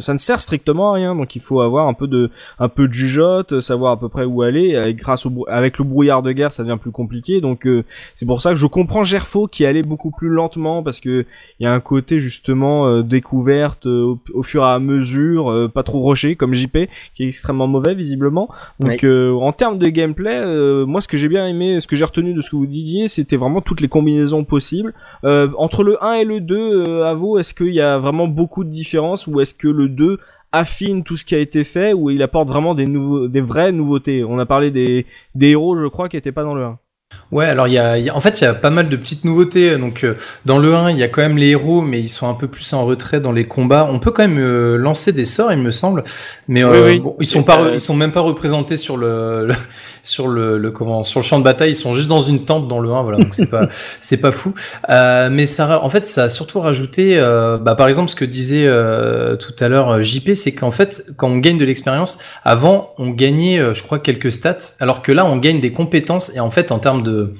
ça 0.00 0.12
ne 0.12 0.18
sert 0.18 0.40
strictement 0.40 0.90
à 0.92 0.94
rien. 0.94 1.14
Donc 1.14 1.36
il 1.36 1.42
faut 1.42 1.60
avoir 1.60 1.86
un 1.86 1.94
peu 1.94 2.06
de 2.06 2.30
un 2.58 2.68
peu 2.68 2.88
de 2.88 2.92
jugeote, 2.92 3.60
savoir 3.60 3.92
à 3.92 4.00
peu 4.00 4.08
près 4.08 4.24
où 4.24 4.42
aller. 4.42 4.80
Grâce 4.96 5.26
au 5.26 5.32
avec 5.48 5.78
le 5.78 5.84
brouillard 5.84 6.22
de 6.22 6.32
guerre, 6.32 6.52
ça 6.52 6.64
devient 6.64 6.78
plus 6.80 6.90
compliqué. 6.90 7.40
Donc 7.40 7.68
c'est 8.14 8.26
pour 8.26 8.42
ça 8.42 8.50
que 8.50 8.56
je 8.56 8.66
comprends 8.66 9.04
Gerfo 9.04 9.46
qui 9.46 9.64
allait 9.64 9.82
beaucoup 9.82 10.10
plus 10.10 10.28
lentement 10.28 10.82
parce 10.82 11.00
que 11.00 11.24
il 11.60 11.64
y 11.64 11.66
a 11.66 11.72
un 11.72 11.80
côté 11.80 12.20
justement 12.20 13.00
découverte 13.02 13.86
au, 13.86 14.42
fur 14.42 14.62
et 14.62 14.66
à 14.66 14.78
mesure, 14.78 15.70
pas 15.72 15.82
trop 15.82 16.00
rocher 16.00 16.36
comme 16.36 16.54
JP 16.54 16.78
qui 17.14 17.24
est 17.24 17.28
extrêmement 17.28 17.66
mauvais 17.66 17.94
visiblement. 17.94 18.48
En 19.40 19.52
termes 19.52 19.78
de 19.78 19.86
gameplay, 19.88 20.36
euh, 20.36 20.86
moi 20.86 21.00
ce 21.00 21.08
que 21.08 21.16
j'ai 21.16 21.28
bien 21.28 21.46
aimé, 21.46 21.80
ce 21.80 21.86
que 21.86 21.96
j'ai 21.96 22.04
retenu 22.04 22.34
de 22.34 22.40
ce 22.40 22.50
que 22.50 22.56
vous 22.56 22.66
disiez, 22.66 23.08
c'était 23.08 23.36
vraiment 23.36 23.60
toutes 23.60 23.80
les 23.80 23.88
combinaisons 23.88 24.44
possibles. 24.44 24.94
Euh, 25.24 25.48
entre 25.56 25.82
le 25.82 26.02
1 26.02 26.14
et 26.14 26.24
le 26.24 26.40
2, 26.40 26.84
euh, 26.86 27.04
à 27.04 27.14
vous, 27.14 27.38
est-ce 27.38 27.54
qu'il 27.54 27.74
y 27.74 27.80
a 27.80 27.98
vraiment 27.98 28.28
beaucoup 28.28 28.64
de 28.64 28.70
différences 28.70 29.26
ou 29.26 29.40
est-ce 29.40 29.54
que 29.54 29.68
le 29.68 29.88
2 29.88 30.18
affine 30.52 31.02
tout 31.02 31.16
ce 31.16 31.24
qui 31.24 31.34
a 31.34 31.38
été 31.38 31.64
fait 31.64 31.92
ou 31.92 32.10
il 32.10 32.22
apporte 32.22 32.48
vraiment 32.48 32.74
des 32.74 32.86
nouveaux, 32.86 33.28
des 33.28 33.40
vraies 33.40 33.72
nouveautés? 33.72 34.24
On 34.24 34.38
a 34.38 34.46
parlé 34.46 34.70
des, 34.70 35.06
des 35.34 35.50
héros, 35.50 35.76
je 35.76 35.86
crois, 35.86 36.08
qui 36.08 36.16
n'étaient 36.16 36.32
pas 36.32 36.44
dans 36.44 36.54
le 36.54 36.64
1. 36.64 36.78
Ouais, 37.32 37.46
alors 37.46 37.66
il 37.66 37.72
y 37.72 37.78
a, 37.78 37.96
en 38.14 38.20
fait 38.20 38.42
il 38.42 38.44
y 38.44 38.46
a 38.46 38.52
pas 38.52 38.68
mal 38.68 38.90
de 38.90 38.96
petites 38.96 39.24
nouveautés. 39.24 39.78
Donc 39.78 40.04
euh, 40.04 40.16
dans 40.44 40.58
le 40.58 40.74
1, 40.74 40.90
il 40.90 40.98
y 40.98 41.02
a 41.02 41.08
quand 41.08 41.22
même 41.22 41.38
les 41.38 41.48
héros, 41.48 41.80
mais 41.80 41.98
ils 41.98 42.10
sont 42.10 42.28
un 42.28 42.34
peu 42.34 42.46
plus 42.46 42.70
en 42.74 42.84
retrait 42.84 43.20
dans 43.20 43.32
les 43.32 43.46
combats. 43.46 43.88
On 43.90 43.98
peut 43.98 44.10
quand 44.10 44.22
même 44.22 44.38
euh, 44.38 44.76
lancer 44.76 45.12
des 45.12 45.24
sorts, 45.24 45.50
il 45.50 45.58
me 45.58 45.70
semble, 45.70 46.04
mais 46.46 46.62
euh, 46.62 46.94
ils 47.20 47.26
sont 47.26 47.42
pas, 47.42 47.70
ils 47.72 47.80
sont 47.80 47.94
même 47.94 48.12
pas 48.12 48.20
représentés 48.20 48.76
sur 48.76 48.98
le, 48.98 49.48
sur 50.02 50.28
le, 50.28 50.58
le, 50.58 50.70
comment, 50.70 51.04
sur 51.04 51.20
le 51.20 51.24
champ 51.24 51.38
de 51.38 51.44
bataille. 51.44 51.70
Ils 51.70 51.74
sont 51.74 51.94
juste 51.94 52.08
dans 52.08 52.20
une 52.20 52.44
tente 52.44 52.68
dans 52.68 52.80
le 52.80 52.90
1, 52.90 53.02
voilà. 53.02 53.18
Donc 53.18 53.34
c'est 53.34 53.50
pas, 53.50 53.66
c'est 54.00 54.18
pas 54.18 54.30
fou. 54.30 54.52
mais 54.88 55.46
ça, 55.46 55.82
en 55.82 55.88
fait, 55.88 56.04
ça 56.04 56.24
a 56.24 56.28
surtout 56.28 56.60
rajouté, 56.60 57.16
bah, 57.62 57.74
par 57.74 57.88
exemple, 57.88 58.10
ce 58.10 58.16
que 58.16 58.26
disait 58.26 58.68
tout 59.38 59.54
à 59.58 59.68
l'heure 59.68 60.02
JP, 60.02 60.34
c'est 60.34 60.52
qu'en 60.52 60.70
fait, 60.70 61.06
quand 61.16 61.28
on 61.28 61.38
gagne 61.38 61.56
de 61.56 61.64
l'expérience, 61.64 62.18
avant 62.44 62.92
on 62.98 63.08
gagnait, 63.08 63.74
je 63.74 63.82
crois, 63.82 64.00
quelques 64.00 64.32
stats, 64.32 64.74
alors 64.80 65.00
que 65.00 65.12
là 65.12 65.24
on 65.24 65.38
gagne 65.38 65.60
des 65.60 65.72
compétences 65.72 66.34
et 66.36 66.40
en 66.40 66.50
fait 66.50 66.72
en 66.72 66.78
termes 66.78 67.01
de, 67.02 67.34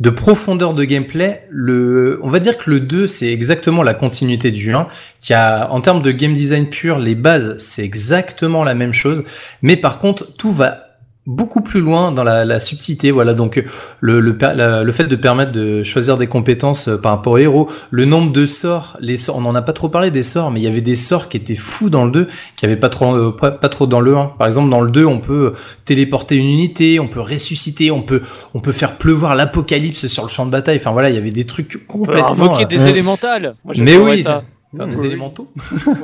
de 0.00 0.10
profondeur 0.10 0.74
de 0.74 0.84
gameplay, 0.84 1.48
on 1.52 2.28
va 2.28 2.38
dire 2.40 2.58
que 2.58 2.70
le 2.70 2.80
2, 2.80 3.06
c'est 3.06 3.32
exactement 3.32 3.82
la 3.82 3.94
continuité 3.94 4.50
du 4.50 4.74
1, 4.74 4.88
qui 5.18 5.34
a, 5.34 5.70
en 5.70 5.80
termes 5.80 6.02
de 6.02 6.10
game 6.10 6.34
design 6.34 6.68
pur, 6.68 6.98
les 6.98 7.14
bases, 7.14 7.56
c'est 7.58 7.84
exactement 7.84 8.64
la 8.64 8.74
même 8.74 8.92
chose, 8.92 9.24
mais 9.62 9.76
par 9.76 9.98
contre, 9.98 10.34
tout 10.36 10.50
va 10.50 10.83
beaucoup 11.26 11.62
plus 11.62 11.80
loin 11.80 12.12
dans 12.12 12.24
la, 12.24 12.44
la 12.44 12.60
subtilité. 12.60 13.10
Voilà, 13.10 13.34
donc 13.34 13.62
le, 14.00 14.20
le, 14.20 14.36
le, 14.84 14.92
fait 14.92 15.06
de 15.06 15.16
permettre 15.16 15.52
de 15.52 15.82
choisir 15.82 16.18
des 16.18 16.26
compétences 16.26 16.88
euh, 16.88 17.00
par 17.00 17.12
rapport 17.12 17.34
aux 17.34 17.38
héros, 17.38 17.70
le 17.90 18.04
nombre 18.04 18.32
de 18.32 18.46
sorts, 18.46 18.96
les 19.00 19.16
sorts, 19.16 19.38
on 19.38 19.40
n'en 19.40 19.54
a 19.54 19.62
pas 19.62 19.72
trop 19.72 19.88
parlé 19.88 20.10
des 20.10 20.22
sorts, 20.22 20.50
mais 20.50 20.60
il 20.60 20.64
y 20.64 20.68
avait 20.68 20.80
des 20.80 20.96
sorts 20.96 21.28
qui 21.28 21.36
étaient 21.36 21.54
fous 21.54 21.88
dans 21.88 22.04
le 22.04 22.10
2, 22.10 22.28
qui 22.56 22.66
avait 22.66 22.76
pas 22.76 22.90
trop, 22.90 23.14
euh, 23.14 23.30
pas, 23.32 23.68
trop 23.68 23.86
dans 23.86 24.00
le 24.00 24.16
1. 24.16 24.34
Par 24.38 24.46
exemple, 24.46 24.68
dans 24.70 24.80
le 24.80 24.90
2, 24.90 25.04
on 25.04 25.20
peut 25.20 25.54
téléporter 25.84 26.36
une 26.36 26.48
unité, 26.48 27.00
on 27.00 27.08
peut 27.08 27.20
ressusciter, 27.20 27.90
on 27.90 28.02
peut, 28.02 28.22
on 28.54 28.60
peut 28.60 28.72
faire 28.72 28.96
pleuvoir 28.96 29.34
l'apocalypse 29.34 30.06
sur 30.06 30.24
le 30.24 30.28
champ 30.28 30.46
de 30.46 30.50
bataille. 30.50 30.76
Enfin 30.76 30.92
voilà, 30.92 31.10
il 31.10 31.14
y 31.14 31.18
avait 31.18 31.30
des 31.30 31.44
trucs 31.44 31.86
complètement. 31.86 32.32
Invoquer 32.32 32.66
des 32.66 32.88
élémentales. 32.88 33.54
mais 33.76 33.96
oui. 33.96 34.22
Ça. 34.24 34.44
Faire 34.76 34.86
des 34.88 35.06
élémentaux 35.06 35.48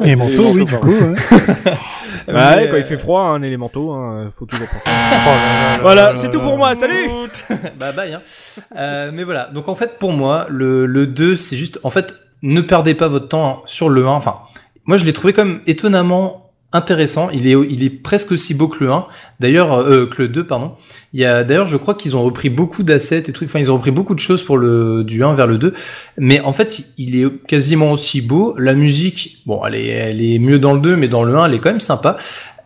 Élémentaux, 0.02 0.50
oui, 0.54 0.64
du 0.64 0.76
coup. 0.76 0.88
bah 2.26 2.56
ouais, 2.56 2.68
quand 2.70 2.76
il 2.76 2.84
fait 2.84 2.98
froid, 2.98 3.22
un 3.22 3.42
élémentaux, 3.42 3.92
hein, 3.92 4.30
faut 4.36 4.46
toujours 4.46 4.66
prendre. 4.66 4.82
Ah. 4.86 5.78
voilà, 5.82 6.16
c'est 6.16 6.30
tout 6.30 6.40
pour 6.40 6.56
moi, 6.56 6.74
salut 6.74 7.08
Bah 7.78 7.92
bye. 7.92 8.14
Hein. 8.14 8.22
Euh, 8.76 9.10
mais 9.12 9.24
voilà, 9.24 9.46
donc 9.46 9.68
en 9.68 9.74
fait, 9.74 9.98
pour 9.98 10.12
moi, 10.12 10.46
le, 10.48 10.86
le 10.86 11.06
2, 11.06 11.36
c'est 11.36 11.56
juste... 11.56 11.80
En 11.82 11.90
fait, 11.90 12.14
ne 12.42 12.60
perdez 12.60 12.94
pas 12.94 13.08
votre 13.08 13.28
temps 13.28 13.62
sur 13.66 13.88
le 13.88 14.06
1. 14.06 14.10
Enfin, 14.10 14.38
moi, 14.84 14.96
je 14.96 15.04
l'ai 15.04 15.12
trouvé 15.12 15.32
comme 15.32 15.60
étonnamment 15.66 16.49
intéressant. 16.72 17.30
Il 17.30 17.46
est, 17.46 17.56
il 17.70 17.82
est 17.82 17.90
presque 17.90 18.32
aussi 18.32 18.54
beau 18.54 18.68
que 18.68 18.84
le 18.84 18.92
1. 18.92 19.06
D'ailleurs, 19.40 19.74
euh, 19.78 20.06
que 20.06 20.22
le 20.22 20.28
2, 20.28 20.46
pardon. 20.46 20.74
Il 21.12 21.20
y 21.20 21.24
a, 21.24 21.42
d'ailleurs, 21.42 21.66
je 21.66 21.76
crois 21.76 21.94
qu'ils 21.94 22.14
ont 22.16 22.22
repris 22.22 22.48
beaucoup 22.48 22.82
d'assets 22.82 23.24
et 23.26 23.32
tout. 23.32 23.44
Enfin, 23.44 23.58
ils 23.58 23.70
ont 23.70 23.74
repris 23.74 23.90
beaucoup 23.90 24.14
de 24.14 24.20
choses 24.20 24.42
pour 24.42 24.56
le, 24.56 25.02
du 25.04 25.24
1 25.24 25.34
vers 25.34 25.46
le 25.46 25.58
2. 25.58 25.74
Mais 26.18 26.40
en 26.40 26.52
fait, 26.52 26.82
il 26.98 27.20
est 27.20 27.46
quasiment 27.46 27.92
aussi 27.92 28.20
beau. 28.20 28.54
La 28.56 28.74
musique, 28.74 29.42
bon, 29.46 29.64
elle 29.66 29.74
est, 29.74 29.88
elle 29.88 30.22
est 30.22 30.38
mieux 30.38 30.58
dans 30.58 30.74
le 30.74 30.80
2, 30.80 30.96
mais 30.96 31.08
dans 31.08 31.24
le 31.24 31.36
1, 31.36 31.46
elle 31.46 31.54
est 31.54 31.58
quand 31.58 31.70
même 31.70 31.80
sympa. 31.80 32.16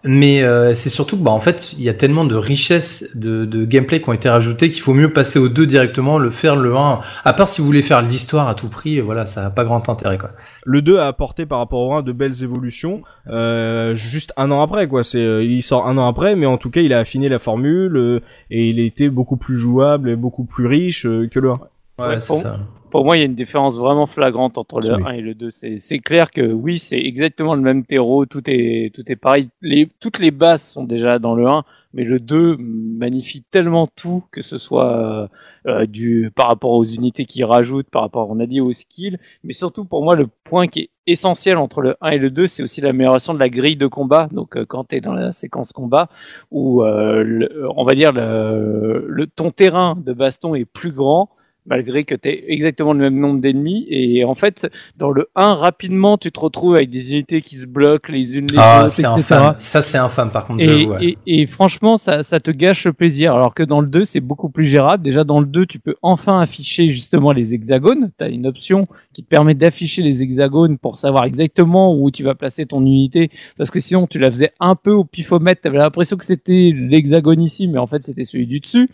Mais 0.04 0.42
euh, 0.42 0.74
c'est 0.74 0.90
surtout 0.90 1.16
que 1.16 1.22
bah 1.22 1.30
en 1.30 1.40
fait 1.40 1.72
il 1.72 1.82
y 1.82 1.88
a 1.88 1.94
tellement 1.94 2.26
de 2.26 2.34
richesses 2.34 3.16
de, 3.16 3.46
de 3.46 3.64
gameplay 3.64 4.02
qui 4.02 4.08
ont 4.10 4.12
été 4.12 4.28
rajoutées 4.28 4.68
qu'il 4.68 4.82
faut 4.82 4.92
mieux 4.92 5.12
passer 5.12 5.38
au 5.38 5.48
2 5.48 5.66
directement, 5.66 6.18
le 6.18 6.30
faire 6.30 6.56
le 6.56 6.76
1. 6.76 7.00
À 7.24 7.32
part 7.32 7.48
si 7.48 7.62
vous 7.62 7.66
voulez 7.66 7.80
faire 7.82 8.02
l'histoire 8.02 8.48
à 8.48 8.54
tout 8.54 8.68
prix, 8.68 9.00
voilà 9.00 9.24
ça 9.24 9.42
n'a 9.42 9.50
pas 9.50 9.64
grand 9.64 9.88
intérêt 9.88 10.18
quoi. 10.18 10.30
Le 10.66 10.82
2 10.82 10.98
a 10.98 11.06
apporté 11.06 11.46
par 11.46 11.58
rapport 11.58 11.80
au 11.80 11.94
1 11.94 12.02
de 12.02 12.12
belles 12.12 12.42
évolutions, 12.42 13.02
euh, 13.28 13.94
juste 13.94 14.32
un 14.36 14.50
an 14.50 14.62
après 14.62 14.88
quoi. 14.88 15.02
C'est 15.02 15.18
euh, 15.18 15.42
il 15.42 15.62
sort 15.62 15.88
un 15.88 15.96
an 15.96 16.06
après, 16.06 16.36
mais 16.36 16.46
en 16.46 16.58
tout 16.58 16.70
cas 16.70 16.80
il 16.82 16.92
a 16.92 16.98
affiné 16.98 17.28
la 17.28 17.38
formule 17.38 17.96
euh, 17.96 18.20
et 18.50 18.68
il 18.68 18.80
a 18.80 18.84
été 18.84 19.08
beaucoup 19.08 19.36
plus 19.36 19.56
jouable 19.56 20.10
et 20.10 20.16
beaucoup 20.16 20.44
plus 20.44 20.66
riche 20.66 21.06
euh, 21.06 21.28
que 21.28 21.40
le 21.40 21.50
1. 21.50 21.52
Ouais, 21.52 21.58
Ouais, 22.06 22.20
c'est 22.20 22.34
ça. 22.34 22.58
Pour 22.94 23.04
moi, 23.04 23.16
il 23.16 23.18
y 23.18 23.22
a 23.22 23.26
une 23.26 23.34
différence 23.34 23.76
vraiment 23.76 24.06
flagrante 24.06 24.56
entre 24.56 24.80
le 24.80 24.94
Oui. 24.94 25.02
1 25.04 25.10
et 25.14 25.20
le 25.20 25.34
2. 25.34 25.50
C'est, 25.50 25.98
clair 25.98 26.30
que 26.30 26.42
oui, 26.42 26.78
c'est 26.78 27.00
exactement 27.00 27.56
le 27.56 27.60
même 27.60 27.84
terreau, 27.84 28.24
tout 28.24 28.42
est, 28.46 28.94
tout 28.94 29.02
est 29.10 29.16
pareil. 29.16 29.48
Les, 29.62 29.88
toutes 29.98 30.20
les 30.20 30.30
bases 30.30 30.62
sont 30.62 30.84
déjà 30.84 31.18
dans 31.18 31.34
le 31.34 31.44
1, 31.44 31.64
mais 31.92 32.04
le 32.04 32.20
2 32.20 32.56
magnifie 32.56 33.42
tellement 33.42 33.88
tout, 33.96 34.22
que 34.30 34.42
ce 34.42 34.58
soit 34.58 34.96
euh, 34.96 35.26
euh, 35.66 35.86
du, 35.86 36.30
par 36.36 36.46
rapport 36.46 36.70
aux 36.70 36.84
unités 36.84 37.24
qu'il 37.24 37.44
rajoute, 37.44 37.90
par 37.90 38.02
rapport, 38.02 38.30
on 38.30 38.38
a 38.38 38.46
dit, 38.46 38.60
aux 38.60 38.72
skills, 38.72 39.18
mais 39.42 39.54
surtout 39.54 39.84
pour 39.84 40.04
moi, 40.04 40.14
le 40.14 40.28
point 40.44 40.68
qui 40.68 40.82
est 40.82 40.90
essentiel 41.08 41.56
entre 41.56 41.80
le 41.80 41.96
1 42.00 42.10
et 42.10 42.18
le 42.18 42.30
2, 42.30 42.46
c'est 42.46 42.62
aussi 42.62 42.80
l'amélioration 42.80 43.34
de 43.34 43.40
la 43.40 43.48
grille 43.48 43.74
de 43.74 43.88
combat. 43.88 44.28
Donc, 44.30 44.56
euh, 44.56 44.64
quand 44.66 44.84
tu 44.84 44.94
es 44.94 45.00
dans 45.00 45.14
la 45.14 45.32
séquence 45.32 45.72
combat, 45.72 46.08
où 46.52 46.84
euh, 46.84 47.24
le- 47.24 47.68
on 47.76 47.82
va 47.84 47.96
dire 47.96 48.12
le, 48.12 49.04
le, 49.08 49.26
ton 49.26 49.50
terrain 49.50 49.96
de 49.96 50.12
baston 50.12 50.54
est 50.54 50.64
plus 50.64 50.92
grand, 50.92 51.28
malgré 51.66 52.04
que 52.04 52.14
tu 52.14 52.28
aies 52.28 52.44
exactement 52.48 52.92
le 52.92 52.98
même 52.98 53.18
nombre 53.18 53.40
d'ennemis. 53.40 53.86
Et 53.88 54.24
en 54.24 54.34
fait, 54.34 54.68
dans 54.96 55.10
le 55.10 55.28
1, 55.34 55.54
rapidement, 55.54 56.18
tu 56.18 56.30
te 56.30 56.38
retrouves 56.40 56.74
avec 56.76 56.90
des 56.90 57.12
unités 57.12 57.40
qui 57.42 57.56
se 57.56 57.66
bloquent 57.66 58.12
les 58.12 58.36
unes 58.36 58.46
les 58.50 58.58
Ah, 58.58 58.80
autres, 58.82 58.90
c'est 58.90 59.02
etc. 59.02 59.16
infâme. 59.18 59.54
Ça, 59.58 59.82
c'est 59.82 59.98
infâme, 59.98 60.30
par 60.30 60.46
contre, 60.46 60.62
Et, 60.62 60.64
j'avoue. 60.66 60.92
ouais. 60.94 61.16
et, 61.26 61.42
et 61.42 61.46
franchement, 61.46 61.96
ça, 61.96 62.22
ça 62.22 62.40
te 62.40 62.50
gâche 62.50 62.84
le 62.84 62.92
plaisir. 62.92 63.34
Alors 63.34 63.54
que 63.54 63.62
dans 63.62 63.80
le 63.80 63.86
2, 63.86 64.04
c'est 64.04 64.20
beaucoup 64.20 64.50
plus 64.50 64.64
gérable. 64.66 65.02
Déjà, 65.02 65.24
dans 65.24 65.40
le 65.40 65.46
2, 65.46 65.66
tu 65.66 65.78
peux 65.78 65.94
enfin 66.02 66.40
afficher 66.40 66.92
justement 66.92 67.32
les 67.32 67.54
hexagones. 67.54 68.10
Tu 68.18 68.24
as 68.24 68.28
une 68.28 68.46
option 68.46 68.86
qui 69.12 69.22
te 69.22 69.28
permet 69.28 69.54
d'afficher 69.54 70.02
les 70.02 70.22
hexagones 70.22 70.78
pour 70.78 70.96
savoir 70.98 71.24
exactement 71.24 71.94
où 71.98 72.10
tu 72.10 72.22
vas 72.24 72.34
placer 72.34 72.66
ton 72.66 72.80
unité. 72.82 73.30
Parce 73.56 73.70
que 73.70 73.80
sinon, 73.80 74.06
tu 74.06 74.18
la 74.18 74.30
faisais 74.30 74.50
un 74.60 74.74
peu 74.76 74.92
au 74.92 75.04
pifomètre. 75.04 75.62
Tu 75.62 75.68
avais 75.68 75.78
l'impression 75.78 76.16
que 76.16 76.24
c'était 76.24 76.72
l'hexagone 76.74 77.40
ici, 77.42 77.68
mais 77.68 77.78
en 77.78 77.86
fait, 77.86 78.04
c'était 78.04 78.24
celui 78.24 78.46
du 78.46 78.60
dessus. 78.60 78.90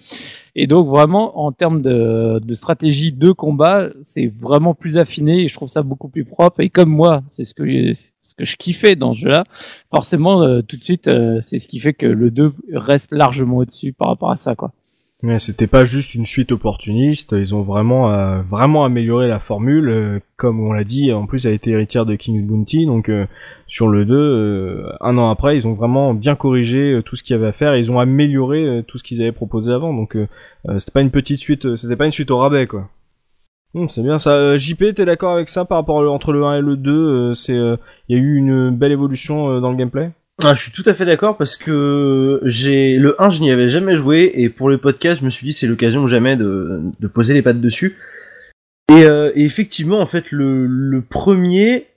Et 0.57 0.67
donc, 0.67 0.89
vraiment, 0.89 1.45
en 1.45 1.53
termes 1.53 1.81
de, 1.81 2.41
de 2.43 2.55
stratégie 2.61 3.13
de 3.13 3.33
combat, 3.33 3.89
c'est 4.03 4.27
vraiment 4.27 4.75
plus 4.75 4.99
affiné 4.99 5.45
et 5.45 5.49
je 5.49 5.55
trouve 5.55 5.69
ça 5.69 5.83
beaucoup 5.83 6.09
plus 6.09 6.25
propre. 6.25 6.61
Et 6.61 6.71
comme 6.71 6.91
moi, 6.91 7.23
c'est 7.31 7.45
ce 7.45 7.55
que, 7.55 7.65
ce 7.95 8.35
que 8.35 8.45
je 8.45 8.57
kiffais 8.57 8.97
dans 8.97 9.15
ce 9.15 9.21
jeu-là, 9.21 9.45
forcément, 9.93 10.43
euh, 10.43 10.63
tout 10.63 10.77
de 10.77 10.85
suite, 10.85 11.09
euh, 11.09 11.41
c'est 11.43 11.59
ce 11.59 11.67
qui 11.67 11.81
fait 11.81 11.95
que 11.95 12.07
le 12.07 12.31
2 12.31 12.53
reste 12.75 13.13
largement 13.13 13.59
au-dessus 13.59 13.93
par 13.93 14.09
rapport 14.09 14.31
à 14.31 14.37
ça, 14.37 14.55
quoi. 14.55 14.73
Mais 15.23 15.39
c'était 15.39 15.67
pas 15.67 15.85
juste 15.85 16.15
une 16.15 16.25
suite 16.25 16.51
opportuniste, 16.51 17.33
ils 17.33 17.55
ont 17.55 17.61
vraiment 17.61 18.11
euh, 18.11 18.41
vraiment 18.41 18.87
amélioré 18.87 19.29
la 19.29 19.39
formule, 19.39 19.89
euh, 19.91 20.19
comme 20.37 20.61
on 20.61 20.73
l'a 20.73 20.83
dit, 20.83 21.13
en 21.13 21.27
plus 21.27 21.45
elle 21.45 21.53
été 21.53 21.73
héritière 21.73 22.07
de 22.07 22.15
King's 22.15 22.43
Bounty, 22.43 22.87
donc 22.87 23.11
euh, 23.11 23.27
sur 23.67 23.89
le 23.89 24.07
2, 24.07 24.15
euh, 24.15 24.93
un 25.03 25.19
an 25.19 25.29
après, 25.29 25.57
ils 25.57 25.69
ont 25.69 25.75
vraiment 25.75 26.15
bien 26.15 26.37
corrigé 26.37 27.03
tout 27.05 27.17
ce 27.17 27.23
qu'il 27.23 27.37
y 27.37 27.39
avait 27.39 27.49
à 27.49 27.53
faire, 27.53 27.75
et 27.75 27.81
ils 27.81 27.93
ont 27.93 28.01
amélioré 28.01 28.83
tout 28.87 28.97
ce 28.97 29.03
qu'ils 29.03 29.21
avaient 29.21 29.31
proposé 29.31 29.71
avant, 29.73 29.93
donc 29.93 30.17
c'était 30.79 30.93
pas 30.93 31.03
une 31.03 31.11
petite 31.11 31.41
suite, 31.41 31.77
c'était 31.77 31.97
pas 31.97 32.07
une 32.07 32.13
suite 32.13 32.31
au 32.31 32.39
rabais 32.39 32.67
quoi. 32.67 32.89
Hum, 33.75 33.89
c'est 33.89 34.03
bien 34.03 34.19
ça. 34.19 34.57
JP, 34.57 34.95
t'es 34.95 35.05
d'accord 35.05 35.33
avec 35.35 35.49
ça 35.49 35.65
par 35.65 35.79
rapport 35.79 35.99
entre 36.13 36.33
le 36.33 36.45
1 36.45 36.57
et 36.57 36.61
le 36.61 36.77
2 36.77 36.91
euh, 36.93 37.35
C'est, 37.35 37.55
il 37.55 38.17
y 38.17 38.19
a 38.19 38.23
eu 38.23 38.37
une 38.37 38.71
belle 38.71 38.91
évolution 38.93 39.61
dans 39.61 39.71
le 39.71 39.77
gameplay? 39.77 40.11
Ah, 40.43 40.55
je 40.55 40.63
suis 40.63 40.73
tout 40.73 40.83
à 40.87 40.95
fait 40.95 41.05
d'accord 41.05 41.37
parce 41.37 41.59
que 41.59 42.41
j'ai 42.45 42.97
le 42.97 43.21
1, 43.21 43.29
je 43.31 43.41
n'y 43.43 43.51
avais 43.51 43.69
jamais 43.69 43.95
joué 43.95 44.33
et 44.35 44.49
pour 44.49 44.71
le 44.71 44.79
podcast, 44.79 45.21
je 45.21 45.25
me 45.25 45.31
suis 45.31 45.47
dit 45.47 45.53
c'est 45.53 45.67
l'occasion 45.67 46.07
jamais 46.07 46.37
de, 46.37 46.81
de 46.99 47.07
poser 47.09 47.35
les 47.35 47.43
pattes 47.43 47.61
dessus. 47.61 47.99
Et, 48.91 49.05
euh, 49.05 49.31
et 49.35 49.45
effectivement, 49.45 50.01
en 50.01 50.07
fait, 50.07 50.33
le, 50.33 50.67
le 50.67 51.03
premier, 51.03 51.89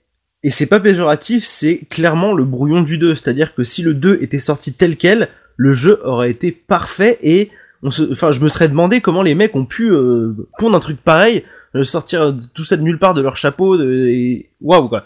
et 0.43 0.49
c'est 0.49 0.65
pas 0.65 0.81
péjoratif, 0.81 1.45
c'est 1.45 1.79
clairement 1.89 2.33
le 2.33 2.43
brouillon 2.43 2.81
du 2.81 2.97
2. 2.97 3.15
C'est-à-dire 3.15 3.55
que 3.55 3.63
si 3.63 3.81
le 3.81 3.93
2 3.93 4.19
était 4.21 4.39
sorti 4.39 4.73
tel 4.73 4.97
quel, 4.97 5.29
le 5.55 5.71
jeu 5.71 6.01
aurait 6.03 6.31
été 6.31 6.51
parfait 6.51 7.17
et 7.21 7.49
on 7.81 7.91
se, 7.91 8.11
enfin, 8.11 8.31
je 8.31 8.41
me 8.41 8.49
serais 8.49 8.67
demandé 8.67 8.99
comment 8.99 9.21
les 9.21 9.35
mecs 9.35 9.55
ont 9.55 9.65
pu 9.65 9.89
euh, 9.89 10.33
pondre 10.57 10.75
un 10.75 10.81
truc 10.81 10.97
pareil, 10.97 11.43
euh, 11.75 11.83
sortir 11.83 12.35
tout 12.53 12.63
ça 12.65 12.75
de 12.75 12.81
nulle 12.81 12.99
part 12.99 13.13
de 13.13 13.21
leur 13.21 13.37
chapeau, 13.37 13.77
de, 13.77 14.07
et 14.07 14.49
waouh 14.61 14.89
quoi. 14.89 15.05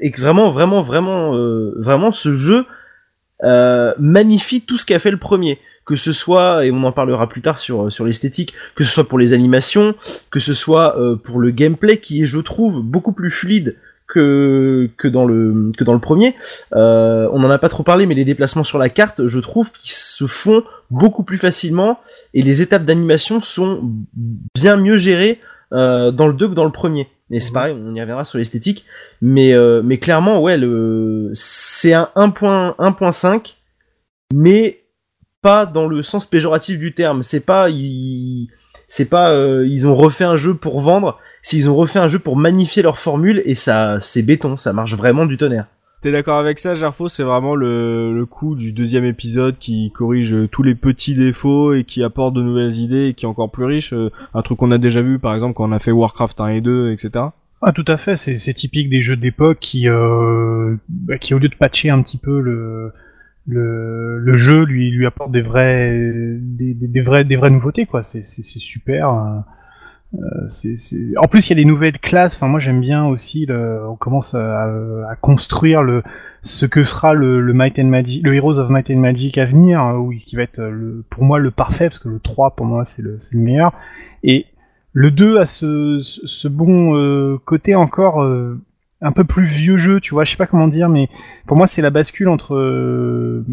Et 0.00 0.10
vraiment, 0.10 0.50
vraiment, 0.50 0.82
vraiment, 0.82 1.34
euh, 1.34 1.74
vraiment, 1.78 2.12
ce 2.12 2.34
jeu 2.34 2.66
euh, 3.42 3.94
magnifie 3.98 4.60
tout 4.60 4.76
ce 4.76 4.86
qu'a 4.86 4.98
fait 4.98 5.10
le 5.10 5.16
premier. 5.16 5.58
Que 5.84 5.96
ce 5.96 6.12
soit, 6.12 6.64
et 6.64 6.70
on 6.70 6.84
en 6.84 6.92
parlera 6.92 7.28
plus 7.28 7.42
tard 7.42 7.58
sur, 7.58 7.90
sur 7.90 8.04
l'esthétique, 8.04 8.54
que 8.76 8.84
ce 8.84 8.92
soit 8.92 9.08
pour 9.08 9.18
les 9.18 9.32
animations, 9.32 9.96
que 10.30 10.38
ce 10.38 10.54
soit 10.54 10.96
euh, 10.96 11.16
pour 11.16 11.40
le 11.40 11.50
gameplay 11.50 11.98
qui 11.98 12.22
est, 12.22 12.26
je 12.26 12.38
trouve, 12.38 12.82
beaucoup 12.82 13.12
plus 13.12 13.30
fluide 13.30 13.76
que, 14.06 14.88
que, 14.96 15.08
dans, 15.08 15.24
le, 15.24 15.72
que 15.76 15.82
dans 15.82 15.94
le 15.94 15.98
premier. 15.98 16.36
On 16.72 17.38
n'en 17.38 17.50
a 17.50 17.58
pas 17.58 17.68
trop 17.68 17.82
parlé, 17.82 18.06
mais 18.06 18.14
les 18.14 18.24
déplacements 18.24 18.62
sur 18.62 18.78
la 18.78 18.90
carte, 18.90 19.26
je 19.26 19.40
trouve 19.40 19.72
qu'ils 19.72 19.90
se 19.90 20.26
font 20.26 20.62
beaucoup 20.90 21.24
plus 21.24 21.38
facilement 21.38 21.98
et 22.34 22.42
les 22.42 22.62
étapes 22.62 22.84
d'animation 22.84 23.40
sont 23.40 23.80
bien 24.54 24.76
mieux 24.76 24.98
gérées 24.98 25.40
dans 25.72 26.26
le 26.26 26.34
2 26.34 26.48
que 26.50 26.54
dans 26.54 26.66
le 26.66 26.70
premier. 26.70 27.08
Et 27.32 27.40
c'est 27.40 27.48
Mhm. 27.50 27.54
pareil, 27.54 27.76
on 27.76 27.94
y 27.94 28.00
reviendra 28.00 28.24
sur 28.24 28.38
l'esthétique. 28.38 28.84
Mais, 29.20 29.52
euh, 29.54 29.82
mais 29.82 29.98
clairement, 29.98 30.40
ouais, 30.40 30.56
le, 30.58 31.30
c'est 31.34 31.94
un 31.94 32.10
1.1, 32.14 32.74
1.5, 32.78 33.56
mais 34.34 34.80
pas 35.40 35.66
dans 35.66 35.88
le 35.88 36.02
sens 36.02 36.26
péjoratif 36.26 36.78
du 36.78 36.94
terme. 36.94 37.22
C'est 37.22 37.40
pas, 37.40 37.68
ils, 37.70 38.48
c'est 38.86 39.06
pas, 39.08 39.32
euh, 39.32 39.66
ils 39.66 39.86
ont 39.88 39.96
refait 39.96 40.24
un 40.24 40.36
jeu 40.36 40.54
pour 40.54 40.80
vendre, 40.80 41.18
c'est 41.42 41.56
ils 41.56 41.68
ont 41.70 41.74
refait 41.74 41.98
un 41.98 42.08
jeu 42.08 42.18
pour 42.18 42.36
magnifier 42.36 42.82
leur 42.82 42.98
formule 42.98 43.42
et 43.44 43.54
ça, 43.54 43.98
c'est 44.00 44.22
béton, 44.22 44.56
ça 44.56 44.72
marche 44.72 44.94
vraiment 44.94 45.26
du 45.26 45.36
tonnerre. 45.36 45.66
T'es 46.02 46.10
d'accord 46.10 46.38
avec 46.38 46.58
ça, 46.58 46.74
Gerfo 46.74 47.08
C'est 47.08 47.22
vraiment 47.22 47.54
le, 47.54 48.12
le 48.12 48.26
coup 48.26 48.56
du 48.56 48.72
deuxième 48.72 49.04
épisode 49.04 49.56
qui 49.60 49.92
corrige 49.94 50.34
tous 50.50 50.64
les 50.64 50.74
petits 50.74 51.14
défauts 51.14 51.74
et 51.74 51.84
qui 51.84 52.02
apporte 52.02 52.34
de 52.34 52.42
nouvelles 52.42 52.74
idées 52.74 53.06
et 53.06 53.14
qui 53.14 53.24
est 53.24 53.28
encore 53.28 53.52
plus 53.52 53.64
riche. 53.64 53.92
euh, 53.92 54.10
un 54.34 54.42
truc 54.42 54.58
qu'on 54.58 54.72
a 54.72 54.78
déjà 54.78 55.00
vu, 55.00 55.20
par 55.20 55.32
exemple, 55.32 55.54
quand 55.54 55.68
on 55.68 55.70
a 55.70 55.78
fait 55.78 55.92
Warcraft 55.92 56.40
1 56.40 56.48
et 56.48 56.60
2, 56.60 56.90
etc. 56.90 57.26
Ah, 57.62 57.72
tout 57.72 57.84
à 57.86 57.96
fait, 57.96 58.16
c'est 58.16 58.54
typique 58.54 58.90
des 58.90 59.00
jeux 59.00 59.16
d'époque 59.16 59.58
qui, 59.60 59.88
euh, 59.88 60.74
bah, 60.88 61.18
qui, 61.18 61.34
au 61.34 61.38
lieu 61.38 61.48
de 61.48 61.54
patcher 61.54 61.90
un 61.90 62.02
petit 62.02 62.18
peu 62.18 62.40
le, 62.40 64.32
jeu, 64.32 64.64
lui, 64.64 65.06
apporte 65.06 65.30
des 65.30 65.42
vrais, 65.42 65.96
des, 66.40 67.00
vraies, 67.00 67.24
nouveautés, 67.50 67.86
quoi. 67.86 68.02
C'est 68.02 68.24
super. 68.24 69.44
Euh, 70.14 71.14
En 71.16 71.28
plus, 71.28 71.48
il 71.48 71.50
y 71.50 71.60
a 71.60 71.62
des 71.62 71.68
nouvelles 71.68 71.98
classes. 71.98 72.36
Enfin, 72.36 72.48
moi, 72.48 72.60
j'aime 72.60 72.80
bien 72.80 73.06
aussi. 73.06 73.46
Le... 73.46 73.86
On 73.88 73.96
commence 73.96 74.34
à, 74.34 74.64
à 74.64 75.16
construire 75.16 75.82
le 75.82 76.02
ce 76.42 76.66
que 76.66 76.82
sera 76.82 77.14
le, 77.14 77.40
le 77.40 77.52
Might 77.52 77.78
and 77.78 77.84
Magic, 77.84 78.24
le 78.24 78.34
Heroes 78.34 78.58
of 78.58 78.68
Might 78.68 78.90
and 78.90 78.98
Magic 78.98 79.38
à 79.38 79.44
venir, 79.44 79.80
hein, 79.80 80.08
qui 80.18 80.36
va 80.36 80.42
être 80.42 80.58
euh, 80.58 80.70
le, 80.70 81.04
pour 81.08 81.22
moi 81.22 81.38
le 81.38 81.50
parfait, 81.50 81.88
parce 81.88 82.00
que 82.00 82.08
le 82.08 82.18
3 82.18 82.56
pour 82.56 82.66
moi 82.66 82.84
c'est 82.84 83.02
le, 83.02 83.18
le 83.32 83.38
meilleur. 83.38 83.72
Et 84.24 84.46
le 84.92 85.10
2 85.10 85.38
a 85.38 85.46
ce, 85.46 86.00
ce 86.02 86.26
ce 86.26 86.48
bon 86.48 86.96
euh, 86.96 87.38
côté 87.44 87.74
encore 87.74 88.22
euh, 88.22 88.60
un 89.04 89.12
peu 89.12 89.24
plus 89.24 89.44
vieux 89.44 89.76
jeu, 89.76 90.00
tu 90.00 90.14
vois, 90.14 90.24
je 90.24 90.30
sais 90.30 90.36
pas 90.36 90.46
comment 90.46 90.68
dire, 90.68 90.88
mais 90.88 91.08
pour 91.46 91.56
moi 91.56 91.66
c'est 91.66 91.82
la 91.82 91.90
bascule 91.90 92.28
entre 92.28 92.54
euh, 92.54 93.44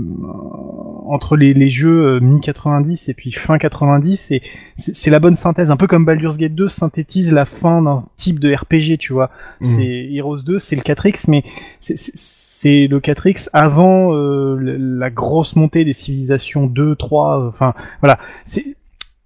entre 1.07 1.35
les, 1.35 1.53
les 1.55 1.69
jeux 1.71 2.05
euh, 2.05 2.19
mi-90 2.19 3.09
et 3.09 3.13
puis 3.15 3.31
fin 3.31 3.57
90, 3.57 4.31
et 4.31 4.41
c'est 4.75 4.93
c'est 4.93 5.09
la 5.09 5.19
bonne 5.19 5.35
synthèse, 5.35 5.71
un 5.71 5.77
peu 5.77 5.87
comme 5.87 6.05
Baldur's 6.05 6.37
Gate 6.37 6.53
2 6.55 6.67
synthétise 6.67 7.31
la 7.31 7.45
fin 7.45 7.81
d'un 7.81 8.03
type 8.15 8.39
de 8.39 8.53
RPG, 8.53 8.97
tu 8.99 9.11
vois. 9.13 9.31
C'est 9.61 10.07
Heroes 10.13 10.43
2, 10.43 10.57
c'est 10.59 10.75
le 10.75 10.81
4X, 10.83 11.25
mais 11.29 11.43
c'est- 11.79 12.87
le 12.87 12.99
4X 12.99 13.49
avant 13.53 14.13
euh, 14.13 14.57
la 14.59 15.09
grosse 15.09 15.55
montée 15.55 15.83
des 15.85 15.93
civilisations 15.93 16.67
2, 16.67 16.95
3, 16.95 17.47
enfin 17.47 17.73
voilà, 18.01 18.19
c'est 18.45 18.75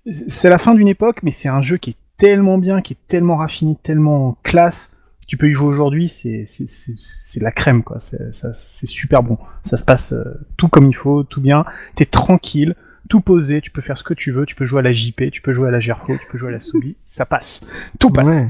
c'est 0.09 0.49
la 0.49 0.57
fin 0.57 0.73
d'une 0.75 0.87
époque, 0.87 1.17
mais 1.23 1.31
c'est 1.31 1.49
un 1.49 1.61
jeu 1.61 1.77
qui 1.77 1.91
est 1.91 1.95
tellement 2.17 2.57
bien, 2.57 2.81
qui 2.81 2.93
est 2.93 3.07
tellement 3.07 3.37
raffiné, 3.37 3.75
tellement 3.83 4.37
classe. 4.43 4.92
Tu 5.27 5.37
peux 5.37 5.49
y 5.49 5.53
jouer 5.53 5.67
aujourd'hui, 5.67 6.07
c'est 6.07 6.43
c'est 6.45 6.67
c'est 6.67 6.93
c'est 6.97 7.39
de 7.39 7.43
la 7.45 7.51
crème 7.51 7.83
quoi. 7.83 7.97
C'est 7.99 8.33
ça- 8.33 8.53
c'est 8.53 8.87
super 8.87 9.23
bon. 9.23 9.37
Ça 9.63 9.77
se 9.77 9.83
passe 9.85 10.13
euh, 10.13 10.23
tout 10.57 10.67
comme 10.67 10.87
il 10.89 10.93
faut, 10.95 11.23
tout 11.23 11.41
bien. 11.41 11.65
T'es 11.95 12.05
tranquille, 12.05 12.75
tout 13.09 13.21
posé. 13.21 13.61
Tu 13.61 13.71
peux 13.71 13.81
faire 13.81 13.97
ce 13.97 14.03
que 14.03 14.13
tu 14.13 14.31
veux. 14.31 14.45
Tu 14.45 14.55
peux 14.55 14.65
jouer 14.65 14.79
à 14.79 14.83
la 14.83 14.91
JP, 14.93 15.31
tu 15.31 15.41
peux 15.41 15.51
jouer 15.53 15.69
à 15.69 15.71
la 15.71 15.79
Gerfo, 15.79 16.17
tu 16.17 16.27
peux 16.31 16.37
jouer 16.37 16.49
à 16.49 16.53
la 16.53 16.59
Soubi. 16.59 16.95
Ça 17.03 17.25
passe, 17.25 17.61
tout 17.99 18.09
passe. 18.09 18.25
Ouais. 18.43 18.49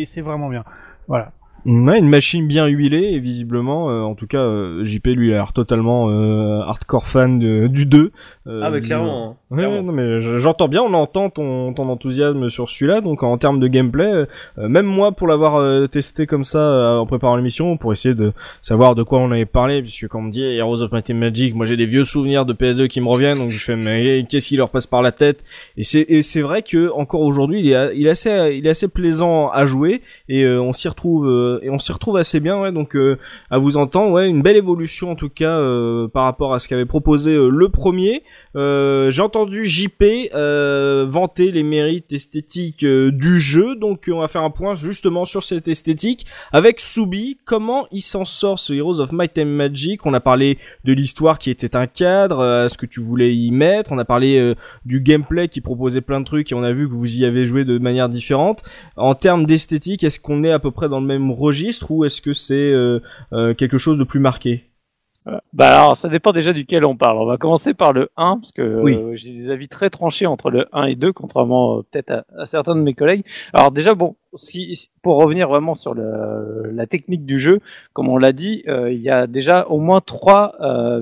Et 0.00 0.04
c'est 0.06 0.20
vraiment 0.20 0.48
bien. 0.50 0.64
Voilà. 1.08 1.32
Ouais, 1.66 1.98
une 1.98 2.08
machine 2.08 2.46
bien 2.46 2.66
huilée 2.66 3.10
et 3.12 3.18
visiblement, 3.18 3.90
euh, 3.90 4.00
en 4.02 4.14
tout 4.14 4.26
cas, 4.26 4.38
euh, 4.40 4.84
JP 4.84 5.06
lui 5.08 5.32
a 5.32 5.36
l'air 5.36 5.52
totalement 5.52 6.08
euh, 6.08 6.60
hardcore 6.60 7.06
fan 7.06 7.38
de- 7.38 7.66
du 7.66 7.86
2. 7.86 8.12
Euh, 8.46 8.60
Ah 8.64 8.70
bah 8.70 8.80
clairement. 8.80 9.36
Ouais, 9.50 9.58
clairement. 9.58 9.82
non 9.82 9.92
mais 9.92 10.20
je- 10.20 10.38
j'entends 10.38 10.68
bien, 10.68 10.82
on 10.82 10.94
entend 10.94 11.28
ton, 11.28 11.72
ton 11.74 11.88
enthousiasme 11.88 12.48
sur 12.48 12.70
celui-là, 12.70 13.00
donc 13.02 13.22
en 13.22 13.36
termes 13.36 13.60
de 13.60 13.66
gameplay, 13.68 14.10
euh, 14.10 14.26
même 14.68 14.86
moi 14.86 15.12
pour 15.12 15.26
l'avoir 15.26 15.56
euh, 15.56 15.86
testé 15.86 16.26
comme 16.26 16.44
ça 16.44 16.58
euh, 16.58 16.96
en 16.98 17.06
préparant 17.06 17.36
l'émission, 17.36 17.76
pour 17.76 17.92
essayer 17.92 18.14
de 18.14 18.32
savoir 18.62 18.94
de 18.94 19.02
quoi 19.02 19.18
on 19.20 19.30
avait 19.30 19.44
parlé, 19.44 19.82
puisque 19.82 20.08
quand 20.08 20.20
on 20.20 20.22
me 20.22 20.30
dit 20.32 20.42
Heroes 20.44 20.82
of 20.82 20.92
Might 20.92 21.10
and 21.10 21.14
Magic, 21.16 21.54
moi 21.54 21.66
j'ai 21.66 21.76
des 21.76 21.86
vieux 21.86 22.04
souvenirs 22.04 22.46
de 22.46 22.52
PSE 22.54 22.88
qui 22.88 23.00
me 23.00 23.08
reviennent, 23.08 23.38
donc 23.38 23.50
je 23.50 23.58
fais 23.62 23.76
mais 23.76 24.24
qu'est-ce 24.28 24.48
qui 24.48 24.56
leur 24.56 24.70
passe 24.70 24.86
par 24.86 25.02
la 25.02 25.12
tête? 25.12 25.40
Et 25.76 25.84
c'est 25.84 26.06
et 26.08 26.22
c'est 26.22 26.40
vrai 26.40 26.62
que 26.62 26.90
encore 26.92 27.20
aujourd'hui 27.20 27.60
il 27.60 27.70
est 27.72 27.96
il 27.96 28.06
est 28.06 28.10
assez 28.10 28.56
il 28.56 28.66
est 28.66 28.70
assez 28.70 28.88
plaisant 28.88 29.50
à 29.50 29.64
jouer 29.66 30.00
et 30.28 30.42
euh, 30.44 30.60
on 30.60 30.72
s'y 30.72 30.88
retrouve 30.88 31.26
euh, 31.50 31.58
et 31.62 31.70
on 31.70 31.78
s'y 31.78 31.92
retrouve 31.92 32.16
assez 32.16 32.40
bien, 32.40 32.60
ouais, 32.60 32.72
donc 32.72 32.96
euh, 32.96 33.18
à 33.50 33.58
vous 33.58 33.76
entendre, 33.76 34.12
ouais, 34.12 34.28
une 34.28 34.42
belle 34.42 34.56
évolution 34.56 35.10
en 35.10 35.14
tout 35.14 35.28
cas 35.28 35.58
euh, 35.58 36.08
par 36.08 36.24
rapport 36.24 36.54
à 36.54 36.58
ce 36.58 36.68
qu'avait 36.68 36.86
proposé 36.86 37.34
le 37.34 37.68
premier. 37.68 38.22
Euh, 38.56 39.10
J'ai 39.10 39.22
entendu 39.22 39.66
JP 39.66 40.02
euh, 40.34 41.06
vanter 41.08 41.52
les 41.52 41.62
mérites 41.62 42.12
esthétiques 42.12 42.84
euh, 42.84 43.12
du 43.12 43.38
jeu, 43.38 43.76
donc 43.76 44.08
euh, 44.08 44.12
on 44.12 44.20
va 44.20 44.28
faire 44.28 44.42
un 44.42 44.50
point 44.50 44.74
justement 44.74 45.24
sur 45.24 45.44
cette 45.44 45.68
esthétique 45.68 46.26
avec 46.52 46.80
Subi. 46.80 47.38
Comment 47.44 47.86
il 47.92 48.02
s'en 48.02 48.24
sort 48.24 48.58
ce 48.58 48.72
Heroes 48.72 49.00
of 49.00 49.12
Might 49.12 49.38
and 49.38 49.46
Magic? 49.46 50.04
On 50.04 50.14
a 50.14 50.20
parlé 50.20 50.58
de 50.84 50.92
l'histoire 50.92 51.38
qui 51.38 51.50
était 51.50 51.76
un 51.76 51.86
cadre, 51.86 52.66
ce 52.68 52.76
que 52.76 52.86
tu 52.86 53.00
voulais 53.00 53.34
y 53.36 53.52
mettre. 53.52 53.92
On 53.92 53.98
a 53.98 54.04
parlé 54.04 54.54
du 54.84 55.00
gameplay 55.00 55.48
qui 55.48 55.60
proposait 55.60 56.00
plein 56.00 56.20
de 56.20 56.24
trucs 56.24 56.50
et 56.50 56.54
on 56.54 56.62
a 56.62 56.72
vu 56.72 56.88
que 56.88 56.94
vous 56.94 57.18
y 57.18 57.24
avez 57.24 57.44
joué 57.44 57.64
de 57.64 57.78
manière 57.78 58.08
différente. 58.08 58.62
En 58.96 59.14
termes 59.14 59.46
d'esthétique, 59.46 60.02
est-ce 60.02 60.18
qu'on 60.18 60.42
est 60.44 60.52
à 60.52 60.58
peu 60.58 60.70
près 60.70 60.88
dans 60.88 61.00
le 61.00 61.06
même 61.06 61.30
registre 61.30 61.90
ou 61.90 62.04
est-ce 62.04 62.20
que 62.20 62.32
c'est 62.32 62.72
quelque 63.56 63.78
chose 63.78 63.98
de 63.98 64.04
plus 64.04 64.20
marqué? 64.20 64.69
Bah 65.52 65.76
alors, 65.76 65.96
ça 65.96 66.08
dépend 66.08 66.32
déjà 66.32 66.52
duquel 66.52 66.84
on 66.84 66.96
parle. 66.96 67.18
On 67.18 67.26
va 67.26 67.36
commencer 67.36 67.74
par 67.74 67.92
le 67.92 68.10
1, 68.16 68.38
parce 68.38 68.52
que 68.52 68.62
euh, 68.94 69.16
j'ai 69.16 69.32
des 69.32 69.50
avis 69.50 69.68
très 69.68 69.90
tranchés 69.90 70.26
entre 70.26 70.50
le 70.50 70.66
1 70.72 70.84
et 70.84 70.94
2, 70.96 71.12
contrairement 71.12 71.78
euh, 71.78 71.82
peut-être 71.90 72.10
à, 72.10 72.24
à 72.38 72.46
certains 72.46 72.74
de 72.74 72.80
mes 72.80 72.94
collègues. 72.94 73.24
Alors 73.52 73.70
déjà, 73.70 73.94
bon, 73.94 74.16
si, 74.34 74.90
pour 75.02 75.16
revenir 75.16 75.48
vraiment 75.48 75.74
sur 75.74 75.94
le, 75.94 76.70
la 76.72 76.86
technique 76.86 77.24
du 77.26 77.38
jeu, 77.38 77.60
comme 77.92 78.08
on 78.08 78.16
l'a 78.16 78.32
dit, 78.32 78.62
euh, 78.68 78.92
il 78.92 79.00
y 79.00 79.10
a 79.10 79.26
déjà 79.26 79.66
au 79.66 79.78
moins 79.78 80.00
trois 80.00 80.54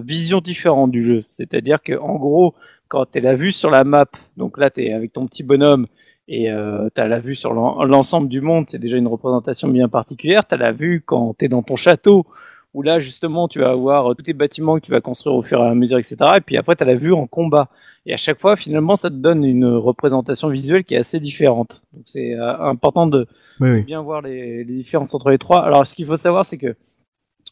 visions 0.05 0.41
différentes 0.41 0.91
du 0.91 1.03
jeu. 1.05 1.25
C'est-à-dire 1.31 1.83
que 1.83 1.99
en 1.99 2.17
gros, 2.17 2.55
quand 2.89 3.05
tu 3.11 3.21
la 3.21 3.35
vue 3.35 3.53
sur 3.53 3.71
la 3.71 3.85
map, 3.85 4.07
donc 4.37 4.59
là, 4.59 4.71
tu 4.71 4.85
es 4.85 4.93
avec 4.93 5.13
ton 5.13 5.27
petit 5.27 5.43
bonhomme, 5.43 5.87
et 6.31 6.51
euh, 6.51 6.89
tu 6.95 7.01
as 7.01 7.09
la 7.09 7.21
vue 7.21 7.35
sur 7.35 7.55
l'en- 7.55 7.83
l'ensemble 7.85 8.29
du 8.29 8.43
monde, 8.43 8.67
c'est 8.69 8.79
déjà 8.79 8.99
une 8.99 9.07
représentation 9.09 9.69
bien 9.69 9.89
particulière. 9.89 10.47
Tu 10.47 10.55
as 10.55 10.59
la 10.59 10.73
vue 10.73 11.03
quand 11.05 11.35
tu 11.39 11.47
es 11.47 11.49
dans 11.49 11.63
ton 11.63 11.75
château, 11.77 12.27
où 12.75 12.83
là 12.83 13.01
justement 13.01 13.49
tu 13.49 13.59
vas 13.61 13.71
avoir 13.71 14.11
euh, 14.11 14.15
tous 14.15 14.23
tes 14.25 14.33
bâtiments 14.35 14.77
que 14.79 14.85
tu 14.85 14.91
vas 14.91 15.01
construire 15.01 15.37
au 15.37 15.43
fur 15.43 15.59
et 15.63 15.67
à 15.67 15.75
mesure, 15.75 15.99
etc. 15.99 16.17
Et 16.37 16.41
puis 16.41 16.57
après 16.57 16.77
tu 16.77 16.83
as 16.83 16.87
la 16.87 16.95
vue 16.95 17.13
en 17.13 17.27
combat. 17.27 17.69
Et 18.07 18.13
à 18.15 18.17
chaque 18.17 18.41
fois 18.41 18.57
finalement 18.57 18.97
ça 18.97 19.11
te 19.11 19.15
donne 19.17 19.45
une 19.45 19.67
représentation 19.67 20.49
visuelle 20.49 20.85
qui 20.85 20.95
est 20.95 20.99
assez 20.99 21.21
différente. 21.21 21.83
Donc 21.93 22.05
c'est 22.07 22.35
euh, 22.35 22.59
important 22.61 23.07
de 23.07 23.27
Oui, 23.61 23.71
oui. 23.71 23.83
bien 23.83 24.03
voir 24.03 24.23
les, 24.23 24.65
les 24.65 24.75
différences 24.75 25.15
entre 25.15 25.31
les 25.31 25.39
trois. 25.39 25.65
Alors 25.65 25.87
ce 25.87 25.95
qu'il 25.95 26.07
faut 26.07 26.17
savoir 26.17 26.47
c'est 26.47 26.59
que 26.59 26.77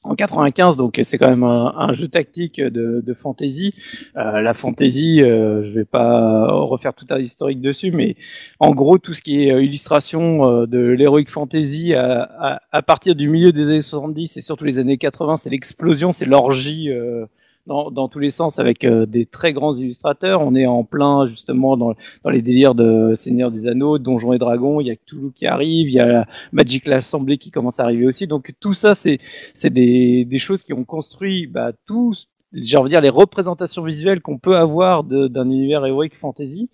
en 0.06 0.14
95, 0.14 0.76
donc 0.76 1.00
c'est 1.02 1.18
quand 1.18 1.28
même 1.28 1.42
un, 1.44 1.74
un 1.76 1.92
jeu 1.92 2.08
tactique 2.08 2.60
de, 2.60 3.02
de 3.04 3.14
fantasy. 3.14 3.74
Euh, 4.16 4.40
la 4.40 4.54
fantasy, 4.54 5.20
euh, 5.22 5.64
je 5.64 5.70
vais 5.70 5.84
pas 5.84 6.46
refaire 6.52 6.94
tout 6.94 7.06
un 7.10 7.18
historique 7.18 7.60
dessus, 7.60 7.90
mais 7.90 8.16
en 8.60 8.72
gros 8.74 8.98
tout 8.98 9.14
ce 9.14 9.22
qui 9.22 9.44
est 9.44 9.52
euh, 9.52 9.62
illustration 9.62 10.48
euh, 10.62 10.66
de 10.66 10.78
l'heroic 10.78 11.26
fantasy 11.28 11.94
à, 11.94 12.22
à, 12.40 12.60
à 12.72 12.82
partir 12.82 13.14
du 13.14 13.28
milieu 13.28 13.52
des 13.52 13.64
années 13.64 13.80
70 13.80 14.36
et 14.36 14.40
surtout 14.40 14.64
les 14.64 14.78
années 14.78 14.98
80, 14.98 15.38
c'est 15.38 15.50
l'explosion, 15.50 16.12
c'est 16.12 16.26
l'orgie 16.26 16.90
euh, 16.90 17.26
dans, 17.66 17.90
dans 17.90 18.08
tous 18.08 18.18
les 18.18 18.30
sens 18.30 18.58
avec 18.58 18.84
euh, 18.84 19.06
des 19.06 19.26
très 19.26 19.52
grands 19.52 19.76
illustrateurs. 19.76 20.40
On 20.40 20.54
est 20.54 20.66
en 20.66 20.84
plein 20.84 21.26
justement 21.26 21.76
dans, 21.76 21.94
dans 22.24 22.30
les 22.30 22.42
délires 22.42 22.74
de 22.74 23.12
Seigneur 23.14 23.50
des 23.50 23.66
Anneaux, 23.66 23.98
Donjons 23.98 24.32
et 24.32 24.38
Dragons. 24.38 24.80
Il 24.80 24.86
y 24.86 24.90
a 24.90 24.96
Cthulhu 24.96 25.32
qui 25.34 25.46
arrive, 25.46 25.88
il 25.88 25.94
y 25.94 26.00
a 26.00 26.26
Magic 26.52 26.86
l'Assemblée 26.86 27.38
qui 27.38 27.50
commence 27.50 27.80
à 27.80 27.84
arriver 27.84 28.06
aussi. 28.06 28.26
Donc 28.26 28.54
tout 28.60 28.74
ça, 28.74 28.94
c'est 28.94 29.18
c'est 29.54 29.72
des, 29.72 30.24
des 30.24 30.38
choses 30.38 30.62
qui 30.62 30.72
ont 30.72 30.84
construit 30.84 31.46
bah, 31.46 31.72
tout, 31.86 32.14
j'ai 32.52 32.76
envie 32.76 32.88
de 32.88 32.94
dire 32.94 33.00
les 33.00 33.10
représentations 33.10 33.82
visuelles 33.82 34.20
qu'on 34.20 34.38
peut 34.38 34.56
avoir 34.56 35.04
d'un 35.04 35.50
univers 35.50 35.84
heroic 35.84 36.10
fantasy. 36.18 36.70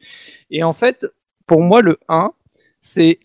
Et 0.51 0.63
en 0.63 0.73
fait, 0.73 1.07
pour 1.47 1.61
moi, 1.61 1.83
le 1.83 1.99
1, 2.09 2.33
c'est 2.81 3.21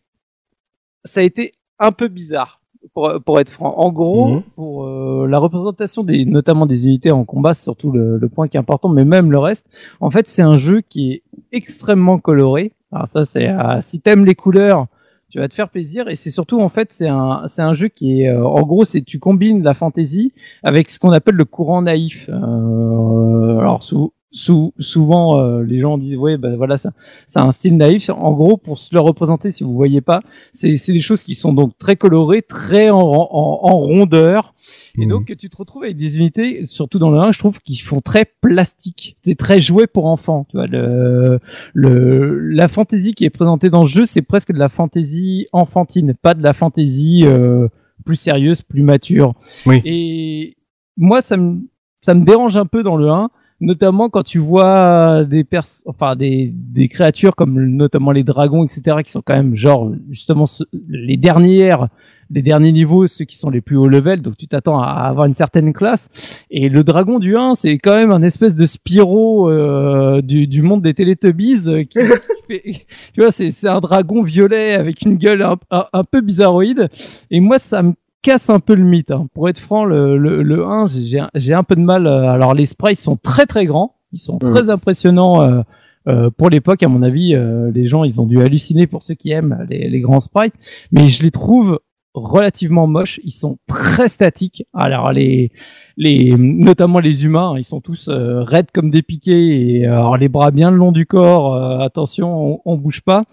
ça 1.04 1.22
a 1.22 1.24
été 1.24 1.54
un 1.80 1.92
peu 1.92 2.08
bizarre. 2.08 2.57
Pour, 2.94 3.12
pour 3.26 3.40
être 3.40 3.50
franc, 3.50 3.74
en 3.78 3.92
gros, 3.92 4.28
Mhm. 4.36 4.42
pour 4.56 4.86
euh, 4.86 5.28
la 5.28 5.40
représentation 5.40 6.04
des, 6.04 6.26
notamment 6.26 6.66
des 6.66 6.86
unités 6.86 7.12
en 7.12 7.26
combat, 7.26 7.54
c'est 7.54 7.64
surtout 7.64 7.92
le, 7.92 8.18
le 8.18 8.30
point 8.30 8.48
qui 8.48 8.58
est 8.58 8.60
important, 8.60 8.90
mais 8.90 9.06
même 9.06 9.32
le 9.32 9.40
reste. 9.40 9.68
En 10.00 10.10
fait, 10.12 10.30
c'est 10.30 10.42
un 10.42 10.58
jeu 10.58 10.82
qui 10.82 11.12
est 11.14 11.24
extrêmement 11.52 12.18
coloré. 12.20 12.74
Alors 12.92 13.08
ça, 13.10 13.26
c'est 13.26 13.48
euh, 13.50 13.82
si 13.82 14.00
t'aimes 14.00 14.26
les 14.26 14.36
couleurs, 14.36 14.88
tu 15.30 15.40
vas 15.40 15.48
te 15.50 15.54
faire 15.54 15.70
plaisir. 15.70 16.08
Et 16.08 16.16
c'est 16.16 16.32
surtout, 16.32 16.62
en 16.62 16.70
fait, 16.70 16.90
c'est 16.92 17.10
un, 17.10 17.44
c'est 17.48 17.62
un 17.62 17.74
jeu 17.74 17.90
qui 17.90 18.22
est, 18.22 18.30
euh, 18.30 18.46
en 18.46 18.62
gros, 18.62 18.86
c'est 18.86 19.02
tu 19.02 19.20
combines 19.20 19.62
la 19.64 19.74
fantasy 19.74 20.32
avec 20.64 20.90
ce 20.90 20.98
qu'on 21.00 21.12
appelle 21.12 21.36
le 21.36 21.46
courant 21.46 21.82
naïf. 21.82 22.30
Euh, 22.30 23.60
alors 23.60 23.84
sou- 23.84 24.14
sou- 24.32 24.74
souvent, 24.80 25.40
euh, 25.40 25.64
les 25.64 25.80
gens 25.80 25.98
disent, 25.98 26.18
ouais, 26.18 26.38
ben 26.38 26.56
voilà, 26.56 26.78
ça, 26.78 26.92
c'est 27.28 27.40
un 27.40 27.52
style 27.52 27.78
naïf. 27.78 28.10
En 28.10 28.34
gros, 28.34 28.58
pour 28.58 28.78
se 28.78 28.94
le 28.94 29.00
représenter, 29.00 29.52
si 29.52 29.64
vous 29.64 29.74
voyez 29.74 30.02
pas, 30.02 30.22
c'est 30.52 30.76
c'est 30.78 30.94
des 30.94 31.02
choses 31.02 31.24
qui 31.24 31.36
sont 31.36 31.54
donc 31.54 31.78
très 31.78 31.96
colorées, 31.96 32.42
très 32.42 32.90
en, 32.90 32.98
en, 33.00 33.60
en 33.64 33.78
rondeur. 33.78 34.54
Et 34.98 35.06
Mhm. 35.06 35.10
donc, 35.10 35.36
tu 35.38 35.50
te 35.50 35.58
retrouves 35.58 35.84
avec 35.84 35.98
des 35.98 36.18
unités, 36.20 36.66
surtout 36.66 37.00
dans 37.00 37.10
le 37.12 37.20
1, 37.20 37.32
je 37.32 37.40
trouve, 37.40 37.60
qui 37.62 37.76
font 37.78 38.02
très 38.02 38.26
plastique. 38.42 39.18
C'est 39.24 39.38
très 39.38 39.60
joué 39.60 39.88
pour 39.88 40.06
enfants. 40.08 40.46
Tu 40.50 40.58
vois, 40.58 40.68
le, 40.68 41.40
le, 41.74 42.40
la 42.50 42.68
fantaisie 42.68 43.14
qui 43.14 43.26
est 43.26 43.30
présentée 43.30 43.70
dans 43.70 43.82
le 43.82 43.88
jeu, 43.88 44.06
c'est 44.06 44.22
presque 44.22 44.52
de 44.52 44.60
la 44.60 44.70
fantaisie 44.70 45.48
enfantine, 45.54 46.14
pas 46.14 46.34
de 46.34 46.44
la 46.44 46.54
fantaisie 46.54 47.22
euh, 47.26 47.68
plus 48.06 48.16
sérieuse, 48.16 48.62
plus 48.62 48.84
mature. 48.84 49.34
Oui. 49.66 49.82
Et 49.86 50.58
moi, 50.98 51.22
ça 51.22 51.38
me, 51.38 51.60
ça 52.02 52.14
me 52.14 52.26
dérange 52.26 52.58
un 52.58 52.66
peu 52.66 52.84
dans 52.84 52.96
le 52.98 53.10
1, 53.10 53.30
notamment 53.60 54.10
quand 54.10 54.24
tu 54.24 54.40
vois 54.40 55.24
des 55.24 55.44
pers 55.44 55.66
enfin 55.86 56.16
des, 56.16 56.52
des 56.54 56.88
créatures 56.88 57.36
comme 57.36 57.60
notamment 57.76 58.12
les 58.12 58.24
dragons, 58.24 58.64
etc., 58.66 58.98
qui 59.04 59.12
sont 59.12 59.22
quand 59.24 59.36
même 59.36 59.56
genre 59.56 59.92
justement 60.10 60.46
ce- 60.46 60.64
les 60.90 61.18
dernières 61.18 61.88
les 62.30 62.42
derniers 62.42 62.74
niveaux, 62.74 63.08
ceux 63.08 63.24
qui 63.24 63.38
sont 63.38 63.50
les 63.50 63.62
plus 63.62 63.78
hauts 63.78 63.88
level, 63.88 64.22
donc 64.22 64.36
tu 64.36 64.50
t'attends 64.50 64.82
à 64.82 64.88
avoir 64.88 65.28
une 65.28 65.34
certaine 65.34 65.72
classe. 65.72 66.10
Et 66.52 66.68
le 66.68 66.84
dragon 66.84 67.20
du 67.20 67.38
1, 67.38 67.56
c'est 67.56 67.78
quand 67.78 67.96
même 67.96 68.12
un 68.12 68.22
espèce 68.22 68.54
de 68.54 68.66
Spyro 68.66 69.50
euh, 69.50 70.22
du, 70.22 70.46
du 70.46 70.62
monde 70.62 70.82
des 70.82 70.94
Teletubbies. 70.94 71.70
euh, 71.70 71.84
Qui, 71.86 72.00
qui 72.00 72.44
fait, 72.50 72.86
tu 73.14 73.22
vois, 73.22 73.32
c'est 73.32 73.52
c'est 73.54 73.70
un 73.70 73.80
dragon 73.80 74.24
violet 74.24 74.74
avec 74.74 75.04
une 75.04 75.16
gueule 75.16 75.42
un, 75.42 75.56
un, 75.72 75.86
un 75.94 76.04
peu 76.04 76.20
bizarroïde. 76.20 76.90
Et 77.32 77.40
moi, 77.40 77.60
ça 77.60 77.82
me 77.82 77.94
casse 78.22 78.50
un 78.50 78.60
peu 78.60 78.76
le 78.76 78.84
mythe. 78.84 79.12
hein. 79.12 79.28
Pour 79.34 79.48
être 79.50 79.60
franc, 79.60 79.86
le, 79.86 80.18
le, 80.18 80.44
le 80.44 80.66
1, 80.66 80.88
j'ai 81.36 81.54
un 81.54 81.64
peu 81.64 81.76
de 81.76 81.82
mal. 81.82 82.08
euh, 82.08 82.30
Alors, 82.30 82.54
les 82.54 82.66
sprites 82.66 83.00
sont 83.00 83.16
très 83.18 83.46
très 83.46 83.66
grands. 83.66 83.96
Ils 84.12 84.20
sont 84.20 84.38
très 84.38 84.70
impressionnants. 84.70 85.42
euh, 85.44 85.62
euh, 86.08 86.30
pour 86.30 86.50
l'époque, 86.50 86.84
à 86.84 86.88
mon 86.88 87.04
avis, 87.04 87.36
euh, 87.36 87.70
les 87.74 87.88
gens, 87.88 88.04
ils 88.06 88.22
ont 88.22 88.26
dû 88.26 88.42
halluciner 88.42 88.88
pour 88.88 89.04
ceux 89.04 89.14
qui 89.16 89.32
aiment 89.32 89.66
les, 89.70 89.90
les 89.90 90.00
grands 90.00 90.22
sprites. 90.22 90.54
Mais 90.92 91.08
je 91.08 91.22
les 91.24 91.32
trouve 91.32 91.80
relativement 92.14 92.88
moches. 92.88 93.20
Ils 93.26 93.32
sont 93.32 93.58
très 93.68 94.08
statiques. 94.08 94.64
Alors 94.74 95.12
les, 95.12 95.52
les, 95.98 96.34
notamment 96.38 97.00
les 97.00 97.26
humains, 97.26 97.56
ils 97.58 97.66
sont 97.66 97.82
tous 97.82 98.08
euh, 98.08 98.42
raides 98.42 98.72
comme 98.74 98.90
des 98.90 99.02
piquets 99.04 99.34
et 99.48 99.86
alors 99.86 100.18
les 100.18 100.30
bras 100.30 100.50
bien 100.52 100.72
le 100.72 100.78
long 100.78 100.92
du 100.94 101.06
corps. 101.06 101.82
attention, 101.82 102.54
on, 102.54 102.62
on 102.66 102.76
bouge 102.78 103.02
pas. 103.02 103.24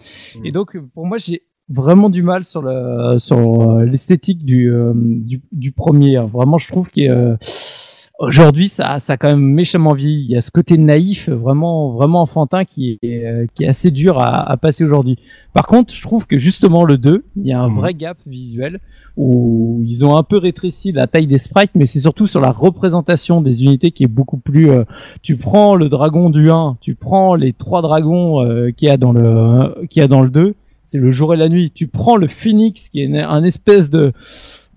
Et 0.44 0.52
donc 0.52 0.76
pour 0.94 1.06
moi, 1.06 1.16
j'ai 1.18 1.42
vraiment 1.68 2.10
du 2.10 2.22
mal 2.22 2.44
sur 2.44 2.62
le 2.62 3.18
sur 3.18 3.38
euh, 3.70 3.84
l'esthétique 3.84 4.44
du, 4.44 4.70
euh, 4.72 4.92
du 4.94 5.40
du 5.52 5.72
premier. 5.72 6.16
hein. 6.16 6.26
Vraiment, 6.32 6.58
je 6.58 6.68
trouve 6.68 6.90
que 6.90 7.00
euh, 7.00 7.36
aujourd'hui 8.18 8.68
ça 8.68 9.00
ça 9.00 9.14
a 9.14 9.16
quand 9.16 9.28
même 9.28 9.40
méchamment 9.40 9.92
vieilli. 9.94 10.24
Il 10.24 10.30
y 10.30 10.36
a 10.36 10.40
ce 10.40 10.50
côté 10.50 10.78
naïf, 10.78 11.28
vraiment 11.28 11.92
vraiment 11.92 12.22
enfantin 12.22 12.64
qui 12.64 12.98
est 13.02 13.24
euh, 13.24 13.46
qui 13.54 13.64
est 13.64 13.68
assez 13.68 13.90
dur 13.90 14.18
à, 14.20 14.50
à 14.50 14.56
passer 14.56 14.84
aujourd'hui. 14.84 15.18
Par 15.52 15.66
contre, 15.66 15.94
je 15.94 16.02
trouve 16.02 16.26
que 16.26 16.36
justement 16.38 16.84
le 16.84 16.98
2, 16.98 17.24
il 17.36 17.46
y 17.46 17.52
a 17.52 17.60
un 17.60 17.68
Mhm. 17.68 17.74
vrai 17.76 17.94
gap 17.94 18.18
visuel 18.26 18.80
où 19.16 19.80
ils 19.86 20.04
ont 20.04 20.16
un 20.16 20.24
peu 20.24 20.36
rétréci 20.38 20.90
la 20.90 21.06
taille 21.06 21.28
des 21.28 21.38
sprites, 21.38 21.70
mais 21.76 21.86
c'est 21.86 22.00
surtout 22.00 22.26
sur 22.26 22.40
la 22.40 22.50
représentation 22.50 23.40
des 23.40 23.62
unités 23.62 23.92
qui 23.92 24.02
est 24.02 24.08
beaucoup 24.08 24.38
plus. 24.38 24.70
euh, 24.70 24.84
tu 25.22 25.36
prends 25.36 25.76
le 25.76 25.88
dragon 25.88 26.28
du 26.30 26.50
1, 26.50 26.76
tu 26.80 26.96
prends 26.96 27.36
les 27.36 27.52
trois 27.52 27.80
dragons 27.82 28.42
euh, 28.44 28.70
qu'il 28.72 28.88
y 28.88 28.90
a 28.90 28.96
dans 28.96 29.12
le 29.12 29.86
qu'il 29.88 30.00
y 30.00 30.04
a 30.04 30.08
dans 30.08 30.22
le 30.22 30.30
2, 30.30 30.54
c'est 30.84 30.98
le 30.98 31.10
jour 31.10 31.34
et 31.34 31.36
la 31.36 31.48
nuit. 31.48 31.70
Tu 31.74 31.86
prends 31.88 32.16
le 32.16 32.28
phoenix 32.28 32.88
qui 32.88 33.02
est 33.02 33.18
un 33.20 33.42
espèce 33.44 33.90
de 33.90 34.12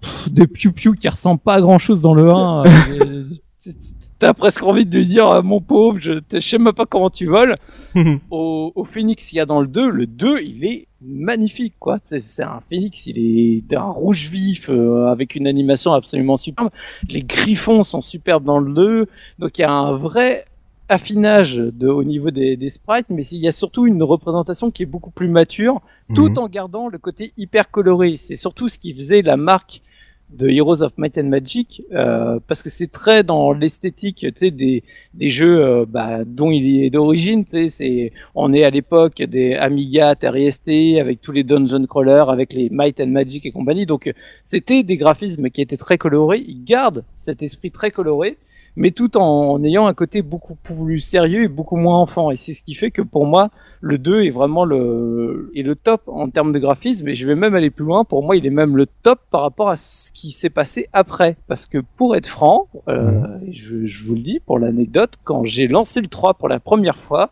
pff, 0.02 0.30
de 0.32 0.46
piou 0.46 0.72
piou 0.72 0.94
qui 0.94 1.08
ressemble 1.10 1.40
pas 1.40 1.56
à 1.56 1.62
grand 1.62 1.80
chose 1.80 2.02
dans 2.02 2.14
le 2.14 2.30
1. 2.30 2.64
euh, 2.66 3.24
et- 3.66 3.72
T'as 4.20 4.34
presque 4.34 4.64
envie 4.64 4.86
de 4.86 4.98
lui 4.98 5.06
dire, 5.06 5.28
euh, 5.28 5.42
mon 5.44 5.62
pauvre, 5.62 6.00
je, 6.00 6.14
je 6.34 6.40
sais 6.40 6.58
même 6.58 6.74
pas 6.74 6.88
comment 6.88 7.12
tu 7.12 7.28
voles 7.28 7.56
au, 8.32 8.72
au 8.74 8.84
Phoenix 8.84 9.28
qu'il 9.28 9.38
y 9.38 9.40
a 9.40 9.46
dans 9.46 9.62
le 9.62 9.68
2, 9.68 9.90
le 9.92 10.08
2, 10.08 10.40
il 10.42 10.66
est 10.66 10.88
magnifique, 11.02 11.76
quoi. 11.80 12.00
C'est 12.04 12.42
un 12.42 12.62
phénix, 12.68 13.06
il 13.06 13.20
est 13.20 13.62
d'un 13.70 13.84
rouge 13.84 14.30
vif 14.30 14.70
euh, 14.72 15.06
avec 15.12 15.36
une 15.36 15.46
animation 15.46 15.94
absolument 15.94 16.36
superbe. 16.38 16.70
Les 17.10 17.22
griffons 17.22 17.84
sont 17.84 18.02
superbes 18.02 18.44
dans 18.44 18.58
le 18.58 18.74
2, 18.74 19.08
donc 19.38 19.56
il 19.60 19.62
y 19.62 19.66
a 19.66 19.72
un 19.72 19.96
vrai 19.96 20.46
affinage 20.90 21.58
de, 21.58 21.88
au 21.88 22.04
niveau 22.04 22.32
des, 22.32 22.56
des 22.58 22.70
sprites, 22.70 23.08
mais 23.10 23.26
il 23.28 23.40
y 23.40 23.48
a 23.48 23.52
surtout 23.52 23.86
une 23.86 24.04
représentation 24.04 24.72
qui 24.72 24.84
est 24.84 24.88
beaucoup 24.88 25.12
plus 25.12 25.28
mature, 25.28 25.82
tout 26.16 26.30
Mhm. 26.30 26.38
en 26.38 26.48
gardant 26.48 26.88
le 26.88 26.98
côté 26.98 27.34
hyper 27.38 27.70
coloré. 27.72 28.16
C'est 28.18 28.38
surtout 28.38 28.70
ce 28.70 28.80
qui 28.80 28.94
faisait 28.94 29.22
la 29.22 29.38
marque 29.38 29.82
de 30.30 30.50
Heroes 30.50 30.82
of 30.82 30.92
Might 30.98 31.18
and 31.18 31.24
Magic, 31.30 31.84
euh, 31.94 32.40
parce 32.50 32.62
que 32.62 32.70
c'est 32.70 32.92
très 32.92 33.24
dans 33.24 33.54
l'esthétique, 33.54 34.26
des, 34.42 34.84
des 35.14 35.30
jeux 35.30 35.64
euh, 35.64 35.86
bah, 35.88 36.26
dont 36.26 36.52
il 36.52 36.84
est 36.84 36.90
d'origine. 36.90 37.46
C'est, 37.48 38.12
on 38.36 38.52
est 38.54 38.66
à 38.66 38.70
l'époque 38.70 39.22
des 39.22 39.54
Amiga, 39.56 40.10
Atari 40.10 40.52
ST, 40.52 41.00
avec 41.00 41.22
tous 41.22 41.32
les 41.32 41.44
dungeon 41.46 41.86
crawlers, 41.86 42.30
avec 42.30 42.52
les 42.52 42.70
Might 42.70 43.00
and 43.00 43.08
Magic 43.08 43.46
et 43.46 43.52
compagnie. 43.52 43.86
Donc, 43.86 44.08
euh, 44.08 44.14
c'était 44.44 44.84
des 44.84 44.98
graphismes 44.98 45.50
qui 45.50 45.62
étaient 45.62 45.78
très 45.78 45.98
colorés. 45.98 46.44
Ils 46.46 46.64
gardent 46.66 47.06
cet 47.18 47.42
esprit 47.42 47.72
très 47.72 47.92
coloré, 47.92 48.38
mais 48.78 48.92
tout 48.92 49.18
en, 49.18 49.62
ayant 49.64 49.88
un 49.88 49.94
côté 49.96 50.22
beaucoup 50.22 50.56
plus 50.56 51.00
sérieux 51.00 51.44
et 51.44 51.48
beaucoup 51.48 51.78
moins 51.78 52.00
enfant. 52.00 52.30
Et 52.30 52.38
c'est 52.38 52.54
ce 52.54 52.62
qui 52.62 52.76
fait 52.76 52.92
que 52.92 53.02
pour 53.02 53.26
moi, 53.26 53.50
le 53.82 53.98
2 53.98 54.26
est 54.26 54.30
vraiment 54.30 54.66
le, 54.66 55.52
est 55.56 55.64
le 55.64 55.76
top 55.76 56.04
en 56.06 56.30
termes 56.30 56.54
de 56.54 56.60
graphisme. 56.60 57.08
Et 57.08 57.16
je 57.16 57.26
vais 57.26 57.34
même 57.34 57.56
aller 57.56 57.72
plus 57.72 57.86
loin. 57.86 58.04
Pour 58.04 58.24
moi, 58.24 58.38
il 58.38 58.46
est 58.46 58.52
même 58.52 58.78
le 58.78 58.86
top 58.86 59.20
par 59.32 59.42
rapport 59.42 59.70
à 59.70 59.78
ce 59.78 60.12
qui 60.12 60.30
s'est 60.30 60.52
passé 60.52 60.90
après. 60.94 61.38
Parce 61.48 61.66
que 61.66 61.80
pour 61.98 62.16
être 62.16 62.28
franc, 62.28 62.68
euh, 62.88 63.24
je, 63.52 63.88
je 63.88 64.06
vous 64.06 64.14
le 64.14 64.22
dis 64.22 64.40
pour 64.40 64.60
l'anecdote, 64.60 65.18
quand 65.24 65.44
j'ai 65.44 65.68
lancé 65.68 66.00
le 66.00 66.08
3 66.08 66.36
pour 66.36 66.48
la 66.48 66.60
première 66.60 67.00
fois, 67.00 67.32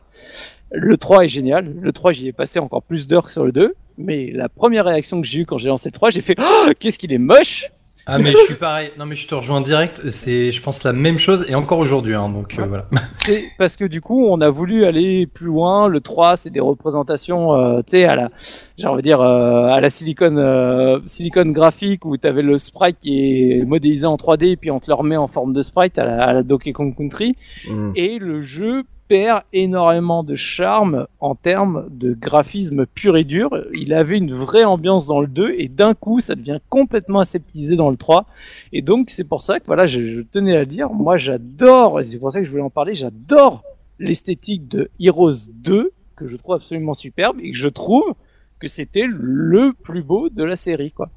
le 0.71 0.97
3 0.97 1.25
est 1.25 1.29
génial. 1.29 1.75
Le 1.79 1.91
3, 1.91 2.11
j'y 2.11 2.27
ai 2.27 2.33
passé 2.33 2.57
encore 2.57 2.81
plus 2.81 3.05
d'heures 3.05 3.25
que 3.25 3.31
sur 3.31 3.45
le 3.45 3.51
2. 3.51 3.75
Mais 3.99 4.31
la 4.31 4.49
première 4.49 4.85
réaction 4.85 5.21
que 5.21 5.27
j'ai 5.27 5.41
eue 5.41 5.45
quand 5.45 5.59
j'ai 5.59 5.69
lancé 5.69 5.89
le 5.89 5.93
3, 5.93 6.09
j'ai 6.09 6.21
fait 6.21 6.35
oh, 6.39 6.71
Qu'est-ce 6.79 6.97
qu'il 6.97 7.13
est 7.13 7.19
moche 7.19 7.69
Ah 8.07 8.19
mais 8.19 8.33
je 8.33 8.37
suis 8.37 8.55
pareil. 8.55 8.91
Non 8.99 9.05
mais 9.05 9.15
je 9.15 9.27
te 9.27 9.33
rejoins 9.33 9.61
direct. 9.61 10.09
C'est, 10.09 10.51
je 10.51 10.61
pense 10.61 10.83
la 10.83 10.93
même 10.93 11.17
chose 11.17 11.45
et 11.49 11.55
encore 11.55 11.79
aujourd'hui. 11.79 12.13
Hein, 12.13 12.29
donc 12.29 12.57
euh, 12.59 12.65
voilà. 12.65 12.85
C'est 13.11 13.45
parce 13.57 13.75
que 13.75 13.85
du 13.85 14.01
coup, 14.01 14.27
on 14.27 14.41
a 14.41 14.49
voulu 14.49 14.85
aller 14.85 15.25
plus 15.25 15.47
loin. 15.47 15.87
Le 15.87 16.01
3, 16.01 16.37
c'est 16.37 16.51
des 16.51 16.59
représentations, 16.59 17.53
euh, 17.53 17.79
tu 17.79 17.91
sais, 17.91 18.05
à 18.05 18.15
la, 18.15 18.29
j'ai 18.77 18.87
envie 18.87 19.01
de 19.01 19.07
dire, 19.07 19.21
euh, 19.21 19.67
à 19.67 19.79
la 19.81 19.89
silicone, 19.89 20.37
euh, 20.37 20.99
silicone 21.05 21.51
graphique 21.51 22.05
où 22.05 22.15
tu 22.17 22.27
avais 22.27 22.43
le 22.43 22.57
sprite 22.57 22.97
qui 23.01 23.19
est 23.19 23.65
modélisé 23.65 24.05
en 24.05 24.17
3D 24.17 24.51
et 24.51 24.55
puis 24.55 24.69
on 24.69 24.79
te 24.79 24.87
le 24.87 24.93
remet 24.93 25.17
en 25.17 25.27
forme 25.27 25.53
de 25.53 25.61
sprite 25.61 25.97
à 25.97 26.05
la, 26.05 26.23
à 26.23 26.33
la 26.33 26.43
Donkey 26.43 26.73
Kong 26.73 26.95
Country. 26.95 27.35
Mhm. 27.67 27.93
Et 27.95 28.19
le 28.19 28.41
jeu 28.41 28.83
perd 29.07 29.43
énormément 29.53 30.23
de 30.23 30.35
charme 30.35 31.07
en 31.19 31.35
termes 31.35 31.87
de 31.91 32.13
graphisme 32.13 32.85
pur 32.85 33.17
et 33.17 33.23
dur. 33.23 33.49
Il 33.73 33.93
avait 33.93 34.17
une 34.17 34.33
vraie 34.33 34.63
ambiance 34.63 35.07
dans 35.07 35.21
le 35.21 35.27
2 35.27 35.55
et 35.57 35.67
d'un 35.67 35.93
coup 35.93 36.19
ça 36.19 36.35
devient 36.35 36.59
complètement 36.69 37.19
aseptisé 37.19 37.75
dans 37.75 37.89
le 37.89 37.97
3. 37.97 38.25
Et 38.73 38.81
donc 38.81 39.09
c'est 39.09 39.23
pour 39.23 39.41
ça 39.41 39.59
que 39.59 39.65
voilà, 39.65 39.85
je, 39.87 40.21
tenais 40.21 40.57
à 40.57 40.65
dire, 40.65 40.89
moi 40.89 41.17
j'adore, 41.17 42.01
et 42.01 42.05
c'est 42.05 42.17
pour 42.17 42.31
ça 42.31 42.39
que 42.39 42.45
je 42.45 42.51
voulais 42.51 42.63
en 42.63 42.69
parler, 42.69 42.95
j'adore 42.95 43.63
l'esthétique 43.99 44.67
de 44.67 44.89
Heroes 44.99 45.49
2 45.53 45.91
que 46.15 46.27
je 46.27 46.35
trouve 46.35 46.55
absolument 46.55 46.93
superbe 46.93 47.37
et 47.41 47.51
que 47.51 47.57
je 47.57 47.67
trouve 47.67 48.13
que 48.59 48.67
c'était 48.67 49.05
le 49.07 49.73
plus 49.73 50.01
beau 50.01 50.29
de 50.29 50.43
la 50.43 50.55
série 50.55 50.91
quoi. 50.91 51.09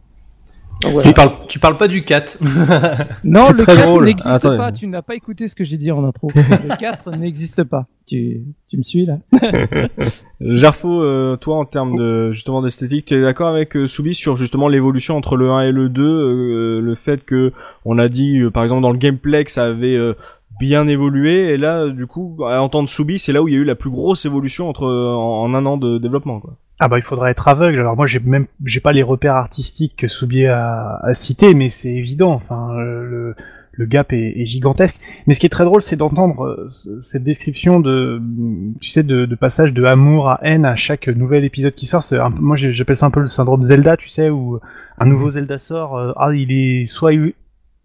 Voilà. 0.82 1.02
Tu 1.02 1.12
parles, 1.12 1.32
tu 1.48 1.58
parles 1.58 1.76
pas 1.76 1.88
du 1.88 2.04
4. 2.04 2.38
Non, 3.24 3.40
le 3.50 3.56
très 3.64 3.76
4 3.76 3.86
drôle. 3.86 4.04
n'existe 4.04 4.56
pas. 4.56 4.72
Tu 4.72 4.86
n'as 4.86 5.02
pas 5.02 5.14
écouté 5.14 5.48
ce 5.48 5.54
que 5.54 5.64
j'ai 5.64 5.76
dit 5.76 5.90
en 5.90 6.04
intro. 6.04 6.30
Le 6.34 6.78
4 6.78 7.10
n'existe 7.16 7.64
pas. 7.64 7.86
Tu, 8.06 8.42
tu 8.68 8.78
me 8.78 8.82
suis 8.82 9.04
là 9.04 9.18
Gerfo, 10.40 11.02
euh, 11.02 11.36
toi 11.36 11.58
en 11.58 11.66
termes 11.66 11.96
de 11.96 12.30
justement 12.30 12.62
d'esthétique, 12.62 13.04
tu 13.06 13.14
es 13.14 13.20
d'accord 13.20 13.48
avec 13.48 13.76
euh, 13.76 13.86
Soubi 13.86 14.14
sur 14.14 14.34
justement 14.34 14.68
l'évolution 14.68 15.16
entre 15.16 15.36
le 15.36 15.50
1 15.50 15.62
et 15.62 15.72
le 15.72 15.90
2, 15.90 16.02
euh, 16.02 16.80
le 16.80 16.94
fait 16.94 17.22
que 17.24 17.52
on 17.84 17.98
a 17.98 18.08
dit 18.08 18.38
euh, 18.38 18.50
par 18.50 18.62
exemple 18.62 18.80
dans 18.80 18.92
le 18.92 18.98
gameplay 18.98 19.44
que 19.44 19.50
ça 19.50 19.64
avait 19.64 19.94
euh, 19.96 20.14
bien 20.58 20.86
évolué 20.88 21.52
et 21.52 21.56
là 21.56 21.88
du 21.88 22.06
coup 22.06 22.38
à 22.44 22.60
entendre 22.60 22.88
Soubi, 22.88 23.18
c'est 23.18 23.32
là 23.32 23.42
où 23.42 23.48
il 23.48 23.54
y 23.54 23.56
a 23.56 23.60
eu 23.60 23.64
la 23.64 23.74
plus 23.74 23.90
grosse 23.90 24.24
évolution 24.26 24.68
entre 24.68 24.86
en, 24.86 25.42
en 25.44 25.54
un 25.54 25.66
an 25.66 25.76
de 25.76 25.98
développement 25.98 26.40
quoi. 26.40 26.56
Ah 26.80 26.86
bah 26.88 26.98
il 26.98 27.02
faudrait 27.02 27.30
être 27.32 27.48
aveugle. 27.48 27.80
Alors 27.80 27.96
moi 27.96 28.06
j'ai 28.06 28.20
même 28.20 28.46
j'ai 28.64 28.80
pas 28.80 28.92
les 28.92 29.02
repères 29.02 29.34
artistiques 29.34 29.94
que 29.96 30.08
Soubier 30.08 30.46
a, 30.48 31.00
a 31.02 31.14
cités, 31.14 31.54
mais 31.54 31.70
c'est 31.70 31.92
évident. 31.94 32.32
Enfin 32.32 32.72
le 32.74 33.34
le 33.72 33.86
gap 33.86 34.12
est, 34.12 34.40
est 34.40 34.46
gigantesque. 34.46 35.00
Mais 35.28 35.34
ce 35.34 35.38
qui 35.40 35.46
est 35.46 35.50
très 35.50 35.64
drôle, 35.64 35.80
c'est 35.82 35.94
d'entendre 35.94 36.42
euh, 36.44 36.66
ce- 36.68 36.98
cette 36.98 37.22
description 37.22 37.78
de 37.78 38.20
tu 38.80 38.88
sais 38.90 39.04
de, 39.04 39.24
de 39.24 39.34
passage 39.36 39.72
de 39.72 39.84
amour 39.84 40.28
à 40.28 40.40
haine 40.42 40.64
à 40.64 40.74
chaque 40.74 41.06
nouvel 41.08 41.44
épisode 41.44 41.74
qui 41.74 41.86
sort. 41.86 42.02
Un 42.12 42.30
moi 42.30 42.56
j'appelle 42.56 42.96
ça 42.96 43.06
un 43.06 43.10
peu 43.12 43.20
le 43.20 43.28
syndrome 43.28 43.62
Zelda, 43.64 43.96
tu 43.96 44.08
sais, 44.08 44.30
où 44.30 44.58
un 44.98 45.06
nouveau 45.06 45.30
Zelda 45.30 45.58
sort, 45.58 45.96
euh, 45.96 46.12
ah 46.16 46.32
il 46.34 46.50
est 46.50 46.86
soit 46.86 47.12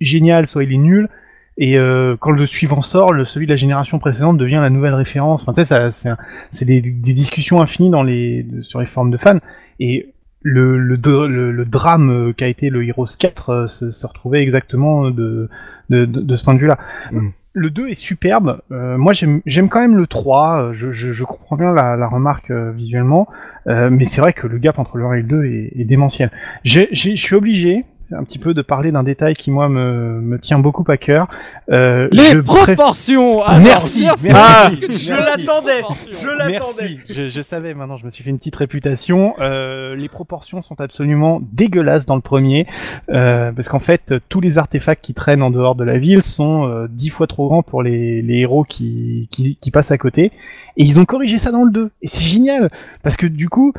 génial, 0.01 0.47
soit 0.47 0.63
il 0.63 0.73
est 0.73 0.77
nul. 0.77 1.09
Et 1.57 1.77
euh, 1.77 2.15
quand 2.19 2.31
le 2.31 2.45
suivant 2.45 2.81
sort, 2.81 3.13
le 3.13 3.25
celui 3.25 3.45
de 3.45 3.51
la 3.51 3.55
génération 3.57 3.99
précédente 3.99 4.37
devient 4.37 4.59
la 4.61 4.69
nouvelle 4.71 4.95
référence. 4.95 5.43
Enfin, 5.43 5.53
tu 5.53 5.63
sais, 5.65 6.15
c'est 6.49 6.65
des, 6.65 6.81
des 6.81 7.13
discussions 7.13 7.61
infinies 7.61 7.91
dans 7.91 8.03
les 8.03 8.43
de- 8.43 8.61
sur 8.63 8.79
les 8.79 8.85
forums 8.87 9.11
de 9.11 9.17
fans 9.17 9.37
et 9.79 10.09
le, 10.41 10.77
le, 10.77 10.97
le, 11.27 11.51
le 11.51 11.65
drame 11.65 12.09
euh, 12.09 12.33
qu'a 12.33 12.47
été 12.47 12.69
le 12.69 12.85
Heroes 12.85 13.05
4 13.17 13.49
euh, 13.49 13.67
se, 13.67 13.91
se 13.91 14.05
retrouvait 14.07 14.41
exactement 14.41 15.09
de, 15.11 15.49
de, 15.89 16.05
de, 16.05 16.21
de 16.21 16.35
ce 16.35 16.43
point 16.43 16.53
de 16.55 16.59
vue-là. 16.59 16.77
Mm. 17.11 17.29
Le 17.55 17.69
2 17.69 17.89
est 17.89 17.93
superbe. 17.93 18.61
Euh, 18.71 18.97
moi, 18.97 19.13
j'aime 19.13 19.69
quand 19.69 19.79
même 19.79 19.95
le 19.95 20.07
3. 20.07 20.69
euh, 20.69 20.73
Je, 20.73 20.89
je, 20.91 21.13
je 21.13 21.23
comprends 21.23 21.55
bien 21.55 21.71
la, 21.71 21.95
la 21.95 22.07
remarque 22.07 22.49
euh, 22.49 22.71
visuellement. 22.71 23.27
Euh, 23.67 23.89
mais 23.91 24.05
c'est 24.05 24.21
vrai 24.21 24.33
que 24.33 24.47
le 24.47 24.57
gap 24.57 24.79
entre 24.79 24.97
le 24.97 25.05
1 25.05 25.13
et 25.13 25.17
le 25.17 25.27
2 25.27 25.45
est, 25.45 25.71
est 25.79 25.85
démentiel. 25.85 26.31
Je 26.63 26.87
suis 26.93 27.35
obligé 27.35 27.85
un 28.17 28.23
petit 28.23 28.39
peu 28.39 28.53
de 28.53 28.61
parler 28.61 28.91
d'un 28.91 29.03
détail 29.03 29.33
qui 29.33 29.51
moi 29.51 29.69
me, 29.69 30.19
me 30.21 30.39
tient 30.39 30.59
beaucoup 30.59 30.83
à 30.89 30.97
cœur. 30.97 31.27
Euh, 31.71 32.07
Les 32.11 32.41
proportions 32.41 33.39
Merci, 33.61 34.05
Alors, 34.05 34.17
merci. 34.21 34.33
Ah, 34.35 34.71
je 34.89 35.13
l'attendais, 35.13 35.81
je 36.11 36.27
l'attendais. 36.27 36.99
Je, 37.09 37.29
je 37.29 37.41
savais 37.41 37.73
maintenant, 37.73 37.97
je 37.97 38.05
me 38.05 38.09
suis 38.09 38.23
fait 38.23 38.29
une 38.29 38.37
petite 38.37 38.55
réputation. 38.55 39.35
Euh, 39.39 39.95
les 39.95 40.09
proportions 40.09 40.61
sont 40.61 40.79
absolument 40.81 41.41
dégueulasses 41.51 42.05
dans 42.05 42.15
le 42.15 42.21
premier, 42.21 42.67
euh, 43.09 43.51
parce 43.51 43.69
qu'en 43.69 43.79
fait, 43.79 44.13
tous 44.29 44.41
les 44.41 44.57
artefacts 44.57 45.03
qui 45.03 45.13
traînent 45.13 45.43
en 45.43 45.51
dehors 45.51 45.75
de 45.75 45.83
la 45.83 45.97
ville 45.97 46.23
sont 46.23 46.67
euh, 46.67 46.87
dix 46.89 47.09
fois 47.09 47.27
trop 47.27 47.47
grands 47.47 47.63
pour 47.63 47.83
les, 47.83 48.21
les 48.21 48.39
héros 48.39 48.63
qui, 48.63 49.27
qui, 49.31 49.57
qui 49.57 49.71
passent 49.71 49.91
à 49.91 49.97
côté. 49.97 50.31
Et 50.77 50.83
ils 50.83 50.99
ont 50.99 51.05
corrigé 51.05 51.37
ça 51.37 51.51
dans 51.51 51.63
le 51.63 51.71
2. 51.71 51.91
Et 52.01 52.07
c'est 52.07 52.23
génial, 52.23 52.69
parce 53.03 53.17
que 53.17 53.27
du 53.27 53.49
coup, 53.49 53.73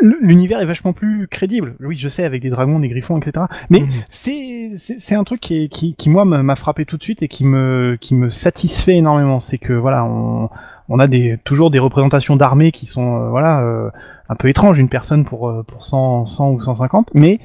l'univers 0.00 0.60
est 0.60 0.66
vachement 0.66 0.92
plus 0.92 1.26
crédible. 1.28 1.74
Oui, 1.80 1.96
je 1.98 2.08
sais, 2.08 2.24
avec 2.24 2.42
des 2.42 2.50
dragons, 2.50 2.78
des 2.78 2.88
griffons, 2.88 3.18
etc. 3.18 3.46
Mais 3.68 3.80
Mhm. 3.80 3.88
c'est 4.08 4.70
c'est 4.78 5.00
c'est 5.00 5.14
un 5.14 5.24
truc 5.24 5.40
qui, 5.40 5.64
est- 5.64 5.68
qui, 5.68 5.94
qui 5.94 6.10
moi 6.10 6.24
m'a 6.24 6.56
frappé 6.56 6.84
tout 6.84 6.96
de 6.96 7.02
suite 7.02 7.22
et 7.22 7.28
qui 7.28 7.44
me 7.44 7.96
qui 8.00 8.14
me 8.14 8.28
satisfait 8.28 8.96
énormément. 8.96 9.40
C'est 9.40 9.58
que 9.58 9.72
voilà, 9.72 10.04
on 10.04 10.48
on 10.88 10.98
a 10.98 11.06
des 11.06 11.38
toujours 11.44 11.70
des 11.70 11.78
représentations 11.78 12.36
d'armées 12.36 12.72
qui 12.72 12.86
sont 12.86 13.16
euh, 13.16 13.28
voilà 13.30 13.60
euh, 13.62 13.90
un 14.28 14.34
peu 14.36 14.48
étranges, 14.48 14.78
une 14.78 14.88
personne 14.88 15.24
pour 15.24 15.48
euh, 15.48 15.62
pour 15.62 15.84
100 15.84 16.26
100 16.26 16.50
ou 16.52 16.60
150, 16.60 17.10
mais 17.14 17.40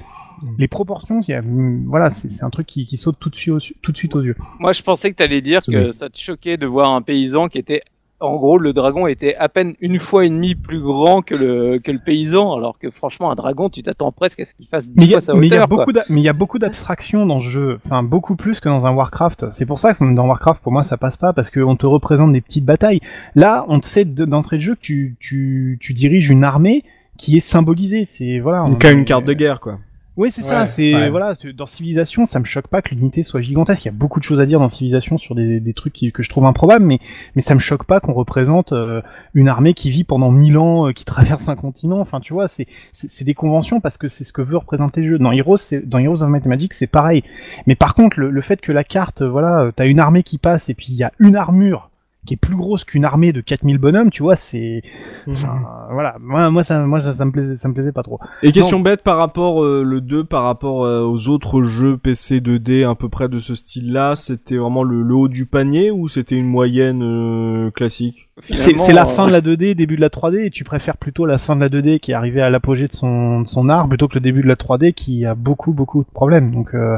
les 0.60 0.68
proportions, 0.68 1.22
il 1.22 1.32
y 1.32 1.34
a, 1.34 1.42
mm, 1.42 1.86
voilà, 1.88 2.12
c'est 2.12 2.30
c'est 2.30 2.44
un 2.44 2.50
truc 2.50 2.68
qui, 2.68 2.86
qui 2.86 2.98
saute 2.98 3.18
tout 3.20 3.30
de 3.30 3.36
suite 3.36 3.54
aux, 3.54 3.60
tout 3.82 3.92
de 3.92 3.98
suite 3.98 4.16
aux 4.16 4.22
yeux. 4.22 4.36
Moi, 4.60 4.74
je 4.74 4.82
pensais 4.84 5.10
que 5.12 5.16
tu 5.16 5.24
allais 5.24 5.42
dire 5.42 5.62
que 5.66 5.92
ça 5.92 6.10
te 6.10 6.20
choquait 6.20 6.58
de 6.58 6.66
voir 6.68 6.92
un 6.92 7.02
paysan 7.02 7.48
qui 7.48 7.58
était. 7.58 7.82
En 8.22 8.38
gros, 8.38 8.58
le 8.58 8.72
dragon 8.72 9.08
était 9.08 9.36
à 9.36 9.50
peine 9.50 9.74
une 9.82 10.00
fois 10.00 10.26
et 10.26 10.30
demie 10.30 10.56
plus 10.56 10.80
grand 10.80 11.22
que 11.22 11.36
le, 11.36 11.80
que 11.80 11.92
le 11.92 12.00
paysan, 12.00 12.54
alors 12.56 12.80
que 12.80 12.90
franchement, 12.90 13.30
un 13.30 13.36
dragon, 13.36 13.70
tu 13.70 13.84
t'attends 13.84 14.12
presque 14.14 14.40
à 14.40 14.46
ce 14.46 14.54
qu'il 14.56 14.68
fasse 14.68 14.88
Mais 14.88 14.94
dix 14.94 15.04
il 15.04 15.10
y 15.10 15.14
a, 15.16 15.18
fois 15.18 15.22
sa 15.22 15.34
mais 15.34 15.48
il 15.48 15.54
y 15.54 15.58
a 15.58 15.66
hauteur. 15.66 16.04
mais 16.10 16.22
il 16.22 16.24
y 16.24 16.30
a 16.30 16.34
beaucoup 16.34 16.58
d'abstractions 16.58 17.26
dans 17.26 17.42
ce 17.42 17.50
jeu, 17.50 17.80
enfin 17.86 18.04
beaucoup 18.04 18.38
plus 18.38 18.62
que 18.62 18.70
dans 18.70 18.86
un 18.86 18.92
Warcraft. 18.94 19.52
C'est 19.52 19.66
pour 19.66 19.80
ça 19.80 19.94
que 19.94 20.14
dans 20.16 20.28
Warcraft, 20.28 20.64
pour 20.64 20.72
moi, 20.72 20.86
ça 20.86 20.96
passe 20.98 21.18
pas 21.18 21.34
parce 21.34 21.52
qu'on 21.52 21.76
te 21.76 21.86
représente 21.86 22.32
des 22.32 22.42
petites 22.42 22.64
batailles. 22.66 23.02
Là, 23.36 23.66
on 23.68 23.80
te 23.82 23.86
sait 23.86 24.06
de- 24.06 24.26
d'entrée 24.26 24.56
de 24.58 24.62
jeu 24.62 24.76
que 24.76 24.80
tu, 24.82 25.18
tu, 25.20 25.78
tu 25.82 25.94
diriges 25.94 26.30
une 26.30 26.46
armée 26.46 26.84
qui 27.18 27.36
est 27.36 27.42
symbolisée. 27.42 28.06
C'est 28.08 28.40
voilà. 28.40 28.64
on- 28.64 28.70
Donc 28.72 28.84
une 28.86 29.04
carte 29.06 29.26
de 29.26 29.34
guerre 29.34 29.60
quoi. 29.60 29.80
Oui, 30.18 30.32
c'est 30.32 30.42
ça. 30.44 30.66
C'est 30.66 30.96
ouais. 30.96 31.10
voilà. 31.10 31.34
Dans 31.56 31.66
Civilisation, 31.66 32.24
ça 32.26 32.40
me 32.40 32.46
choque 32.46 32.68
pas 32.68 32.82
que 32.82 32.96
l'unité 32.96 33.22
soit 33.22 33.42
gigantesque. 33.42 33.84
Il 33.84 33.88
y 33.88 33.90
a 33.90 33.94
beaucoup 33.94 34.20
de 34.20 34.24
choses 34.24 34.40
à 34.40 34.46
dire 34.46 34.60
dans 34.60 34.70
Civilisation 34.70 35.18
sur 35.18 35.36
des, 35.36 35.60
des 35.60 35.74
trucs 35.74 35.92
qui- 35.92 36.12
que 36.14 36.24
je 36.24 36.30
trouve 36.30 36.46
improbables, 36.46 36.86
mais 36.86 37.00
mais 37.36 37.42
ça 37.42 37.54
me 37.54 37.60
choque 37.60 37.84
pas 37.84 38.00
qu'on 38.00 38.14
représente 38.14 38.72
euh, 38.72 39.02
une 39.34 39.50
armée 39.50 39.74
qui 39.74 39.90
vit 39.90 40.06
pendant 40.06 40.32
mille 40.32 40.58
ans, 40.58 40.88
euh, 40.88 40.92
qui 40.94 41.04
traverse 41.06 41.50
un 41.50 41.56
continent. 41.56 42.00
Enfin, 42.00 42.22
tu 42.22 42.32
vois, 42.34 42.48
c'est 42.48 42.68
c'est 42.94 43.26
des 43.26 43.34
conventions 43.34 43.82
parce 43.82 43.98
que 43.98 44.08
c'est 44.08 44.24
ce 44.24 44.32
que 44.32 44.42
veut 44.42 44.58
représenter 44.58 45.02
le 45.02 45.08
jeu. 45.08 45.20
Dans 45.20 45.32
Heroes, 45.34 45.58
c'est 45.58 45.88
dans 45.88 46.00
Heroes 46.00 46.24
of 46.24 46.30
Might 46.30 46.46
Magic, 46.46 46.74
c'est 46.74 46.88
pareil. 46.88 47.24
Mais 47.68 47.76
par 47.76 47.94
contre, 47.94 48.20
le, 48.20 48.30
le 48.30 48.42
fait 48.42 48.62
que 48.62 48.72
la 48.72 48.84
carte, 48.86 49.22
euh, 49.22 49.30
voilà, 49.30 49.70
t'as 49.76 49.86
une 49.86 50.00
armée 50.00 50.24
qui 50.24 50.38
passe 50.38 50.70
et 50.70 50.74
puis 50.76 50.88
il 50.90 50.96
y 50.96 51.04
a 51.04 51.12
une 51.20 51.36
armure 51.36 51.90
qui 52.26 52.34
est 52.34 52.38
plus 52.38 52.56
grosse 52.56 52.84
qu'une 52.84 53.06
armée 53.06 53.32
de 53.34 53.42
4000 53.42 53.78
bonhommes, 53.78 54.10
tu 54.10 54.24
vois, 54.24 54.36
c'est, 54.36 54.82
Mhm. 55.28 55.34
enfin, 55.34 55.54
voilà, 55.92 56.16
moi, 56.20 56.50
moi, 56.52 56.64
ça, 56.64 56.86
moi, 56.86 57.00
ça, 57.00 57.14
ça 57.14 57.26
me 57.26 57.32
plaisait, 57.32 57.56
ça 57.58 57.68
me 57.68 57.74
plaisait 57.74 57.92
pas 57.92 58.04
trop. 58.04 58.20
Et 58.44 58.52
question 58.52 58.80
bête 58.80 59.02
par 59.04 59.18
rapport 59.18 59.64
euh, 59.64 59.84
le 59.84 60.02
2 60.02 60.24
par 60.24 60.44
rapport 60.44 60.86
euh, 60.86 61.02
aux 61.04 61.30
autres 61.30 61.64
jeux 61.64 61.98
PC 61.98 62.40
2D 62.42 62.90
à 62.90 62.96
peu 62.96 63.10
près 63.10 63.30
de 63.30 63.40
ce 63.40 63.56
style-là, 63.56 64.16
c'était 64.16 64.58
vraiment 64.58 64.84
le, 64.84 65.02
le 65.02 65.14
haut 65.16 65.28
du 65.28 65.46
panier 65.46 65.92
ou 65.92 66.08
c'était 66.08 66.36
une 66.36 66.48
moyenne 66.48 67.02
euh, 67.04 67.72
classique? 67.72 68.30
C'est 68.50 68.92
la 68.94 69.04
euh, 69.04 69.06
fin 69.06 69.28
de 69.28 69.32
la 69.32 69.42
2D, 69.42 69.76
début 69.76 69.96
de 69.96 70.02
la 70.02 70.10
3D, 70.10 70.46
et 70.46 70.50
tu 70.50 70.64
préfères 70.66 70.98
plutôt 70.98 71.26
la 71.26 71.38
fin 71.38 71.56
de 71.56 71.62
la 71.62 71.70
2D 71.70 72.00
qui 72.00 72.12
est 72.12 72.16
arrivée 72.16 72.42
à 72.42 72.50
l'apogée 72.50 72.88
de 72.88 72.94
son, 72.94 73.42
de 73.42 73.48
son 73.48 73.70
art 73.70 73.88
plutôt 73.88 74.08
que 74.08 74.16
le 74.16 74.20
début 74.20 74.42
de 74.42 74.48
la 74.48 74.56
3D 74.56 74.94
qui 74.94 75.26
a 75.26 75.36
beaucoup, 75.36 75.72
beaucoup 75.74 76.04
de 76.04 76.10
problèmes. 76.12 76.52
Donc, 76.52 76.74
euh, 76.74 76.98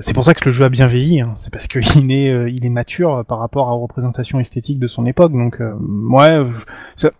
c'est 0.00 0.14
pour 0.14 0.24
ça 0.24 0.34
que 0.34 0.44
le 0.44 0.50
jeu 0.50 0.64
a 0.64 0.68
bien 0.68 0.86
vieilli. 0.86 1.20
hein. 1.20 1.32
C'est 1.36 1.52
parce 1.52 1.68
qu'il 1.68 1.80
est, 2.12 2.30
euh, 2.30 2.48
il 2.50 2.64
est 2.64 2.70
mature 2.70 3.16
euh, 3.16 3.22
par 3.22 3.38
rapport 3.38 3.68
aux 3.68 3.80
représentations 3.80 4.40
esthétiques 4.40 4.78
de 4.78 4.86
son 4.86 5.06
époque. 5.06 5.32
Donc, 5.32 5.60
euh, 5.60 5.72
ouais, 6.10 6.46
je- 6.50 6.64
ça- 6.96 7.10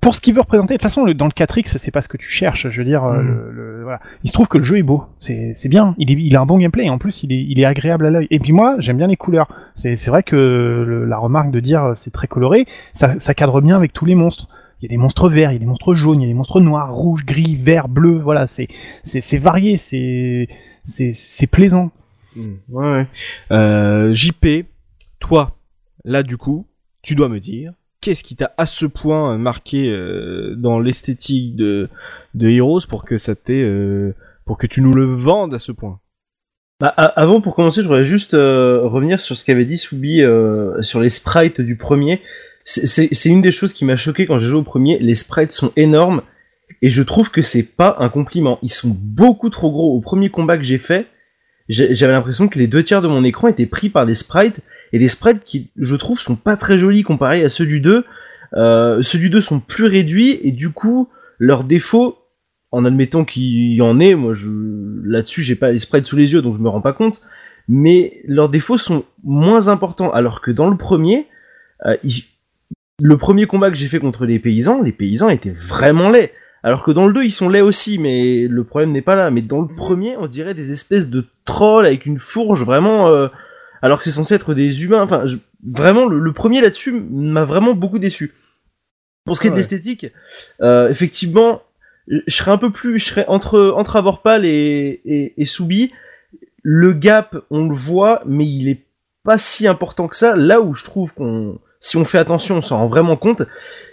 pour 0.00 0.14
ce 0.14 0.20
qu'il 0.20 0.34
veut 0.34 0.40
représenter, 0.40 0.74
de 0.74 0.78
toute 0.78 0.82
façon, 0.82 1.04
le- 1.04 1.14
dans 1.14 1.26
le 1.26 1.30
4X, 1.30 1.76
c'est 1.78 1.90
pas 1.92 2.02
ce 2.02 2.08
que 2.08 2.16
tu 2.16 2.28
cherches. 2.28 2.68
Je 2.68 2.78
veux 2.78 2.84
dire, 2.84 3.04
euh, 3.04 3.22
Mhm. 3.22 3.26
le- 3.28 3.50
le- 3.52 3.82
voilà. 3.84 4.00
il 4.24 4.28
se 4.28 4.34
trouve 4.34 4.48
que 4.48 4.58
le 4.58 4.64
jeu 4.64 4.78
est 4.78 4.82
beau. 4.82 5.04
C'est 5.20 5.52
c'est 5.54 5.68
bien. 5.68 5.94
Il, 5.98 6.10
est, 6.10 6.14
il 6.14 6.34
a 6.36 6.40
un 6.40 6.46
bon 6.46 6.58
gameplay. 6.58 6.86
Et 6.86 6.90
en 6.90 6.98
plus, 6.98 7.22
il 7.22 7.32
est, 7.32 7.42
il 7.44 7.60
est 7.60 7.64
agréable 7.64 8.06
à 8.06 8.10
l'œil. 8.10 8.26
Et 8.30 8.38
puis 8.40 8.52
moi, 8.52 8.74
j'aime 8.78 8.96
bien 8.96 9.06
les 9.06 9.16
couleurs. 9.16 9.46
C'est 9.74 9.94
c'est 9.96 10.10
vrai 10.10 10.22
que 10.24 10.34
le- 10.36 11.04
la 11.04 11.16
remarque 11.18 11.50
de 11.52 11.60
dire 11.60 11.84
euh, 11.84 11.94
c'est 11.94 12.10
très 12.10 12.26
coloré, 12.26 12.66
ça, 12.92 13.18
ça 13.18 13.34
cadre 13.34 13.60
bien 13.60 13.76
avec 13.76 13.92
tous 13.92 14.04
les 14.04 14.14
monstres. 14.16 14.48
Il 14.84 14.88
y 14.88 14.94
a 14.94 14.98
des 14.98 15.00
monstres 15.02 15.30
verts, 15.30 15.50
il 15.50 15.54
y 15.54 15.56
a 15.56 15.60
des 15.60 15.64
monstres 15.64 15.94
jaunes, 15.94 16.20
il 16.20 16.24
y 16.24 16.26
a 16.26 16.28
des 16.28 16.34
monstres 16.34 16.60
noirs, 16.60 16.92
rouges, 16.94 17.24
gris, 17.24 17.56
verts, 17.56 17.88
bleus. 17.88 18.18
Voilà, 18.18 18.46
c'est 18.46 18.68
c'est 19.02 19.22
c'est 19.22 19.38
varié, 19.38 19.78
c'est 19.78 20.46
c'est 20.84 21.14
c'est 21.14 21.46
plaisant. 21.46 21.90
Hmm, 22.36 22.56
Ouais. 22.68 22.84
ouais. 22.92 23.06
Euh, 23.50 24.12
JP, 24.12 24.66
toi, 25.20 25.56
là 26.04 26.22
du 26.22 26.36
coup, 26.36 26.66
tu 27.00 27.14
dois 27.14 27.30
me 27.30 27.40
dire 27.40 27.72
qu'est-ce 28.02 28.22
qui 28.22 28.36
t'a 28.36 28.52
à 28.58 28.66
ce 28.66 28.84
point 28.84 29.38
marqué 29.38 29.88
euh, 29.88 30.54
dans 30.54 30.78
l'esthétique 30.80 31.56
de 31.56 31.88
de 32.34 32.50
Heroes 32.50 32.80
pour 32.86 33.04
que 33.06 33.16
ça 33.16 33.34
t'ait 33.34 33.62
euh, 33.62 34.14
pour 34.44 34.58
que 34.58 34.66
tu 34.66 34.82
nous 34.82 34.92
le 34.92 35.06
vendes 35.06 35.54
à 35.54 35.58
ce 35.58 35.72
point? 35.72 35.98
Bah, 36.80 36.88
avant, 36.88 37.40
pour 37.40 37.54
commencer, 37.54 37.80
je 37.80 37.86
voudrais 37.86 38.04
juste 38.04 38.34
euh, 38.34 38.82
revenir 38.84 39.20
sur 39.20 39.34
ce 39.36 39.46
qu'avait 39.46 39.64
dit 39.64 39.78
Soubi 39.78 40.20
euh, 40.22 40.82
sur 40.82 41.00
les 41.00 41.08
sprites 41.08 41.62
du 41.62 41.78
premier. 41.78 42.20
C'est- 42.64 43.24
une 43.28 43.42
des 43.42 43.52
choses 43.52 43.72
qui 43.72 43.84
m'a 43.84 43.96
choqué 43.96 44.26
quand 44.26 44.38
j'ai 44.38 44.48
joué 44.48 44.58
au 44.58 44.62
premier. 44.62 44.98
Les 44.98 45.14
sprites 45.14 45.52
sont 45.52 45.72
énormes 45.76 46.22
et 46.82 46.90
je 46.90 47.02
trouve 47.02 47.30
que 47.30 47.42
c'est 47.42 47.62
pas 47.62 47.96
un 48.00 48.08
compliment. 48.08 48.58
Ils 48.62 48.72
sont 48.72 48.96
beaucoup 48.98 49.50
trop 49.50 49.70
gros. 49.70 49.94
Au 49.96 50.00
premier 50.00 50.30
combat 50.30 50.56
que 50.56 50.62
j'ai 50.62 50.78
fait, 50.78 51.06
j'avais 51.68 52.12
l'impression 52.12 52.48
que 52.48 52.58
les 52.58 52.66
deux 52.66 52.82
tiers 52.82 53.02
de 53.02 53.08
mon 53.08 53.22
écran 53.24 53.48
étaient 53.48 53.66
pris 53.66 53.90
par 53.90 54.06
des 54.06 54.14
sprites 54.14 54.60
et 54.92 54.98
des 54.98 55.08
sprites 55.08 55.44
qui, 55.44 55.70
je 55.76 55.96
trouve, 55.96 56.20
sont 56.20 56.36
pas 56.36 56.56
très 56.56 56.78
jolis 56.78 57.02
comparés 57.02 57.44
à 57.44 57.48
ceux 57.48 57.66
du 57.66 57.80
2. 57.80 58.04
Euh, 58.56 59.02
ceux 59.02 59.18
du 59.18 59.30
2 59.30 59.40
sont 59.40 59.60
plus 59.60 59.84
réduits 59.86 60.38
et 60.42 60.52
du 60.52 60.70
coup, 60.70 61.08
leurs 61.38 61.64
défauts, 61.64 62.18
en 62.70 62.84
admettant 62.84 63.24
qu'il 63.24 63.72
y 63.74 63.82
en 63.82 63.98
ait, 64.00 64.14
moi 64.14 64.32
je 64.34 64.50
là-dessus 65.04 65.42
j'ai 65.42 65.54
pas 65.54 65.70
les 65.70 65.78
sprites 65.78 66.06
sous 66.06 66.16
les 66.16 66.32
yeux 66.32 66.42
donc 66.42 66.56
je 66.56 66.60
me 66.60 66.68
rends 66.68 66.80
pas 66.80 66.92
compte, 66.92 67.20
mais 67.68 68.20
leurs 68.26 68.48
défauts 68.48 68.78
sont 68.78 69.04
moins 69.22 69.68
importants 69.68 70.10
alors 70.12 70.40
que 70.40 70.50
dans 70.50 70.68
le 70.70 70.76
premier, 70.76 71.26
euh, 71.86 71.96
il- 72.02 72.24
le 73.02 73.16
premier 73.16 73.46
combat 73.46 73.70
que 73.70 73.76
j'ai 73.76 73.88
fait 73.88 73.98
contre 73.98 74.24
les 74.26 74.38
paysans, 74.38 74.82
les 74.82 74.92
paysans 74.92 75.28
étaient 75.28 75.50
vraiment 75.50 76.10
laids. 76.10 76.32
Alors 76.62 76.82
que 76.82 76.90
dans 76.92 77.06
le 77.06 77.12
2, 77.12 77.24
ils 77.24 77.32
sont 77.32 77.48
laids 77.50 77.60
aussi, 77.60 77.98
mais 77.98 78.46
le 78.48 78.64
problème 78.64 78.92
n'est 78.92 79.02
pas 79.02 79.16
là. 79.16 79.30
Mais 79.30 79.42
dans 79.42 79.60
le 79.60 79.68
premier, 79.68 80.16
on 80.16 80.26
dirait 80.26 80.54
des 80.54 80.72
espèces 80.72 81.08
de 81.10 81.26
trolls 81.44 81.86
avec 81.86 82.06
une 82.06 82.18
fourche, 82.18 82.62
vraiment... 82.62 83.08
euh, 83.08 83.28
alors 83.82 83.98
que 83.98 84.04
c'est 84.06 84.12
censé 84.12 84.34
être 84.34 84.54
des 84.54 84.82
humains. 84.82 85.02
Enfin, 85.02 85.26
je- 85.26 85.36
vraiment, 85.62 86.06
le, 86.06 86.18
le 86.18 86.32
premier 86.32 86.62
là-dessus 86.62 86.92
m'a 86.92 87.44
vraiment 87.44 87.74
beaucoup 87.74 87.98
déçu. 87.98 88.32
Pour 89.26 89.36
ce 89.36 89.42
qui 89.42 89.46
est 89.48 89.50
de 89.50 89.54
Ouais. 89.54 89.60
l'esthétique, 89.60 90.06
euh, 90.62 90.88
effectivement, 90.88 91.62
je 92.08 92.22
serais 92.34 92.50
un 92.52 92.58
peu 92.58 92.70
plus... 92.70 92.98
Je 92.98 93.04
serais 93.06 93.26
entre, 93.28 93.74
entre 93.76 93.96
Avorpal 93.96 94.46
et, 94.46 95.00
et, 95.04 95.34
et 95.36 95.44
Soubi. 95.44 95.90
Le 96.62 96.94
gap, 96.94 97.36
on 97.50 97.68
le 97.68 97.74
voit, 97.74 98.22
mais 98.24 98.46
il 98.46 98.68
est 98.70 98.84
pas 99.22 99.36
si 99.36 99.66
important 99.66 100.08
que 100.08 100.16
ça. 100.16 100.34
Là 100.34 100.62
où 100.62 100.72
je 100.72 100.84
trouve 100.84 101.12
qu'on... 101.12 101.58
Si 101.84 101.98
on 101.98 102.06
fait 102.06 102.16
attention, 102.16 102.56
on 102.56 102.62
s'en 102.62 102.78
rend 102.78 102.86
vraiment 102.86 103.18
compte, 103.18 103.42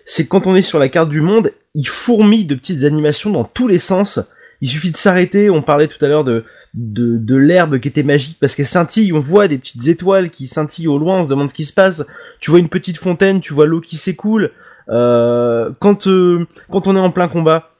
c'est 0.05 0.23
que 0.23 0.29
quand 0.29 0.47
on 0.47 0.55
est 0.55 0.61
sur 0.61 0.79
la 0.79 0.87
carte 0.87 1.09
du 1.09 1.19
monde, 1.19 1.51
il 1.73 1.89
fourmille 1.89 2.45
de 2.45 2.55
petites 2.55 2.85
animations 2.85 3.31
dans 3.31 3.43
tous 3.43 3.67
les 3.67 3.79
sens. 3.79 4.21
Il 4.61 4.69
suffit 4.69 4.91
de 4.91 4.95
s'arrêter, 4.95 5.49
on 5.49 5.61
parlait 5.61 5.89
tout 5.89 6.03
à 6.05 6.07
l'heure 6.07 6.23
de, 6.23 6.45
de, 6.73 7.35
l'herbe 7.35 7.81
qui 7.81 7.89
était 7.89 8.03
magique 8.03 8.37
parce 8.39 8.55
qu'elle 8.55 8.65
scintille, 8.65 9.11
on 9.11 9.19
voit 9.19 9.49
des 9.49 9.57
petites 9.57 9.89
étoiles 9.89 10.29
qui 10.29 10.47
scintillent 10.47 10.87
au 10.87 10.97
loin, 10.97 11.19
on 11.19 11.23
se 11.25 11.29
demande 11.29 11.49
ce 11.49 11.53
qui 11.53 11.65
se 11.65 11.73
passe. 11.73 12.05
Tu 12.39 12.49
vois 12.49 12.61
une 12.61 12.69
petite 12.69 12.97
fontaine, 12.97 13.41
tu 13.41 13.53
vois 13.53 13.65
l'eau 13.65 13.81
qui 13.81 13.97
s'écoule. 13.97 14.51
Euh, 14.87 15.71
quand, 15.81 16.07
euh, 16.07 16.47
quand 16.69 16.87
on 16.87 16.95
est 16.95 16.99
en 16.99 17.11
plein 17.11 17.27
combat, 17.27 17.71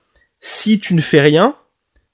si 0.41 0.81
tu 0.81 0.93
ne 0.93 0.99
fais 0.99 1.21
rien, 1.21 1.55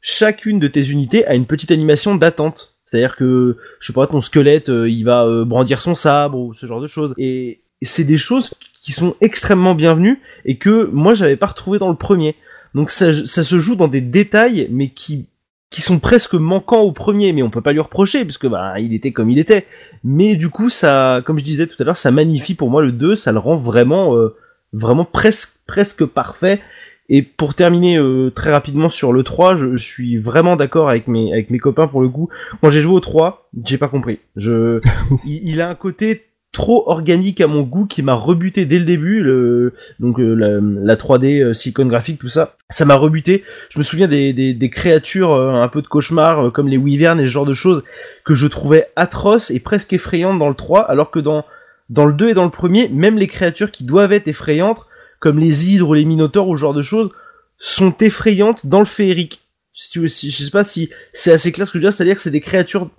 chacune 0.02 0.60
de 0.60 0.68
tes 0.68 0.88
unités 0.88 1.26
a 1.26 1.34
une 1.34 1.48
petite 1.48 1.72
animation 1.72 2.14
d'attente. 2.14 2.78
C'est-à-dire 2.86 3.16
que, 3.16 3.58
je 3.80 3.88
sais 3.88 3.94
pas, 3.94 4.06
ton 4.06 4.22
squelette, 4.22 4.70
euh, 4.70 4.88
il 4.88 5.04
va 5.04 5.26
euh, 5.26 5.46
brandir 5.46 5.82
son 5.82 5.96
sabre 5.96 6.38
ou 6.38 6.54
ce 6.54 6.68
genre 6.68 6.80
de 6.80 6.88
choses. 6.88 7.16
Et 7.18 7.62
c'est 7.86 8.04
des 8.04 8.18
choses 8.18 8.54
qui 8.74 8.92
sont 8.92 9.16
extrêmement 9.22 9.76
bienvenues 9.76 10.22
et 10.46 10.58
que 10.58 10.90
moi 10.92 11.14
j'avais 11.14 11.36
pas 11.36 11.48
retrouvé 11.48 11.80
dans 11.80 11.90
le 11.90 11.96
premier. 11.96 12.36
Donc 12.74 12.90
ça, 12.90 13.14
ça 13.14 13.44
se 13.44 13.60
joue 13.60 13.76
dans 13.76 13.88
des 13.88 14.02
détails, 14.02 14.68
mais 14.72 14.90
qui 14.90 15.28
qui 15.70 15.82
sont 15.82 16.00
presque 16.00 16.34
manquants 16.34 16.82
au 16.82 16.94
premier, 16.94 17.34
mais 17.34 17.44
on 17.44 17.50
peut 17.50 17.62
pas 17.62 17.74
lui 17.74 17.82
reprocher 17.82 18.24
puisque 18.24 18.48
bah 18.48 18.80
il 18.80 18.94
était 18.94 19.12
comme 19.12 19.30
il 19.30 19.38
était. 19.40 19.66
Mais 20.04 20.36
du 20.36 20.50
coup 20.50 20.70
ça, 20.70 21.22
comme 21.26 21.40
je 21.40 21.44
disais 21.44 21.68
tout 21.68 21.76
à 21.80 21.84
l'heure, 21.84 21.98
ça 21.98 22.12
magnifie 22.12 22.56
pour 22.56 22.70
moi 22.70 22.82
le 22.82 22.94
2, 22.94 23.16
ça 23.16 23.32
le 23.34 23.40
rend 23.40 23.58
vraiment 23.58 24.16
euh, 24.16 24.36
vraiment 24.72 25.06
presque 25.06 25.52
presque 25.68 26.06
parfait. 26.06 26.62
Et 27.10 27.22
pour 27.22 27.56
terminer 27.56 27.98
euh, 27.98 28.32
très 28.32 28.52
rapidement 28.52 28.90
sur 28.90 29.14
le 29.14 29.24
3, 29.24 29.56
je, 29.56 29.78
suis 29.78 30.18
vraiment 30.18 30.58
d'accord 30.58 30.90
avec 30.90 31.08
mes 31.08 31.32
avec 31.32 31.50
mes 31.50 31.60
copains 31.60 31.88
pour 31.88 32.02
le 32.02 32.10
coup. 32.10 32.30
Quand 32.62 32.70
j'ai 32.70 32.82
joué 32.82 32.94
au 32.94 33.00
3, 33.00 33.50
j'ai 33.66 33.78
pas 33.78 33.88
compris. 33.88 34.20
Je 34.36 34.80
il, 35.26 35.50
il 35.50 35.62
a 35.62 35.70
un 35.70 35.76
côté 35.76 36.27
trop 36.52 36.90
organique 36.90 37.42
à 37.42 37.48
mon 37.48 37.62
goût 37.62 37.86
qui 37.86 38.02
m'a 38.02 38.14
rebuté 38.14 38.66
dès 38.66 38.80
le 38.80 38.86
début 38.86 39.22
le 39.22 39.74
donc 40.00 40.20
euh, 40.20 40.34
la, 40.34 40.60
la 40.62 40.96
3D 40.96 41.42
euh, 41.42 41.54
Silicon 41.54 41.86
graphique 41.86 42.20
tout 42.20 42.30
ça. 42.30 42.56
Ça 42.70 42.86
m'a 42.86 42.96
rebuté. 42.96 43.44
Je 43.70 43.80
me 43.80 43.84
souviens 43.84 44.08
des, 44.08 44.34
des, 44.34 44.54
des 44.54 44.70
créatures 44.70 45.34
euh, 45.34 45.62
un 45.62 45.68
peu 45.68 45.82
de 45.82 45.88
cauchemar 45.88 46.48
euh, 46.48 46.52
comme 46.52 46.68
les 46.68 46.78
wyverns 46.78 47.20
et 47.20 47.28
ce 47.28 47.32
genre 47.32 47.46
de 47.46 47.54
choses 47.54 47.84
que 48.26 48.34
je 48.34 48.48
trouvais 48.48 48.90
atroces 48.96 49.52
et 49.52 49.60
presque 49.60 49.94
effrayantes 49.94 50.40
dans 50.40 50.50
le 50.50 50.56
3 50.56 50.82
alors 50.82 51.12
que 51.12 51.20
dans 51.20 51.46
dans 51.90 52.06
le 52.06 52.14
2 52.14 52.30
et 52.30 52.34
dans 52.34 52.46
le 52.46 52.50
premier 52.50 52.90
même 52.90 53.18
les 53.18 53.28
créatures 53.28 53.72
qui 53.72 53.84
doivent 53.84 54.14
être 54.14 54.28
effrayantes 54.28 54.86
comme 55.20 55.40
les 55.40 55.70
hydres 55.70 55.90
ou 55.90 55.94
les 55.94 56.06
minotaures 56.06 56.48
ou 56.48 56.56
ce 56.56 56.62
genre 56.62 56.74
de 56.74 56.82
choses 56.82 57.12
sont 57.60 57.96
effrayantes 58.00 58.66
dans 58.68 58.80
le 58.80 58.86
féerique. 58.86 59.42
Si 59.74 59.92
tu 59.92 60.08
si, 60.08 60.32
je 60.32 60.44
sais 60.44 60.52
pas 60.52 60.64
si 60.64 60.90
c'est 61.12 61.32
assez 61.32 61.52
clair 61.52 61.68
ce 61.68 61.74
que 61.74 61.78
je 61.78 61.84
veux 61.84 61.90
dire 61.90 61.94
c'est 61.96 62.04
à 62.04 62.06
dire 62.06 62.16
que 62.16 62.22
c'est 62.22 62.32
des 62.32 62.42
créatures 62.42 62.90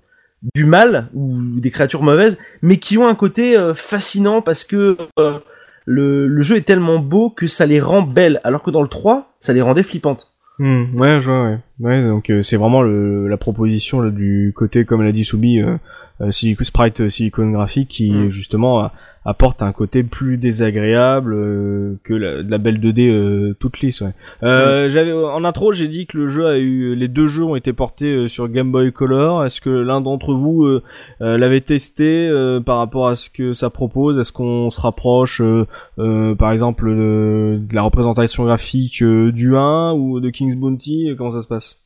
du 0.54 0.64
mal 0.64 1.08
ou 1.14 1.38
des 1.58 1.70
créatures 1.70 2.02
mauvaises, 2.02 2.38
mais 2.62 2.76
qui 2.76 2.98
ont 2.98 3.08
un 3.08 3.14
côté 3.14 3.56
euh, 3.56 3.74
fascinant 3.74 4.42
parce 4.42 4.64
que 4.64 4.96
euh, 5.18 5.38
le, 5.84 6.40
jeu 6.42 6.56
est 6.56 6.66
tellement 6.66 6.98
beau 6.98 7.30
que 7.30 7.46
ça 7.46 7.66
les 7.66 7.80
rend 7.80 8.02
belles, 8.02 8.40
alors 8.44 8.62
que 8.62 8.70
dans 8.70 8.82
le 8.82 8.88
3, 8.88 9.32
ça 9.40 9.52
les 9.52 9.62
rendait 9.62 9.82
flippantes. 9.82 10.32
Hmm, 10.58 10.98
ouais, 10.98 11.20
je 11.20 11.30
vois, 11.30 11.58
ouais. 11.80 12.02
Donc 12.02 12.30
euh, 12.30 12.42
c'est 12.42 12.56
vraiment 12.56 12.82
la 12.82 13.36
proposition 13.36 14.02
du 14.04 14.52
côté, 14.56 14.84
comme 14.84 15.02
l'a 15.02 15.12
dit 15.12 15.24
Soubi, 15.24 15.60
Sprite 16.62 17.00
euh, 17.00 17.08
Silicon 17.08 17.50
Graphic 17.50 17.88
qui 17.88 18.10
Mm. 18.12 18.28
justement 18.28 18.80
a- 18.80 18.92
apporte 19.24 19.62
un 19.62 19.72
côté 19.72 20.02
plus 20.04 20.38
désagréable 20.38 21.34
euh, 21.34 21.94
que 22.02 22.14
la, 22.14 22.42
de 22.42 22.50
la 22.50 22.56
belle 22.56 22.80
2D 22.80 23.10
euh, 23.10 23.54
toute 23.60 23.80
lisse. 23.80 24.00
Ouais. 24.00 24.12
Euh, 24.42 24.88
J'avais 24.88 25.12
en 25.12 25.44
intro, 25.44 25.72
j'ai 25.74 25.88
dit 25.88 26.06
que 26.06 26.16
le 26.16 26.28
jeu 26.28 26.46
a 26.46 26.56
eu, 26.56 26.94
les 26.94 27.08
deux 27.08 27.26
jeux 27.26 27.44
ont 27.44 27.54
été 27.56 27.74
portés 27.74 28.06
euh, 28.14 28.28
sur 28.28 28.48
Game 28.48 28.72
Boy 28.72 28.90
Color. 28.90 29.44
Est-ce 29.44 29.60
que 29.60 29.68
l'un 29.68 30.00
d'entre 30.00 30.32
vous 30.32 30.64
euh, 30.64 30.82
euh, 31.20 31.36
l'avait 31.36 31.60
testé 31.60 32.26
euh, 32.28 32.60
par 32.60 32.78
rapport 32.78 33.08
à 33.08 33.16
ce 33.16 33.28
que 33.28 33.52
ça 33.52 33.68
propose? 33.68 34.18
Est-ce 34.18 34.32
qu'on 34.32 34.70
se 34.70 34.80
rapproche, 34.80 35.42
euh, 35.42 35.66
euh, 35.98 36.34
par 36.34 36.50
exemple, 36.52 36.88
de, 36.88 37.58
de 37.60 37.74
la 37.74 37.82
représentation 37.82 38.44
graphique 38.44 39.02
euh, 39.02 39.30
du 39.30 39.56
1 39.56 39.92
ou 39.92 40.20
de 40.20 40.30
King's 40.30 40.56
Bounty? 40.56 41.10
Comment 41.18 41.32
ça 41.32 41.42
se 41.42 41.48
passe? 41.48 41.76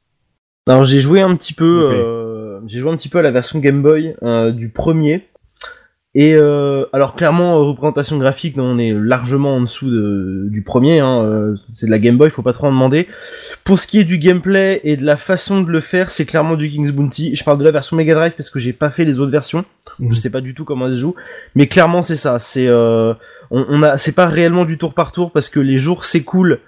Alors 0.68 0.84
j'ai 0.84 1.00
joué 1.00 1.20
un 1.20 1.34
petit 1.36 1.54
peu, 1.54 1.90
euh, 1.92 2.60
j'ai 2.66 2.78
joué 2.78 2.90
un 2.90 2.96
petit 2.96 3.08
peu 3.08 3.18
à 3.18 3.22
la 3.22 3.32
version 3.32 3.58
Game 3.58 3.82
Boy 3.82 4.14
euh, 4.22 4.52
du 4.52 4.68
premier. 4.68 5.26
Et 6.14 6.34
euh, 6.34 6.84
alors 6.92 7.16
clairement 7.16 7.56
euh, 7.56 7.62
représentation 7.62 8.18
graphique, 8.18 8.56
on 8.58 8.78
est 8.78 8.92
largement 8.92 9.56
en 9.56 9.62
dessous 9.62 9.90
de, 9.90 10.46
du 10.50 10.62
premier. 10.62 11.00
Hein, 11.00 11.24
euh, 11.24 11.56
c'est 11.74 11.86
de 11.86 11.90
la 11.90 11.98
Game 11.98 12.18
Boy, 12.18 12.28
faut 12.30 12.42
pas 12.42 12.52
trop 12.52 12.66
en 12.66 12.70
demander. 12.70 13.08
Pour 13.64 13.78
ce 13.80 13.86
qui 13.86 13.98
est 13.98 14.04
du 14.04 14.18
gameplay 14.18 14.80
et 14.84 14.96
de 14.96 15.04
la 15.04 15.16
façon 15.16 15.62
de 15.62 15.70
le 15.70 15.80
faire, 15.80 16.10
c'est 16.10 16.26
clairement 16.26 16.54
du 16.54 16.70
King's 16.70 16.92
Bounty. 16.92 17.34
Je 17.34 17.42
parle 17.42 17.58
de 17.58 17.64
la 17.64 17.70
version 17.70 17.96
Mega 17.96 18.14
Drive 18.14 18.34
parce 18.36 18.50
que 18.50 18.58
j'ai 18.58 18.74
pas 18.74 18.90
fait 18.90 19.06
les 19.06 19.20
autres 19.20 19.32
versions. 19.32 19.64
Mhm. 19.98 20.12
Je 20.12 20.20
sais 20.20 20.30
pas 20.30 20.42
du 20.42 20.54
tout 20.54 20.64
comment 20.64 20.86
elle 20.86 20.94
se 20.94 21.00
joue, 21.00 21.14
mais 21.54 21.66
clairement 21.66 22.02
c'est 22.02 22.16
ça. 22.16 22.38
C'est 22.38 22.68
euh, 22.68 23.14
on, 23.50 23.64
on 23.68 23.82
a, 23.82 23.96
c'est 23.96 24.12
pas 24.12 24.26
réellement 24.26 24.66
du 24.66 24.76
tour 24.78 24.92
par 24.92 25.12
tour 25.12 25.32
parce 25.32 25.48
que 25.48 25.60
les 25.60 25.78
jours 25.78 26.04
s'écoulent 26.04 26.60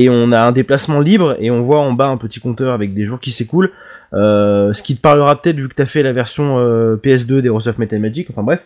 et 0.00 0.08
on 0.08 0.30
a 0.30 0.40
un 0.40 0.52
déplacement 0.52 1.00
libre 1.00 1.36
et 1.40 1.50
on 1.50 1.62
voit 1.62 1.80
en 1.80 1.92
bas 1.92 2.06
un 2.06 2.18
petit 2.18 2.38
compteur 2.38 2.72
avec 2.72 2.94
des 2.94 3.04
jours 3.04 3.18
qui 3.18 3.32
s'écoulent. 3.32 3.72
Euh, 4.14 4.72
ce 4.72 4.84
qui 4.84 4.96
te 4.96 5.00
parlera 5.00 5.42
peut-être 5.42 5.56
vu 5.56 5.68
que 5.68 5.74
t'as 5.74 5.86
fait 5.86 6.04
la 6.04 6.12
version 6.12 6.56
euh, 6.60 6.94
PS2 6.96 7.40
d'Heroes 7.40 7.66
of 7.66 7.78
Metal 7.78 7.98
Magic. 7.98 8.30
Enfin 8.30 8.44
bref. 8.44 8.62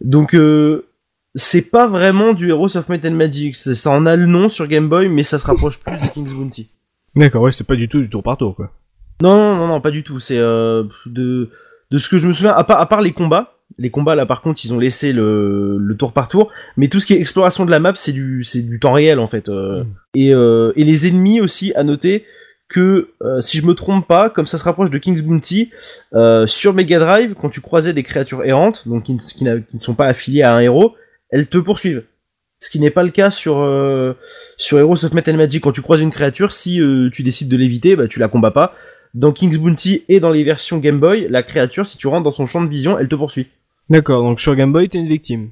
Donc 0.00 0.34
euh, 0.34 0.86
c'est 1.34 1.70
pas 1.70 1.88
vraiment 1.88 2.32
du 2.32 2.48
Heroes 2.48 2.78
of 2.78 2.88
and 2.88 3.10
Magic. 3.10 3.54
Ça, 3.54 3.74
ça 3.74 3.90
en 3.90 4.06
a 4.06 4.16
le 4.16 4.24
nom 4.24 4.48
sur 4.48 4.66
Game 4.66 4.88
Boy, 4.88 5.10
mais 5.10 5.24
ça 5.24 5.38
se 5.38 5.46
rapproche 5.46 5.78
plus 5.78 5.92
de 5.92 6.06
King's 6.06 6.32
Bounty. 6.32 6.70
D'accord, 7.14 7.42
ouais, 7.42 7.52
c'est 7.52 7.66
pas 7.66 7.76
du 7.76 7.90
tout 7.90 8.00
du 8.00 8.08
tour 8.08 8.22
par 8.22 8.38
tour, 8.38 8.56
quoi. 8.56 8.72
Non, 9.20 9.36
non, 9.36 9.56
non, 9.56 9.66
non, 9.68 9.80
pas 9.82 9.90
du 9.90 10.04
tout. 10.04 10.20
C'est 10.20 10.38
de 10.38 11.50
de 11.90 11.98
ce 11.98 12.08
que 12.08 12.16
je 12.16 12.28
me 12.28 12.32
souviens, 12.32 12.54
à 12.54 12.64
part, 12.64 12.80
à 12.80 12.88
part 12.88 13.02
les 13.02 13.12
combats. 13.12 13.55
Les 13.78 13.90
combats 13.90 14.14
là, 14.14 14.24
par 14.26 14.40
contre, 14.42 14.64
ils 14.64 14.72
ont 14.72 14.78
laissé 14.78 15.12
le, 15.12 15.76
le 15.78 15.96
tour 15.96 16.12
par 16.12 16.28
tour. 16.28 16.50
Mais 16.76 16.88
tout 16.88 17.00
ce 17.00 17.06
qui 17.06 17.12
est 17.14 17.20
exploration 17.20 17.64
de 17.66 17.70
la 17.70 17.80
map, 17.80 17.92
c'est 17.96 18.12
du 18.12 18.42
c'est 18.44 18.62
du 18.62 18.80
temps 18.80 18.92
réel 18.92 19.18
en 19.18 19.26
fait. 19.26 19.48
euh. 19.48 19.84
Mm. 19.84 19.86
Et 20.14 20.34
euh, 20.34 20.72
et 20.76 20.84
les 20.84 21.06
ennemis 21.08 21.40
aussi 21.40 21.72
à 21.74 21.82
noter 21.84 22.24
que 22.68 23.10
euh, 23.22 23.40
si 23.40 23.58
je 23.58 23.66
me 23.66 23.74
trompe 23.74 24.06
pas, 24.08 24.30
comme 24.30 24.46
ça 24.46 24.56
se 24.58 24.64
rapproche 24.64 24.90
de 24.90 24.98
King's 24.98 25.22
Bounty, 25.22 25.70
sur 26.46 26.74
Mega 26.74 26.98
Drive, 26.98 27.34
quand 27.40 27.48
tu 27.50 27.60
croisais 27.60 27.92
des 27.92 28.02
créatures 28.02 28.44
errantes, 28.44 28.88
donc 28.88 29.04
qui, 29.04 29.14
ne- 29.44 29.58
qui 29.58 29.76
ne 29.76 29.80
sont 29.80 29.94
pas 29.94 30.06
affiliées 30.06 30.42
à 30.42 30.54
un 30.54 30.60
héros, 30.60 30.94
elles 31.30 31.46
te 31.46 31.58
poursuivent. 31.58 32.04
Ce 32.60 32.70
qui 32.70 32.80
n'est 32.80 32.90
pas 32.90 33.02
le 33.02 33.10
cas 33.10 33.30
sur 33.30 33.56
sur 34.56 34.78
Heroes 34.78 35.04
of 35.04 35.12
and 35.14 35.34
Magic. 35.36 35.62
Quand 35.62 35.72
tu 35.72 35.82
croises 35.82 36.00
une 36.00 36.10
créature, 36.10 36.52
si 36.52 36.80
tu 37.12 37.22
décides 37.22 37.48
de 37.48 37.56
l'éviter, 37.56 37.94
bah, 37.96 38.08
tu 38.08 38.18
la 38.18 38.28
combats 38.28 38.50
pas. 38.52 38.74
Dans 39.14 39.32
King's 39.32 39.58
Bounty 39.58 40.02
et 40.08 40.20
dans 40.20 40.30
les 40.30 40.42
versions 40.44 40.78
Game 40.78 40.98
Boy, 40.98 41.26
la 41.30 41.42
créature, 41.42 41.86
si 41.86 41.96
tu 41.98 42.06
rentres 42.06 42.24
dans 42.24 42.32
son 42.32 42.46
champ 42.46 42.62
de 42.64 42.68
vision, 42.68 42.98
elle 42.98 43.08
te 43.08 43.14
poursuit. 43.14 43.46
D'accord, 43.88 44.22
donc 44.22 44.40
sur 44.40 44.54
Game 44.56 44.72
Boy, 44.72 44.88
t'es 44.88 44.98
une 44.98 45.06
victime. 45.06 45.50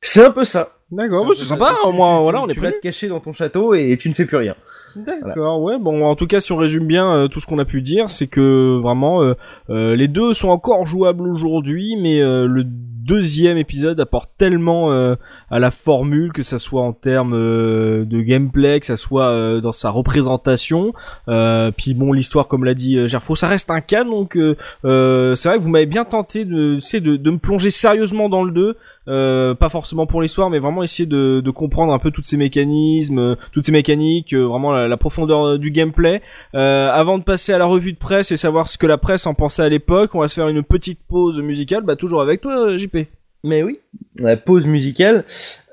C'est 0.00 0.24
un 0.24 0.30
peu 0.30 0.44
ça. 0.44 0.68
D'accord, 0.90 1.24
bah, 1.24 1.32
c'est 1.34 1.42
ça. 1.42 1.48
sympa, 1.50 1.76
au 1.84 1.92
moins, 1.92 2.20
voilà, 2.20 2.42
on 2.42 2.48
est 2.48 2.54
Tu 2.54 2.60
vas 2.60 2.72
te 2.72 2.80
cacher 2.80 3.08
dans 3.08 3.20
ton 3.20 3.32
château 3.32 3.74
et 3.74 3.96
tu 3.98 4.08
ne 4.08 4.14
fais 4.14 4.26
plus 4.26 4.36
rien. 4.36 4.54
D'accord, 4.94 5.62
ouais. 5.62 5.78
Bon, 5.78 6.04
en 6.04 6.14
tout 6.16 6.26
cas, 6.26 6.40
si 6.40 6.52
on 6.52 6.56
résume 6.56 6.86
bien 6.86 7.10
euh, 7.12 7.28
tout 7.28 7.40
ce 7.40 7.46
qu'on 7.46 7.58
a 7.58 7.64
pu 7.64 7.80
dire, 7.80 8.10
c'est 8.10 8.26
que 8.26 8.78
vraiment 8.80 9.22
euh, 9.22 9.34
euh, 9.70 9.96
les 9.96 10.08
deux 10.08 10.34
sont 10.34 10.48
encore 10.48 10.84
jouables 10.84 11.26
aujourd'hui, 11.26 11.96
mais 11.98 12.20
euh, 12.20 12.46
le 12.46 12.64
deuxième 13.04 13.56
épisode 13.56 13.98
apporte 14.00 14.30
tellement 14.38 14.92
euh, 14.92 15.14
à 15.50 15.58
la 15.58 15.70
formule, 15.70 16.32
que 16.32 16.42
ça 16.42 16.58
soit 16.58 16.82
en 16.82 16.92
termes 16.92 17.34
euh, 17.34 18.04
de 18.04 18.20
gameplay, 18.20 18.80
que 18.80 18.86
ça 18.86 18.96
soit 18.96 19.28
euh, 19.28 19.60
dans 19.60 19.72
sa 19.72 19.90
représentation. 19.90 20.92
Puis 21.26 21.94
bon, 21.94 22.12
l'histoire, 22.12 22.48
comme 22.48 22.64
l'a 22.64 22.74
dit 22.74 23.08
Gerfo, 23.08 23.34
ça 23.34 23.48
reste 23.48 23.70
un 23.70 23.80
cas, 23.80 24.04
donc 24.04 24.32
c'est 24.34 25.48
vrai 25.48 25.58
que 25.58 25.62
vous 25.62 25.70
m'avez 25.70 25.86
bien 25.86 26.04
tenté 26.04 26.44
de, 26.44 26.78
de, 26.98 27.16
de 27.16 27.30
me 27.30 27.38
plonger 27.38 27.70
sérieusement 27.70 28.28
dans 28.28 28.44
le 28.44 28.52
2. 28.52 28.76
Euh, 29.08 29.54
pas 29.54 29.68
forcément 29.68 30.06
pour 30.06 30.22
l'histoire, 30.22 30.48
mais 30.48 30.58
vraiment 30.58 30.82
essayer 30.82 31.06
de, 31.06 31.42
comprendre 31.50 31.92
un 31.92 31.98
peu 31.98 32.10
tous 32.10 32.22
ces 32.22 32.36
mécanismes, 32.36 33.18
euh, 33.18 33.34
toutes 33.52 33.66
ces 33.66 33.72
mécaniques, 33.72 34.32
euh, 34.32 34.44
vraiment 34.44 34.72
la, 34.72 34.96
profondeur 34.96 35.58
du 35.58 35.70
gameplay. 35.70 36.22
Avant 36.52 37.18
de 37.18 37.24
passer 37.24 37.52
à 37.52 37.58
la 37.58 37.64
revue 37.64 37.92
de 37.92 37.98
presse 37.98 38.30
et 38.30 38.36
savoir 38.36 38.68
ce 38.68 38.78
que 38.78 38.86
la 38.86 38.98
presse 38.98 39.26
en 39.26 39.34
pensait 39.34 39.62
à 39.62 39.68
l'époque, 39.68 40.14
on 40.14 40.20
va 40.20 40.28
se 40.28 40.34
faire 40.34 40.48
une 40.48 40.62
petite 40.62 41.00
pause 41.08 41.40
musicale, 41.40 41.82
bah 41.82 41.96
toujours 41.96 42.22
avec 42.22 42.40
toi, 42.40 42.76
JP. 42.76 42.96
Mais 43.44 43.62
oui, 43.64 43.80
la 44.16 44.36
pause 44.36 44.66
musicale. 44.66 45.24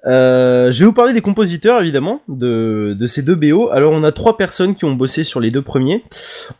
Euh, 0.05 0.71
je 0.71 0.79
vais 0.79 0.85
vous 0.85 0.93
parler 0.93 1.13
des 1.13 1.21
compositeurs 1.21 1.81
évidemment 1.81 2.21
de, 2.27 2.95
de 2.97 3.07
ces 3.07 3.21
deux 3.21 3.35
BO. 3.35 3.69
Alors 3.69 3.91
on 3.93 4.03
a 4.03 4.11
trois 4.11 4.37
personnes 4.37 4.75
qui 4.75 4.85
ont 4.85 4.93
bossé 4.93 5.23
sur 5.23 5.39
les 5.39 5.51
deux 5.51 5.61
premiers. 5.61 6.03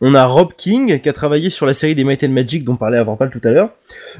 On 0.00 0.14
a 0.14 0.26
Rob 0.26 0.50
King 0.56 1.00
qui 1.00 1.08
a 1.08 1.12
travaillé 1.12 1.50
sur 1.50 1.66
la 1.66 1.72
série 1.72 1.94
des 1.94 2.04
Might 2.04 2.22
and 2.24 2.30
Magic 2.30 2.64
dont 2.64 2.76
parlait 2.76 2.98
Avanpal 2.98 3.30
tout 3.30 3.40
à 3.44 3.50
l'heure. 3.50 3.70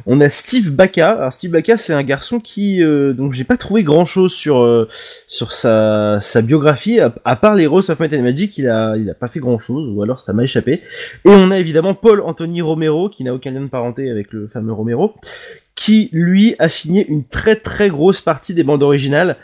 On 0.06 0.20
a 0.20 0.28
Steve 0.28 0.70
Bacca. 0.70 1.10
Alors 1.10 1.32
Steve 1.32 1.50
Bacca 1.50 1.76
c'est 1.76 1.92
un 1.92 2.02
garçon 2.02 2.40
qui 2.40 2.82
euh, 2.82 3.12
donc 3.12 3.32
j'ai 3.32 3.44
pas 3.44 3.56
trouvé 3.56 3.82
grand 3.82 4.04
chose 4.04 4.32
sur 4.32 4.62
euh, 4.62 4.88
sur 5.28 5.52
sa, 5.52 6.18
sa 6.20 6.42
biographie 6.42 7.00
à, 7.00 7.36
part 7.36 7.56
les 7.56 7.64
Heroes 7.64 7.90
of 7.90 8.00
Might 8.00 8.12
and 8.14 8.22
Magic 8.22 8.56
il 8.58 8.68
a 8.68 8.96
il 8.96 9.08
a 9.10 9.14
pas 9.14 9.28
fait 9.28 9.40
grand 9.40 9.58
chose 9.58 9.88
ou 9.94 10.02
alors 10.02 10.20
ça 10.20 10.32
m'a 10.32 10.44
échappé. 10.44 10.82
Et 11.24 11.28
on 11.28 11.50
a 11.50 11.58
évidemment 11.58 11.94
Paul 11.94 12.20
Anthony 12.20 12.62
Romero 12.62 13.08
qui 13.08 13.24
n'a 13.24 13.34
aucun 13.34 13.50
lien 13.50 13.60
de 13.60 13.68
parenté 13.68 14.10
avec 14.10 14.32
le 14.32 14.48
fameux 14.48 14.72
Romero 14.72 15.14
qui 15.80 16.10
lui 16.12 16.54
a 16.58 16.68
signé 16.68 17.06
une 17.08 17.24
très 17.24 17.56
très 17.56 17.88
grosse 17.88 18.20
partie 18.20 18.52
des 18.52 18.64
bandes 18.64 18.82
originales. 18.82 19.38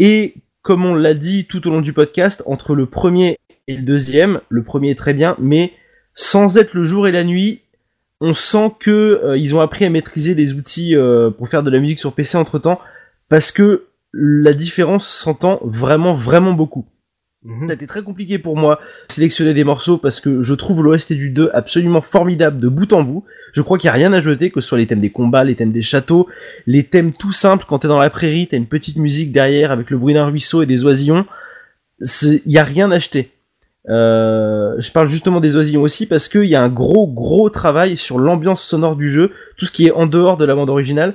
Et 0.00 0.34
comme 0.62 0.84
on 0.84 0.96
l'a 0.96 1.14
dit 1.14 1.44
tout 1.44 1.68
au 1.68 1.70
long 1.70 1.80
du 1.80 1.92
podcast 1.92 2.42
entre 2.46 2.74
le 2.74 2.86
premier 2.86 3.38
et 3.68 3.76
le 3.76 3.82
deuxième 3.82 4.40
le 4.48 4.64
premier 4.64 4.90
est 4.90 4.98
très 4.98 5.14
bien 5.14 5.36
mais 5.38 5.72
sans 6.14 6.58
être 6.58 6.74
le 6.74 6.82
jour 6.82 7.06
et 7.06 7.12
la 7.12 7.22
nuit 7.22 7.60
on 8.20 8.34
sent 8.34 8.72
que 8.80 8.90
euh, 9.22 9.38
ils 9.38 9.54
ont 9.54 9.60
appris 9.60 9.84
à 9.84 9.90
maîtriser 9.90 10.34
les 10.34 10.52
outils 10.54 10.96
euh, 10.96 11.30
pour 11.30 11.48
faire 11.48 11.62
de 11.62 11.70
la 11.70 11.78
musique 11.78 12.00
sur 12.00 12.12
PC 12.12 12.36
entre 12.36 12.58
temps 12.58 12.80
parce 13.28 13.52
que 13.52 13.86
la 14.12 14.52
différence 14.52 15.06
s'entend 15.06 15.60
vraiment 15.62 16.14
vraiment 16.14 16.54
beaucoup 16.54 16.86
ça 17.44 17.70
a 17.70 17.74
été 17.74 17.86
très 17.86 18.02
compliqué 18.02 18.38
pour 18.38 18.56
moi 18.56 18.80
sélectionner 19.08 19.54
des 19.54 19.62
morceaux 19.62 19.96
parce 19.96 20.20
que 20.20 20.42
je 20.42 20.54
trouve 20.54 20.82
l'OST 20.82 21.12
du 21.12 21.30
2 21.30 21.50
absolument 21.54 22.02
formidable 22.02 22.60
de 22.60 22.68
bout 22.68 22.92
en 22.92 23.02
bout. 23.02 23.24
Je 23.52 23.62
crois 23.62 23.78
qu'il 23.78 23.86
n'y 23.86 23.92
a 23.92 23.94
rien 23.94 24.12
à 24.12 24.20
jeter, 24.20 24.50
que 24.50 24.60
ce 24.60 24.68
soit 24.68 24.78
les 24.78 24.86
thèmes 24.86 25.00
des 25.00 25.10
combats, 25.10 25.44
les 25.44 25.54
thèmes 25.54 25.70
des 25.70 25.82
châteaux, 25.82 26.28
les 26.66 26.84
thèmes 26.84 27.12
tout 27.12 27.32
simples 27.32 27.64
quand 27.68 27.78
t'es 27.78 27.88
dans 27.88 27.98
la 27.98 28.10
prairie, 28.10 28.48
t'as 28.48 28.56
une 28.56 28.66
petite 28.66 28.96
musique 28.96 29.30
derrière 29.30 29.70
avec 29.70 29.90
le 29.90 29.98
bruit 29.98 30.14
d'un 30.14 30.26
ruisseau 30.26 30.62
et 30.62 30.66
des 30.66 30.84
oisillons. 30.84 31.26
Il 32.00 32.40
n'y 32.46 32.58
a 32.58 32.64
rien 32.64 32.90
à 32.90 32.96
acheter. 32.96 33.30
Euh, 33.88 34.74
je 34.78 34.90
parle 34.90 35.08
justement 35.08 35.40
des 35.40 35.56
oisillons 35.56 35.82
aussi 35.82 36.06
parce 36.06 36.28
qu'il 36.28 36.44
y 36.44 36.56
a 36.56 36.62
un 36.62 36.68
gros 36.68 37.06
gros 37.06 37.48
travail 37.50 37.96
sur 37.96 38.18
l'ambiance 38.18 38.62
sonore 38.62 38.96
du 38.96 39.08
jeu, 39.08 39.32
tout 39.56 39.64
ce 39.64 39.72
qui 39.72 39.86
est 39.86 39.92
en 39.92 40.06
dehors 40.06 40.36
de 40.36 40.44
la 40.44 40.54
bande 40.54 40.70
originale, 40.70 41.14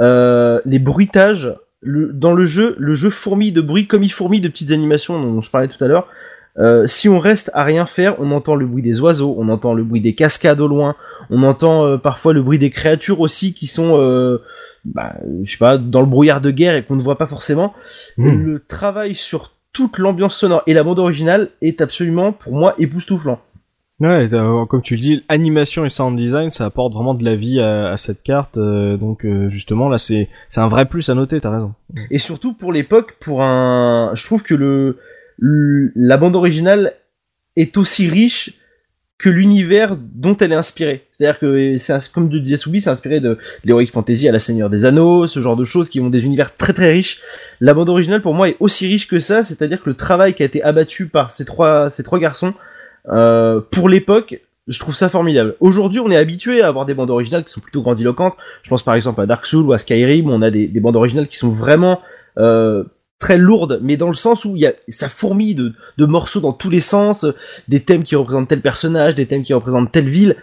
euh, 0.00 0.60
les 0.66 0.80
bruitages, 0.80 1.54
le, 1.80 2.12
dans 2.12 2.32
le 2.32 2.44
jeu, 2.44 2.76
le 2.78 2.94
jeu 2.94 3.10
fourmille 3.10 3.52
de 3.52 3.60
bruit 3.60 3.86
comme 3.86 4.02
il 4.02 4.12
fourmille 4.12 4.40
de 4.40 4.48
petites 4.48 4.70
animations 4.70 5.20
dont 5.20 5.40
je 5.40 5.50
parlais 5.50 5.68
tout 5.68 5.82
à 5.82 5.88
l'heure. 5.88 6.08
Euh, 6.58 6.86
si 6.86 7.08
on 7.08 7.18
reste 7.18 7.50
à 7.54 7.64
rien 7.64 7.86
faire, 7.86 8.20
on 8.20 8.32
entend 8.32 8.54
le 8.54 8.66
bruit 8.66 8.82
des 8.82 9.00
oiseaux, 9.00 9.34
on 9.38 9.48
entend 9.48 9.72
le 9.72 9.84
bruit 9.84 10.00
des 10.00 10.14
cascades 10.14 10.60
au 10.60 10.66
loin, 10.66 10.96
on 11.30 11.42
entend 11.42 11.86
euh, 11.86 11.96
parfois 11.96 12.32
le 12.32 12.42
bruit 12.42 12.58
des 12.58 12.70
créatures 12.70 13.20
aussi 13.20 13.54
qui 13.54 13.66
sont, 13.66 13.96
euh, 13.98 14.42
bah, 14.84 15.14
je 15.42 15.50
sais 15.50 15.58
pas, 15.58 15.78
dans 15.78 16.00
le 16.00 16.06
brouillard 16.06 16.40
de 16.40 16.50
guerre 16.50 16.74
et 16.74 16.84
qu'on 16.84 16.96
ne 16.96 17.02
voit 17.02 17.16
pas 17.16 17.28
forcément. 17.28 17.72
Mm. 18.18 18.44
Le 18.44 18.64
travail 18.66 19.14
sur 19.14 19.52
toute 19.72 19.98
l'ambiance 19.98 20.36
sonore 20.36 20.62
et 20.66 20.74
la 20.74 20.82
bande 20.82 20.98
originale 20.98 21.50
est 21.62 21.80
absolument, 21.80 22.32
pour 22.32 22.52
moi, 22.54 22.74
époustouflant. 22.78 23.40
Ouais, 24.00 24.28
t'as- 24.30 24.66
comme 24.66 24.80
tu 24.80 24.94
le 24.96 25.00
dis, 25.00 25.24
animation 25.28 25.84
et 25.84 25.90
sound 25.90 26.18
design, 26.18 26.50
ça 26.50 26.64
apporte 26.64 26.94
vraiment 26.94 27.12
de 27.14 27.22
la 27.24 27.36
vie 27.36 27.60
à, 27.60 27.96
cette 27.98 28.22
carte. 28.22 28.56
euh, 28.56 28.96
donc 28.96 29.26
euh, 29.26 29.50
justement, 29.50 29.88
là, 29.88 29.98
c'est 29.98 30.28
un 30.56 30.68
vrai 30.68 30.86
plus 30.86 31.10
à 31.10 31.14
noter. 31.14 31.40
T'as 31.40 31.50
raison. 31.50 31.74
Et 32.10 32.18
surtout 32.18 32.54
pour 32.54 32.72
l'époque, 32.72 33.16
pour 33.20 33.42
un, 33.42 34.12
je 34.14 34.24
trouve 34.24 34.42
que 34.42 34.96
la 35.38 36.16
bande 36.16 36.34
originale 36.34 36.94
est 37.56 37.76
aussi 37.76 38.08
riche 38.08 38.54
que 39.18 39.28
l'univers 39.28 39.98
dont 39.98 40.34
elle 40.38 40.52
est 40.52 40.56
inspirée. 40.56 41.04
C'est-à-dire 41.12 41.38
que 41.38 41.76
c'est 41.76 42.10
comme 42.10 42.30
disait 42.30 42.56
Soubi, 42.56 42.80
c'est 42.80 42.88
inspiré 42.88 43.20
de 43.20 43.36
l'heroic 43.66 43.88
fantasy 43.92 44.26
à 44.26 44.32
la 44.32 44.38
Seigneur 44.38 44.70
des 44.70 44.86
Anneaux, 44.86 45.26
ce 45.26 45.40
genre 45.40 45.56
de 45.56 45.64
choses 45.64 45.90
qui 45.90 46.00
ont 46.00 46.08
des 46.08 46.24
univers 46.24 46.56
très 46.56 46.72
très 46.72 46.90
riches. 46.90 47.20
La 47.60 47.74
bande 47.74 47.90
originale 47.90 48.22
pour 48.22 48.32
moi 48.32 48.48
est 48.48 48.56
aussi 48.60 48.86
riche 48.86 49.06
que 49.08 49.20
ça, 49.20 49.44
c'est-à-dire 49.44 49.82
que 49.82 49.90
le 49.90 49.96
travail 49.96 50.32
qui 50.32 50.42
a 50.42 50.46
été 50.46 50.62
abattu 50.62 51.08
par 51.08 51.32
ces 51.32 51.44
trois 51.44 51.90
ces 51.90 52.02
trois 52.02 52.18
garçons 52.18 52.54
euh, 53.08 53.60
pour 53.70 53.88
l'époque, 53.88 54.40
je 54.68 54.78
trouve 54.78 54.94
ça 54.94 55.08
formidable. 55.08 55.56
Aujourd'hui, 55.60 56.00
on 56.00 56.10
est 56.10 56.16
habitué 56.16 56.62
à 56.62 56.68
avoir 56.68 56.86
des 56.86 56.94
bandes 56.94 57.10
originales 57.10 57.44
qui 57.44 57.52
sont 57.52 57.60
plutôt 57.60 57.82
grandiloquentes. 57.82 58.36
Je 58.62 58.70
pense 58.70 58.82
par 58.82 58.94
exemple 58.94 59.20
à 59.20 59.26
Dark 59.26 59.46
Souls 59.46 59.64
ou 59.66 59.72
à 59.72 59.78
Skyrim, 59.78 60.28
où 60.28 60.32
on 60.32 60.42
a 60.42 60.50
des, 60.50 60.68
des 60.68 60.80
bandes 60.80 60.96
originales 60.96 61.26
qui 61.28 61.38
sont 61.38 61.50
vraiment 61.50 62.00
euh, 62.38 62.84
très 63.18 63.36
lourdes, 63.36 63.80
mais 63.82 63.96
dans 63.96 64.08
le 64.08 64.14
sens 64.14 64.44
où 64.44 64.56
il 64.56 64.62
y 64.62 64.66
a, 64.66 64.72
ça 64.88 65.08
fourmille 65.08 65.54
de, 65.54 65.72
de 65.98 66.06
morceaux 66.06 66.40
dans 66.40 66.52
tous 66.52 66.70
les 66.70 66.80
sens, 66.80 67.26
des 67.68 67.82
thèmes 67.82 68.02
qui 68.04 68.16
représentent 68.16 68.48
tel 68.48 68.60
personnage, 68.60 69.14
des 69.14 69.26
thèmes 69.26 69.42
qui 69.42 69.52
représentent 69.54 69.90
telle 69.92 70.08
ville. 70.08 70.36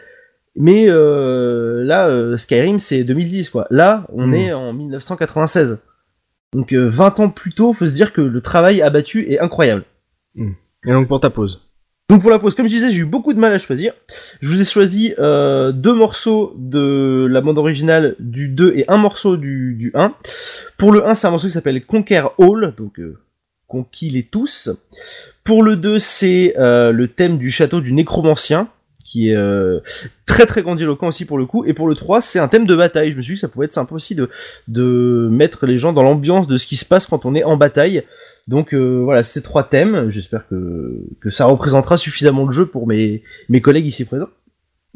Mais 0.56 0.86
euh, 0.88 1.84
là, 1.84 2.08
euh, 2.08 2.36
Skyrim, 2.38 2.80
c'est 2.80 3.04
2010, 3.04 3.50
quoi. 3.52 3.68
Là, 3.70 4.06
on 4.12 4.28
Mm. 4.28 4.34
est 4.34 4.54
en 4.54 4.74
1996. 4.74 5.82
Donc 6.54 6.74
euh, 6.74 6.88
20 6.88 7.20
ans 7.20 7.30
plus 7.30 7.54
tôt, 7.54 7.74
faut 7.74 7.86
se 7.86 7.92
dire 7.94 8.12
que 8.14 8.22
le 8.22 8.42
travail 8.42 8.82
abattu 8.82 9.32
est 9.32 9.40
incroyable. 9.40 9.84
Et 10.86 10.92
donc 10.92 11.08
pour 11.08 11.20
ta 11.20 11.30
pause. 11.30 11.67
Donc 12.10 12.22
pour 12.22 12.32
la 12.32 12.40
pause, 12.40 12.56
comme 12.56 12.68
je 12.68 12.74
disais, 12.74 12.90
j'ai 12.90 13.00
eu 13.00 13.06
beaucoup 13.06 13.34
de 13.34 13.40
mal 13.40 13.52
à 13.52 13.60
choisir. 13.60 13.92
Je 14.40 14.48
vous 14.48 14.62
ai 14.62 14.64
choisi 14.64 15.14
euh, 15.20 15.74
deux 15.74 15.94
morceaux 15.94 16.54
de 16.58 17.28
la 17.30 17.42
bande 17.42 17.58
originale 17.58 18.16
du 18.20 18.48
2 18.48 18.76
et 18.78 18.86
un 18.88 18.96
morceau 18.96 19.36
du, 19.36 19.74
du 19.74 19.92
1. 19.94 20.14
Pour 20.78 20.94
le 20.94 21.06
1, 21.06 21.16
c'est 21.16 21.28
un 21.28 21.32
morceau 21.32 21.48
qui 21.48 21.54
s'appelle 21.54 21.86
Conquer 21.86 22.24
All, 22.40 22.74
donc 22.78 23.00
euh, 23.00 23.18
Conquis 23.68 24.10
les 24.10 24.24
tous. 24.24 24.70
Pour 25.44 25.64
le 25.64 25.76
2, 25.76 26.00
c'est 26.00 26.54
euh, 26.58 26.94
le 26.94 27.10
thème 27.10 27.38
du 27.38 27.50
château 27.50 27.82
du 27.82 27.92
nécromancien, 27.92 28.70
qui 29.04 29.32
est 29.32 29.36
euh, 29.36 29.82
très 30.26 30.46
très 30.46 30.62
grandiloquent 30.62 31.08
aussi 31.08 31.26
pour 31.26 31.38
le 31.38 31.46
coup. 31.46 31.66
Et 31.66 31.74
pour 31.74 31.90
le 31.90 31.96
3, 31.96 32.22
c'est 32.22 32.40
un 32.40 32.48
thème 32.48 32.66
de 32.66 32.76
bataille. 32.78 33.12
Je 33.12 33.18
me 33.18 33.22
suis 33.22 33.34
dit 33.34 33.36
que 33.36 33.42
ça 33.42 33.50
pouvait 33.50 33.66
être 33.66 33.74
sympa 33.74 33.94
aussi 33.94 34.16
de 34.16 35.28
mettre 35.30 35.66
les 35.66 35.78
gens 35.78 35.92
dans 35.92 36.04
l'ambiance 36.04 36.48
de 36.48 36.56
ce 36.56 36.68
qui 36.68 36.78
se 36.78 36.86
passe 36.86 37.06
quand 37.06 37.26
on 37.26 37.36
est 37.36 37.44
en 37.44 37.58
bataille. 37.58 38.06
Donc 38.48 38.74
euh, 38.74 39.02
voilà, 39.04 39.24
ces 39.24 39.42
trois 39.42 39.64
thèmes. 39.64 40.10
J'espère 40.10 40.48
que, 40.48 41.06
que 41.20 41.30
ça 41.30 41.46
représentera 41.46 41.98
suffisamment 41.98 42.46
le 42.46 42.52
jeu 42.52 42.66
pour 42.66 42.88
mes, 42.88 43.24
mes 43.50 43.62
collègues 43.62 43.86
ici 43.86 44.06
présents. 44.06 44.30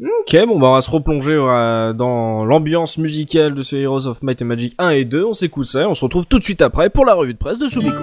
Ok, 0.00 0.36
bon 0.48 0.58
bah 0.58 0.68
on 0.68 0.74
va 0.74 0.80
se 0.80 0.90
replonger 0.90 1.36
euh, 1.38 1.92
dans 1.92 2.44
l'ambiance 2.44 2.98
musicale 2.98 3.54
de 3.54 3.62
ce 3.62 3.76
Heroes 3.76 4.06
of 4.06 4.22
Might 4.22 4.42
and 4.42 4.46
Magic 4.46 4.74
1 4.78 4.90
et 4.90 5.04
2. 5.04 5.24
On 5.24 5.32
s'écoute 5.32 5.66
ça 5.66 5.82
et 5.82 5.86
on 5.86 5.94
se 5.94 6.04
retrouve 6.04 6.26
tout 6.26 6.38
de 6.38 6.44
suite 6.44 6.62
après 6.62 6.90
pour 6.90 7.04
la 7.04 7.14
revue 7.14 7.34
de 7.34 7.38
presse 7.38 7.58
de 7.58 7.68
Subiko. 7.68 8.02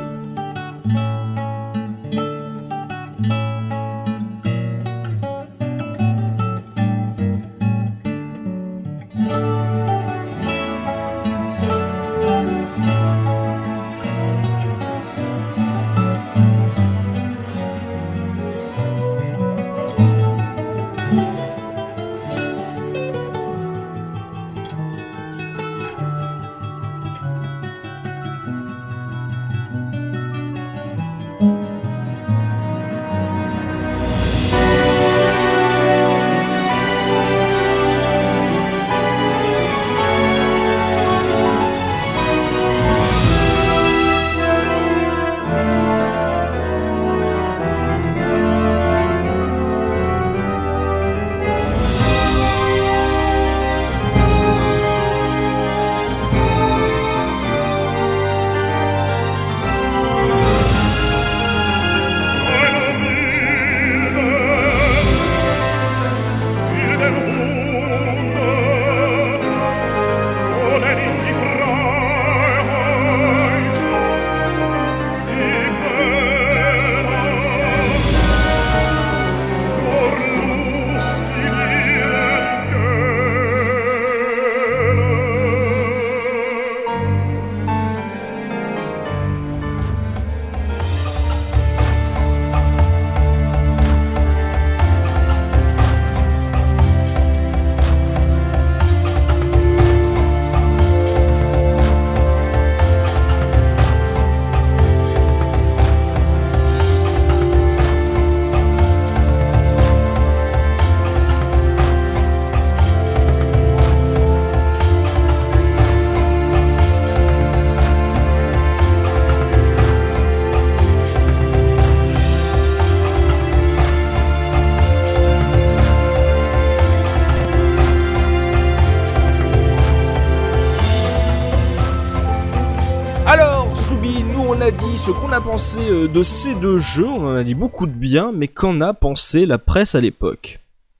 Ce 135.10 135.14
qu'on 135.14 135.31
a 135.31 135.41
pensé 135.41 135.80
euh, 135.90 136.07
de 136.07 136.22
ces 136.22 136.53
deux 136.53 136.77
jeux, 136.77 137.07
on 137.07 137.26
en 137.26 137.36
a 137.36 137.44
dit 137.44 137.56
beaucoup 137.56 137.88
de 137.88 137.91
bien, 137.91 138.31
mais 138.31 138.48
qu'en 138.48 138.80
a 138.80 138.94
pensé 138.94 139.48
la 139.48 139.57
presse 139.57 139.95
à 139.95 140.02
l'époque? 140.02 140.60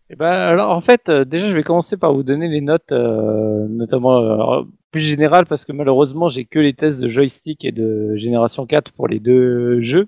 Eh 0.10 0.16
ben, 0.16 0.32
alors 0.32 0.72
en 0.72 0.82
fait, 0.82 1.10
euh, 1.10 1.26
déjà 1.26 1.48
je 1.48 1.54
vais 1.54 1.62
commencer 1.62 1.96
par 1.96 2.12
vous 2.12 2.24
donner 2.24 2.48
les 2.48 2.62
notes, 2.62 2.92
euh, 2.92 3.68
notamment 3.70 4.18
euh, 4.18 4.64
plus 4.92 5.02
générales, 5.02 5.46
parce 5.46 5.64
que 5.64 5.74
malheureusement 5.74 6.28
j'ai 6.28 6.46
que 6.46 6.58
les 6.58 6.74
tests 6.74 7.00
de 7.00 7.08
joystick 7.08 7.64
et 7.64 7.72
de 7.72 8.16
génération 8.16 8.66
4 8.66 8.94
pour 8.94 9.08
les 9.08 9.20
deux 9.20 9.80
jeux. 9.82 10.08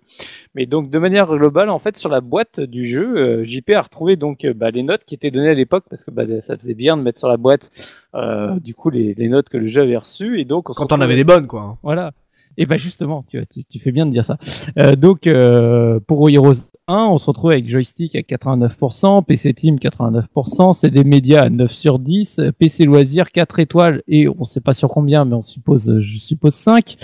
Mais 0.55 0.65
donc 0.65 0.89
de 0.89 0.97
manière 0.97 1.27
globale, 1.27 1.69
en 1.69 1.77
fait, 1.77 1.95
sur 1.95 2.09
la 2.09 2.21
boîte 2.21 2.59
du 2.59 2.87
jeu, 2.87 3.15
euh, 3.17 3.43
JP 3.43 3.69
a 3.75 3.81
retrouvé 3.83 4.15
donc 4.15 4.45
euh, 4.45 4.53
bah, 4.55 4.71
les 4.71 4.81
notes 4.81 5.03
qui 5.05 5.13
étaient 5.13 5.29
données 5.29 5.49
à 5.49 5.53
l'époque, 5.53 5.83
parce 5.87 6.03
que 6.03 6.09
bah, 6.09 6.23
ça 6.41 6.57
faisait 6.57 6.73
bien 6.73 6.97
de 6.97 7.03
mettre 7.03 7.19
sur 7.19 7.27
la 7.27 7.37
boîte 7.37 7.69
euh, 8.15 8.59
du 8.59 8.73
coup 8.73 8.89
les, 8.89 9.13
les 9.13 9.29
notes 9.29 9.49
que 9.49 9.59
le 9.59 9.67
jeu 9.67 9.83
avait 9.83 9.97
reçues. 9.97 10.39
Et 10.41 10.45
donc 10.45 10.71
on 10.71 10.73
Quand 10.73 10.91
on 10.91 11.01
avait 11.01 11.15
des 11.15 11.23
bonnes, 11.23 11.45
quoi. 11.45 11.77
voilà. 11.83 12.13
Et 12.57 12.65
ben 12.65 12.77
justement, 12.77 13.23
tu, 13.27 13.43
tu, 13.51 13.63
tu 13.63 13.79
fais 13.79 13.91
bien 13.91 14.05
de 14.05 14.11
dire 14.11 14.25
ça. 14.25 14.37
Euh, 14.77 14.95
donc 14.95 15.27
euh, 15.27 15.99
pour 15.99 16.29
Heroes 16.29 16.71
1, 16.87 16.95
on 17.11 17.17
se 17.17 17.25
retrouve 17.27 17.51
avec 17.51 17.69
joystick 17.69 18.15
à 18.15 18.19
89%, 18.19 19.23
PC 19.25 19.53
Team 19.53 19.75
89%, 19.77 20.73
CD 20.73 21.03
Media 21.03 21.43
à 21.43 21.49
9 21.49 21.71
sur 21.71 21.99
10, 21.99 22.39
euh, 22.39 22.51
PC 22.51 22.85
Loisirs 22.85 23.31
4 23.31 23.59
étoiles 23.59 24.03
et 24.07 24.27
on 24.27 24.43
sait 24.43 24.61
pas 24.61 24.73
sur 24.73 24.89
combien, 24.89 25.25
mais 25.25 25.35
on 25.35 25.41
suppose, 25.41 25.99
je 25.99 26.17
suppose 26.17 26.53
5. 26.53 26.97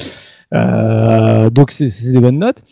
Euh, 0.54 1.50
donc 1.50 1.72
c'est 1.72 1.90
c'est 1.90 2.12
des 2.12 2.20
bonnes 2.20 2.40
notes. 2.40 2.64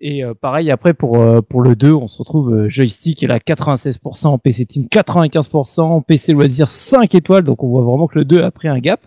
Et 0.00 0.24
euh, 0.24 0.34
pareil 0.34 0.70
après 0.70 0.92
pour 0.92 1.18
euh, 1.18 1.40
pour 1.40 1.62
le 1.62 1.74
2, 1.74 1.92
on 1.92 2.08
se 2.08 2.18
retrouve 2.18 2.54
euh, 2.54 2.68
joystick 2.68 3.22
est 3.22 3.26
là 3.26 3.38
96%, 3.38 4.38
PC 4.40 4.66
Team 4.66 4.86
95%, 4.90 6.02
PC 6.04 6.32
Loisirs 6.32 6.68
5 6.68 7.14
étoiles, 7.14 7.44
donc 7.44 7.62
on 7.62 7.68
voit 7.68 7.82
vraiment 7.82 8.06
que 8.06 8.18
le 8.18 8.24
2 8.24 8.42
a 8.42 8.50
pris 8.50 8.68
un 8.68 8.78
gap. 8.78 9.00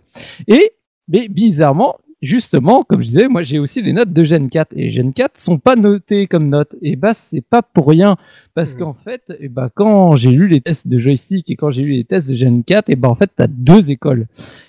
Et 0.48 0.72
mais 1.08 1.28
bizarrement, 1.28 1.96
justement, 2.22 2.84
comme 2.84 3.02
je 3.02 3.08
disais, 3.08 3.28
moi 3.28 3.44
j'ai 3.44 3.60
aussi 3.60 3.82
les 3.82 3.94
notes 3.94 4.12
de 4.14 4.24
Gen 4.24 4.50
4 4.50 4.70
et 4.76 4.92
Gen 4.92 5.14
4 5.14 5.40
sont 5.40 5.60
pas 5.60 5.76
notées 5.76 6.28
comme 6.28 6.50
notes. 6.50 6.76
Et 6.82 6.96
bah 6.96 7.14
c'est 7.14 7.42
pas 7.42 7.62
pour 7.62 7.88
rien 7.90 8.18
parce 8.54 8.74
Hmm. 8.74 8.80
qu'en 8.80 8.94
fait, 8.94 9.22
et 9.40 9.50
bah 9.50 9.70
quand 9.74 10.16
j'ai 10.16 10.32
lu 10.32 10.48
les 10.48 10.62
tests 10.62 10.88
de 10.88 10.98
joystick 10.98 11.50
et 11.52 11.56
quand 11.56 11.70
j'ai 11.72 11.84
lu 11.84 11.94
les 11.94 12.04
tests 12.04 12.30
de 12.30 12.36
Gen 12.36 12.64
4, 12.64 12.90
et 12.90 12.96
bah 12.96 13.10
en 13.10 13.16
fait 13.16 13.30
t'as 13.36 13.48
deux 13.48 13.92
écoles. 13.92 14.28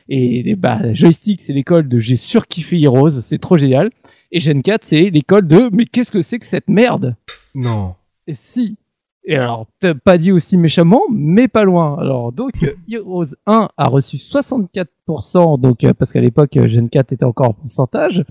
Et, 0.09 0.51
et 0.51 0.57
bah 0.57 0.93
joystick 0.93 1.41
c'est 1.41 1.53
l'école 1.53 1.89
de 1.89 1.99
j'ai 1.99 2.17
surkiffé 2.17 2.81
Heroes, 2.81 3.23
c'est 3.23 3.39
trop 3.39 3.57
génial. 3.57 3.91
Et 4.31 4.41
Gen 4.41 4.63
4 4.63 4.85
c'est 4.85 5.11
l'école 5.11 5.47
de 5.47 5.71
mais 5.73 5.87
qu'est-ce 5.87 6.11
que 6.11 6.23
c'est 6.23 6.39
que 6.39 6.47
cette 6.47 6.69
merde? 6.69 7.17
Non. 7.55 7.95
et 8.27 8.35
si. 8.35 8.77
Et 9.25 9.37
alors, 9.37 9.67
pas 10.05 10.17
dit 10.17 10.33
aussi 10.33 10.57
méchamment, 10.57 11.03
mais 11.13 11.49
pas 11.49 11.65
loin. 11.65 11.99
Alors, 12.01 12.33
donc, 12.33 12.53
euh, 12.63 12.73
Heroes 12.91 13.35
1 13.47 13.69
a 13.77 13.85
reçu 13.89 14.17
64%, 14.17 15.59
donc, 15.61 15.85
euh, 15.85 15.93
parce 15.93 16.13
qu'à 16.13 16.21
l'époque, 16.23 16.57
euh, 16.57 16.67
Gen 16.69 16.89
4 16.89 17.13
était 17.13 17.25
encore 17.25 17.51
en 17.51 17.53
pourcentage, 17.53 18.25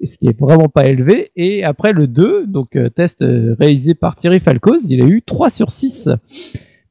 et 0.00 0.06
ce 0.06 0.18
qui 0.18 0.26
est 0.26 0.38
vraiment 0.38 0.68
pas 0.68 0.84
élevé. 0.86 1.30
Et 1.36 1.64
après 1.64 1.92
le 1.92 2.06
2, 2.06 2.46
donc, 2.46 2.76
test 2.94 3.24
réalisé 3.58 3.94
par 3.94 4.16
Thierry 4.16 4.40
Falcoz, 4.40 4.84
il 4.90 5.02
a 5.02 5.06
eu 5.06 5.22
3 5.22 5.48
sur 5.48 5.70
6. 5.70 6.10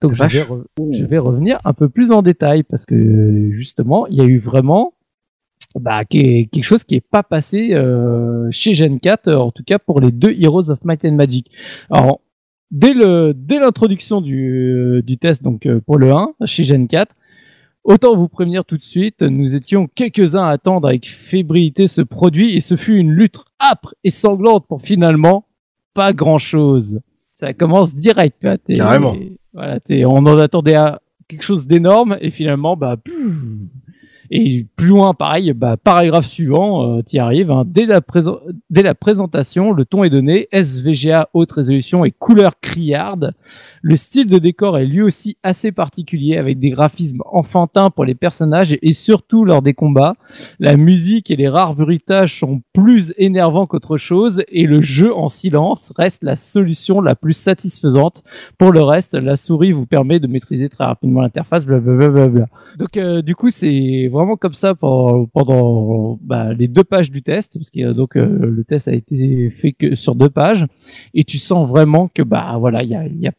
Donc, 0.02 0.14
je 0.16 0.24
vais, 0.24 0.44
re- 0.44 0.64
je 0.94 1.06
vais 1.06 1.18
revenir 1.20 1.60
un 1.64 1.74
peu 1.74 1.90
plus 1.90 2.12
en 2.12 2.24
détail, 2.24 2.64
parce 2.64 2.86
que, 2.88 3.52
justement, 3.52 4.08
il 4.08 4.16
y 4.18 4.22
a 4.22 4.26
eu 4.26 4.40
vraiment, 4.40 4.94
bah, 5.80 6.06
quelque 6.06 6.64
chose 6.64 6.84
qui 6.84 6.96
est 6.96 7.08
pas 7.08 7.22
passé 7.24 7.74
euh, 7.74 8.48
chez 8.52 8.74
Gen 8.74 9.00
4, 9.00 9.28
euh, 9.28 9.38
en 9.38 9.52
tout 9.52 9.64
cas 9.64 9.78
pour 9.80 10.00
les 10.02 10.12
deux 10.12 10.32
Heroes 10.40 10.72
of 10.72 10.84
Might 10.86 11.06
and 11.06 11.14
Magic. 11.14 11.52
Alors, 11.92 12.20
dès 12.74 12.94
le 12.94 13.34
dès 13.34 13.60
l'introduction 13.60 14.20
du, 14.20 14.50
euh, 14.52 15.02
du 15.02 15.18
test, 15.18 15.42
donc 15.42 15.66
euh, 15.66 15.80
pour 15.80 15.98
le 15.98 16.12
1 16.12 16.34
chez 16.46 16.66
Gen 16.66 16.88
4, 16.90 17.16
autant 17.86 18.16
vous 18.18 18.28
prévenir 18.28 18.66
tout 18.66 18.78
de 18.78 18.84
suite, 18.84 19.22
nous 19.22 19.56
étions 19.56 19.88
quelques-uns 19.94 20.44
à 20.44 20.50
attendre 20.50 20.88
avec 20.88 21.08
fébrilité 21.08 21.88
ce 21.88 22.02
produit 22.02 22.54
et 22.56 22.60
ce 22.60 22.76
fut 22.76 22.96
une 22.98 23.12
lutte 23.12 23.40
âpre 23.62 23.94
et 24.04 24.10
sanglante 24.10 24.66
pour 24.68 24.82
finalement 24.82 25.46
pas 25.94 26.12
grand-chose. 26.12 27.00
Ça 27.34 27.54
commence 27.54 27.94
direct, 27.94 28.46
t'es- 28.66 28.74
Carrément. 28.76 29.16
Voilà, 29.54 29.80
on 30.08 30.26
en 30.26 30.38
attendait 30.40 30.76
à 30.76 31.00
quelque 31.28 31.44
chose 31.44 31.68
d'énorme 31.68 32.18
et 32.22 32.32
finalement, 32.32 32.76
bah, 32.76 32.98
pff, 32.98 33.16
et 34.36 34.66
plus 34.78 34.88
loin, 34.88 35.14
pareil, 35.14 35.54
bah, 35.54 35.78
paragraphe 35.78 36.26
suivant, 36.26 36.98
euh, 36.98 37.04
t'y 37.04 37.20
arrives. 37.20 37.52
hein. 37.52 37.66
Dès, 37.68 37.86
la 37.86 38.96
présentation, 38.96 39.72
le 39.74 39.86
ton 39.86 40.04
est 40.04 40.10
donné, 40.10 40.48
SVGA 40.52 41.30
haute 41.36 41.52
résolution 41.52 42.04
et 42.04 42.10
couleur 42.10 42.54
criarde. 42.60 43.36
Le 43.84 43.96
style 43.96 44.28
de 44.28 44.40
décor 44.40 44.80
est 44.80 44.88
lui 44.88 45.04
aussi 45.04 45.38
assez 45.44 45.72
particulier, 45.72 46.38
avec 46.38 46.58
des 46.58 46.72
graphismes 46.72 47.22
enfantins 47.32 47.92
pour 47.92 48.06
les 48.06 48.16
personnages 48.16 48.76
et, 48.82 48.94
surtout 48.94 49.46
lors 49.46 49.62
des 49.62 49.76
combats. 49.76 50.16
La 50.60 50.78
musique 50.78 51.30
et 51.30 51.36
les 51.36 51.48
rares 51.48 51.76
bruitages 51.76 52.40
sont 52.40 52.64
plus 52.74 53.14
énervants 53.18 53.68
qu'autre 53.68 53.98
chose 53.98 54.44
et 54.48 54.66
le 54.66 54.82
jeu 54.82 55.16
en 55.16 55.30
silence 55.30 55.94
reste 55.96 56.24
la 56.24 56.36
solution 56.36 57.02
la 57.02 57.14
plus 57.14 57.34
satisfaisante. 57.34 58.24
Pour 58.58 58.72
le 58.72 58.82
reste, 58.82 59.14
la 59.14 59.36
souris 59.36 59.74
vous 59.74 59.86
permet 59.86 60.20
de 60.20 60.26
maîtriser 60.26 60.70
très 60.70 60.86
rapidement 60.86 61.22
l'interface. 61.22 61.68
Donc 61.68 62.98
euh, 62.98 63.22
du 63.22 63.36
coup, 63.36 63.52
c'est 63.52 64.08
vraiment 64.12 64.23
comme 64.38 64.54
ça 64.54 64.76
pendant, 64.76 65.26
pendant 65.26 66.20
bah, 66.22 66.54
les 66.54 66.68
deux 66.68 66.84
pages 66.84 67.12
du 67.12 67.22
test, 67.24 67.58
parce 67.58 67.70
que 67.70 67.92
donc 67.94 68.16
euh, 68.18 68.26
le 68.26 68.64
test 68.64 68.88
a 68.88 68.94
été 68.94 69.50
fait 69.50 69.72
que 69.74 69.96
sur 69.96 70.16
deux 70.16 70.30
pages, 70.30 70.66
et 71.14 71.24
tu 71.24 71.38
sens 71.38 71.68
vraiment 71.70 72.08
que 72.08 72.24
bah 72.24 72.56
voilà, 72.60 72.84
il 72.84 72.90
y 72.90 72.96
a, 72.96 73.06
y 73.08 73.28
a 73.28 73.32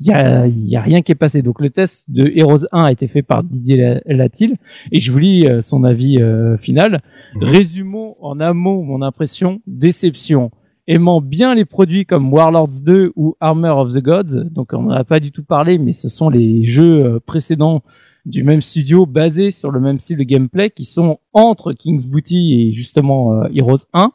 il 0.00 0.06
y 0.06 0.12
a, 0.12 0.46
il 0.46 0.68
y 0.68 0.76
a 0.76 0.80
rien 0.80 1.02
qui 1.02 1.10
est 1.10 1.16
passé. 1.16 1.42
Donc 1.42 1.60
le 1.60 1.70
test 1.70 2.04
de 2.08 2.30
Heroes 2.36 2.66
1 2.70 2.84
a 2.84 2.92
été 2.92 3.08
fait 3.08 3.22
par 3.22 3.42
Didier 3.42 3.76
La- 3.76 4.00
Latil 4.14 4.54
et 4.92 5.00
je 5.00 5.10
vous 5.10 5.18
lis 5.18 5.46
euh, 5.48 5.60
son 5.60 5.82
avis 5.82 6.22
euh, 6.22 6.56
final. 6.56 7.02
Résumons 7.40 8.14
en 8.20 8.38
un 8.38 8.52
mot 8.54 8.82
mon 8.82 9.02
impression 9.02 9.60
déception. 9.66 10.52
Aimant 10.86 11.20
bien 11.20 11.54
les 11.54 11.64
produits 11.64 12.06
comme 12.06 12.32
Warlords 12.32 12.80
2 12.84 13.12
ou 13.16 13.34
Armor 13.40 13.76
of 13.78 13.92
the 13.92 14.02
Gods, 14.02 14.44
donc 14.50 14.72
on 14.72 14.82
n'en 14.84 14.90
a 14.92 15.04
pas 15.04 15.18
du 15.20 15.32
tout 15.32 15.42
parlé, 15.44 15.76
mais 15.78 15.92
ce 15.92 16.08
sont 16.08 16.30
les 16.30 16.64
jeux 16.64 17.20
précédents 17.26 17.82
du 18.28 18.44
même 18.44 18.60
studio 18.60 19.06
basés 19.06 19.50
sur 19.50 19.70
le 19.70 19.80
même 19.80 19.98
style 19.98 20.18
de 20.18 20.22
gameplay 20.22 20.70
qui 20.70 20.84
sont 20.84 21.18
entre 21.32 21.72
King's 21.72 22.04
Booty 22.04 22.54
et 22.60 22.72
justement 22.74 23.34
euh, 23.34 23.48
Heroes 23.54 23.86
1. 23.92 24.12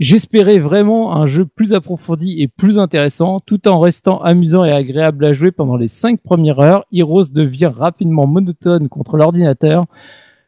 J'espérais 0.00 0.58
vraiment 0.58 1.14
un 1.14 1.26
jeu 1.26 1.44
plus 1.44 1.74
approfondi 1.74 2.42
et 2.42 2.48
plus 2.48 2.78
intéressant, 2.78 3.40
tout 3.40 3.68
en 3.68 3.78
restant 3.78 4.20
amusant 4.22 4.64
et 4.64 4.72
agréable 4.72 5.24
à 5.24 5.32
jouer 5.32 5.52
pendant 5.52 5.76
les 5.76 5.88
cinq 5.88 6.20
premières 6.20 6.58
heures. 6.58 6.84
Heroes 6.92 7.30
devient 7.32 7.70
rapidement 7.72 8.26
monotone 8.26 8.88
contre 8.88 9.16
l'ordinateur. 9.16 9.86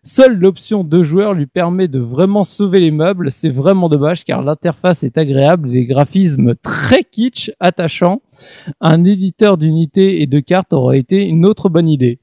Seule 0.07 0.39
l'option 0.39 0.85
deux 0.85 1.03
joueurs 1.03 1.33
lui 1.33 1.47
permet 1.47 1.89
de 1.89 1.99
vraiment 1.99 2.45
sauver 2.45 2.81
les 2.81 2.91
meubles. 2.91 3.31
C'est 3.31 3.49
vraiment 3.49 3.89
dommage 3.89 4.25
car 4.25 4.43
l'interface 4.43 5.03
est 5.03 5.17
agréable 5.17 5.69
les 5.69 5.87
graphismes 5.87 6.55
très 6.57 7.05
kitsch, 7.05 7.51
attachants. 7.61 8.23
Un 8.81 9.05
éditeur 9.05 9.57
d'unités 9.57 10.21
et 10.21 10.27
de 10.27 10.41
cartes 10.41 10.73
aurait 10.73 10.99
été 10.99 11.25
une 11.27 11.47
autre 11.47 11.69
bonne 11.69 11.89
idée. 11.89 12.19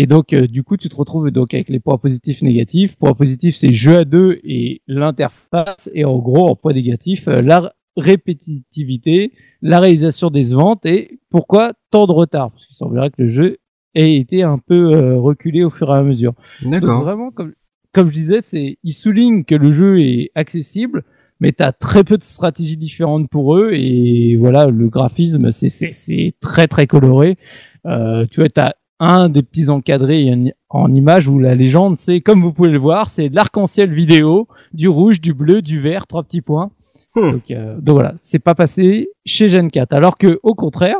Et 0.00 0.06
donc, 0.06 0.32
euh, 0.32 0.46
du 0.46 0.62
coup, 0.62 0.76
tu 0.76 0.88
te 0.88 0.94
retrouves 0.94 1.32
donc 1.32 1.52
avec 1.52 1.68
les 1.68 1.80
points 1.80 1.98
positifs, 1.98 2.40
négatifs. 2.40 2.96
Points 2.96 3.14
positifs, 3.14 3.56
c'est 3.56 3.72
jeu 3.72 3.98
à 3.98 4.04
deux 4.04 4.38
et 4.44 4.80
l'interface. 4.86 5.90
Et 5.92 6.04
en 6.04 6.18
gros, 6.18 6.48
en 6.48 6.54
point 6.54 6.72
négatif, 6.72 7.26
euh, 7.26 7.42
la 7.42 7.74
répétitivité, 7.96 9.32
la 9.60 9.80
réalisation 9.80 10.30
des 10.30 10.54
ventes 10.54 10.86
et 10.86 11.18
pourquoi 11.30 11.72
tant 11.90 12.06
de 12.06 12.12
retard 12.12 12.52
Parce 12.52 12.64
qu'il 12.64 12.76
semblerait 12.76 13.10
que 13.10 13.22
le 13.22 13.28
jeu 13.28 13.58
ait 13.96 14.14
été 14.14 14.44
un 14.44 14.58
peu 14.58 14.94
euh, 14.94 15.18
reculé 15.18 15.64
au 15.64 15.70
fur 15.70 15.92
et 15.92 15.98
à 15.98 16.02
mesure. 16.04 16.34
Donc 16.62 16.84
vraiment, 16.84 17.32
comme, 17.32 17.54
comme 17.92 18.08
je 18.08 18.14
disais, 18.14 18.40
c'est, 18.44 18.78
ils 18.84 18.92
soulignent 18.92 19.42
que 19.42 19.56
le 19.56 19.72
jeu 19.72 20.00
est 20.00 20.30
accessible, 20.36 21.02
mais 21.40 21.50
tu 21.50 21.64
as 21.64 21.72
très 21.72 22.04
peu 22.04 22.16
de 22.16 22.22
stratégies 22.22 22.76
différentes 22.76 23.28
pour 23.28 23.56
eux 23.56 23.72
et 23.72 24.36
voilà, 24.36 24.66
le 24.66 24.88
graphisme, 24.88 25.50
c'est, 25.50 26.34
très 26.40 26.68
très 26.68 26.86
coloré. 26.86 27.36
Euh, 27.84 28.26
tu 28.30 28.38
vois, 28.40 28.48
tu 28.48 28.60
as 28.60 28.76
un 29.00 29.28
des 29.28 29.42
petits 29.42 29.68
encadrés 29.68 30.54
en, 30.68 30.94
images 30.94 31.28
où 31.28 31.38
la 31.38 31.54
légende, 31.54 31.96
c'est 31.98 32.20
comme 32.20 32.42
vous 32.42 32.52
pouvez 32.52 32.70
le 32.70 32.78
voir, 32.78 33.10
c'est 33.10 33.28
de 33.28 33.34
l'arc-en-ciel 33.34 33.92
vidéo, 33.92 34.48
du 34.72 34.88
rouge, 34.88 35.20
du 35.20 35.34
bleu, 35.34 35.62
du 35.62 35.80
vert, 35.80 36.06
trois 36.06 36.22
petits 36.22 36.42
points. 36.42 36.70
Hmm. 37.14 37.32
Donc, 37.32 37.50
euh, 37.50 37.76
donc 37.80 37.94
voilà, 37.94 38.14
c'est 38.16 38.38
pas 38.38 38.54
passé 38.54 39.08
chez 39.24 39.48
Gen 39.48 39.70
4. 39.70 39.92
Alors 39.92 40.18
que 40.18 40.40
au 40.42 40.54
contraire, 40.54 40.98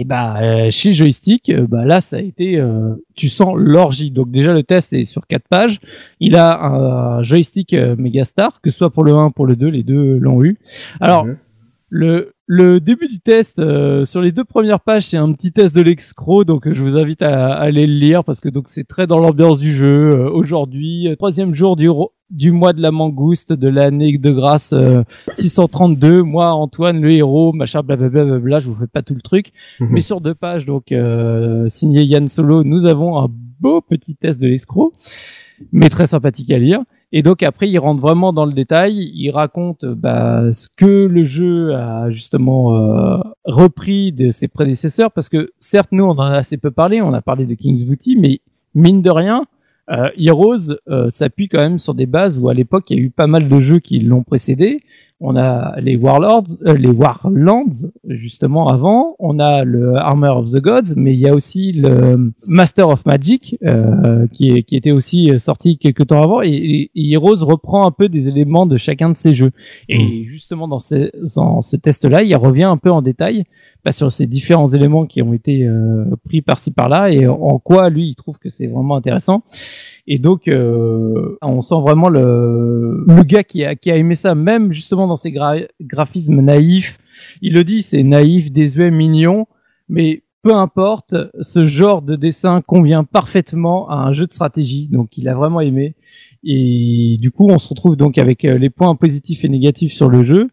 et 0.00 0.04
bah 0.04 0.36
euh, 0.40 0.70
chez 0.70 0.92
Joystick, 0.92 1.48
euh, 1.48 1.66
bah 1.66 1.84
là 1.84 2.00
ça 2.00 2.18
a 2.18 2.20
été, 2.20 2.56
euh, 2.56 2.94
tu 3.16 3.28
sens 3.28 3.54
l'orgie. 3.56 4.12
Donc 4.12 4.30
déjà 4.30 4.52
le 4.52 4.62
test 4.62 4.92
est 4.92 5.04
sur 5.04 5.26
quatre 5.26 5.48
pages. 5.48 5.80
Il 6.20 6.36
a 6.36 6.62
un 6.62 7.22
joystick 7.24 7.74
euh, 7.74 7.96
Megastar, 7.96 8.60
que 8.62 8.70
ce 8.70 8.78
soit 8.78 8.90
pour 8.90 9.02
le 9.02 9.12
1, 9.12 9.32
pour 9.32 9.44
le 9.44 9.56
2, 9.56 9.66
les 9.66 9.82
deux 9.82 10.18
l'ont 10.18 10.44
eu. 10.44 10.58
Alors 11.00 11.24
Mhm. 11.24 11.36
Le 11.88 12.32
le 12.46 12.80
début 12.80 13.08
du 13.08 13.20
test 13.20 13.58
euh, 13.58 14.06
sur 14.06 14.22
les 14.22 14.32
deux 14.32 14.44
premières 14.44 14.80
pages, 14.80 15.08
c'est 15.08 15.18
un 15.18 15.32
petit 15.32 15.52
test 15.52 15.76
de 15.76 15.82
l'excro, 15.82 16.44
donc 16.44 16.66
euh, 16.66 16.72
je 16.72 16.82
vous 16.82 16.96
invite 16.96 17.20
à, 17.20 17.52
à 17.52 17.60
aller 17.60 17.86
le 17.86 17.92
lire 17.92 18.24
parce 18.24 18.40
que 18.40 18.48
donc 18.48 18.68
c'est 18.68 18.84
très 18.84 19.06
dans 19.06 19.18
l'ambiance 19.18 19.58
du 19.58 19.72
jeu. 19.72 20.10
Euh, 20.14 20.30
Aujourd'hui, 20.30 21.08
euh, 21.08 21.16
troisième 21.16 21.54
jour 21.54 21.76
du 21.76 21.88
du 22.30 22.52
mois 22.52 22.72
de 22.72 22.80
la 22.82 22.90
mangouste 22.90 23.52
de 23.52 23.68
l'année 23.68 24.16
de 24.18 24.30
grâce 24.30 24.72
euh, 24.72 25.02
632. 25.34 26.22
Moi, 26.22 26.52
Antoine, 26.52 27.00
le 27.00 27.10
héros, 27.10 27.52
machin, 27.52 27.82
blablabla, 27.82 28.24
blablabla, 28.24 28.60
je 28.60 28.68
vous 28.68 28.74
fais 28.74 28.86
pas 28.86 29.02
tout 29.02 29.14
le 29.14 29.22
truc. 29.22 29.52
Mhm. 29.80 29.88
Mais 29.90 30.00
sur 30.00 30.20
deux 30.20 30.34
pages, 30.34 30.66
donc 30.66 30.92
euh, 30.92 31.68
signé 31.68 32.02
Yann 32.04 32.28
Solo, 32.28 32.64
nous 32.64 32.86
avons 32.86 33.18
un 33.18 33.28
beau 33.60 33.80
petit 33.80 34.14
test 34.14 34.40
de 34.40 34.46
l'escroc, 34.46 34.92
mais 35.72 35.88
très 35.88 36.06
sympathique 36.06 36.50
à 36.50 36.58
lire. 36.58 36.80
Et 37.10 37.22
donc 37.22 37.42
après, 37.42 37.68
il 37.68 37.78
rentre 37.78 38.00
vraiment 38.00 38.32
dans 38.32 38.44
le 38.44 38.52
détail. 38.52 39.10
Il 39.14 39.30
raconte 39.30 39.84
bah, 39.84 40.52
ce 40.52 40.68
que 40.76 41.06
le 41.06 41.24
jeu 41.24 41.74
a 41.74 42.10
justement 42.10 42.76
euh, 42.76 43.18
repris 43.44 44.12
de 44.12 44.30
ses 44.30 44.48
prédécesseurs, 44.48 45.12
parce 45.12 45.28
que 45.28 45.50
certes, 45.58 45.88
nous, 45.92 46.04
on 46.04 46.10
en 46.10 46.20
a 46.20 46.36
assez 46.36 46.58
peu 46.58 46.70
parlé. 46.70 47.00
On 47.00 47.14
a 47.14 47.22
parlé 47.22 47.46
de 47.46 47.54
King's 47.54 47.84
Booty, 47.84 48.16
mais 48.16 48.40
mine 48.74 49.00
de 49.00 49.10
rien, 49.10 49.46
euh, 49.90 50.10
Heroes 50.18 50.76
euh, 50.88 51.08
s'appuie 51.10 51.48
quand 51.48 51.58
même 51.58 51.78
sur 51.78 51.94
des 51.94 52.06
bases 52.06 52.38
où 52.38 52.48
à 52.48 52.54
l'époque 52.54 52.90
il 52.90 52.98
y 52.98 53.00
a 53.00 53.02
eu 53.02 53.10
pas 53.10 53.26
mal 53.26 53.48
de 53.48 53.60
jeux 53.60 53.78
qui 53.78 54.00
l'ont 54.00 54.22
précédé. 54.22 54.82
On 55.20 55.36
a 55.36 55.80
les 55.80 55.96
Warlords, 55.96 56.46
euh, 56.66 56.74
les 56.74 56.90
Warlands 56.90 57.88
justement 58.08 58.68
avant. 58.68 59.16
On 59.18 59.40
a 59.40 59.64
le 59.64 59.96
Armor 59.96 60.38
of 60.38 60.52
the 60.52 60.60
Gods, 60.60 60.94
mais 60.96 61.12
il 61.12 61.18
y 61.18 61.28
a 61.28 61.34
aussi 61.34 61.72
le 61.72 62.32
Master 62.46 62.88
of 62.88 63.04
Magic 63.04 63.58
euh, 63.64 64.28
qui, 64.32 64.50
est, 64.50 64.62
qui 64.62 64.76
était 64.76 64.92
aussi 64.92 65.30
sorti 65.40 65.76
quelques 65.76 66.06
temps 66.06 66.22
avant. 66.22 66.40
Et, 66.42 66.90
et, 66.94 67.12
Heroes 67.12 67.44
reprend 67.44 67.84
un 67.84 67.90
peu 67.90 68.08
des 68.08 68.28
éléments 68.28 68.66
de 68.66 68.76
chacun 68.76 69.10
de 69.10 69.16
ces 69.16 69.34
jeux. 69.34 69.50
Et 69.88 70.24
justement 70.24 70.68
dans, 70.68 70.78
ces, 70.78 71.10
dans 71.34 71.62
ce 71.62 71.74
test-là, 71.74 72.22
il 72.22 72.36
revient 72.36 72.64
un 72.64 72.76
peu 72.76 72.92
en 72.92 73.02
détail 73.02 73.44
bah, 73.84 73.92
sur 73.92 74.12
ces 74.12 74.26
différents 74.26 74.68
éléments 74.68 75.06
qui 75.06 75.22
ont 75.22 75.32
été 75.32 75.64
euh, 75.64 76.04
pris 76.24 76.42
par-ci 76.42 76.72
par-là 76.72 77.10
et 77.10 77.26
en 77.26 77.58
quoi 77.58 77.90
lui 77.90 78.08
il 78.08 78.16
trouve 78.16 78.36
que 78.38 78.50
c'est 78.50 78.66
vraiment 78.66 78.96
intéressant. 78.96 79.42
Et 80.06 80.18
donc 80.18 80.48
euh, 80.48 81.38
on 81.42 81.62
sent 81.62 81.80
vraiment 81.80 82.08
le, 82.08 83.04
le 83.06 83.22
gars 83.22 83.44
qui 83.44 83.64
a, 83.64 83.76
qui 83.76 83.90
a 83.90 83.96
aimé 83.96 84.14
ça, 84.14 84.34
même 84.34 84.72
justement 84.72 85.06
dans 85.08 85.16
ses 85.16 85.32
graphismes 85.80 86.40
naïfs. 86.40 86.98
Il 87.42 87.54
le 87.54 87.64
dit, 87.64 87.82
c'est 87.82 88.02
naïf, 88.02 88.52
désuet, 88.52 88.90
mignon, 88.90 89.46
mais 89.88 90.22
peu 90.42 90.54
importe, 90.54 91.14
ce 91.40 91.66
genre 91.66 92.02
de 92.02 92.14
dessin 92.14 92.60
convient 92.60 93.02
parfaitement 93.04 93.88
à 93.90 93.96
un 93.96 94.12
jeu 94.12 94.26
de 94.26 94.32
stratégie. 94.32 94.88
Donc 94.88 95.18
il 95.18 95.28
a 95.28 95.34
vraiment 95.34 95.60
aimé. 95.60 95.94
Et 96.44 97.16
du 97.20 97.32
coup, 97.32 97.48
on 97.48 97.58
se 97.58 97.68
retrouve 97.68 97.96
donc 97.96 98.16
avec 98.18 98.44
euh, 98.44 98.56
les 98.56 98.70
points 98.70 98.94
positifs 98.94 99.44
et 99.44 99.48
négatifs 99.48 99.92
sur 99.92 100.08
le 100.08 100.22
jeu 100.22 100.48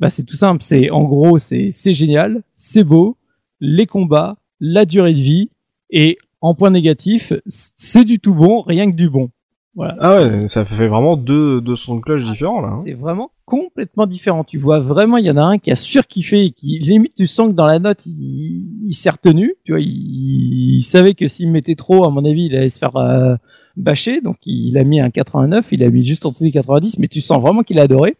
bah 0.00 0.10
c'est 0.10 0.24
tout 0.24 0.36
simple. 0.36 0.62
C'est 0.62 0.90
en 0.90 1.04
gros, 1.04 1.38
c'est 1.38 1.70
c'est 1.72 1.92
génial, 1.94 2.42
c'est 2.56 2.84
beau, 2.84 3.18
les 3.60 3.86
combats, 3.86 4.38
la 4.58 4.86
durée 4.86 5.14
de 5.14 5.20
vie 5.20 5.50
et 5.90 6.18
en 6.40 6.54
point 6.54 6.70
négatif, 6.70 7.34
c'est 7.46 8.04
du 8.04 8.18
tout 8.18 8.34
bon, 8.34 8.62
rien 8.62 8.90
que 8.90 8.96
du 8.96 9.10
bon. 9.10 9.30
Voilà. 9.76 9.96
Ah 10.00 10.22
ouais, 10.22 10.48
ça 10.48 10.64
fait 10.64 10.88
vraiment 10.88 11.16
deux, 11.16 11.60
deux 11.60 11.76
sons 11.76 11.96
de 11.96 12.00
cloche 12.00 12.24
différents 12.24 12.60
là. 12.60 12.72
Hein. 12.74 12.82
C'est 12.84 12.94
vraiment 12.94 13.30
complètement 13.44 14.06
différent. 14.06 14.42
Tu 14.42 14.58
vois 14.58 14.80
vraiment, 14.80 15.16
il 15.16 15.24
y 15.24 15.30
en 15.30 15.36
a 15.36 15.42
un 15.42 15.58
qui 15.58 15.70
a 15.70 15.76
surkiffé 15.76 16.44
et 16.44 16.50
qui 16.50 16.78
limite 16.80 17.14
tu 17.14 17.26
sens 17.26 17.48
que 17.48 17.54
dans 17.54 17.66
la 17.66 17.78
note 17.78 18.04
il, 18.04 18.68
il 18.86 18.94
s'est 18.94 19.10
retenu. 19.10 19.54
Tu 19.64 19.72
vois, 19.72 19.80
il, 19.80 20.82
savait 20.82 21.14
que 21.14 21.28
s'il 21.28 21.50
mettait 21.50 21.76
trop, 21.76 22.04
à 22.04 22.10
mon 22.10 22.24
avis, 22.24 22.46
il 22.46 22.56
allait 22.56 22.68
se 22.68 22.78
faire 22.78 22.96
euh, 22.96 23.36
bâcher. 23.76 24.20
Donc 24.20 24.38
il 24.44 24.76
a 24.76 24.82
mis 24.82 25.00
un 25.00 25.10
89, 25.10 25.68
il 25.70 25.84
a 25.84 25.90
mis 25.90 26.02
juste 26.02 26.26
en 26.26 26.32
dessous 26.32 26.44
des 26.44 26.52
90, 26.52 26.98
mais 26.98 27.08
tu 27.08 27.20
sens 27.20 27.40
vraiment 27.40 27.62
qu'il 27.62 27.78
a 27.78 27.84
adoré. 27.84 28.16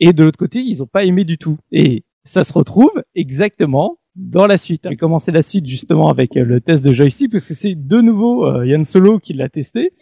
Et 0.00 0.12
de 0.12 0.24
l'autre 0.24 0.38
côté, 0.38 0.60
ils 0.60 0.82
ont 0.82 0.86
pas 0.86 1.04
aimé 1.04 1.24
du 1.24 1.38
tout. 1.38 1.58
Et 1.70 2.04
ça 2.24 2.42
se 2.42 2.52
retrouve 2.52 2.92
exactement 3.14 3.98
dans 4.16 4.46
la 4.46 4.58
suite. 4.58 4.86
J'ai 4.88 4.96
commencé 4.96 5.30
la 5.30 5.42
suite 5.42 5.66
justement 5.66 6.08
avec 6.08 6.36
euh, 6.36 6.44
le 6.44 6.60
test 6.60 6.84
de 6.84 6.92
joystick 6.92 7.30
parce 7.30 7.46
que 7.46 7.54
c'est 7.54 7.74
de 7.74 8.00
nouveau 8.00 8.44
euh, 8.46 8.66
Yann 8.66 8.84
Solo 8.84 9.18
qui 9.18 9.34
l'a 9.34 9.48
testé. 9.48 9.92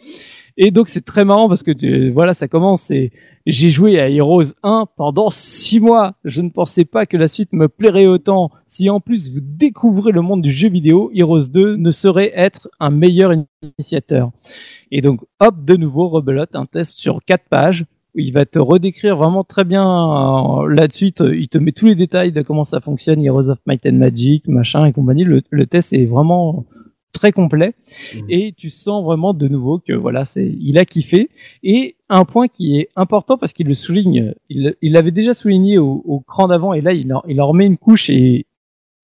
Et 0.57 0.71
donc 0.71 0.89
c'est 0.89 1.05
très 1.05 1.25
marrant 1.25 1.47
parce 1.47 1.63
que 1.63 2.09
voilà, 2.11 2.33
ça 2.33 2.47
commence 2.47 2.91
et 2.91 3.11
j'ai 3.45 3.69
joué 3.69 3.99
à 3.99 4.09
Heroes 4.09 4.53
1 4.63 4.87
pendant 4.95 5.29
six 5.29 5.79
mois. 5.79 6.15
Je 6.25 6.41
ne 6.41 6.49
pensais 6.49 6.85
pas 6.85 7.05
que 7.05 7.17
la 7.17 7.27
suite 7.27 7.53
me 7.53 7.67
plairait 7.67 8.07
autant. 8.07 8.51
Si 8.65 8.89
en 8.89 8.99
plus 8.99 9.31
vous 9.31 9.41
découvrez 9.41 10.11
le 10.11 10.21
monde 10.21 10.41
du 10.41 10.51
jeu 10.51 10.69
vidéo, 10.69 11.11
Heroes 11.13 11.47
2 11.47 11.75
ne 11.77 11.91
saurait 11.91 12.31
être 12.35 12.69
un 12.79 12.89
meilleur 12.89 13.33
initiateur. 13.61 14.31
Et 14.91 15.01
donc 15.01 15.21
hop, 15.39 15.63
de 15.63 15.75
nouveau, 15.75 16.09
rebelote 16.09 16.55
un 16.55 16.65
test 16.65 16.99
sur 16.99 17.19
quatre 17.25 17.47
pages 17.49 17.85
il 18.15 18.33
va 18.33 18.45
te 18.45 18.59
redécrire 18.59 19.17
vraiment 19.17 19.43
très 19.43 19.63
bien 19.63 19.85
euh, 19.85 20.67
là-dessus. 20.67 21.13
Il 21.19 21.47
te 21.47 21.57
met 21.57 21.71
tous 21.71 21.85
les 21.85 21.95
détails 21.95 22.31
de 22.31 22.41
comment 22.41 22.63
ça 22.63 22.79
fonctionne, 22.79 23.23
Heroes 23.23 23.49
of 23.49 23.59
Might 23.65 23.85
and 23.85 23.93
Magic, 23.93 24.47
machin 24.47 24.85
et 24.85 24.93
compagnie. 24.93 25.23
Le, 25.23 25.65
test 25.65 25.93
est 25.93 26.05
vraiment 26.05 26.65
très 27.13 27.31
complet 27.31 27.73
mmh. 28.13 28.19
et 28.29 28.53
tu 28.55 28.69
sens 28.69 29.03
vraiment 29.03 29.33
de 29.33 29.47
nouveau 29.47 29.79
que 29.79 29.93
voilà, 29.93 30.25
c'est 30.25 30.55
il 30.59 30.77
a 30.77 30.85
kiffé. 30.85 31.29
Et 31.63 31.95
un 32.09 32.25
point 32.25 32.47
qui 32.47 32.77
est 32.79 32.89
important 32.95 33.37
parce 33.37 33.53
qu'il 33.53 33.67
le 33.67 33.73
souligne, 33.73 34.33
il 34.49 34.75
l'avait 34.81 35.11
déjà 35.11 35.33
souligné 35.33 35.77
au, 35.77 36.23
cran 36.27 36.47
d'avant 36.47 36.73
et 36.73 36.81
là 36.81 36.93
il 36.93 37.13
en, 37.13 37.23
il 37.27 37.41
en 37.41 37.47
remet 37.47 37.65
une 37.65 37.77
couche 37.77 38.09
et 38.09 38.45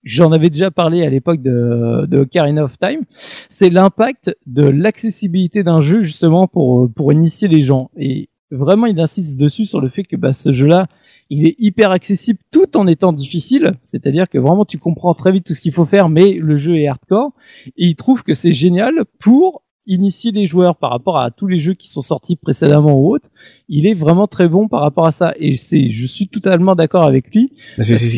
j'en 0.04 0.32
avais 0.32 0.50
déjà 0.50 0.70
parlé 0.70 1.04
à 1.04 1.10
l'époque 1.10 1.42
de, 1.42 2.06
de 2.08 2.20
Ocarina 2.20 2.64
of 2.64 2.78
Time, 2.78 3.02
c'est 3.50 3.70
l'impact 3.70 4.38
de 4.46 4.64
l'accessibilité 4.64 5.64
d'un 5.64 5.82
jeu 5.82 6.04
justement 6.04 6.48
pour 6.48 6.92
pour 6.94 7.12
initier 7.12 7.48
les 7.48 7.64
gens. 7.64 7.90
Et 7.98 8.30
vraiment, 8.52 8.86
il 8.86 9.00
insiste 9.00 9.40
dessus 9.40 9.66
sur 9.66 9.82
le 9.82 9.90
fait 9.90 10.04
que 10.04 10.16
bah, 10.16 10.34
ce 10.34 10.54
jeu-là, 10.54 10.88
il 11.30 11.48
est 11.48 11.56
hyper 11.58 11.92
accessible 11.92 12.40
tout 12.52 12.78
en 12.78 12.88
étant 12.88 13.14
difficile. 13.14 13.74
C'est-à-dire 13.82 14.30
que 14.30 14.38
vraiment, 14.38 14.66
tu 14.66 14.78
comprends 14.78 15.14
très 15.14 15.32
vite 15.32 15.46
tout 15.46 15.54
ce 15.54 15.62
qu'il 15.62 15.74
faut 15.74 15.86
faire, 15.86 16.10
mais 16.10 16.34
le 16.34 16.58
jeu 16.58 16.78
est 16.78 16.88
hardcore. 16.88 17.34
Et 17.78 17.88
il 17.88 17.96
trouve 17.96 18.24
que 18.24 18.34
c'est 18.34 18.54
génial 18.54 19.06
pour 19.20 19.64
initier 19.88 20.32
les 20.32 20.46
joueurs 20.46 20.78
par 20.78 20.90
rapport 20.90 21.20
à 21.20 21.32
tous 21.32 21.48
les 21.48 21.60
jeux 21.60 21.74
qui 21.74 21.90
sont 21.90 22.02
sortis 22.02 22.36
précédemment 22.36 23.00
ou 23.00 23.14
autres. 23.14 23.30
Il 23.70 23.86
est 23.86 23.94
vraiment 23.94 24.28
très 24.28 24.48
bon 24.48 24.68
par 24.68 24.82
rapport 24.82 25.08
à 25.08 25.12
ça. 25.12 25.34
Et 25.40 25.56
c'est, 25.56 25.92
je 25.92 26.06
suis 26.06 26.28
totalement 26.28 26.76
d'accord 26.76 27.04
avec 27.04 27.34
lui. 27.34 27.54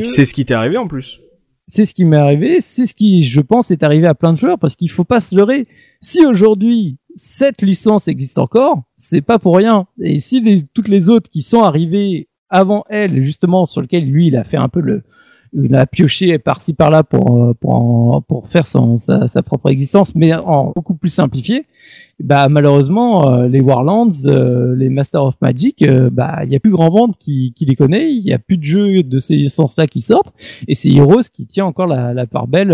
C'est 0.03 0.25
ce 0.25 0.34
qui 0.34 0.45
t'est 0.45 0.53
arrivé 0.53 0.77
en 0.77 0.88
plus. 0.88 1.21
C'est 1.67 1.85
ce 1.85 1.93
qui 1.93 2.05
m'est 2.05 2.17
arrivé. 2.17 2.61
C'est 2.61 2.85
ce 2.85 2.95
qui, 2.95 3.23
je 3.23 3.41
pense, 3.41 3.71
est 3.71 3.84
arrivé 3.84 4.07
à 4.07 4.15
plein 4.15 4.31
de 4.31 4.38
joueurs 4.38 4.59
parce 4.59 4.75
qu'il 4.75 4.89
faut 4.89 5.03
pas 5.03 5.19
se 5.19 5.35
leurrer. 5.35 5.67
Si 6.01 6.25
aujourd'hui 6.25 6.97
cette 7.15 7.61
licence 7.61 8.07
existe 8.07 8.38
encore, 8.38 8.84
c'est 8.95 9.21
pas 9.21 9.39
pour 9.39 9.57
rien. 9.57 9.88
Et 10.01 10.19
si 10.19 10.39
les, 10.39 10.63
toutes 10.63 10.88
les 10.88 11.09
autres 11.09 11.29
qui 11.29 11.41
sont 11.41 11.63
arrivées 11.63 12.29
avant 12.49 12.83
elle, 12.89 13.23
justement, 13.23 13.65
sur 13.65 13.81
lequel 13.81 14.09
lui, 14.09 14.27
il 14.27 14.35
a 14.35 14.43
fait 14.43 14.57
un 14.57 14.69
peu 14.69 14.81
le, 14.81 15.03
il 15.53 15.75
a 15.75 15.85
pioché 15.85 16.37
par-ci 16.37 16.73
par-là 16.73 17.03
pour 17.03 17.43
euh, 17.43 17.53
pour 17.59 18.23
pour 18.27 18.47
faire 18.47 18.67
son, 18.67 18.97
sa, 18.97 19.27
sa, 19.27 19.43
propre 19.43 19.69
existence, 19.69 20.15
mais 20.15 20.33
en 20.33 20.71
beaucoup 20.75 20.95
plus 20.95 21.09
simplifié. 21.09 21.65
Bah 22.19 22.49
malheureusement, 22.49 23.31
euh, 23.31 23.47
les 23.47 23.61
Warlands, 23.61 24.09
euh, 24.25 24.75
les 24.75 24.89
Master 24.89 25.23
of 25.23 25.35
Magic, 25.39 25.85
bah 26.11 26.39
il 26.43 26.51
y 26.51 26.55
a 26.55 26.59
plus 26.59 26.71
grand 26.71 26.91
monde 26.91 27.15
qui, 27.17 27.53
qui 27.55 27.65
les 27.65 27.75
connaît, 27.75 28.11
il 28.11 28.23
y 28.23 28.33
a 28.33 28.39
plus 28.39 28.57
de 28.57 28.63
jeux 28.63 29.03
de 29.03 29.19
ces 29.19 29.47
sens-là 29.49 29.85
qui 29.85 30.01
sortent, 30.01 30.33
et 30.67 30.73
c'est 30.73 30.89
Heroes 30.89 31.29
qui 31.31 31.45
tient 31.45 31.65
encore 31.65 31.85
la, 31.85 32.13
la 32.15 32.25
part 32.25 32.47
belle 32.47 32.71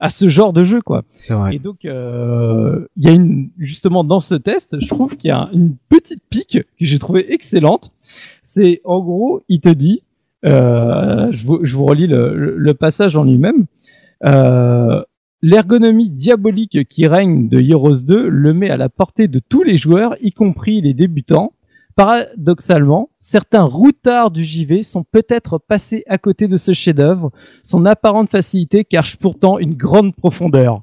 à 0.00 0.08
ce 0.08 0.28
genre 0.28 0.54
de 0.54 0.64
jeu 0.64 0.80
quoi. 0.80 1.04
C'est 1.14 1.34
vrai. 1.34 1.56
Et 1.56 1.58
donc 1.58 1.84
il 1.84 1.90
y 1.90 3.08
a 3.08 3.12
une 3.12 3.50
justement 3.58 4.02
dans 4.02 4.20
ce 4.20 4.34
test, 4.34 4.80
je 4.80 4.88
trouve 4.88 5.16
qu'il 5.16 5.28
y 5.28 5.32
a 5.32 5.50
une 5.52 5.76
petite 5.90 6.22
pique 6.30 6.58
que 6.58 6.86
j'ai 6.86 6.98
trouvé 6.98 7.32
excellente. 7.32 7.92
C'est 8.50 8.80
en 8.84 9.00
gros, 9.00 9.42
il 9.50 9.60
te 9.60 9.68
dit 9.68 10.04
euh, 10.46 11.28
je, 11.32 11.44
vous, 11.44 11.60
je, 11.64 11.76
vous, 11.76 11.84
relis 11.84 12.06
le, 12.06 12.56
le 12.56 12.74
passage 12.74 13.14
en 13.14 13.24
lui-même. 13.24 13.66
Euh, 14.24 15.02
L'ergonomie 15.42 16.08
diabolique 16.08 16.88
qui 16.88 17.06
règne 17.06 17.48
de 17.48 17.60
Heroes 17.60 18.02
2 18.04 18.26
le 18.26 18.54
met 18.54 18.70
à 18.70 18.78
la 18.78 18.88
portée 18.88 19.28
de 19.28 19.38
tous 19.38 19.62
les 19.62 19.76
joueurs, 19.76 20.16
y 20.22 20.32
compris 20.32 20.80
les 20.80 20.94
débutants. 20.94 21.52
Paradoxalement, 21.94 23.10
certains 23.20 23.64
routards 23.64 24.30
du 24.30 24.42
JV 24.42 24.82
sont 24.82 25.04
peut-être 25.04 25.58
passés 25.58 26.02
à 26.08 26.16
côté 26.16 26.48
de 26.48 26.56
ce 26.56 26.72
chef-d'œuvre, 26.72 27.30
son 27.64 27.84
apparente 27.84 28.30
facilité 28.30 28.84
cache 28.84 29.16
pourtant 29.16 29.58
une 29.58 29.74
grande 29.74 30.16
profondeur. 30.16 30.80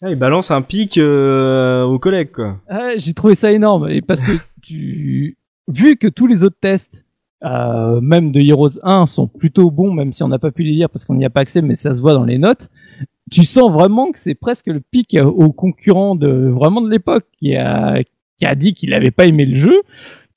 Ah, 0.00 0.10
il 0.10 0.16
balance 0.16 0.52
un 0.52 0.62
pic 0.62 0.96
euh, 0.96 1.82
aux 1.82 1.98
collègues, 1.98 2.30
quoi. 2.30 2.60
Ah, 2.68 2.92
J'ai 2.98 3.14
trouvé 3.14 3.34
ça 3.34 3.50
énorme, 3.50 3.90
et 3.90 4.00
parce 4.00 4.22
que 4.22 4.32
tu, 4.62 5.36
vu 5.68 5.96
que 5.96 6.08
tous 6.08 6.26
les 6.26 6.42
autres 6.42 6.58
tests 6.60 7.04
euh, 7.44 8.00
même 8.00 8.32
de 8.32 8.40
Heroes 8.40 8.80
1 8.82 9.06
sont 9.06 9.28
plutôt 9.28 9.70
bons, 9.70 9.92
même 9.92 10.12
si 10.12 10.22
on 10.22 10.28
n'a 10.28 10.40
pas 10.40 10.50
pu 10.50 10.64
les 10.64 10.72
lire 10.72 10.90
parce 10.90 11.04
qu'on 11.04 11.14
n'y 11.14 11.24
a 11.24 11.30
pas 11.30 11.40
accès, 11.40 11.62
mais 11.62 11.76
ça 11.76 11.94
se 11.94 12.00
voit 12.00 12.14
dans 12.14 12.24
les 12.24 12.38
notes. 12.38 12.68
Tu 13.30 13.44
sens 13.44 13.70
vraiment 13.70 14.10
que 14.10 14.18
c'est 14.18 14.34
presque 14.34 14.66
le 14.66 14.80
pic 14.80 15.16
au 15.22 15.52
concurrent 15.52 16.16
de 16.16 16.28
vraiment 16.48 16.80
de 16.80 16.90
l'époque 16.90 17.26
qui 17.38 17.54
a 17.54 18.02
qui 18.38 18.46
a 18.46 18.54
dit 18.54 18.72
qu'il 18.72 18.90
n'avait 18.90 19.10
pas 19.10 19.26
aimé 19.26 19.44
le 19.44 19.56
jeu 19.56 19.82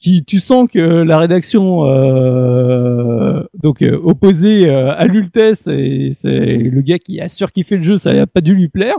qui 0.02 0.26
tu 0.26 0.40
sens 0.40 0.68
que 0.68 0.80
la 0.80 1.19
rédaction 1.19 1.86
euh, 1.86 3.44
donc 3.61 3.84
euh, 3.84 4.02
opposée 4.03 4.68
euh, 4.68 4.95
à 4.95 5.06
Lultes 5.06 5.38
et 5.68 6.10
c'est 6.11 6.57
le 6.57 6.82
gars 6.82 6.98
qui 6.98 7.22
a 7.22 7.30
surkiffé 7.30 7.78
le 7.78 7.84
jeu 7.84 7.98
ça 7.99 8.11
n'a 8.11 8.26
pas 8.26 8.41
dû 8.41 8.56
lui 8.56 8.68
plaire. 8.68 8.95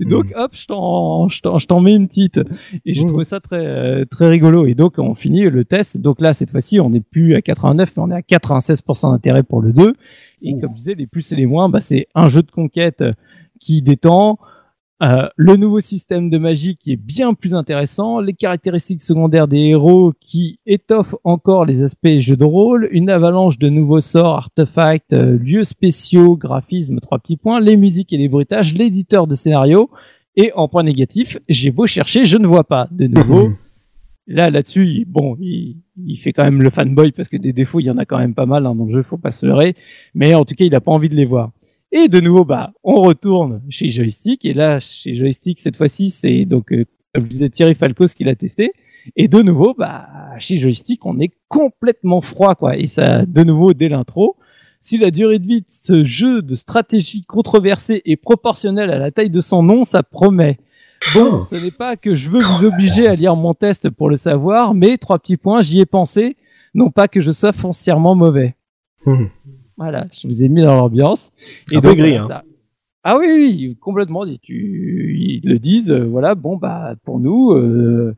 Et 0.00 0.06
donc 0.06 0.32
hop 0.34 0.52
je 0.54 0.66
t'en 0.66 1.28
je 1.28 1.42
t'en 1.42 1.58
je 1.58 1.66
t'en 1.66 1.80
mets 1.80 1.94
une 1.94 2.08
petite. 2.08 2.40
Et 2.86 2.94
j'ai 2.94 3.04
trouvé 3.04 3.24
ça 3.24 3.38
très 3.38 4.06
très 4.06 4.28
rigolo. 4.28 4.64
Et 4.64 4.74
donc 4.74 4.94
on 4.96 5.14
finit 5.14 5.42
le 5.42 5.64
test. 5.66 5.98
Donc 5.98 6.22
là 6.22 6.32
cette 6.32 6.50
fois-ci 6.50 6.80
on 6.80 6.88
n'est 6.88 7.00
plus 7.00 7.34
à 7.34 7.42
89 7.42 7.92
mais 7.94 8.02
on 8.02 8.10
est 8.10 8.14
à 8.14 8.20
96% 8.20 9.10
d'intérêt 9.10 9.42
pour 9.42 9.60
le 9.60 9.74
2 9.74 9.94
et 10.42 10.58
comme 10.58 10.70
je 10.70 10.76
disais 10.76 10.94
les 10.94 11.06
plus 11.06 11.30
et 11.32 11.36
les 11.36 11.46
moins 11.46 11.68
bah 11.68 11.82
c'est 11.82 12.08
un 12.14 12.28
jeu 12.28 12.42
de 12.42 12.50
conquête 12.50 13.04
qui 13.60 13.82
détend 13.82 14.38
euh, 15.02 15.28
le 15.36 15.56
nouveau 15.56 15.80
système 15.80 16.30
de 16.30 16.38
magie 16.38 16.76
qui 16.76 16.92
est 16.92 16.96
bien 16.96 17.34
plus 17.34 17.54
intéressant, 17.54 18.20
les 18.20 18.32
caractéristiques 18.32 19.02
secondaires 19.02 19.46
des 19.46 19.58
héros 19.58 20.14
qui 20.20 20.58
étoffent 20.64 21.14
encore 21.22 21.66
les 21.66 21.82
aspects 21.82 22.18
jeux 22.20 22.36
de 22.36 22.44
rôle, 22.44 22.88
une 22.92 23.10
avalanche 23.10 23.58
de 23.58 23.68
nouveaux 23.68 24.00
sorts, 24.00 24.36
artefacts, 24.36 25.12
euh, 25.12 25.38
lieux 25.38 25.64
spéciaux, 25.64 26.36
graphismes, 26.36 27.00
trois 27.00 27.18
petits 27.18 27.36
points, 27.36 27.60
les 27.60 27.76
musiques 27.76 28.12
et 28.12 28.16
les 28.16 28.28
bruitages, 28.28 28.74
l'éditeur 28.74 29.26
de 29.26 29.34
scénario, 29.34 29.90
et 30.34 30.52
en 30.54 30.68
point 30.68 30.82
négatif, 30.82 31.38
j'ai 31.48 31.70
beau 31.70 31.86
chercher, 31.86 32.24
je 32.24 32.38
ne 32.38 32.46
vois 32.46 32.64
pas. 32.64 32.88
De 32.90 33.06
nouveau, 33.06 33.50
Là, 34.28 34.50
là-dessus, 34.50 35.04
bon, 35.06 35.36
il, 35.38 35.76
il 36.04 36.16
fait 36.16 36.32
quand 36.32 36.42
même 36.42 36.60
le 36.60 36.70
fanboy 36.70 37.12
parce 37.12 37.28
que 37.28 37.36
des 37.36 37.52
défauts, 37.52 37.78
il 37.78 37.84
y 37.84 37.90
en 37.90 37.98
a 37.98 38.04
quand 38.04 38.18
même 38.18 38.34
pas 38.34 38.46
mal 38.46 38.66
hein, 38.66 38.74
dans 38.74 38.84
le 38.84 38.92
jeu, 38.92 39.02
faut 39.04 39.18
pas 39.18 39.30
se 39.30 39.46
leurrer. 39.46 39.76
Mais 40.14 40.34
en 40.34 40.44
tout 40.44 40.54
cas, 40.56 40.64
il 40.64 40.74
a 40.74 40.80
pas 40.80 40.90
envie 40.90 41.08
de 41.08 41.14
les 41.14 41.24
voir. 41.24 41.52
Et 41.98 42.08
de 42.08 42.20
nouveau, 42.20 42.44
bah, 42.44 42.72
on 42.84 42.96
retourne 42.96 43.62
chez 43.70 43.88
Joystick. 43.88 44.44
Et 44.44 44.52
là, 44.52 44.80
chez 44.80 45.14
Joystick, 45.14 45.58
cette 45.60 45.76
fois-ci, 45.76 46.10
c'est 46.10 46.44
donc, 46.44 46.70
euh, 46.70 46.84
comme 47.14 47.24
je 47.24 47.30
disais, 47.30 47.48
Thierry 47.48 47.74
Falcos 47.74 48.08
qui 48.08 48.22
l'a 48.22 48.34
testé. 48.34 48.72
Et 49.16 49.28
de 49.28 49.40
nouveau, 49.40 49.72
bah, 49.72 50.06
chez 50.38 50.58
Joystick, 50.58 51.06
on 51.06 51.18
est 51.20 51.32
complètement 51.48 52.20
froid, 52.20 52.54
quoi. 52.54 52.76
Et 52.76 52.86
ça, 52.86 53.24
de 53.24 53.42
nouveau, 53.44 53.72
dès 53.72 53.88
l'intro, 53.88 54.36
si 54.78 54.98
la 54.98 55.10
durée 55.10 55.38
de 55.38 55.46
vie 55.46 55.60
de 55.62 55.66
ce 55.68 56.04
jeu 56.04 56.42
de 56.42 56.54
stratégie 56.54 57.22
controversé 57.22 58.02
est 58.04 58.16
proportionnelle 58.16 58.90
à 58.90 58.98
la 58.98 59.10
taille 59.10 59.30
de 59.30 59.40
son 59.40 59.62
nom, 59.62 59.84
ça 59.84 60.02
promet. 60.02 60.58
Bon, 61.14 61.44
ce 61.44 61.56
n'est 61.56 61.70
pas 61.70 61.96
que 61.96 62.14
je 62.14 62.28
veux 62.28 62.42
vous 62.42 62.66
obliger 62.66 63.06
à 63.06 63.14
lire 63.14 63.36
mon 63.36 63.54
test 63.54 63.88
pour 63.88 64.10
le 64.10 64.18
savoir, 64.18 64.74
mais 64.74 64.98
trois 64.98 65.18
petits 65.18 65.38
points, 65.38 65.62
j'y 65.62 65.80
ai 65.80 65.86
pensé. 65.86 66.36
Non 66.74 66.90
pas 66.90 67.08
que 67.08 67.22
je 67.22 67.32
sois 67.32 67.52
foncièrement 67.52 68.14
mauvais. 68.14 68.54
Mhm. 69.06 69.30
Voilà, 69.76 70.06
je 70.12 70.26
vous 70.26 70.42
ai 70.42 70.48
mis 70.48 70.62
dans 70.62 70.76
l'ambiance. 70.76 71.30
Peu 71.68 71.80
donc, 71.80 71.96
gris, 71.96 72.16
hein. 72.16 72.26
ça- 72.26 72.44
Ah 73.04 73.16
oui, 73.18 73.26
oui, 73.34 73.76
complètement. 73.80 74.24
Et 74.26 74.38
tu, 74.38 75.16
ils 75.18 75.48
le 75.48 75.58
disent, 75.58 75.90
euh, 75.92 76.04
voilà, 76.04 76.34
bon, 76.34 76.56
bah, 76.56 76.94
pour 77.04 77.20
nous, 77.20 77.52
euh, 77.52 78.14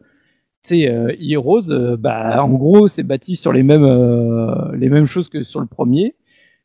tu 0.62 0.68
sais, 0.70 0.88
euh, 0.90 1.12
Heroes, 1.20 1.70
euh, 1.70 1.96
bah, 1.96 2.42
en 2.42 2.50
gros, 2.54 2.88
c'est 2.88 3.02
bâti 3.02 3.36
sur 3.36 3.52
les 3.52 3.62
mêmes, 3.62 3.82
euh, 3.84 4.74
les 4.76 4.88
mêmes 4.88 5.06
choses 5.06 5.28
que 5.28 5.42
sur 5.42 5.60
le 5.60 5.66
premier. 5.66 6.14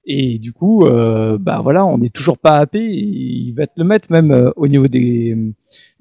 Et 0.06 0.38
du 0.38 0.52
coup, 0.52 0.84
euh, 0.86 1.38
bah 1.38 1.62
voilà, 1.64 1.86
on 1.86 1.98
n'est 1.98 2.10
toujours 2.10 2.38
pas 2.38 2.52
happé. 2.58 2.80
Et 2.84 3.00
Ils 3.04 3.54
va 3.54 3.68
te 3.68 3.74
le 3.78 3.86
mettre 3.86 4.12
même 4.12 4.32
euh, 4.32 4.52
au 4.58 4.68
niveau 4.68 4.88
des, 4.88 5.36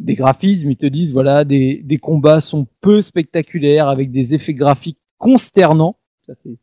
des 0.00 0.14
graphismes. 0.14 0.70
Ils 0.70 0.76
te 0.76 0.86
disent, 0.86 1.12
voilà, 1.12 1.44
des, 1.44 1.80
des 1.84 1.98
combats 1.98 2.40
sont 2.40 2.66
peu 2.80 3.00
spectaculaires 3.00 3.88
avec 3.88 4.10
des 4.10 4.34
effets 4.34 4.54
graphiques 4.54 4.98
consternants. 5.18 5.96
Ça, 6.26 6.34
c'est 6.34 6.56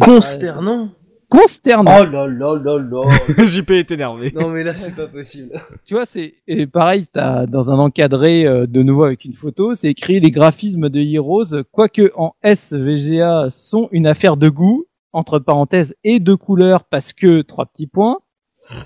Consternant? 0.00 0.88
Consternant. 1.36 1.98
Oh 2.00 2.04
là 2.04 2.26
là 2.26 2.54
là 2.54 2.78
là. 2.78 3.46
JP 3.46 3.70
est 3.72 3.90
énervé. 3.90 4.32
non 4.34 4.48
mais 4.48 4.62
là 4.62 4.74
c'est 4.74 4.94
pas 4.94 5.06
possible. 5.06 5.50
tu 5.84 5.94
vois, 5.94 6.06
c'est 6.06 6.34
et 6.46 6.66
pareil, 6.66 7.06
t'as 7.12 7.46
dans 7.46 7.70
un 7.70 7.78
encadré 7.78 8.46
euh, 8.46 8.66
de 8.66 8.82
nouveau 8.82 9.04
avec 9.04 9.24
une 9.24 9.34
photo, 9.34 9.74
c'est 9.74 9.88
écrit 9.88 10.20
les 10.20 10.30
graphismes 10.30 10.88
de 10.88 11.00
Heroes, 11.00 11.62
quoique 11.72 12.12
en 12.16 12.34
SVGA 12.42 13.48
sont 13.50 13.88
une 13.92 14.06
affaire 14.06 14.36
de 14.36 14.48
goût 14.48 14.86
entre 15.12 15.38
parenthèses 15.38 15.94
et 16.04 16.20
de 16.20 16.34
couleur 16.34 16.84
parce 16.84 17.12
que 17.12 17.42
trois 17.42 17.66
petits 17.66 17.86
points 17.86 18.18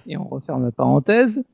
et 0.07 0.17
on 0.17 0.25
referme 0.25 0.65
la 0.65 0.73
parenthèse. 0.73 1.45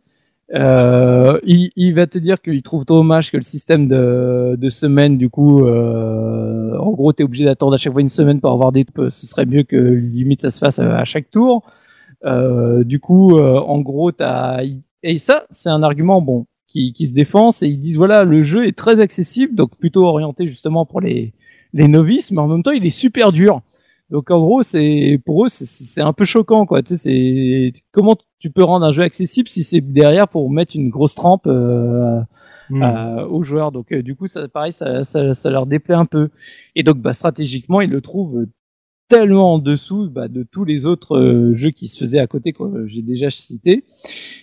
Euh, 0.55 1.41
il, 1.45 1.73
il 1.75 1.95
va 1.95 2.07
te 2.07 2.19
dire 2.19 2.41
qu'il 2.41 2.63
trouve 2.63 2.85
dommage 2.85 3.33
que 3.33 3.37
le 3.37 3.43
système 3.43 3.89
de, 3.89 4.57
de 4.57 4.69
semaine, 4.69 5.19
du 5.19 5.29
coup, 5.29 5.65
euh, 5.65 6.77
en 6.79 6.93
gros, 6.93 7.13
t'es 7.13 7.25
obligé 7.25 7.45
d'attendre 7.45 7.75
à 7.75 7.79
chaque 7.79 7.93
fois 7.93 8.03
une 8.03 8.09
semaine 8.09 8.41
pour 8.41 8.53
avoir 8.53 8.73
des. 8.73 8.87
Ce 9.11 9.27
serait 9.27 9.47
mieux 9.47 9.63
que 9.63 9.77
limite 9.77 10.43
ça 10.43 10.51
se 10.51 10.59
fasse 10.59 10.79
à 10.79 11.05
chaque 11.05 11.31
tour. 11.31 11.65
Euh, 12.25 12.85
du 12.85 13.01
coup, 13.01 13.37
euh, 13.37 13.59
en 13.59 13.81
gros, 13.81 14.13
t'as 14.13 14.63
et 15.03 15.19
ça, 15.19 15.45
c'est 15.51 15.69
un 15.69 15.83
argument 15.83 16.21
bon 16.21 16.47
qui, 16.69 16.93
qui 16.93 17.07
se 17.07 17.15
défend. 17.15 17.51
Et 17.63 17.67
ils 17.67 17.79
disent 17.79 17.97
voilà, 17.97 18.25
le 18.25 18.43
jeu 18.43 18.67
est 18.67 18.77
très 18.77 19.01
accessible, 19.01 19.55
donc 19.55 19.77
plutôt 19.77 20.05
orienté 20.05 20.47
justement 20.47 20.87
pour 20.87 21.01
les 21.01 21.33
les 21.73 21.89
novices, 21.89 22.33
mais 22.33 22.39
en 22.39 22.49
même 22.49 22.63
temps, 22.63 22.71
il 22.71 22.87
est 22.87 22.91
super 22.91 23.33
dur. 23.33 23.61
Donc 24.11 24.31
en 24.31 24.39
gros, 24.41 24.63
c'est 24.63 25.21
pour 25.25 25.45
eux, 25.45 25.49
c'est- 25.49 26.01
un 26.01 26.13
peu 26.13 26.25
choquant, 26.25 26.65
quoi. 26.67 26.83
Tu 26.83 26.97
sais, 26.97 27.73
c'est 27.75 27.83
comment 27.91 28.17
tu 28.39 28.51
peux 28.51 28.63
rendre 28.65 28.87
un 28.87 28.93
jeu 28.93 29.03
accessible 29.03 29.49
si 29.51 29.65
c'est 29.65 29.81
derrière 29.81 30.29
pour 30.29 30.51
mettre 30.51 30.77
une 30.77 30.91
grosse 30.91 31.15
trempe 31.15 31.47
euh, 31.47 32.21
Hmm. 32.69 32.83
euh, 32.83 33.27
aux 33.29 33.45
joueurs. 33.45 33.73
Donc 33.73 33.93
euh, 33.93 34.03
du 34.03 34.17
coup, 34.17 34.27
ça, 34.27 34.49
pareil, 34.49 34.73
ça, 34.73 35.05
ça, 35.05 35.35
ça 35.35 35.51
leur 35.51 35.67
déplaît 35.67 35.95
un 35.95 36.05
peu. 36.07 36.31
Et 36.75 36.83
donc, 36.83 36.99
bah, 36.99 37.13
stratégiquement, 37.13 37.81
ils 37.81 37.91
le 37.91 38.01
trouvent 38.01 38.47
tellement 39.09 39.55
en 39.55 39.59
dessous 39.59 40.09
bah, 40.11 40.29
de 40.29 40.43
tous 40.43 40.65
les 40.65 40.87
autres 40.87 41.17
euh, 41.17 41.55
jeux 41.55 41.71
qui 41.71 41.89
se 41.89 42.05
faisaient 42.05 42.19
à 42.19 42.27
côté 42.27 42.53
que 42.53 42.87
j'ai 42.87 43.03
déjà 43.03 43.31
cité. 43.31 43.85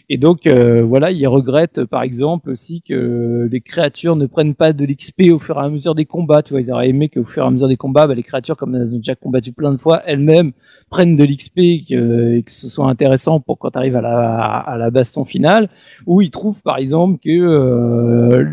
Et 0.09 0.17
donc 0.17 0.47
euh, 0.47 0.83
voilà, 0.83 1.11
ils 1.11 1.27
regrettent 1.27 1.83
par 1.85 2.03
exemple 2.03 2.49
aussi 2.49 2.81
que 2.81 3.47
les 3.51 3.61
créatures 3.61 4.15
ne 4.15 4.25
prennent 4.25 4.55
pas 4.55 4.73
de 4.73 4.85
l'XP 4.85 5.31
au 5.31 5.39
fur 5.39 5.57
et 5.57 5.65
à 5.65 5.69
mesure 5.69 5.95
des 5.95 6.05
combats. 6.05 6.43
Tu 6.43 6.53
vois, 6.53 6.61
ils 6.61 6.71
auraient 6.71 6.89
aimé 6.89 7.09
qu'au 7.09 7.25
fur 7.25 7.43
et 7.43 7.47
à 7.47 7.51
mesure 7.51 7.67
des 7.67 7.77
combats, 7.77 8.07
bah, 8.07 8.15
les 8.15 8.23
créatures, 8.23 8.57
comme 8.57 8.75
elles 8.75 8.93
ont 8.93 8.97
déjà 8.97 9.15
combattu 9.15 9.51
plein 9.51 9.71
de 9.71 9.77
fois, 9.77 10.01
elles-mêmes 10.05 10.53
prennent 10.89 11.15
de 11.15 11.23
l'XP 11.23 11.57
et 11.57 11.83
que, 11.89 12.35
et 12.37 12.43
que 12.43 12.51
ce 12.51 12.69
soit 12.69 12.87
intéressant 12.87 13.39
pour 13.39 13.57
quand 13.57 13.71
tu 13.71 13.77
arrives 13.77 13.95
à 13.95 14.01
la, 14.01 14.59
à 14.59 14.77
la 14.77 14.91
baston 14.91 15.25
finale. 15.25 15.69
Où 16.05 16.21
ils 16.21 16.31
trouvent 16.31 16.61
par 16.61 16.77
exemple 16.77 17.19
que 17.23 17.29
euh, 17.29 18.45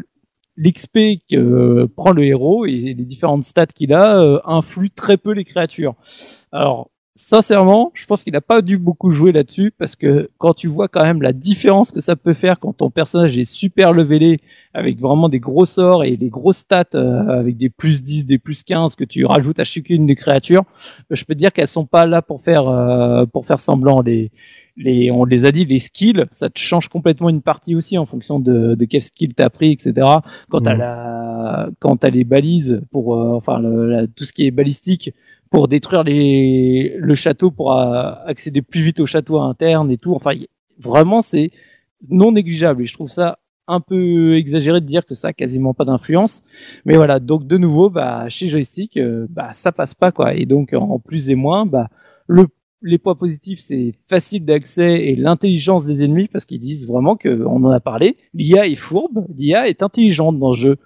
l'XP 0.61 1.23
que 1.31 1.37
euh, 1.37 1.87
prend 1.95 2.13
le 2.13 2.25
héros 2.25 2.67
et 2.67 2.95
les 2.97 3.05
différentes 3.05 3.45
stats 3.45 3.67
qu'il 3.67 3.93
a 3.93 4.23
euh, 4.23 4.41
influent 4.45 4.91
très 4.95 5.17
peu 5.17 5.33
les 5.33 5.45
créatures. 5.45 5.95
Alors, 6.53 6.91
sincèrement, 7.15 7.91
je 7.95 8.05
pense 8.05 8.23
qu'il 8.23 8.35
n'a 8.35 8.43
pas 8.43 8.61
dû 8.61 8.77
beaucoup 8.77 9.11
jouer 9.11 9.33
là-dessus 9.33 9.73
parce 9.77 9.97
que 9.97 10.31
quand 10.39 10.53
tu 10.53 10.69
vois 10.69 10.89
quand 10.89 11.03
même 11.03 11.23
la 11.23 11.33
différence 11.33 11.91
que 11.93 12.01
ça 12.01 12.15
peut 12.15 12.35
faire 12.35 12.61
quand 12.61 12.75
ton 12.75 12.91
personnage 12.91 13.39
est 13.39 13.51
super 13.51 13.93
levelé 13.93 14.41
avec 14.75 15.01
vraiment 15.01 15.29
des 15.29 15.41
gros 15.41 15.65
sorts 15.65 16.05
et 16.05 16.17
des 16.17 16.29
grosses 16.29 16.59
stats 16.59 16.85
euh, 16.95 17.41
avec 17.41 17.57
des 17.57 17.71
plus 17.71 18.03
10, 18.03 18.27
des 18.27 18.39
plus 18.39 18.63
15 18.63 18.97
que 18.97 19.05
tu 19.05 19.25
rajoutes 19.25 19.59
à 19.59 19.65
chacune 19.65 20.07
des 20.07 20.15
créatures, 20.15 20.63
je 21.11 21.25
peux 21.25 21.35
te 21.35 21.39
dire 21.39 21.53
qu'elles 21.53 21.69
sont 21.69 21.87
pas 21.87 22.07
là 22.07 22.21
pour 22.21 22.43
faire 22.43 23.27
pour 23.33 23.47
faire 23.47 23.61
semblant 23.61 24.03
les 24.03 24.31
les, 24.83 25.11
on 25.11 25.25
les 25.25 25.45
a 25.45 25.53
dit, 25.53 25.65
les 25.65 25.79
skills, 25.79 26.25
ça 26.33 26.49
te 26.51 26.59
change 26.59 26.89
complètement 26.89 27.29
une 27.29 27.43
partie 27.43 27.75
aussi 27.75 27.99
en 27.99 28.07
fonction 28.07 28.41
de, 28.41 28.75
de 28.75 28.85
quel 28.87 29.01
skill 29.03 29.35
t'as 29.35 29.51
pris, 29.51 29.73
etc. 29.73 29.93
Quand 30.51 30.61
t'as 30.63 30.73
Mhm. 30.75 30.79
la, 30.79 31.69
quand 31.79 31.97
t'as 31.97 32.11
les 32.11 32.25
balises 32.25 32.81
pour, 32.91 33.15
euh, 33.15 33.35
enfin, 33.37 33.59
le- 33.61 33.87
la- 33.91 34.07
tout 34.07 34.25
ce 34.25 34.33
qui 34.33 34.47
est 34.47 34.51
balistique 34.51 35.13
pour 35.51 35.69
détruire 35.69 36.03
les, 36.05 36.95
le 36.99 37.15
château, 37.15 37.51
pour 37.51 37.73
euh, 37.73 38.13
accéder 38.27 38.63
plus 38.63 38.81
vite 38.83 39.01
au 39.01 39.07
château 39.07 39.39
interne 39.41 39.91
et 39.91 39.99
tout. 39.99 40.15
Enfin, 40.15 40.33
y- 40.33 40.49
vraiment, 40.79 41.21
c'est 41.23 41.51
non 42.09 42.33
négligeable 42.33 42.83
et 42.83 42.87
je 42.87 42.95
trouve 42.95 43.09
ça 43.09 43.39
un 43.69 43.81
peu 43.81 44.37
exagéré 44.37 44.81
de 44.81 44.87
dire 44.87 45.05
que 45.07 45.15
ça 45.15 45.29
a 45.29 45.33
quasiment 45.33 45.75
pas 45.75 45.85
d'influence. 45.85 46.43
Mais 46.85 46.97
voilà, 46.97 47.21
donc 47.21 47.47
de 47.47 47.57
nouveau, 47.59 47.89
bah, 47.91 48.29
chez 48.29 48.49
Joystick, 48.49 48.97
euh, 48.97 49.27
bah, 49.31 49.51
ça 49.53 49.71
passe 49.71 49.95
pas, 49.95 50.11
quoi. 50.11 50.35
Et 50.35 50.45
donc, 50.47 50.73
en 50.75 50.99
plus 50.99 51.31
et 51.31 51.37
moins, 51.37 51.67
bah, 51.67 51.89
le 52.27 52.47
les 52.83 52.99
points 52.99 53.15
positifs, 53.15 53.61
c'est 53.61 53.95
facile 54.09 54.45
d'accès 54.45 55.05
et 55.07 55.17
l'intelligence 55.17 55.85
des 55.85 56.03
ennemis, 56.05 56.29
parce 56.29 56.45
qu'ils 56.45 56.61
disent 56.61 56.87
vraiment 56.87 57.17
que, 57.17 57.45
on 57.45 57.63
en 57.65 57.71
a 57.71 57.81
parlé, 57.81 58.17
l'IA 58.35 58.67
est 58.67 58.75
fourbe, 58.77 59.27
l'IA 59.37 59.69
est 59.69 59.83
intelligente 59.83 60.39
dans 60.39 60.51
le 60.53 60.57
jeu. 60.57 60.77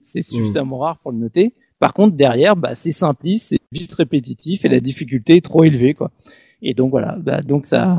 C'est 0.00 0.22
suffisamment 0.22 0.78
rare 0.78 0.98
pour 0.98 1.12
le 1.12 1.18
noter. 1.18 1.54
Par 1.78 1.94
contre, 1.94 2.16
derrière, 2.16 2.56
bah, 2.56 2.74
c'est 2.74 2.92
simpliste, 2.92 3.48
c'est 3.50 3.60
vite 3.72 3.92
répétitif 3.94 4.64
et 4.64 4.68
la 4.68 4.80
difficulté 4.80 5.36
est 5.36 5.44
trop 5.44 5.64
élevée, 5.64 5.94
quoi. 5.94 6.10
Et 6.60 6.74
donc 6.74 6.90
voilà, 6.90 7.16
bah, 7.18 7.40
donc 7.42 7.66
ça, 7.66 7.98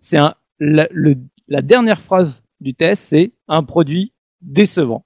c'est 0.00 0.18
un, 0.18 0.34
la, 0.58 0.88
le- 0.90 1.16
la 1.48 1.62
dernière 1.62 2.00
phrase 2.00 2.42
du 2.60 2.74
test, 2.74 3.02
c'est 3.02 3.32
un 3.48 3.62
produit 3.62 4.12
décevant. 4.40 5.04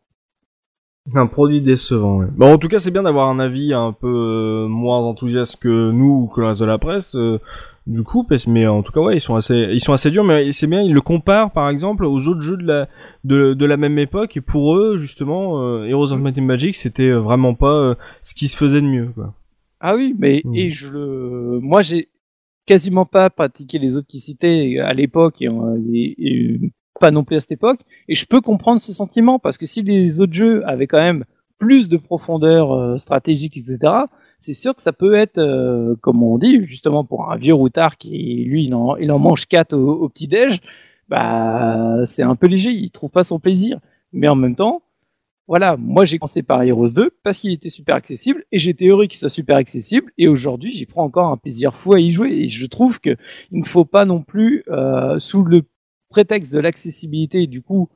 Un 1.14 1.27
produit 1.27 1.60
décevant, 1.60 2.18
ouais. 2.18 2.27
Bon, 2.36 2.52
en 2.52 2.59
tout 2.59 2.68
cas, 2.68 2.78
c'est 2.78 2.90
bien 2.90 3.02
d'avoir 3.02 3.28
un 3.31 3.39
avis 3.40 3.72
un 3.72 3.93
peu 3.93 4.06
euh, 4.06 4.68
moins 4.68 4.98
enthousiaste 4.98 5.56
que 5.56 5.90
nous 5.90 6.24
ou 6.24 6.27
que 6.28 6.40
le 6.40 6.48
reste 6.48 6.60
de 6.60 6.66
la 6.66 6.78
presse. 6.78 7.14
euh, 7.16 7.39
du 7.86 8.02
coup, 8.05 8.24
mais 8.47 8.66
en 8.68 8.82
tout 8.82 8.93
cas, 8.93 9.01
ouais, 9.01 9.16
ils 9.16 9.20
sont 9.20 9.35
assez, 9.35 9.56
ils 9.72 9.81
sont 9.81 9.93
assez 9.94 10.10
durs. 10.10 10.22
Mais 10.22 10.52
c'est 10.52 10.66
bien, 10.68 10.82
ils 10.82 10.93
le 10.93 11.01
comparent, 11.01 11.51
par 11.51 11.68
exemple, 11.70 12.05
aux 12.05 12.28
autres 12.28 12.43
jeux 12.43 12.59
de 12.59 12.64
la, 12.66 12.89
de, 13.24 13.55
de 13.55 13.66
la 13.66 13.77
même 13.78 13.98
époque. 13.98 14.36
Et 14.36 14.40
pour 14.40 14.77
eux, 14.77 14.98
justement, 14.98 15.60
euh, 15.62 15.85
Heroes 15.86 16.12
of 16.12 16.20
Might 16.20 16.39
and 16.39 16.43
Magic, 16.43 16.77
c'était 16.77 17.09
euh, 17.09 17.18
vraiment 17.18 17.55
pas 17.55 17.72
euh, 17.74 17.94
ce 18.22 18.35
qui 18.35 18.47
se 18.47 18.56
faisait 18.56 18.82
de 18.82 18.86
mieux, 18.86 19.09
quoi. 19.14 19.35
Ah 19.81 19.97
oui, 19.97 20.14
mais 20.18 20.43
Mm. 20.44 20.55
et 20.55 20.70
je 20.70 20.90
le, 20.93 21.59
moi 21.62 21.81
j'ai 21.81 22.09
quasiment 22.66 23.06
pas 23.06 23.31
pratiqué 23.31 23.78
les 23.78 23.97
autres 23.97 24.06
qui 24.06 24.20
citaient 24.20 24.78
à 24.78 24.93
l'époque 24.93 25.40
et, 25.40 25.48
et- 25.94 26.14
et 26.18 26.60
pas 27.01 27.10
non 27.10 27.24
plus 27.24 27.36
à 27.36 27.40
cette 27.40 27.52
époque. 27.52 27.81
Et 28.09 28.14
je 28.14 28.27
peux 28.27 28.40
comprendre 28.40 28.81
ce 28.81 28.93
sentiment 28.93 29.40
parce 29.40 29.59
que 29.59 29.66
si 29.66 29.82
les 29.82 30.20
autres 30.20 30.32
jeux 30.32 30.62
avaient 30.68 30.86
quand 30.86 31.01
même 31.01 31.24
plus 31.59 31.89
de 31.89 31.97
profondeur 31.97 32.72
euh, 32.72 32.97
stratégique, 32.97 33.56
etc., 33.56 33.93
c'est 34.39 34.55
sûr 34.55 34.74
que 34.74 34.82
ça 34.82 34.93
peut 34.93 35.14
être, 35.14 35.39
euh, 35.39 35.97
comme 36.01 36.22
on 36.22 36.39
dit, 36.39 36.64
justement 36.66 37.05
pour 37.05 37.31
un 37.31 37.36
vieux 37.36 37.55
routard 37.55 37.98
qui, 37.98 38.44
lui, 38.44 38.64
il 38.66 38.74
en, 38.74 38.97
il 38.97 39.10
en 39.12 39.18
mange 39.18 39.47
quatre 39.47 39.77
au, 39.77 40.09
petit-déj, 40.09 40.60
bah, 41.09 42.05
c'est 42.06 42.22
un 42.22 42.36
peu 42.36 42.47
léger, 42.47 42.70
il 42.70 42.90
trouve 42.90 43.10
pas 43.10 43.24
son 43.24 43.40
plaisir. 43.40 43.78
Mais 44.12 44.28
en 44.28 44.35
même 44.36 44.56
temps, 44.56 44.82
voilà, 45.51 45.77
moi 45.77 46.05
j'ai 46.05 46.18
commencé 46.18 46.44
par 46.44 46.62
Heroes 46.62 46.93
2 46.93 47.10
parce 47.24 47.39
qu'il 47.39 47.52
était 47.52 47.70
super 47.70 47.97
accessible 47.97 48.44
et 48.52 48.59
j'étais 48.60 48.86
heureux 48.86 49.06
qu'il 49.06 49.18
soit 49.18 49.28
super 49.28 49.56
accessible 49.56 50.12
et 50.16 50.28
aujourd'hui 50.28 50.70
j'y 50.70 50.86
prends 50.86 51.02
encore 51.02 51.27
un 51.27 51.36
plaisir 51.36 51.77
fou 51.77 51.93
à 51.93 51.98
y 51.98 52.12
jouer 52.12 52.31
et 52.31 52.48
je 52.48 52.66
trouve 52.66 53.01
que 53.01 53.16
il 53.51 53.59
ne 53.59 53.64
faut 53.64 53.85
pas 53.85 54.05
non 54.05 54.22
plus 54.22 54.62
euh, 54.68 55.18
sous 55.18 55.43
le 55.43 55.64
prétexte 56.11 56.53
de 56.53 56.59
l'accessibilité 56.61 57.47
du 57.47 57.62
coup 57.62 57.89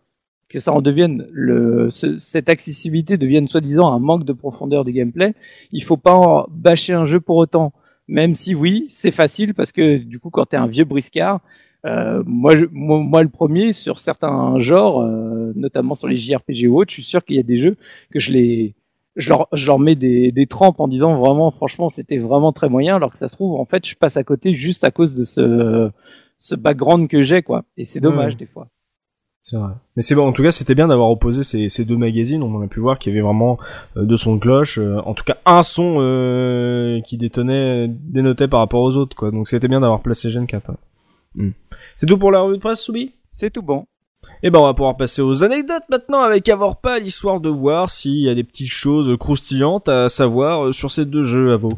que 0.48 0.60
ça 0.60 0.72
en 0.72 0.82
devienne 0.82 1.26
le 1.32 1.90
ce- 1.90 2.18
cette 2.18 2.48
accessibilité 2.48 3.16
devienne 3.16 3.48
soi-disant 3.48 3.92
un 3.92 3.98
manque 3.98 4.24
de 4.24 4.32
profondeur 4.32 4.84
de 4.84 4.90
gameplay, 4.90 5.34
il 5.72 5.82
faut 5.82 5.96
pas 5.96 6.14
en 6.14 6.46
bâcher 6.50 6.92
un 6.94 7.04
jeu 7.06 7.20
pour 7.20 7.36
autant. 7.36 7.72
Même 8.08 8.34
si 8.34 8.54
oui, 8.54 8.86
c'est 8.90 9.10
facile 9.10 9.54
parce 9.54 9.72
que 9.72 9.96
du 9.98 10.18
coup 10.20 10.30
quand 10.30 10.46
tu 10.46 10.56
es 10.56 10.58
un 10.58 10.66
vieux 10.66 10.84
briscard, 10.84 11.40
euh, 11.86 12.22
moi, 12.26 12.52
moi, 12.72 13.22
le 13.22 13.28
premier, 13.28 13.72
sur 13.74 13.98
certains 13.98 14.58
genres, 14.58 15.02
euh, 15.02 15.52
notamment 15.54 15.94
sur 15.94 16.08
les 16.08 16.16
JRPG 16.16 16.66
ou 16.68 16.78
autres, 16.80 16.90
je 16.90 16.94
suis 16.94 17.02
sûr 17.02 17.24
qu'il 17.24 17.36
y 17.36 17.38
a 17.38 17.42
des 17.42 17.58
jeux 17.58 17.76
que 18.10 18.18
je 18.20 18.32
les, 18.32 18.74
je 19.16 19.28
leur, 19.28 19.48
je 19.52 19.66
leur 19.66 19.78
mets 19.78 19.94
des, 19.94 20.32
des 20.32 20.46
trempes 20.46 20.80
en 20.80 20.88
disant 20.88 21.18
vraiment, 21.18 21.50
franchement, 21.50 21.90
c'était 21.90 22.16
vraiment 22.18 22.52
très 22.52 22.68
moyen, 22.70 22.96
alors 22.96 23.10
que 23.12 23.18
ça 23.18 23.28
se 23.28 23.34
trouve, 23.34 23.54
en 23.60 23.66
fait, 23.66 23.86
je 23.86 23.94
passe 23.96 24.16
à 24.16 24.24
côté 24.24 24.54
juste 24.54 24.82
à 24.84 24.90
cause 24.90 25.14
de 25.14 25.24
ce, 25.24 25.90
ce 26.38 26.54
background 26.54 27.08
que 27.08 27.22
j'ai, 27.22 27.42
quoi. 27.42 27.64
Et 27.76 27.84
c'est 27.84 28.00
dommage, 28.00 28.36
des 28.36 28.46
fois. 28.46 28.68
C'est 29.42 29.56
vrai. 29.56 29.72
Mais 29.94 30.02
c'est 30.02 30.14
bon, 30.14 30.26
en 30.26 30.32
tout 30.32 30.42
cas, 30.42 30.50
c'était 30.50 30.74
bien 30.74 30.88
d'avoir 30.88 31.10
opposé 31.10 31.42
ces, 31.42 31.68
ces 31.68 31.84
deux 31.84 31.98
magazines. 31.98 32.42
On 32.42 32.62
a 32.62 32.66
pu 32.66 32.80
voir 32.80 32.98
qu'il 32.98 33.12
y 33.12 33.14
avait 33.16 33.22
vraiment 33.22 33.58
euh, 33.96 34.04
deux 34.04 34.16
sons 34.16 34.36
de 34.36 34.40
cloche. 34.40 34.78
euh, 34.78 35.00
en 35.04 35.12
tout 35.12 35.24
cas, 35.24 35.36
un 35.44 35.62
son 35.62 35.96
euh, 36.00 37.00
qui 37.02 37.18
détonnait, 37.18 37.88
dénotait 37.88 38.48
par 38.48 38.60
rapport 38.60 38.80
aux 38.80 38.96
autres, 38.96 39.14
quoi. 39.14 39.30
Donc 39.30 39.48
c'était 39.48 39.68
bien 39.68 39.80
d'avoir 39.80 40.00
placé 40.00 40.30
Gen 40.30 40.46
4. 40.46 40.70
hein. 40.70 40.76
Hmm. 41.34 41.50
C'est 41.96 42.06
tout 42.06 42.16
pour 42.16 42.30
la 42.32 42.40
revue 42.40 42.56
de 42.56 42.62
presse, 42.62 42.80
Soubi? 42.80 43.12
C'est 43.32 43.50
tout 43.50 43.62
bon. 43.62 43.84
Et 44.42 44.48
ben 44.48 44.60
on 44.60 44.64
va 44.64 44.72
pouvoir 44.72 44.96
passer 44.96 45.20
aux 45.20 45.44
anecdotes 45.44 45.82
maintenant 45.90 46.20
avec 46.22 46.48
Avorpa, 46.48 46.98
l'histoire 46.98 47.40
de 47.40 47.50
voir 47.50 47.90
s'il 47.90 48.22
y 48.22 48.28
a 48.30 48.34
des 48.34 48.44
petites 48.44 48.70
choses 48.72 49.14
croustillantes 49.18 49.88
à 49.90 50.08
savoir 50.08 50.66
euh, 50.66 50.72
sur 50.72 50.90
ces 50.90 51.04
deux 51.04 51.24
jeux 51.24 51.52
à 51.52 51.56
vous. 51.56 51.68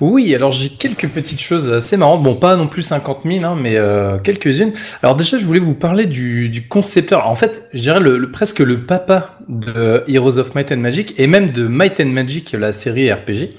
Oui, 0.00 0.34
alors 0.34 0.50
j'ai 0.50 0.68
quelques 0.68 1.08
petites 1.08 1.40
choses 1.40 1.72
assez 1.72 1.96
marrantes. 1.96 2.22
Bon, 2.22 2.34
pas 2.34 2.56
non 2.56 2.66
plus 2.66 2.82
50 2.82 3.20
000, 3.24 3.44
hein, 3.44 3.56
mais 3.60 3.76
euh, 3.76 4.18
quelques-unes. 4.18 4.70
Alors 5.02 5.16
déjà, 5.16 5.38
je 5.38 5.44
voulais 5.44 5.60
vous 5.60 5.74
parler 5.74 6.06
du, 6.06 6.66
concepteur. 6.68 7.28
En 7.28 7.34
fait, 7.34 7.68
je 7.72 7.80
dirais 7.80 8.00
le, 8.00 8.30
presque 8.30 8.60
le 8.60 8.80
papa 8.80 9.38
de 9.48 10.04
Heroes 10.08 10.38
of 10.38 10.54
Might 10.54 10.72
and 10.72 10.78
Magic 10.78 11.14
et 11.18 11.26
même 11.26 11.52
de 11.52 11.66
Might 11.66 12.00
and 12.00 12.06
Magic, 12.06 12.52
la 12.52 12.72
série 12.72 13.12
RPG. 13.12 13.54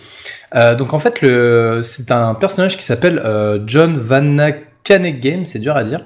Euh, 0.55 0.75
donc 0.75 0.93
en 0.93 0.99
fait, 0.99 1.19
c'est 1.83 2.11
un 2.11 2.33
personnage 2.35 2.77
qui 2.77 2.83
s'appelle 2.83 3.21
euh, 3.23 3.59
John 3.65 3.97
Van 3.97 4.21
Game, 4.87 5.45
c'est 5.45 5.59
dur 5.59 5.75
à 5.75 5.83
dire. 5.83 6.05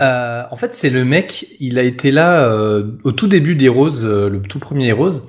En 0.00 0.56
fait, 0.56 0.74
c'est 0.74 0.90
le 0.90 1.04
mec, 1.04 1.46
il 1.60 1.78
a 1.78 1.82
été 1.82 2.10
là 2.10 2.52
au 3.04 3.12
tout 3.12 3.28
début 3.28 3.54
d'Heroes, 3.54 4.02
le 4.02 4.40
tout 4.40 4.58
premier 4.58 4.88
Heroes, 4.88 5.28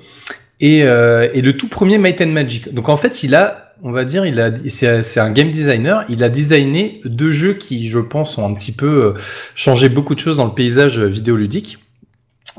et 0.58 0.82
le 0.82 1.52
tout 1.52 1.68
premier 1.68 1.98
Might 1.98 2.20
and 2.20 2.26
Magic. 2.26 2.74
Donc 2.74 2.88
en 2.88 2.96
fait, 2.96 3.22
il 3.22 3.36
a, 3.36 3.69
on 3.82 3.92
va 3.92 4.04
dire, 4.04 4.26
il 4.26 4.40
a, 4.40 4.52
c'est 4.68 5.20
un 5.20 5.30
game 5.30 5.48
designer. 5.48 6.04
Il 6.08 6.22
a 6.22 6.28
designé 6.28 7.00
deux 7.04 7.32
jeux 7.32 7.54
qui, 7.54 7.88
je 7.88 7.98
pense, 7.98 8.38
ont 8.38 8.46
un 8.46 8.54
petit 8.54 8.72
peu 8.72 9.04
euh, 9.04 9.14
changé 9.54 9.88
beaucoup 9.88 10.14
de 10.14 10.20
choses 10.20 10.36
dans 10.36 10.46
le 10.46 10.54
paysage 10.54 10.98
euh, 10.98 11.06
vidéoludique. 11.06 11.78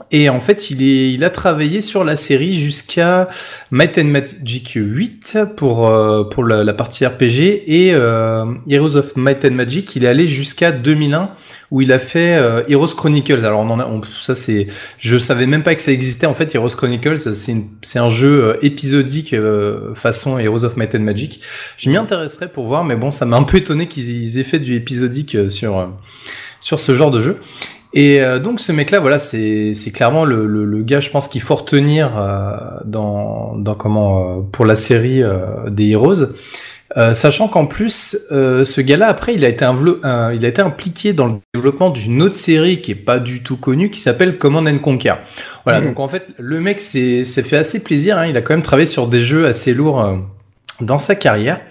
Et 0.09 0.29
en 0.29 0.39
fait, 0.39 0.71
il, 0.71 1.23
a 1.23 1.29
travaillé 1.29 1.81
sur 1.81 2.03
la 2.03 2.15
série 2.15 2.57
jusqu'à 2.57 3.29
Might 3.71 3.97
and 3.97 4.05
Magic 4.05 4.71
8 4.75 5.37
pour, 5.57 5.87
euh, 5.89 6.23
pour 6.23 6.43
la, 6.43 6.73
partie 6.73 7.05
RPG 7.05 7.63
et 7.67 7.93
euh, 7.93 8.45
Heroes 8.69 8.95
of 8.95 9.15
Might 9.15 9.45
and 9.45 9.51
Magic, 9.51 9.95
il 9.95 10.05
est 10.05 10.07
allé 10.07 10.25
jusqu'à 10.27 10.71
2001 10.71 11.31
où 11.71 11.81
il 11.81 11.91
a 11.91 11.99
fait 11.99 12.35
euh, 12.35 12.63
Heroes 12.67 12.95
Chronicles. 12.95 13.45
Alors 13.45 13.61
on 13.61 13.69
en 13.69 14.01
ça 14.03 14.35
c'est, 14.35 14.67
je 14.97 15.17
savais 15.17 15.45
même 15.45 15.63
pas 15.63 15.75
que 15.75 15.81
ça 15.81 15.91
existait 15.91 16.27
en 16.27 16.33
fait. 16.33 16.53
Heroes 16.55 16.75
Chronicles, 16.75 17.33
c'est 17.35 17.99
un 17.99 18.09
jeu 18.09 18.57
épisodique 18.61 19.35
façon 19.95 20.39
Heroes 20.39 20.63
of 20.63 20.77
Might 20.77 20.95
and 20.95 20.99
Magic. 20.99 21.41
Je 21.77 21.89
m'y 21.89 21.97
intéresserais 21.97 22.49
pour 22.49 22.65
voir, 22.65 22.83
mais 22.83 22.95
bon, 22.95 23.11
ça 23.11 23.25
m'a 23.25 23.37
un 23.37 23.43
peu 23.43 23.57
étonné 23.57 23.87
qu'ils 23.87 24.39
aient 24.39 24.43
fait 24.43 24.59
du 24.59 24.75
épisodique 24.75 25.37
sur 25.49 25.89
sur 26.59 26.79
ce 26.79 26.93
genre 26.93 27.11
de 27.11 27.21
jeu. 27.21 27.39
Et 27.93 28.21
euh, 28.21 28.39
donc 28.39 28.59
ce 28.61 28.71
mec-là, 28.71 28.99
voilà, 28.99 29.19
c'est 29.19 29.73
clairement 29.93 30.23
le, 30.25 30.45
le, 30.47 30.63
le 30.65 30.83
gars, 30.83 31.01
je 31.01 31.09
pense 31.09 31.27
qu'il 31.27 31.41
faut 31.41 31.55
retenir 31.55 32.17
euh, 32.17 32.51
dans 32.85 33.55
dans 33.57 33.75
comment 33.75 34.37
euh, 34.39 34.41
pour 34.51 34.65
la 34.65 34.75
série 34.75 35.21
des 35.69 35.89
Heroes. 35.89 36.33
Sachant 37.13 37.47
qu'en 37.47 37.67
plus, 37.67 38.17
ce 38.31 38.81
gars-là, 38.81 39.07
après, 39.07 39.33
il 39.33 39.45
a 39.45 39.47
été 39.47 39.63
invlo- 39.63 39.99
un- 40.03 40.33
il 40.33 40.43
a 40.43 40.49
été 40.49 40.61
impliqué 40.61 41.13
dans 41.13 41.27
le 41.27 41.35
développement 41.53 41.89
d'une 41.89 42.21
autre 42.21 42.35
série 42.35 42.81
qui 42.81 42.91
est 42.91 42.95
pas 42.95 43.17
du 43.19 43.43
tout 43.43 43.55
connue, 43.55 43.89
qui 43.91 44.01
s'appelle 44.01 44.37
Command 44.37 44.67
and 44.67 44.79
Conquer. 44.79 45.13
Voilà, 45.63 45.79
Mhm. 45.79 45.85
donc 45.87 45.99
en 46.01 46.09
fait, 46.09 46.27
le 46.37 46.59
mec 46.59 46.81
s'est 46.81 47.23
fait 47.23 47.55
assez 47.55 47.81
plaisir. 47.81 48.17
hein. 48.17 48.25
il 48.27 48.35
a 48.35 48.41
quand 48.41 48.53
même 48.53 48.61
travaillé 48.61 48.85
sur 48.87 49.07
des 49.07 49.21
jeux 49.21 49.47
assez 49.47 49.73
lourds 49.73 50.17
dans 50.81 50.97
sa 50.97 51.15
carrière. 51.15 51.61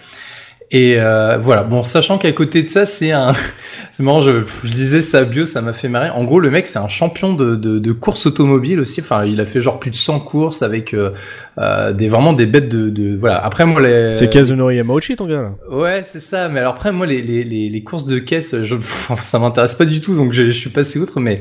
Et 0.72 1.01
euh, 1.01 1.36
voilà, 1.36 1.64
bon, 1.64 1.82
sachant 1.82 2.16
qu'à 2.16 2.30
côté 2.30 2.62
de 2.62 2.68
ça, 2.68 2.86
c'est 2.86 3.10
un, 3.10 3.32
c'est 3.92 4.05
marrant, 4.05 4.20
je, 4.20 4.44
je 4.47 4.70
disais 4.70 5.01
sa 5.01 5.24
bio, 5.24 5.44
ça 5.44 5.62
m'a 5.62 5.72
fait 5.72 5.88
marrer. 5.88 6.10
En 6.10 6.22
gros, 6.22 6.38
le 6.38 6.48
mec, 6.51 6.68
c'est 6.68 6.78
un 6.78 6.86
champion 6.86 7.34
de, 7.34 7.56
de, 7.56 7.80
de 7.80 7.92
course 7.92 8.26
automobile 8.26 8.78
aussi. 8.78 9.01
Enfin, 9.01 9.24
il 9.24 9.40
a 9.40 9.44
fait 9.44 9.60
genre 9.60 9.80
plus 9.80 9.90
de 9.90 9.97
100 9.97 10.20
courses 10.20 10.62
avec 10.62 10.94
euh, 10.94 11.10
euh, 11.59 11.92
des 11.92 12.09
vraiment 12.09 12.32
des 12.32 12.47
bêtes 12.47 12.68
de, 12.68 12.88
de 12.88 13.16
voilà. 13.16 13.44
Après 13.44 13.66
moi 13.66 13.80
les, 13.80 14.14
C'est 14.14 14.28
Kazunori 14.28 14.76
Yamauchi, 14.76 15.16
ton 15.16 15.26
gars, 15.26 15.42
là 15.42 15.52
Ouais, 15.70 16.02
c'est 16.05 16.20
ça. 16.20 16.48
Mais 16.48 16.60
alors 16.60 16.74
après, 16.74 16.92
moi, 16.92 17.06
les, 17.06 17.20
les, 17.20 17.42
les, 17.44 17.82
courses 17.82 18.06
de 18.06 18.20
caisse, 18.20 18.55
je, 18.62 18.76
ça 19.22 19.38
m'intéresse 19.40 19.74
pas 19.74 19.86
du 19.86 20.01
tout, 20.01 20.14
donc 20.14 20.32
je, 20.32 20.44
je 20.44 20.51
suis 20.51 20.70
passé 20.70 21.01
outre. 21.01 21.18
Mais 21.18 21.40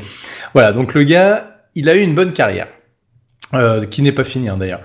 voilà, 0.55 0.73
donc 0.73 0.95
le 0.95 1.03
gars, 1.03 1.59
il 1.75 1.87
a 1.87 1.95
eu 1.95 2.01
une 2.01 2.15
bonne 2.15 2.33
carrière, 2.33 2.67
euh, 3.53 3.85
qui 3.85 4.01
n'est 4.01 4.11
pas 4.11 4.23
finie 4.23 4.49
hein, 4.49 4.57
d'ailleurs. 4.57 4.81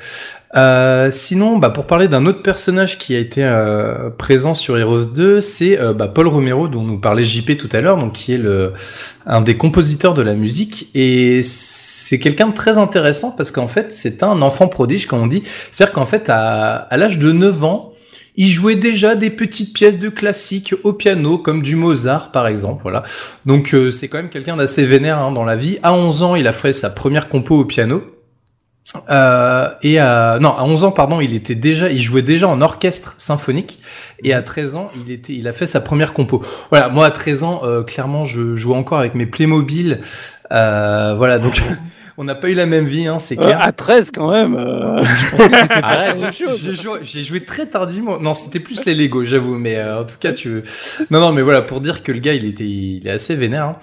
Euh, 0.56 1.10
sinon, 1.10 1.58
bah, 1.58 1.70
pour 1.70 1.86
parler 1.86 2.06
d'un 2.06 2.26
autre 2.26 2.42
personnage 2.42 2.98
qui 2.98 3.14
a 3.16 3.18
été 3.18 3.42
euh, 3.42 4.10
présent 4.10 4.54
sur 4.54 4.78
Heroes 4.78 5.06
2, 5.06 5.40
c'est 5.40 5.78
euh, 5.78 5.92
bah, 5.92 6.08
Paul 6.08 6.28
Romero, 6.28 6.68
dont 6.68 6.82
nous 6.82 6.98
parlait 6.98 7.24
JP 7.24 7.56
tout 7.56 7.68
à 7.72 7.80
l'heure, 7.80 7.98
donc 7.98 8.12
qui 8.12 8.34
est 8.34 8.38
le, 8.38 8.72
un 9.26 9.40
des 9.40 9.56
compositeurs 9.56 10.14
de 10.14 10.22
la 10.22 10.34
musique. 10.34 10.90
Et 10.94 11.42
c'est 11.42 12.18
quelqu'un 12.18 12.48
de 12.48 12.54
très 12.54 12.78
intéressant 12.78 13.32
parce 13.32 13.50
qu'en 13.50 13.68
fait, 13.68 13.92
c'est 13.92 14.22
un 14.22 14.42
enfant 14.42 14.68
prodige, 14.68 15.06
comme 15.06 15.22
on 15.22 15.26
dit. 15.26 15.42
C'est-à-dire 15.72 15.92
qu'en 15.92 16.06
fait, 16.06 16.30
à, 16.30 16.74
à 16.74 16.96
l'âge 16.96 17.18
de 17.18 17.32
9 17.32 17.64
ans, 17.64 17.94
il 18.36 18.48
jouait 18.48 18.74
déjà 18.74 19.14
des 19.14 19.30
petites 19.30 19.72
pièces 19.72 19.98
de 19.98 20.08
classique 20.08 20.74
au 20.82 20.92
piano, 20.92 21.38
comme 21.38 21.62
du 21.62 21.76
Mozart 21.76 22.32
par 22.32 22.46
exemple. 22.46 22.82
Voilà. 22.82 23.04
Donc 23.46 23.74
euh, 23.74 23.92
c'est 23.92 24.08
quand 24.08 24.18
même 24.18 24.28
quelqu'un 24.28 24.56
d'assez 24.56 24.84
vénère 24.84 25.18
hein, 25.18 25.30
dans 25.32 25.44
la 25.44 25.56
vie. 25.56 25.78
À 25.82 25.94
11 25.94 26.22
ans, 26.22 26.34
il 26.34 26.46
a 26.48 26.52
fait 26.52 26.72
sa 26.72 26.90
première 26.90 27.28
compo 27.28 27.56
au 27.56 27.64
piano. 27.64 28.02
Euh, 29.10 29.70
et 29.82 29.98
à 29.98 30.38
non 30.40 30.50
à 30.50 30.62
11 30.62 30.84
ans 30.84 30.92
pardon 30.92 31.20
il 31.20 31.34
était 31.34 31.54
déjà 31.54 31.90
il 31.90 32.00
jouait 32.00 32.22
déjà 32.22 32.48
en 32.48 32.60
orchestre 32.60 33.14
symphonique. 33.18 33.80
Et 34.22 34.34
à 34.34 34.42
13 34.42 34.76
ans 34.76 34.90
il 34.94 35.10
était 35.10 35.32
il 35.32 35.48
a 35.48 35.52
fait 35.52 35.66
sa 35.66 35.80
première 35.80 36.12
compo. 36.12 36.42
Voilà 36.70 36.88
moi 36.90 37.06
à 37.06 37.10
13 37.10 37.44
ans 37.44 37.60
euh, 37.64 37.82
clairement 37.82 38.24
je 38.24 38.56
jouais 38.56 38.76
encore 38.76 38.98
avec 38.98 39.14
mes 39.14 39.26
Playmobil. 39.26 40.00
Euh, 40.52 41.14
voilà 41.16 41.38
donc 41.38 41.62
on 42.16 42.24
n'a 42.24 42.34
pas 42.34 42.48
eu 42.48 42.54
la 42.54 42.66
même 42.66 42.86
vie 42.86 43.06
hein, 43.06 43.18
c'est 43.18 43.38
Euh, 43.38 43.42
clair 43.42 43.58
à 43.60 43.72
13 43.72 44.10
quand 44.12 44.30
même. 44.30 44.54
euh, 44.56 45.02
j'ai- 47.02 47.22
joué, 47.22 47.44
très 47.44 47.66
tardivement. 47.66 48.18
Non, 48.20 48.34
c'était 48.34 48.60
plus 48.60 48.84
les 48.84 48.94
Lego, 48.94 49.24
j'avoue. 49.24 49.56
Mais 49.56 49.76
euh, 49.76 50.00
en 50.00 50.04
tout 50.04 50.16
cas, 50.20 50.32
tu. 50.32 50.62
Non, 51.10 51.20
non, 51.20 51.32
mais 51.32 51.42
voilà, 51.42 51.62
pour 51.62 51.80
dire 51.80 52.02
que 52.02 52.12
le 52.12 52.18
gars, 52.18 52.34
il 52.34 52.44
était, 52.44 52.64
il 52.64 53.02
est 53.06 53.10
assez 53.10 53.34
vénère. 53.34 53.64
hein. 53.64 53.76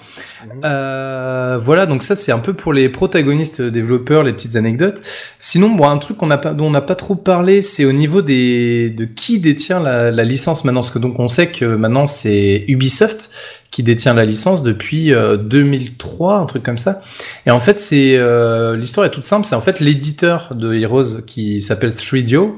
Euh, 0.66 1.60
voilà, 1.62 1.86
donc 1.86 2.04
ça, 2.04 2.16
c'est 2.16 2.32
un 2.32 2.40
peu 2.40 2.54
pour 2.54 2.74
les 2.74 2.90
protagonistes 2.90 3.62
développeurs, 3.62 4.24
les 4.24 4.34
petites 4.34 4.56
anecdotes. 4.56 5.02
Sinon, 5.40 5.70
bon, 5.70 5.88
un 5.88 5.98
truc 5.98 6.18
qu'on 6.18 6.28
n'a 6.28 6.38
pas, 6.38 6.54
dont 6.54 6.68
on 6.68 6.72
n'a 6.72 6.82
pas 6.82 6.96
trop 6.96 7.16
parlé, 7.16 7.62
c'est 7.62 7.86
au 7.86 7.92
niveau 7.94 8.22
des, 8.22 8.90
de 8.90 9.06
qui 9.06 9.40
détient 9.40 9.80
la, 9.80 10.12
la 10.12 10.24
licence 10.24 10.64
maintenant, 10.64 10.82
parce 10.82 10.92
que 10.92 11.00
donc 11.00 11.20
on 11.20 11.28
sait 11.28 11.48
que 11.48 11.66
maintenant 11.66 12.08
c'est 12.08 12.66
Ubisoft 12.68 13.30
qui 13.72 13.84
détient 13.84 14.14
la 14.14 14.26
licence 14.26 14.64
depuis 14.64 15.14
euh, 15.14 15.38
2003, 15.38 16.36
un 16.36 16.46
truc 16.46 16.62
comme 16.62 16.78
ça. 16.78 17.02
Et 17.46 17.52
en 17.52 17.60
fait, 17.60 17.78
c'est 17.78 18.18
euh, 18.18 18.76
l'histoire 18.76 19.06
est 19.06 19.12
toute 19.12 19.24
simple. 19.24 19.48
C'est 19.48 19.56
en 19.56 19.62
fait 19.62 19.80
l'éditeur 19.80 20.54
de 20.54 20.74
Heroes 20.74 21.22
qui 21.26 21.62
s'appelle 21.62 21.92
3DO. 21.92 22.52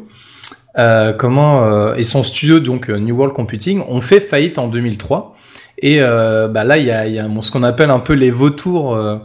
Euh, 0.80 1.14
comment 1.14 1.66
euh, 1.66 1.94
et 1.94 2.04
son 2.04 2.24
studio 2.24 2.60
donc 2.60 2.90
euh, 2.90 2.98
New 2.98 3.16
World 3.16 3.36
Computing 3.36 3.84
ont 3.88 4.02
fait 4.02 4.20
faillite 4.20 4.58
en 4.58 4.68
2003. 4.68 5.36
Et 5.80 5.98
euh, 6.02 6.48
bah 6.48 6.64
là, 6.64 6.78
il 6.78 6.86
y 6.86 6.92
a, 6.92 7.28
ce 7.42 7.52
qu'on 7.52 7.64
appelle 7.64 7.92
un 7.92 8.00
peu 8.00 8.14
les 8.14 8.32
vautours 8.32 8.96
euh, 8.96 9.18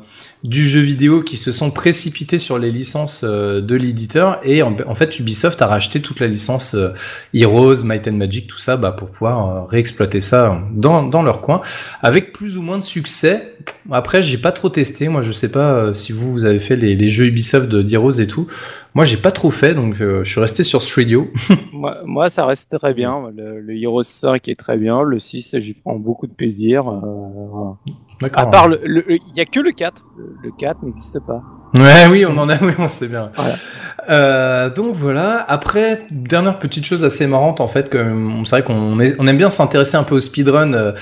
du 0.44 0.69
jeu 0.69 0.81
vidéo 0.81 1.23
qui 1.23 1.36
se 1.36 1.52
sont 1.52 1.70
précipités 1.70 2.39
sur 2.39 2.59
les 2.59 2.70
licences 2.70 3.23
euh, 3.24 3.60
de 3.60 3.74
l'éditeur. 3.74 4.40
Et 4.44 4.62
en, 4.62 4.94
fait, 4.94 5.19
Ubisoft 5.19 5.60
a 5.62 5.66
racheté 5.66 6.01
toute 6.01 6.20
la 6.20 6.27
licence 6.27 6.74
euh, 6.74 6.90
Heroes, 7.35 7.82
Might 7.85 8.06
and 8.09 8.12
Magic, 8.12 8.47
tout 8.47 8.59
ça, 8.59 8.77
bah, 8.77 8.93
pour 8.93 9.10
pouvoir 9.10 9.48
euh, 9.48 9.65
réexploiter 9.65 10.20
ça 10.20 10.60
dans, 10.73 11.02
dans 11.02 11.23
leur 11.23 11.40
coin, 11.40 11.60
avec 12.02 12.32
plus 12.32 12.56
ou 12.56 12.62
moins 12.62 12.78
de 12.78 12.85
succès. 12.85 13.55
Après, 13.90 14.23
j'ai 14.23 14.39
pas 14.39 14.52
trop 14.52 14.69
testé. 14.69 15.09
Moi, 15.09 15.23
je 15.23 15.32
sais 15.32 15.51
pas 15.51 15.93
si 15.93 16.12
vous, 16.12 16.32
vous 16.32 16.44
avez 16.44 16.60
fait 16.60 16.77
les, 16.77 16.94
les 16.94 17.09
jeux 17.09 17.27
Ubisoft 17.27 17.69
d'Heroes 17.69 18.20
et 18.20 18.27
tout. 18.27 18.47
Moi, 18.94 19.05
j'ai 19.05 19.16
pas 19.16 19.31
trop 19.31 19.51
fait, 19.51 19.74
donc 19.74 20.01
euh, 20.01 20.24
je 20.24 20.31
suis 20.31 20.40
resté 20.40 20.65
sur 20.65 20.82
Stradio. 20.82 21.31
Moi, 21.73 21.98
moi, 22.05 22.31
ça 22.31 22.44
reste 22.47 22.77
très 22.77 22.94
bien. 22.94 23.31
Le, 23.36 23.60
le 23.60 23.77
Heroes 23.77 24.02
5 24.02 24.48
est 24.48 24.56
très 24.56 24.77
bien. 24.77 25.02
Le 25.02 25.20
6, 25.20 25.56
j'y 25.60 25.74
prends 25.74 25.94
beaucoup 25.94 26.27
de 26.27 26.32
plaisir. 26.32 26.90
À 28.34 28.46
part 28.50 28.68
le, 28.68 28.80
le- 28.84 29.04
le- 29.06 29.14
il 29.16 29.36
y 29.36 29.40
a 29.40 29.44
que 29.44 29.60
le 29.60 29.70
4. 29.72 30.02
Le, 30.16 30.36
le 30.44 30.50
4 30.58 30.82
n'existe 30.82 31.20
pas. 31.20 31.40
Ouais, 31.74 32.06
oui, 32.10 32.24
on 32.26 32.36
en 32.38 32.48
a, 32.48 32.56
oui, 32.62 32.72
on 32.78 32.88
sait 32.88 33.08
bien. 33.08 33.30
Voilà. 33.36 33.54
Euh, 34.10 34.70
donc 34.70 34.94
voilà. 34.94 35.44
Après, 35.48 36.06
dernière 36.10 36.58
petite 36.58 36.86
chose 36.86 37.04
assez 37.04 37.26
marrante 37.26 37.60
en 37.60 37.68
fait, 37.68 37.90
que 37.90 37.98
on- 37.98 38.44
c'est 38.46 38.56
vrai 38.56 38.62
qu'on 38.62 38.98
est- 39.00 39.14
on 39.18 39.26
aime 39.26 39.36
bien 39.36 39.50
s'intéresser 39.50 39.96
un 39.98 40.02
peu 40.02 40.14
au 40.14 40.20
speedrun 40.20 40.72
euh, 40.72 40.92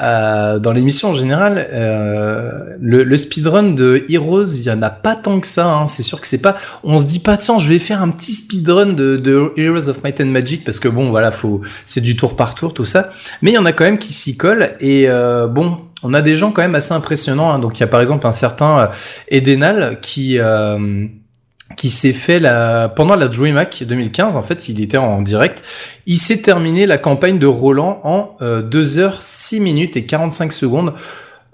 euh, 0.00 0.58
dans 0.58 0.72
l'émission 0.72 1.10
en 1.10 1.14
général. 1.14 1.68
Euh, 1.72 2.50
le, 2.80 3.02
le 3.04 3.16
speedrun 3.18 3.74
de 3.74 4.04
Heroes, 4.08 4.44
il 4.56 4.62
y 4.62 4.70
en 4.70 4.80
a 4.80 4.88
pas 4.90 5.14
tant 5.14 5.40
que 5.40 5.46
ça. 5.46 5.66
Hein. 5.70 5.86
C'est 5.86 6.02
sûr 6.02 6.20
que 6.22 6.26
c'est 6.26 6.40
pas. 6.40 6.56
On 6.84 6.96
se 6.98 7.04
dit 7.04 7.18
pas 7.20 7.36
tiens, 7.36 7.58
je 7.58 7.68
vais 7.68 7.78
faire 7.78 8.02
un 8.02 8.08
petit 8.08 8.32
speedrun 8.32 8.94
de, 8.94 9.16
de 9.18 9.52
Heroes 9.58 9.88
of 9.90 10.02
Might 10.02 10.20
and 10.22 10.26
Magic 10.26 10.64
parce 10.64 10.80
que 10.80 10.88
bon, 10.88 11.10
voilà, 11.10 11.30
faut, 11.32 11.60
c'est 11.84 12.00
du 12.00 12.16
tour 12.16 12.34
par 12.34 12.54
tour 12.54 12.72
tout 12.72 12.86
ça. 12.86 13.10
Mais 13.42 13.50
il 13.50 13.54
y 13.54 13.58
en 13.58 13.66
a 13.66 13.72
quand 13.74 13.84
même 13.84 13.98
qui 13.98 14.12
s'y 14.14 14.36
collent 14.38 14.74
et 14.80 15.04
euh, 15.08 15.46
bon. 15.48 15.78
On 16.04 16.14
a 16.14 16.22
des 16.22 16.34
gens 16.34 16.52
quand 16.52 16.62
même 16.62 16.74
assez 16.74 16.92
impressionnants. 16.92 17.50
hein. 17.50 17.58
Donc 17.58 17.78
il 17.78 17.80
y 17.80 17.84
a 17.84 17.88
par 17.88 18.00
exemple 18.00 18.26
un 18.26 18.32
certain 18.32 18.78
euh, 18.78 18.86
Edenal 19.28 19.98
qui 20.00 20.38
euh, 20.38 21.06
qui 21.76 21.90
s'est 21.90 22.12
fait 22.12 22.38
la, 22.38 22.88
pendant 22.88 23.16
la 23.16 23.26
DreamHack 23.26 23.84
2015. 23.84 24.36
En 24.36 24.42
fait, 24.42 24.68
il 24.68 24.80
était 24.80 24.98
en 24.98 25.22
direct. 25.22 25.64
Il 26.06 26.18
s'est 26.18 26.42
terminé 26.42 26.86
la 26.86 26.98
campagne 26.98 27.38
de 27.38 27.46
Roland 27.46 28.00
en 28.04 28.36
euh, 28.42 28.62
2 28.62 28.98
heures 28.98 29.22
6 29.22 29.60
minutes 29.60 29.96
et 29.96 30.04
45 30.04 30.52
secondes. 30.52 30.94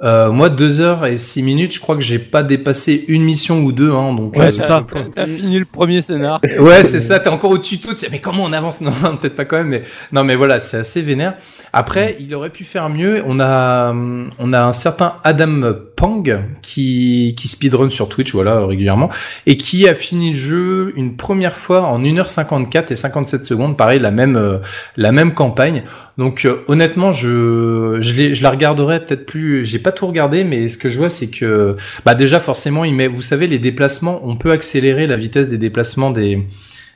Euh, 0.02 0.32
moi, 0.32 0.48
2 0.48 0.81
heures 0.81 1.05
et 1.05 1.18
6 1.18 1.43
minutes, 1.43 1.74
je 1.74 1.81
crois 1.81 1.94
que 1.94 2.01
j'ai 2.01 2.18
pas 2.18 2.43
dépassé 2.43 3.05
une 3.09 3.22
mission 3.22 3.60
ou 3.60 3.72
deux. 3.72 3.93
Hein, 3.93 4.14
donc, 4.14 4.35
Ouais, 4.35 4.47
euh, 4.47 4.51
c'est 4.51 4.62
ça. 4.62 4.85
T'as 5.14 5.27
fini 5.27 5.59
le 5.59 5.66
premier 5.66 6.01
scénar. 6.01 6.40
Ouais, 6.59 6.85
c'est 6.85 7.01
ça, 7.01 7.20
t'es 7.20 7.28
encore 7.28 7.51
au 7.51 7.59
tuto, 7.59 7.90
tu 7.93 7.98
sais, 7.98 8.09
mais 8.10 8.18
comment 8.18 8.44
on 8.44 8.52
avance? 8.52 8.81
Non, 8.90 8.93
peut-être 9.16 9.36
pas 9.36 9.44
quand 9.44 9.59
même, 9.59 9.68
mais 9.68 9.82
non, 10.12 10.24
mais 10.24 10.36
voilà, 10.36 10.59
c'est 10.59 10.78
assez 10.78 11.02
vénère. 11.02 11.35
Après, 11.72 12.16
il 12.18 12.35
aurait 12.35 12.51
pu 12.51 12.64
faire 12.64 12.89
mieux. 12.89 13.22
On 13.27 13.40
a, 13.40 13.90
hum, 13.90 14.31
on 14.39 14.52
a 14.52 14.62
un 14.62 14.72
certain 14.72 15.14
Adam 15.22 15.72
Pang 15.97 16.43
qui, 16.62 17.35
qui 17.36 17.48
speedrun 17.48 17.89
sur 17.89 18.09
Twitch, 18.09 18.32
voilà, 18.32 18.64
régulièrement, 18.66 19.10
et 19.47 19.56
qui 19.56 19.86
a 19.86 19.94
fini 19.94 20.31
le 20.31 20.36
jeu 20.36 20.93
une 20.97 21.16
première 21.16 21.56
fois 21.56 21.82
en 21.82 22.01
1h54 22.01 22.93
et 22.93 22.97
57 22.97 23.44
secondes, 23.44 23.77
pareil, 23.77 24.01
la 24.01 24.10
même, 24.10 24.36
euh, 24.36 24.59
la 24.97 25.12
même 25.12 25.35
campagne. 25.35 25.85
Donc, 26.18 26.44
euh, 26.44 26.64
honnêtement, 26.68 27.12
je, 27.12 27.98
je, 28.01 28.32
je 28.32 28.43
la 28.43 28.51
regarderai 28.51 29.05
peut-être 29.05 29.27
plus, 29.27 29.64
j'ai 29.64 29.78
pas 29.78 29.90
tout 29.93 30.07
regardé, 30.07 30.45
mais 30.45 30.69
ce 30.69 30.79
que 30.79 30.89
je 30.89 30.99
vois, 30.99 31.11
c'est 31.11 31.31
que, 31.31 31.77
bah, 32.05 32.15
déjà, 32.15 32.41
forcément, 32.41 32.85
il 32.85 32.95
met, 32.95 33.09
vous 33.09 33.23
savez, 33.23 33.47
les 33.47 33.59
déplacements, 33.59 34.21
on 34.25 34.37
peut 34.37 34.53
accélérer 34.53 35.07
la 35.07 35.17
vitesse 35.17 35.49
des 35.49 35.59
déplacements 35.59 36.11
des, 36.11 36.47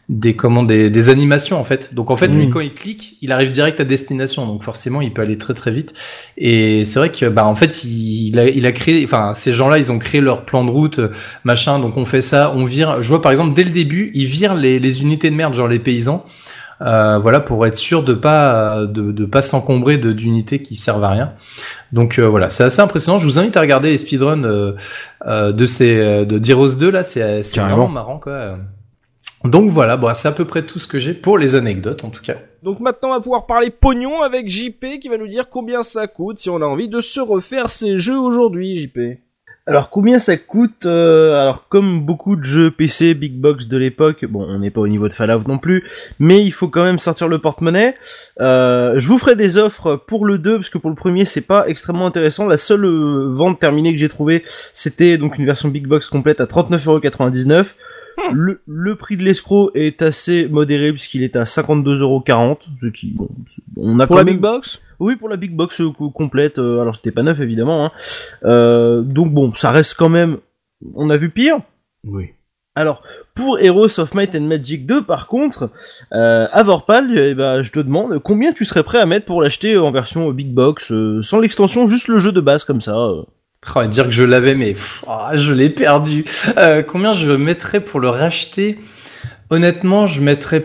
des 0.09 0.35
comment 0.37 0.62
des, 0.62 0.91
des 0.91 1.09
animations 1.09 1.59
en 1.59 1.65
fait. 1.65 1.95
Donc 1.95 2.11
en 2.11 2.16
fait 2.16 2.29
lui 2.29 2.51
quand 2.51 2.61
il 2.61 2.75
clique, 2.75 3.16
il 3.23 3.33
arrive 3.33 3.51
direct 3.51 3.81
à 3.81 3.85
destination. 3.85 4.47
Donc 4.47 4.62
forcément 4.62 5.01
il 5.01 5.12
peut 5.12 5.23
aller 5.23 5.39
très 5.39 5.55
très 5.55 5.71
vite. 5.71 5.95
Et 6.37 6.85
c'est 6.85 6.99
vrai 6.99 7.11
que 7.11 7.27
bah 7.27 7.47
en 7.47 7.55
fait 7.55 7.85
il, 7.85 8.29
il 8.29 8.39
a, 8.39 8.47
il 8.49 8.66
a 8.66 8.73
créé, 8.73 9.03
enfin 9.05 9.33
ces 9.35 9.53
gens-là 9.53 9.79
ils 9.79 9.91
ont 9.91 9.99
créé 9.99 10.21
leur 10.21 10.45
plan 10.45 10.65
de 10.65 10.71
route 10.71 11.01
machin. 11.45 11.79
Donc 11.79 11.97
on 11.97 12.05
fait 12.05 12.21
ça, 12.21 12.53
on 12.55 12.65
vire. 12.65 13.01
Je 13.01 13.09
vois 13.09 13.23
par 13.23 13.33
exemple 13.33 13.55
dès 13.55 13.65
le 13.65 13.71
début 13.71 14.11
ils 14.15 14.27
virent 14.27 14.55
les, 14.55 14.79
les 14.79 15.01
unités 15.01 15.31
de 15.31 15.37
merde 15.37 15.55
genre 15.55 15.69
les 15.69 15.79
paysans. 15.79 16.27
Euh, 16.80 17.18
voilà 17.18 17.40
pour 17.40 17.66
être 17.66 17.76
sûr 17.76 18.02
de 18.02 18.14
pas 18.14 18.84
de, 18.86 19.12
de 19.12 19.24
pas 19.24 19.42
s'encombrer 19.42 19.96
de 19.96 20.12
d'unités 20.12 20.60
qui 20.60 20.76
servent 20.76 21.05
à 21.05 21.10
rien. 21.10 21.32
Donc 21.92 22.18
euh, 22.18 22.26
voilà, 22.26 22.51
c'est 22.51 22.64
assez 22.64 22.80
impressionnant. 22.80 23.18
Je 23.18 23.26
vous 23.26 23.38
invite 23.38 23.56
à 23.56 23.60
regarder 23.60 23.88
les 23.88 23.96
speedruns 23.96 24.44
euh, 24.44 24.72
euh, 25.26 25.52
de 25.52 25.64
ces 25.64 25.96
euh, 25.96 26.24
de 26.24 26.51
Heroes 26.51 26.74
2 26.76 26.90
là, 26.90 27.02
c'est 27.02 27.40
vraiment 27.56 27.88
marrant 27.88 28.18
quoi. 28.18 28.59
Donc 29.44 29.68
voilà, 29.68 29.96
bon, 29.96 30.12
c'est 30.14 30.28
à 30.28 30.32
peu 30.32 30.46
près 30.46 30.62
tout 30.62 30.78
ce 30.78 30.88
que 30.88 30.98
j'ai 30.98 31.14
pour 31.14 31.38
les 31.38 31.55
anecdotes 31.55 32.02
en 32.05 32.10
tout 32.10 32.22
cas. 32.22 32.36
Donc 32.62 32.80
maintenant, 32.80 33.10
on 33.10 33.14
va 33.14 33.20
pouvoir 33.20 33.46
parler 33.46 33.70
pognon 33.70 34.22
avec 34.22 34.48
JP 34.48 34.98
qui 35.01 35.09
va 35.09 35.18
nous 35.18 35.28
dire 35.28 35.51
combien 35.51 35.82
ça 35.82 36.06
coûte 36.06 36.38
si 36.38 36.48
on 36.48 36.62
a 36.62 36.64
envie 36.64 36.88
de 36.88 37.01
se 37.01 37.20
refaire 37.20 37.68
ces 37.68 37.98
jeux 37.98 38.18
aujourd'hui, 38.18 38.80
JP. 38.80 38.98
Alors 39.66 39.89
combien 39.89 40.19
ça 40.19 40.36
coûte 40.36 40.85
euh, 40.85 41.41
Alors 41.41 41.69
comme 41.69 42.03
beaucoup 42.05 42.36
de 42.36 42.45
jeux 42.45 42.70
PC 42.70 43.15
big 43.15 43.41
box 43.41 43.66
de 43.66 43.78
l'époque, 43.78 44.27
bon 44.27 44.45
on 44.47 44.59
n'est 44.59 44.70
pas 44.70 44.82
au 44.82 44.89
niveau 44.89 45.09
de 45.09 45.15
Fallout 45.15 45.49
non 45.49 45.57
plus, 45.57 45.89
mais 46.19 46.45
il 46.45 46.51
faut 46.51 46.69
quand 46.69 46.85
même 46.85 46.99
sortir 46.99 47.28
le 47.28 47.39
porte-monnaie. 47.39 47.95
Euh, 48.41 48.99
je 48.99 49.09
vous 49.09 49.16
ferai 49.16 49.36
des 49.36 49.57
offres 49.57 49.97
pour 49.97 50.27
le 50.27 50.36
2 50.36 50.57
parce 50.57 50.69
que 50.69 50.77
pour 50.77 50.91
le 50.91 50.97
premier 50.97 51.24
c'est 51.24 51.41
pas 51.41 51.66
extrêmement 51.66 52.07
intéressant. 52.07 52.47
La 52.47 52.59
seule 52.59 52.85
euh, 52.85 53.31
vente 53.31 53.59
terminée 53.59 53.95
que 53.95 53.99
j'ai 53.99 54.11
trouvée 54.11 54.45
c'était 54.74 55.16
donc 55.16 55.39
une 55.39 55.47
version 55.47 55.70
big 55.70 55.86
box 55.86 56.11
complète 56.11 56.43
à 56.43 56.45
39,99€. 56.45 57.65
Le, 58.32 58.61
le 58.66 58.95
prix 58.97 59.16
de 59.16 59.23
l'escroc 59.23 59.70
est 59.74 60.01
assez 60.03 60.47
modéré 60.49 60.93
puisqu'il 60.93 61.23
est 61.23 61.36
à 61.36 61.45
52,40€, 61.45 62.57
ce 62.81 62.86
qui 62.89 63.12
bon, 63.12 63.28
on 63.77 63.99
a 64.01 64.07
Pour 64.07 64.16
la 64.16 64.24
même- 64.24 64.35
big 64.35 64.41
box? 64.43 64.81
Oui, 65.01 65.16
pour 65.16 65.28
la 65.28 65.36
big 65.36 65.55
box 65.55 65.81
euh, 65.81 65.91
co- 65.91 66.11
complète. 66.11 66.59
euh, 66.59 66.81
alors 66.81 66.95
c'était 66.97 67.11
pas 67.11 67.23
neuf 67.23 67.41
évidemment. 67.41 67.86
Hein. 67.86 67.93
Euh, 68.45 69.03
donc 69.03 69.32
bon, 69.32 69.53
ça 69.55 69.70
reste 69.70 69.95
quand 69.95 70.09
même. 70.09 70.39
On 70.95 71.11
a 71.11 71.16
vu 71.16 71.31
pire. 71.31 71.59
Oui. 72.05 72.31
Alors 72.77 73.03
pour 73.35 73.59
Heroes 73.59 73.99
of 74.01 74.15
Might 74.15 74.35
and 74.35 74.43
Magic 74.43 74.86
2, 74.86 75.03
par 75.03 75.27
contre, 75.27 75.70
euh, 76.12 76.47
à 76.51 76.62
Vorpal, 76.62 77.16
eh 77.19 77.35
ben, 77.35 77.62
je 77.62 77.73
te 77.73 77.81
demande 77.81 78.19
combien 78.20 78.53
tu 78.53 78.65
serais 78.65 78.82
prêt 78.85 78.99
à 79.01 79.07
mettre 79.07 79.27
pour 79.27 79.43
l'acheter 79.43 79.77
en 79.77 79.91
version 79.91 80.31
big 80.31 80.53
box, 80.53 80.93
sans 81.23 81.41
l'extension, 81.41 81.89
juste 81.89 82.09
le 82.09 82.19
jeu 82.19 82.32
de 82.32 82.41
base 82.41 82.65
comme 82.65 82.81
ça. 82.81 82.97
Oh, 83.74 83.85
dire 83.86 84.05
que 84.05 84.11
je 84.11 84.23
l'avais, 84.23 84.55
mais 84.55 84.77
ah, 85.09 85.31
je 85.35 85.53
l'ai 85.53 85.70
perdu. 85.70 86.24
Euh, 86.59 86.82
combien 86.82 87.12
je 87.12 87.31
mettrais 87.31 87.81
pour 87.81 88.01
le 88.01 88.09
racheter? 88.09 88.78
Honnêtement, 89.51 90.07
je 90.07 90.20
mettrais 90.20 90.65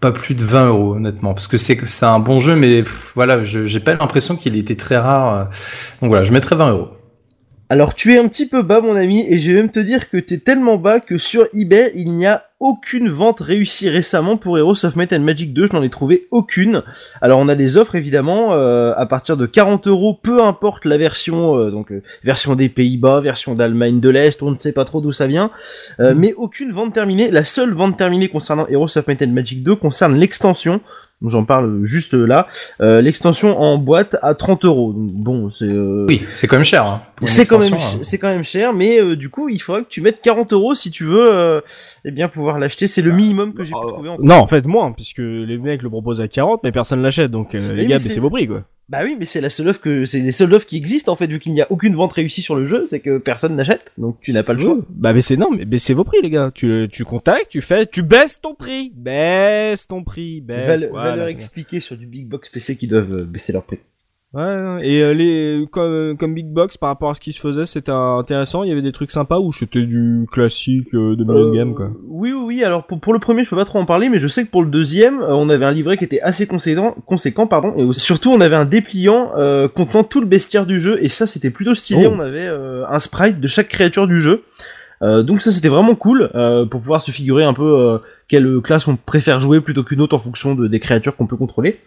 pas 0.00 0.12
plus 0.12 0.34
de 0.34 0.44
20 0.44 0.66
euros, 0.68 0.94
honnêtement, 0.96 1.34
parce 1.34 1.46
que 1.46 1.56
c'est 1.56 2.04
un 2.04 2.18
bon 2.18 2.40
jeu, 2.40 2.56
mais 2.56 2.82
voilà, 3.14 3.44
j'ai 3.44 3.80
pas 3.80 3.94
l'impression 3.94 4.36
qu'il 4.36 4.56
était 4.56 4.76
très 4.76 4.96
rare. 4.96 5.34
euh. 5.34 5.44
Donc 6.00 6.08
voilà, 6.10 6.24
je 6.24 6.32
mettrais 6.32 6.56
20 6.56 6.70
euros. 6.70 6.88
Alors 7.72 7.94
tu 7.94 8.12
es 8.12 8.18
un 8.18 8.28
petit 8.28 8.44
peu 8.44 8.60
bas 8.60 8.82
mon 8.82 8.96
ami 8.96 9.24
et 9.26 9.38
je 9.38 9.50
vais 9.50 9.56
même 9.56 9.70
te 9.70 9.78
dire 9.80 10.10
que 10.10 10.18
t'es 10.18 10.36
tellement 10.36 10.76
bas 10.76 11.00
que 11.00 11.16
sur 11.16 11.46
eBay 11.54 11.90
il 11.94 12.12
n'y 12.12 12.26
a 12.26 12.44
aucune 12.60 13.08
vente 13.08 13.40
réussie 13.40 13.88
récemment 13.88 14.36
pour 14.36 14.56
Heroes 14.56 14.84
of 14.84 14.94
Might 14.94 15.12
and 15.12 15.20
Magic 15.20 15.52
2, 15.52 15.66
je 15.66 15.72
n'en 15.72 15.82
ai 15.82 15.88
trouvé 15.88 16.28
aucune. 16.30 16.84
Alors 17.20 17.40
on 17.40 17.48
a 17.48 17.56
des 17.56 17.78
offres 17.78 17.96
évidemment 17.96 18.52
euh, 18.52 18.92
à 18.96 19.06
partir 19.06 19.36
de 19.36 19.46
40 19.46 19.88
euros, 19.88 20.16
peu 20.22 20.44
importe 20.44 20.84
la 20.84 20.96
version, 20.98 21.56
euh, 21.56 21.70
donc 21.70 21.90
euh, 21.90 22.02
version 22.22 22.54
des 22.54 22.68
Pays-Bas, 22.68 23.20
version 23.20 23.54
d'Allemagne 23.54 24.00
de 24.00 24.10
l'Est, 24.10 24.42
on 24.42 24.50
ne 24.50 24.56
sait 24.56 24.72
pas 24.72 24.84
trop 24.84 25.00
d'où 25.00 25.10
ça 25.10 25.26
vient, 25.26 25.50
Euh, 25.98 26.14
mais 26.16 26.34
aucune 26.34 26.72
vente 26.72 26.92
terminée. 26.92 27.30
La 27.30 27.42
seule 27.42 27.72
vente 27.72 27.96
terminée 27.96 28.28
concernant 28.28 28.68
Heroes 28.68 28.96
of 28.96 29.08
Might 29.08 29.22
and 29.22 29.28
Magic 29.28 29.62
2 29.64 29.74
concerne 29.74 30.14
l'extension. 30.16 30.80
Donc, 31.22 31.30
J'en 31.30 31.44
parle 31.44 31.84
juste 31.84 32.14
là. 32.14 32.46
Euh, 32.80 33.00
l'extension 33.00 33.58
en 33.60 33.78
boîte 33.78 34.16
à 34.22 34.34
30 34.34 34.64
euros. 34.64 34.92
Donc, 34.92 35.10
Bon, 35.12 35.50
c'est 35.50 35.64
euh, 35.64 36.04
Oui, 36.08 36.24
c'est 36.32 36.46
quand 36.48 36.56
même 36.56 36.64
cher. 36.64 36.84
Hein, 36.84 37.02
c'est 37.22 37.46
quand 37.46 37.58
même, 37.58 37.72
hein. 37.74 37.98
c'est 38.02 38.18
quand 38.18 38.28
même 38.28 38.44
cher, 38.44 38.72
mais 38.72 39.00
euh, 39.00 39.16
du 39.16 39.28
coup, 39.30 39.48
il 39.48 39.60
faudra 39.60 39.82
que 39.82 39.88
tu 39.88 40.00
mettes 40.00 40.20
40 40.20 40.52
euros 40.52 40.74
si 40.74 40.90
tu 40.90 41.04
veux, 41.04 41.32
euh, 41.32 41.60
eh 42.04 42.10
bien 42.10 42.28
pouvoir 42.28 42.58
l'acheter. 42.58 42.86
C'est 42.86 43.02
le 43.02 43.12
minimum 43.12 43.54
que 43.54 43.62
j'ai 43.64 43.72
pu 43.72 43.86
trouver. 43.92 44.08
En... 44.10 44.18
Non, 44.18 44.34
en 44.36 44.46
fait, 44.48 44.66
moins, 44.66 44.92
puisque 44.92 45.18
les 45.18 45.58
mecs 45.58 45.82
le 45.82 45.88
proposent 45.90 46.20
à 46.20 46.28
40, 46.28 46.60
mais 46.64 46.72
personne 46.72 47.02
l'achète, 47.02 47.30
donc 47.30 47.54
euh, 47.54 47.72
les 47.72 47.82
mais 47.84 47.86
gars, 47.86 47.98
c'est- 47.98 48.18
vos 48.18 48.30
prix, 48.30 48.46
quoi. 48.48 48.62
Bah 48.92 49.00
oui, 49.04 49.16
mais 49.18 49.24
c'est 49.24 49.40
la 49.40 49.48
seule 49.48 49.68
offre 49.68 49.80
que, 49.80 50.04
c'est 50.04 50.20
les 50.20 50.32
seules 50.32 50.52
offres 50.52 50.66
qui 50.66 50.76
existent 50.76 51.10
en 51.10 51.16
fait, 51.16 51.26
vu 51.26 51.38
qu'il 51.38 51.54
n'y 51.54 51.62
a 51.62 51.66
aucune 51.72 51.94
vente 51.94 52.12
réussie 52.12 52.42
sur 52.42 52.54
le 52.54 52.66
jeu, 52.66 52.84
c'est 52.84 53.00
que 53.00 53.16
personne 53.16 53.56
n'achète, 53.56 53.90
donc 53.96 54.18
tu 54.20 54.34
n'as 54.34 54.42
pas 54.42 54.52
le 54.52 54.60
choix. 54.60 54.76
Bah 54.90 55.14
baissez, 55.14 55.38
non, 55.38 55.50
mais 55.50 55.64
baissez 55.64 55.94
vos 55.94 56.04
prix, 56.04 56.18
les 56.22 56.28
gars. 56.28 56.50
Tu, 56.54 56.88
tu 56.92 57.02
contactes, 57.06 57.48
tu 57.48 57.62
fais, 57.62 57.86
tu 57.86 58.02
baisses 58.02 58.42
ton 58.42 58.54
prix. 58.54 58.92
Baisse 58.94 59.86
ton 59.86 60.04
prix, 60.04 60.42
Va, 60.46 60.56
baisse. 60.56 60.82
va 60.82 60.88
voilà, 60.88 61.16
leur 61.16 61.26
c'est 61.28 61.32
expliquer 61.32 61.80
sur 61.80 61.96
du 61.96 62.06
big 62.06 62.26
box 62.26 62.50
PC 62.50 62.76
qu'ils 62.76 62.90
doivent 62.90 63.14
euh, 63.14 63.24
baisser 63.24 63.54
leur 63.54 63.62
prix. 63.62 63.78
Ouais, 64.34 64.78
et 64.80 65.02
euh, 65.02 65.12
les 65.12 65.66
comme, 65.70 66.16
comme 66.16 66.32
Big 66.32 66.46
Box 66.46 66.78
par 66.78 66.88
rapport 66.88 67.10
à 67.10 67.14
ce 67.14 67.20
qui 67.20 67.34
se 67.34 67.40
faisait, 67.40 67.66
c'était 67.66 67.92
intéressant. 67.92 68.62
Il 68.62 68.70
y 68.70 68.72
avait 68.72 68.80
des 68.80 68.92
trucs 68.92 69.10
sympas 69.10 69.38
ou 69.38 69.52
c'était 69.52 69.82
du 69.82 70.26
classique 70.32 70.94
euh, 70.94 71.16
de 71.16 71.22
milieu 71.24 71.50
de 71.50 71.54
game 71.54 71.74
quoi? 71.74 71.90
Oui, 72.08 72.32
oui, 72.32 72.42
oui. 72.46 72.64
Alors 72.64 72.86
pour, 72.86 72.98
pour 72.98 73.12
le 73.12 73.18
premier, 73.18 73.44
je 73.44 73.50
peux 73.50 73.56
pas 73.56 73.66
trop 73.66 73.78
en 73.78 73.84
parler, 73.84 74.08
mais 74.08 74.18
je 74.18 74.28
sais 74.28 74.42
que 74.44 74.50
pour 74.50 74.62
le 74.62 74.70
deuxième, 74.70 75.20
euh, 75.20 75.34
on 75.34 75.50
avait 75.50 75.66
un 75.66 75.70
livret 75.70 75.98
qui 75.98 76.04
était 76.04 76.22
assez 76.22 76.46
conséquent, 76.46 76.94
conséquent 77.04 77.46
pardon, 77.46 77.74
et 77.76 77.82
aussi- 77.84 78.00
surtout 78.00 78.30
on 78.30 78.40
avait 78.40 78.56
un 78.56 78.64
dépliant 78.64 79.32
euh, 79.36 79.68
contenant 79.68 80.02
tout 80.02 80.20
le 80.20 80.26
bestiaire 80.26 80.64
du 80.64 80.78
jeu, 80.80 80.96
et 81.04 81.08
ça 81.10 81.26
c'était 81.26 81.50
plutôt 81.50 81.74
stylé. 81.74 82.06
Oh. 82.06 82.12
On 82.16 82.20
avait 82.20 82.46
euh, 82.48 82.86
un 82.88 83.00
sprite 83.00 83.38
de 83.38 83.46
chaque 83.46 83.68
créature 83.68 84.06
du 84.06 84.18
jeu. 84.18 84.44
Euh, 85.02 85.22
donc 85.24 85.42
ça 85.42 85.50
c'était 85.50 85.68
vraiment 85.68 85.94
cool 85.96 86.30
euh, 86.36 86.64
pour 86.64 86.80
pouvoir 86.80 87.02
se 87.02 87.10
figurer 87.10 87.42
un 87.42 87.54
peu 87.54 87.64
euh, 87.80 87.98
quelle 88.28 88.60
classe 88.60 88.86
on 88.86 88.94
préfère 88.96 89.40
jouer 89.40 89.60
plutôt 89.60 89.82
qu'une 89.82 90.00
autre 90.00 90.14
en 90.14 90.20
fonction 90.20 90.54
de, 90.54 90.68
des 90.68 90.78
créatures 90.78 91.16
qu'on 91.16 91.26
peut 91.26 91.36
contrôler. 91.36 91.80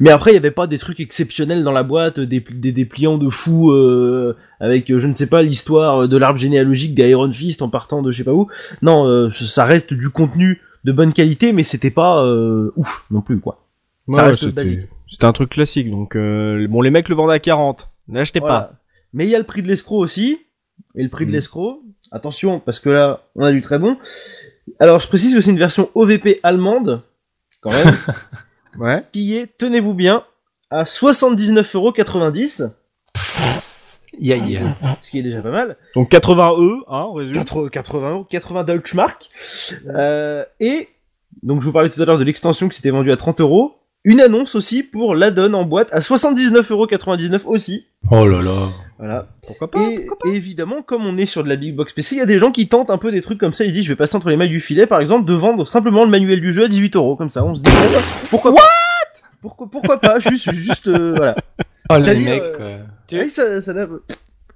Mais 0.00 0.08
après 0.10 0.30
il 0.30 0.34
y 0.34 0.38
avait 0.38 0.50
pas 0.50 0.66
des 0.66 0.78
trucs 0.78 0.98
exceptionnels 1.00 1.62
dans 1.62 1.72
la 1.72 1.82
boîte, 1.82 2.20
des, 2.20 2.40
des 2.40 2.72
dépliants 2.72 3.18
de 3.18 3.28
fou 3.28 3.70
euh, 3.72 4.34
avec 4.60 4.86
je 4.96 5.06
ne 5.06 5.12
sais 5.14 5.26
pas 5.26 5.42
l'histoire 5.42 6.08
de 6.08 6.16
l'arbre 6.16 6.38
généalogique 6.38 6.94
des 6.94 7.10
Iron 7.10 7.30
Fist 7.30 7.60
en 7.60 7.68
partant 7.68 8.00
de 8.00 8.10
je 8.10 8.16
sais 8.18 8.24
pas 8.24 8.32
où. 8.32 8.48
Non, 8.80 9.06
euh, 9.06 9.30
ça 9.32 9.64
reste 9.66 9.92
du 9.92 10.08
contenu 10.08 10.62
de 10.84 10.92
bonne 10.92 11.12
qualité, 11.12 11.52
mais 11.52 11.64
c'était 11.64 11.90
pas 11.90 12.24
euh, 12.24 12.72
ouf 12.76 13.04
non 13.10 13.20
plus 13.20 13.38
quoi. 13.40 13.64
Ça 14.12 14.22
Ouais, 14.22 14.28
reste 14.28 14.40
c'était- 14.40 14.52
basique. 14.52 14.80
C'était 15.06 15.26
un 15.26 15.32
truc 15.32 15.50
classique, 15.50 15.90
donc 15.90 16.16
euh, 16.16 16.66
bon, 16.68 16.80
les 16.80 16.90
mecs 16.90 17.08
le 17.10 17.14
vendaient 17.14 17.34
à 17.34 17.38
40. 17.38 17.90
N'achetez 18.08 18.40
Voilà. 18.40 18.72
Mais 19.12 19.26
il 19.26 19.30
y 19.30 19.34
a 19.34 19.38
le 19.38 19.44
prix 19.44 19.62
de 19.62 19.68
l'escroc 19.68 19.98
aussi. 19.98 20.38
Et 20.96 21.02
le 21.02 21.08
prix 21.08 21.24
de 21.24 21.30
Mm. 21.30 21.34
l'escroc, 21.34 21.82
attention, 22.12 22.60
parce 22.60 22.80
que 22.80 22.90
là, 22.90 23.22
on 23.36 23.44
a 23.44 23.52
du 23.52 23.60
très 23.60 23.78
bon. 23.78 23.96
Alors, 24.78 25.00
je 25.00 25.08
précise 25.08 25.34
que 25.34 25.40
c'est 25.40 25.50
une 25.50 25.58
version 25.58 25.90
OVP 25.94 26.40
allemande, 26.42 27.02
quand 27.60 27.70
même. 27.70 27.94
Ouais. 28.76 29.04
qui 29.12 29.36
est, 29.36 29.56
tenez-vous 29.56 29.94
bien, 29.94 30.24
à 30.68 30.82
79,90€, 30.82 32.72
Ya, 34.20 34.36
ya. 34.36 34.76
ce 35.00 35.10
qui 35.10 35.18
est 35.18 35.22
déjà 35.22 35.40
pas 35.42 35.50
mal. 35.50 35.76
Donc 35.94 36.08
80 36.08 36.54
E, 36.58 36.84
hein, 36.88 37.06
on 37.08 37.12
résume. 37.14 37.34
80 37.44 37.68
80 37.70 38.10
euros, 38.10 38.24
80 38.24 38.64
Deutschmark. 38.64 39.28
Euh, 39.88 40.44
et, 40.60 40.88
donc 41.42 41.60
je 41.60 41.66
vous 41.66 41.72
parlais 41.72 41.88
tout 41.90 42.00
à 42.00 42.04
l'heure 42.04 42.18
de 42.18 42.24
l'extension 42.24 42.68
qui 42.68 42.76
s'était 42.76 42.90
vendue 42.90 43.12
à 43.12 43.16
30 43.16 43.40
euros. 43.40 43.76
Une 44.04 44.20
annonce 44.20 44.54
aussi 44.54 44.82
pour 44.82 45.14
l'add-on 45.14 45.52
en 45.54 45.64
boîte 45.64 45.88
à 45.92 46.00
79,99€ 46.00 47.40
aussi. 47.46 47.86
Oh 48.10 48.26
là 48.26 48.42
là. 48.42 48.68
Voilà. 48.98 49.26
Pourquoi 49.46 49.70
pas 49.70 49.80
Et, 49.82 50.06
et 50.26 50.30
évidemment, 50.34 50.82
comme 50.82 51.04
on 51.04 51.16
est 51.18 51.26
sur 51.26 51.42
de 51.44 51.48
la 51.48 51.56
big 51.56 51.74
box 51.74 51.92
PC, 51.92 52.14
il 52.14 52.18
y 52.18 52.22
a 52.22 52.26
des 52.26 52.38
gens 52.38 52.52
qui 52.52 52.68
tentent 52.68 52.90
un 52.90 52.98
peu 52.98 53.10
des 53.10 53.20
trucs 53.22 53.38
comme 53.38 53.52
ça. 53.52 53.64
Ils 53.64 53.70
se 53.70 53.74
disent, 53.74 53.84
je 53.84 53.88
vais 53.90 53.96
passer 53.96 54.16
entre 54.16 54.30
les 54.30 54.36
mailles 54.36 54.48
du 54.48 54.60
filet, 54.60 54.86
par 54.86 55.00
exemple, 55.00 55.24
de 55.26 55.34
vendre 55.34 55.66
simplement 55.66 56.04
le 56.04 56.10
manuel 56.10 56.40
du 56.40 56.52
jeu 56.52 56.64
à 56.64 56.68
18 56.68 56.94
euros. 56.96 57.16
Comme 57.16 57.30
ça, 57.30 57.44
on 57.44 57.54
se 57.54 57.60
dit, 57.60 57.70
bah, 57.70 57.98
pourquoi 58.30 58.54
pas 58.54 58.60
pourquoi, 59.42 59.66
pourquoi 59.70 60.00
pas 60.00 60.20
Juste, 60.20 60.50
juste, 60.52 60.86
euh, 60.88 61.14
voilà. 61.16 61.34
Oh 61.90 61.96
les 61.98 62.04
C'est-à-dire, 62.06 62.24
mecs, 62.30 62.42
euh, 62.42 62.56
quoi. 62.78 62.86
Tu- 63.06 63.16
Ouais, 63.18 63.28
ça, 63.28 63.60
ça 63.60 63.74
n'a- 63.74 63.86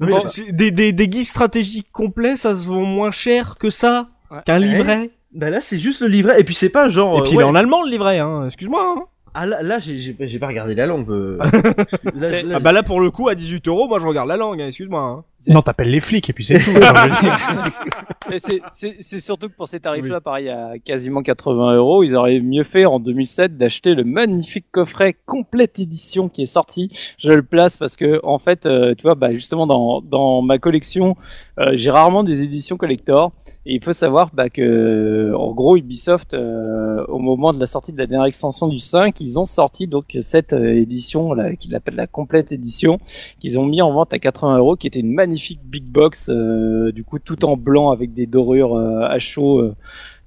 Bon, 0.00 0.26
c'est- 0.26 0.50
des, 0.52 0.70
des, 0.70 0.92
des 0.94 1.08
guides 1.08 1.24
stratégiques 1.26 1.90
complets, 1.92 2.36
ça 2.36 2.56
se 2.56 2.66
vend 2.66 2.80
moins 2.84 3.10
cher 3.10 3.56
que 3.58 3.68
ça 3.68 4.08
Qu'un 4.46 4.58
livret 4.58 5.10
Bah 5.34 5.50
là, 5.50 5.60
c'est 5.60 5.78
juste 5.78 6.00
le 6.00 6.06
livret. 6.08 6.40
Et 6.40 6.44
puis 6.44 6.54
c'est 6.54 6.70
pas 6.70 6.88
genre. 6.88 7.16
Et 7.16 7.18
euh, 7.18 7.22
puis 7.24 7.32
il 7.34 7.40
est 7.40 7.44
en 7.44 7.54
allemand 7.54 7.82
le 7.82 7.90
livret, 7.90 8.18
hein. 8.18 8.44
Excuse-moi. 8.46 8.94
hein. 8.96 9.02
Ah 9.40 9.46
là, 9.46 9.62
là 9.62 9.78
j'ai- 9.78 10.14
pas 10.38 10.46
regardé 10.48 10.74
la 10.74 10.86
langue. 10.86 11.08
euh. 11.10 11.38
Là, 12.14 12.42
là, 12.42 12.54
Ah 12.56 12.58
bah 12.58 12.72
là 12.72 12.82
pour 12.82 13.00
le 13.00 13.10
coup 13.12 13.28
à 13.28 13.36
18 13.36 13.68
euros, 13.68 13.86
moi 13.86 14.00
je 14.00 14.06
regarde 14.08 14.28
la 14.28 14.36
langue. 14.36 14.60
hein, 14.60 14.66
Excuse-moi. 14.66 15.00
hein. 15.00 15.24
Non, 15.54 15.62
t'appelles 15.62 15.90
les 15.90 16.00
flics 16.00 16.28
et 16.28 16.32
puis 16.32 16.44
c'est 16.44 16.58
tout. 16.58 16.72
Mais 18.30 18.38
c'est- 18.40 19.20
surtout 19.20 19.48
que 19.48 19.54
pour 19.54 19.68
ces 19.68 19.80
tarifs-là, 19.80 20.20
pareil, 20.20 20.48
à 20.48 20.72
quasiment 20.84 21.22
80 21.22 21.76
euros, 21.76 22.02
ils 22.02 22.14
auraient 22.16 22.40
mieux 22.40 22.64
fait 22.64 22.84
en 22.84 22.98
2007 22.98 23.56
d'acheter 23.56 23.94
le 23.94 24.04
magnifique 24.04 24.66
coffret 24.72 25.16
complète 25.26 25.78
édition 25.78 26.28
qui 26.28 26.42
est 26.42 26.46
sorti. 26.46 26.90
Je 27.18 27.30
le 27.32 27.42
place 27.42 27.76
parce 27.76 27.96
que, 27.96 28.20
en 28.24 28.38
fait, 28.38 28.66
euh, 28.66 28.94
tu 28.96 29.02
vois, 29.02 29.14
bah, 29.14 29.32
justement, 29.32 29.66
dans, 29.66 30.00
dans 30.00 30.42
ma 30.42 30.58
collection, 30.58 31.16
euh, 31.58 31.72
j'ai 31.74 31.90
rarement 31.90 32.24
des 32.24 32.42
éditions 32.42 32.76
collector. 32.76 33.32
Et 33.66 33.74
il 33.74 33.84
faut 33.84 33.92
savoir 33.92 34.30
bah, 34.32 34.48
que, 34.48 35.32
en 35.34 35.52
gros, 35.52 35.76
Ubisoft, 35.76 36.32
euh, 36.32 37.04
au 37.06 37.18
moment 37.18 37.52
de 37.52 37.60
la 37.60 37.66
sortie 37.66 37.92
de 37.92 37.98
la 37.98 38.06
dernière 38.06 38.26
extension 38.26 38.66
du 38.68 38.78
5, 38.78 39.20
ils 39.20 39.38
ont 39.38 39.44
sorti 39.44 39.86
donc 39.86 40.16
cette 40.22 40.54
euh, 40.54 40.74
édition, 40.74 41.34
qu'ils 41.58 41.74
appellent 41.74 41.96
la 41.96 42.06
complète 42.06 42.50
édition, 42.50 42.98
qu'ils 43.40 43.58
ont 43.58 43.66
mis 43.66 43.82
en 43.82 43.92
vente 43.92 44.12
à 44.14 44.18
80 44.18 44.58
euros, 44.58 44.76
qui 44.76 44.86
était 44.86 45.00
une 45.00 45.12
magnifique 45.12 45.60
big 45.64 45.84
box, 45.84 46.30
euh, 46.30 46.92
du 46.92 47.04
coup 47.04 47.18
tout 47.18 47.44
en 47.44 47.56
blanc 47.58 47.90
avec 47.90 48.14
des 48.14 48.26
dorures 48.26 48.74
euh, 48.76 49.00
à 49.02 49.18
chaud, 49.18 49.72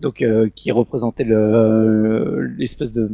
donc 0.01 0.23
qui 0.55 0.71
représentait 0.71 1.23
le 1.23 2.45
l'espèce 2.57 2.91
de 2.91 3.09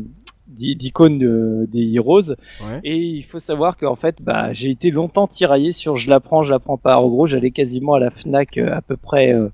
de- 1.19 1.65
des 1.71 1.93
Heroes. 1.93 2.31
Ouais. 2.61 2.79
Et 2.83 2.97
il 2.97 3.23
faut 3.23 3.39
savoir 3.39 3.77
qu'en 3.77 3.95
fait, 3.95 4.21
bah, 4.21 4.51
j'ai 4.53 4.69
été 4.71 4.91
longtemps 4.91 5.27
tiraillé 5.27 5.71
sur 5.71 5.95
je 5.97 6.09
la 6.09 6.19
prends, 6.19 6.43
je 6.43 6.51
la 6.51 6.59
prends 6.59 6.77
pas. 6.77 6.97
En 6.97 7.07
gros, 7.07 7.27
j'allais 7.27 7.51
quasiment 7.51 7.93
à 7.93 7.99
la 7.99 8.09
Fnac 8.09 8.57
à 8.57 8.81
peu 8.81 8.97
près. 8.97 9.33
Euh, 9.33 9.49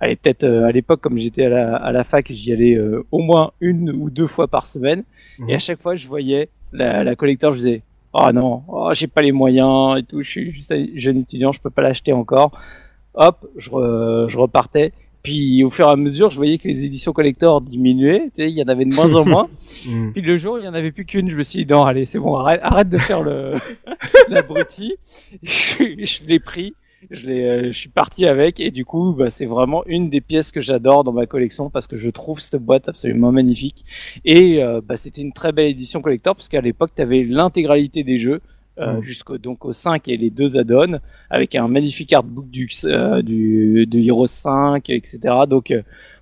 Allez, 0.00 0.16
peut-être 0.16 0.44
euh, 0.44 0.66
à 0.66 0.72
l'époque, 0.72 1.00
comme 1.00 1.18
j'étais 1.18 1.46
à 1.46 1.48
la, 1.48 1.76
à 1.76 1.92
la 1.92 2.04
fac, 2.04 2.30
j'y 2.30 2.52
allais 2.52 2.74
euh, 2.76 3.04
au 3.10 3.18
moins 3.18 3.52
une 3.60 3.90
ou 3.90 4.10
deux 4.10 4.26
fois 4.28 4.46
par 4.46 4.66
semaine. 4.66 5.02
Mhm. 5.38 5.50
Et 5.50 5.54
à 5.54 5.58
chaque 5.58 5.80
fois, 5.82 5.96
je 5.96 6.06
voyais 6.06 6.48
la, 6.72 7.02
la 7.04 7.16
collector, 7.16 7.52
je 7.52 7.58
disais, 7.58 7.82
oh 8.12 8.30
non, 8.32 8.62
oh, 8.68 8.90
j'ai 8.92 9.06
pas 9.08 9.22
les 9.22 9.32
moyens 9.32 9.98
et 9.98 10.02
tout, 10.04 10.22
je 10.22 10.28
suis 10.30 10.52
juste 10.52 10.70
un 10.72 10.86
jeune 10.94 11.18
étudiant, 11.18 11.52
je 11.52 11.60
peux 11.60 11.70
pas 11.70 11.82
l'acheter 11.82 12.12
encore. 12.12 12.52
Hop, 13.14 13.46
je, 13.56 13.70
re- 13.70 14.28
je 14.28 14.38
repartais. 14.38 14.92
Puis 15.24 15.64
au 15.64 15.70
fur 15.70 15.88
et 15.88 15.90
à 15.92 15.96
mesure, 15.96 16.30
je 16.30 16.36
voyais 16.36 16.58
que 16.58 16.68
les 16.68 16.84
éditions 16.84 17.12
collector 17.12 17.60
diminuaient, 17.60 18.26
tu 18.26 18.30
sais, 18.34 18.50
il 18.50 18.56
y 18.56 18.62
en 18.62 18.68
avait 18.68 18.84
de 18.84 18.94
moins 18.94 19.12
en 19.16 19.24
moins. 19.26 19.48
Mm. 19.84 20.12
Puis 20.12 20.22
le 20.22 20.38
jour, 20.38 20.60
il 20.60 20.64
y 20.64 20.68
en 20.68 20.74
avait 20.74 20.92
plus 20.92 21.04
qu'une. 21.04 21.28
Je 21.28 21.36
me 21.36 21.42
suis 21.42 21.64
dit, 21.64 21.72
non, 21.72 21.84
allez, 21.84 22.04
c'est 22.04 22.20
bon, 22.20 22.36
arrête, 22.36 22.60
arrête 22.62 22.88
de 22.88 22.98
faire 22.98 23.22
le 23.22 23.54
l'abruti. 24.28 24.94
Je, 25.42 26.04
je 26.04 26.24
l'ai 26.26 26.38
pris, 26.38 26.74
je, 27.10 27.28
euh, 27.28 27.72
je 27.72 27.78
suis 27.78 27.88
parti 27.88 28.26
avec, 28.26 28.60
et 28.60 28.70
du 28.70 28.84
coup, 28.84 29.14
bah, 29.14 29.30
c'est 29.30 29.46
vraiment 29.46 29.84
une 29.86 30.10
des 30.10 30.20
pièces 30.20 30.50
que 30.50 30.60
j'adore 30.60 31.04
dans 31.04 31.12
ma 31.12 31.26
collection 31.26 31.70
parce 31.70 31.86
que 31.86 31.96
je 31.96 32.10
trouve 32.10 32.40
cette 32.40 32.62
boîte 32.62 32.88
absolument 32.88 33.32
magnifique. 33.32 33.84
Et 34.24 34.62
euh, 34.62 34.80
bah, 34.84 34.96
c'était 34.96 35.22
une 35.22 35.32
très 35.32 35.52
belle 35.52 35.70
édition 35.70 36.00
collector 36.00 36.34
parce 36.34 36.48
qu'à 36.48 36.60
l'époque, 36.60 36.90
tu 36.94 37.02
avais 37.02 37.24
l'intégralité 37.24 38.04
des 38.04 38.18
jeux. 38.18 38.40
Euh, 38.80 39.02
jusqu'au 39.02 39.38
donc 39.38 39.64
au 39.64 39.72
5 39.72 40.06
et 40.06 40.16
les 40.16 40.30
deux 40.30 40.56
add-ons 40.56 41.00
avec 41.30 41.56
un 41.56 41.66
magnifique 41.66 42.12
artbook 42.12 42.48
du 42.48 42.68
du 43.24 43.86
de 43.88 43.98
Heroes 43.98 44.28
5 44.28 44.88
etc 44.88 45.18
donc 45.48 45.74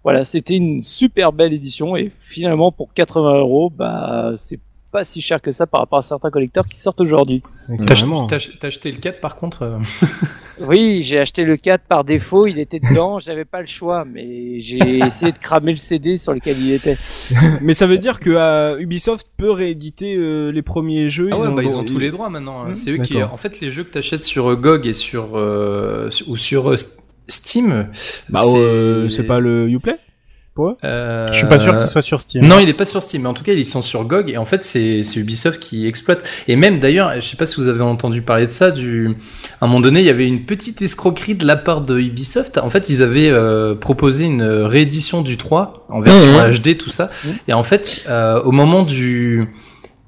voilà 0.03 0.24
c'était 0.24 0.57
une 0.57 0.82
super 0.82 1.35
belle 1.35 1.53
édition 1.53 1.97
et 1.97 2.11
finalement 2.19 2.73
pour 2.73 2.94
80 2.94 3.40
euros 3.40 3.69
bah 3.69 4.36
c'est 4.39 4.59
pas 4.90 5.04
si 5.04 5.20
cher 5.20 5.40
que 5.42 5.52
ça 5.52 5.66
par 5.66 5.80
rapport 5.80 5.98
à 5.98 6.02
certains 6.02 6.30
collecteurs 6.30 6.66
qui 6.66 6.78
sortent 6.80 7.00
aujourd'hui. 7.00 7.42
T'as 8.28 8.66
acheté 8.66 8.90
le 8.90 8.98
4 8.98 9.20
par 9.20 9.36
contre 9.36 9.62
euh, 9.62 9.78
Oui, 10.60 11.02
j'ai 11.02 11.18
acheté 11.18 11.44
le 11.44 11.56
4 11.56 11.82
par 11.84 12.04
défaut, 12.04 12.46
il 12.46 12.58
était 12.58 12.80
dedans, 12.80 13.18
j'avais 13.20 13.44
pas 13.44 13.60
le 13.60 13.66
choix, 13.66 14.04
mais 14.04 14.60
j'ai 14.60 14.98
essayé 14.98 15.32
de 15.32 15.38
cramer 15.38 15.72
le 15.72 15.76
CD 15.78 16.16
sur 16.18 16.32
lequel 16.32 16.58
il 16.58 16.72
était. 16.72 16.96
Mais 17.60 17.74
ça 17.74 17.86
veut 17.86 17.98
dire 17.98 18.20
que 18.20 18.30
euh, 18.30 18.78
Ubisoft 18.78 19.26
peut 19.36 19.50
rééditer 19.50 20.14
euh, 20.14 20.50
les 20.50 20.62
premiers 20.62 21.10
jeux. 21.10 21.28
Ah 21.32 21.38
ouais, 21.38 21.54
bah, 21.54 21.62
ils 21.62 21.76
ont 21.76 21.84
tous 21.84 21.98
les 21.98 22.10
droits 22.10 22.30
maintenant. 22.30 22.64
hein. 22.64 22.72
C'est 22.72 22.92
eux 22.92 22.98
qui, 22.98 23.22
en 23.22 23.36
fait, 23.36 23.60
les 23.60 23.70
jeux 23.70 23.84
que 23.84 23.90
t'achètes 23.92 24.24
sur 24.24 24.50
euh, 24.50 24.56
GOG 24.56 24.86
et 24.86 24.94
sur 24.94 25.32
euh, 25.34 26.08
ou 26.26 26.36
sur 26.36 26.70
euh, 26.70 26.76
Steam. 27.28 27.88
Bah 28.28 28.40
euh, 28.46 29.08
c'est 29.08 29.24
pas 29.24 29.40
le 29.40 29.68
Uplay? 29.68 29.96
Euh, 30.85 31.28
Je 31.31 31.39
suis 31.39 31.47
pas 31.47 31.59
sûr 31.59 31.77
qu'il 31.77 31.87
soit 31.87 32.03
sur 32.03 32.20
Steam. 32.20 32.47
Non, 32.47 32.59
il 32.59 32.69
est 32.69 32.74
pas 32.74 32.85
sur 32.85 33.03
Steam, 33.03 33.23
mais 33.23 33.28
en 33.28 33.35
tout 33.35 33.45
cas, 33.45 33.53
ils 33.53 33.66
sont 33.66 33.83
sur 33.83 34.05
GOG 34.05 34.31
et 34.31 34.39
en 34.39 34.45
fait, 34.45 34.62
c'est 34.62 35.03
Ubisoft 35.16 35.61
qui 35.61 35.87
exploite. 35.87 36.23
Et 36.49 36.57
même 36.57 36.81
d'ailleurs, 36.81 37.12
je 37.16 37.20
sais 37.20 37.37
pas 37.37 37.47
si 37.47 37.57
vous 37.57 37.69
avez 37.69 37.83
entendu 37.83 38.23
parler 38.23 38.47
de 38.47 38.51
ça, 38.51 38.70
du 38.70 39.16
à 39.61 39.65
un 39.65 39.69
moment 39.69 39.81
donné, 39.81 40.01
il 40.01 40.07
y 40.07 40.11
avait 40.11 40.27
une 40.27 40.45
petite 40.45 40.83
escroquerie 40.83 41.35
de 41.35 41.47
la 41.47 41.57
part 41.57 41.81
de 41.81 41.99
Ubisoft. 41.99 42.59
En 42.59 42.70
fait, 42.70 42.89
ils 42.89 43.03
avaient 43.03 43.31
euh, 43.31 43.74
proposé 43.74 44.24
une 44.24 44.43
réédition 44.43 45.23
du 45.23 45.37
3 45.37 45.87
en 45.89 46.01
version. 46.01 46.33
HD, 46.51 46.77
tout 46.77 46.91
ça. 46.91 47.11
Et 47.49 47.53
en 47.53 47.62
fait, 47.62 48.07
euh, 48.09 48.41
au 48.43 48.53
moment 48.53 48.83
du 48.83 49.49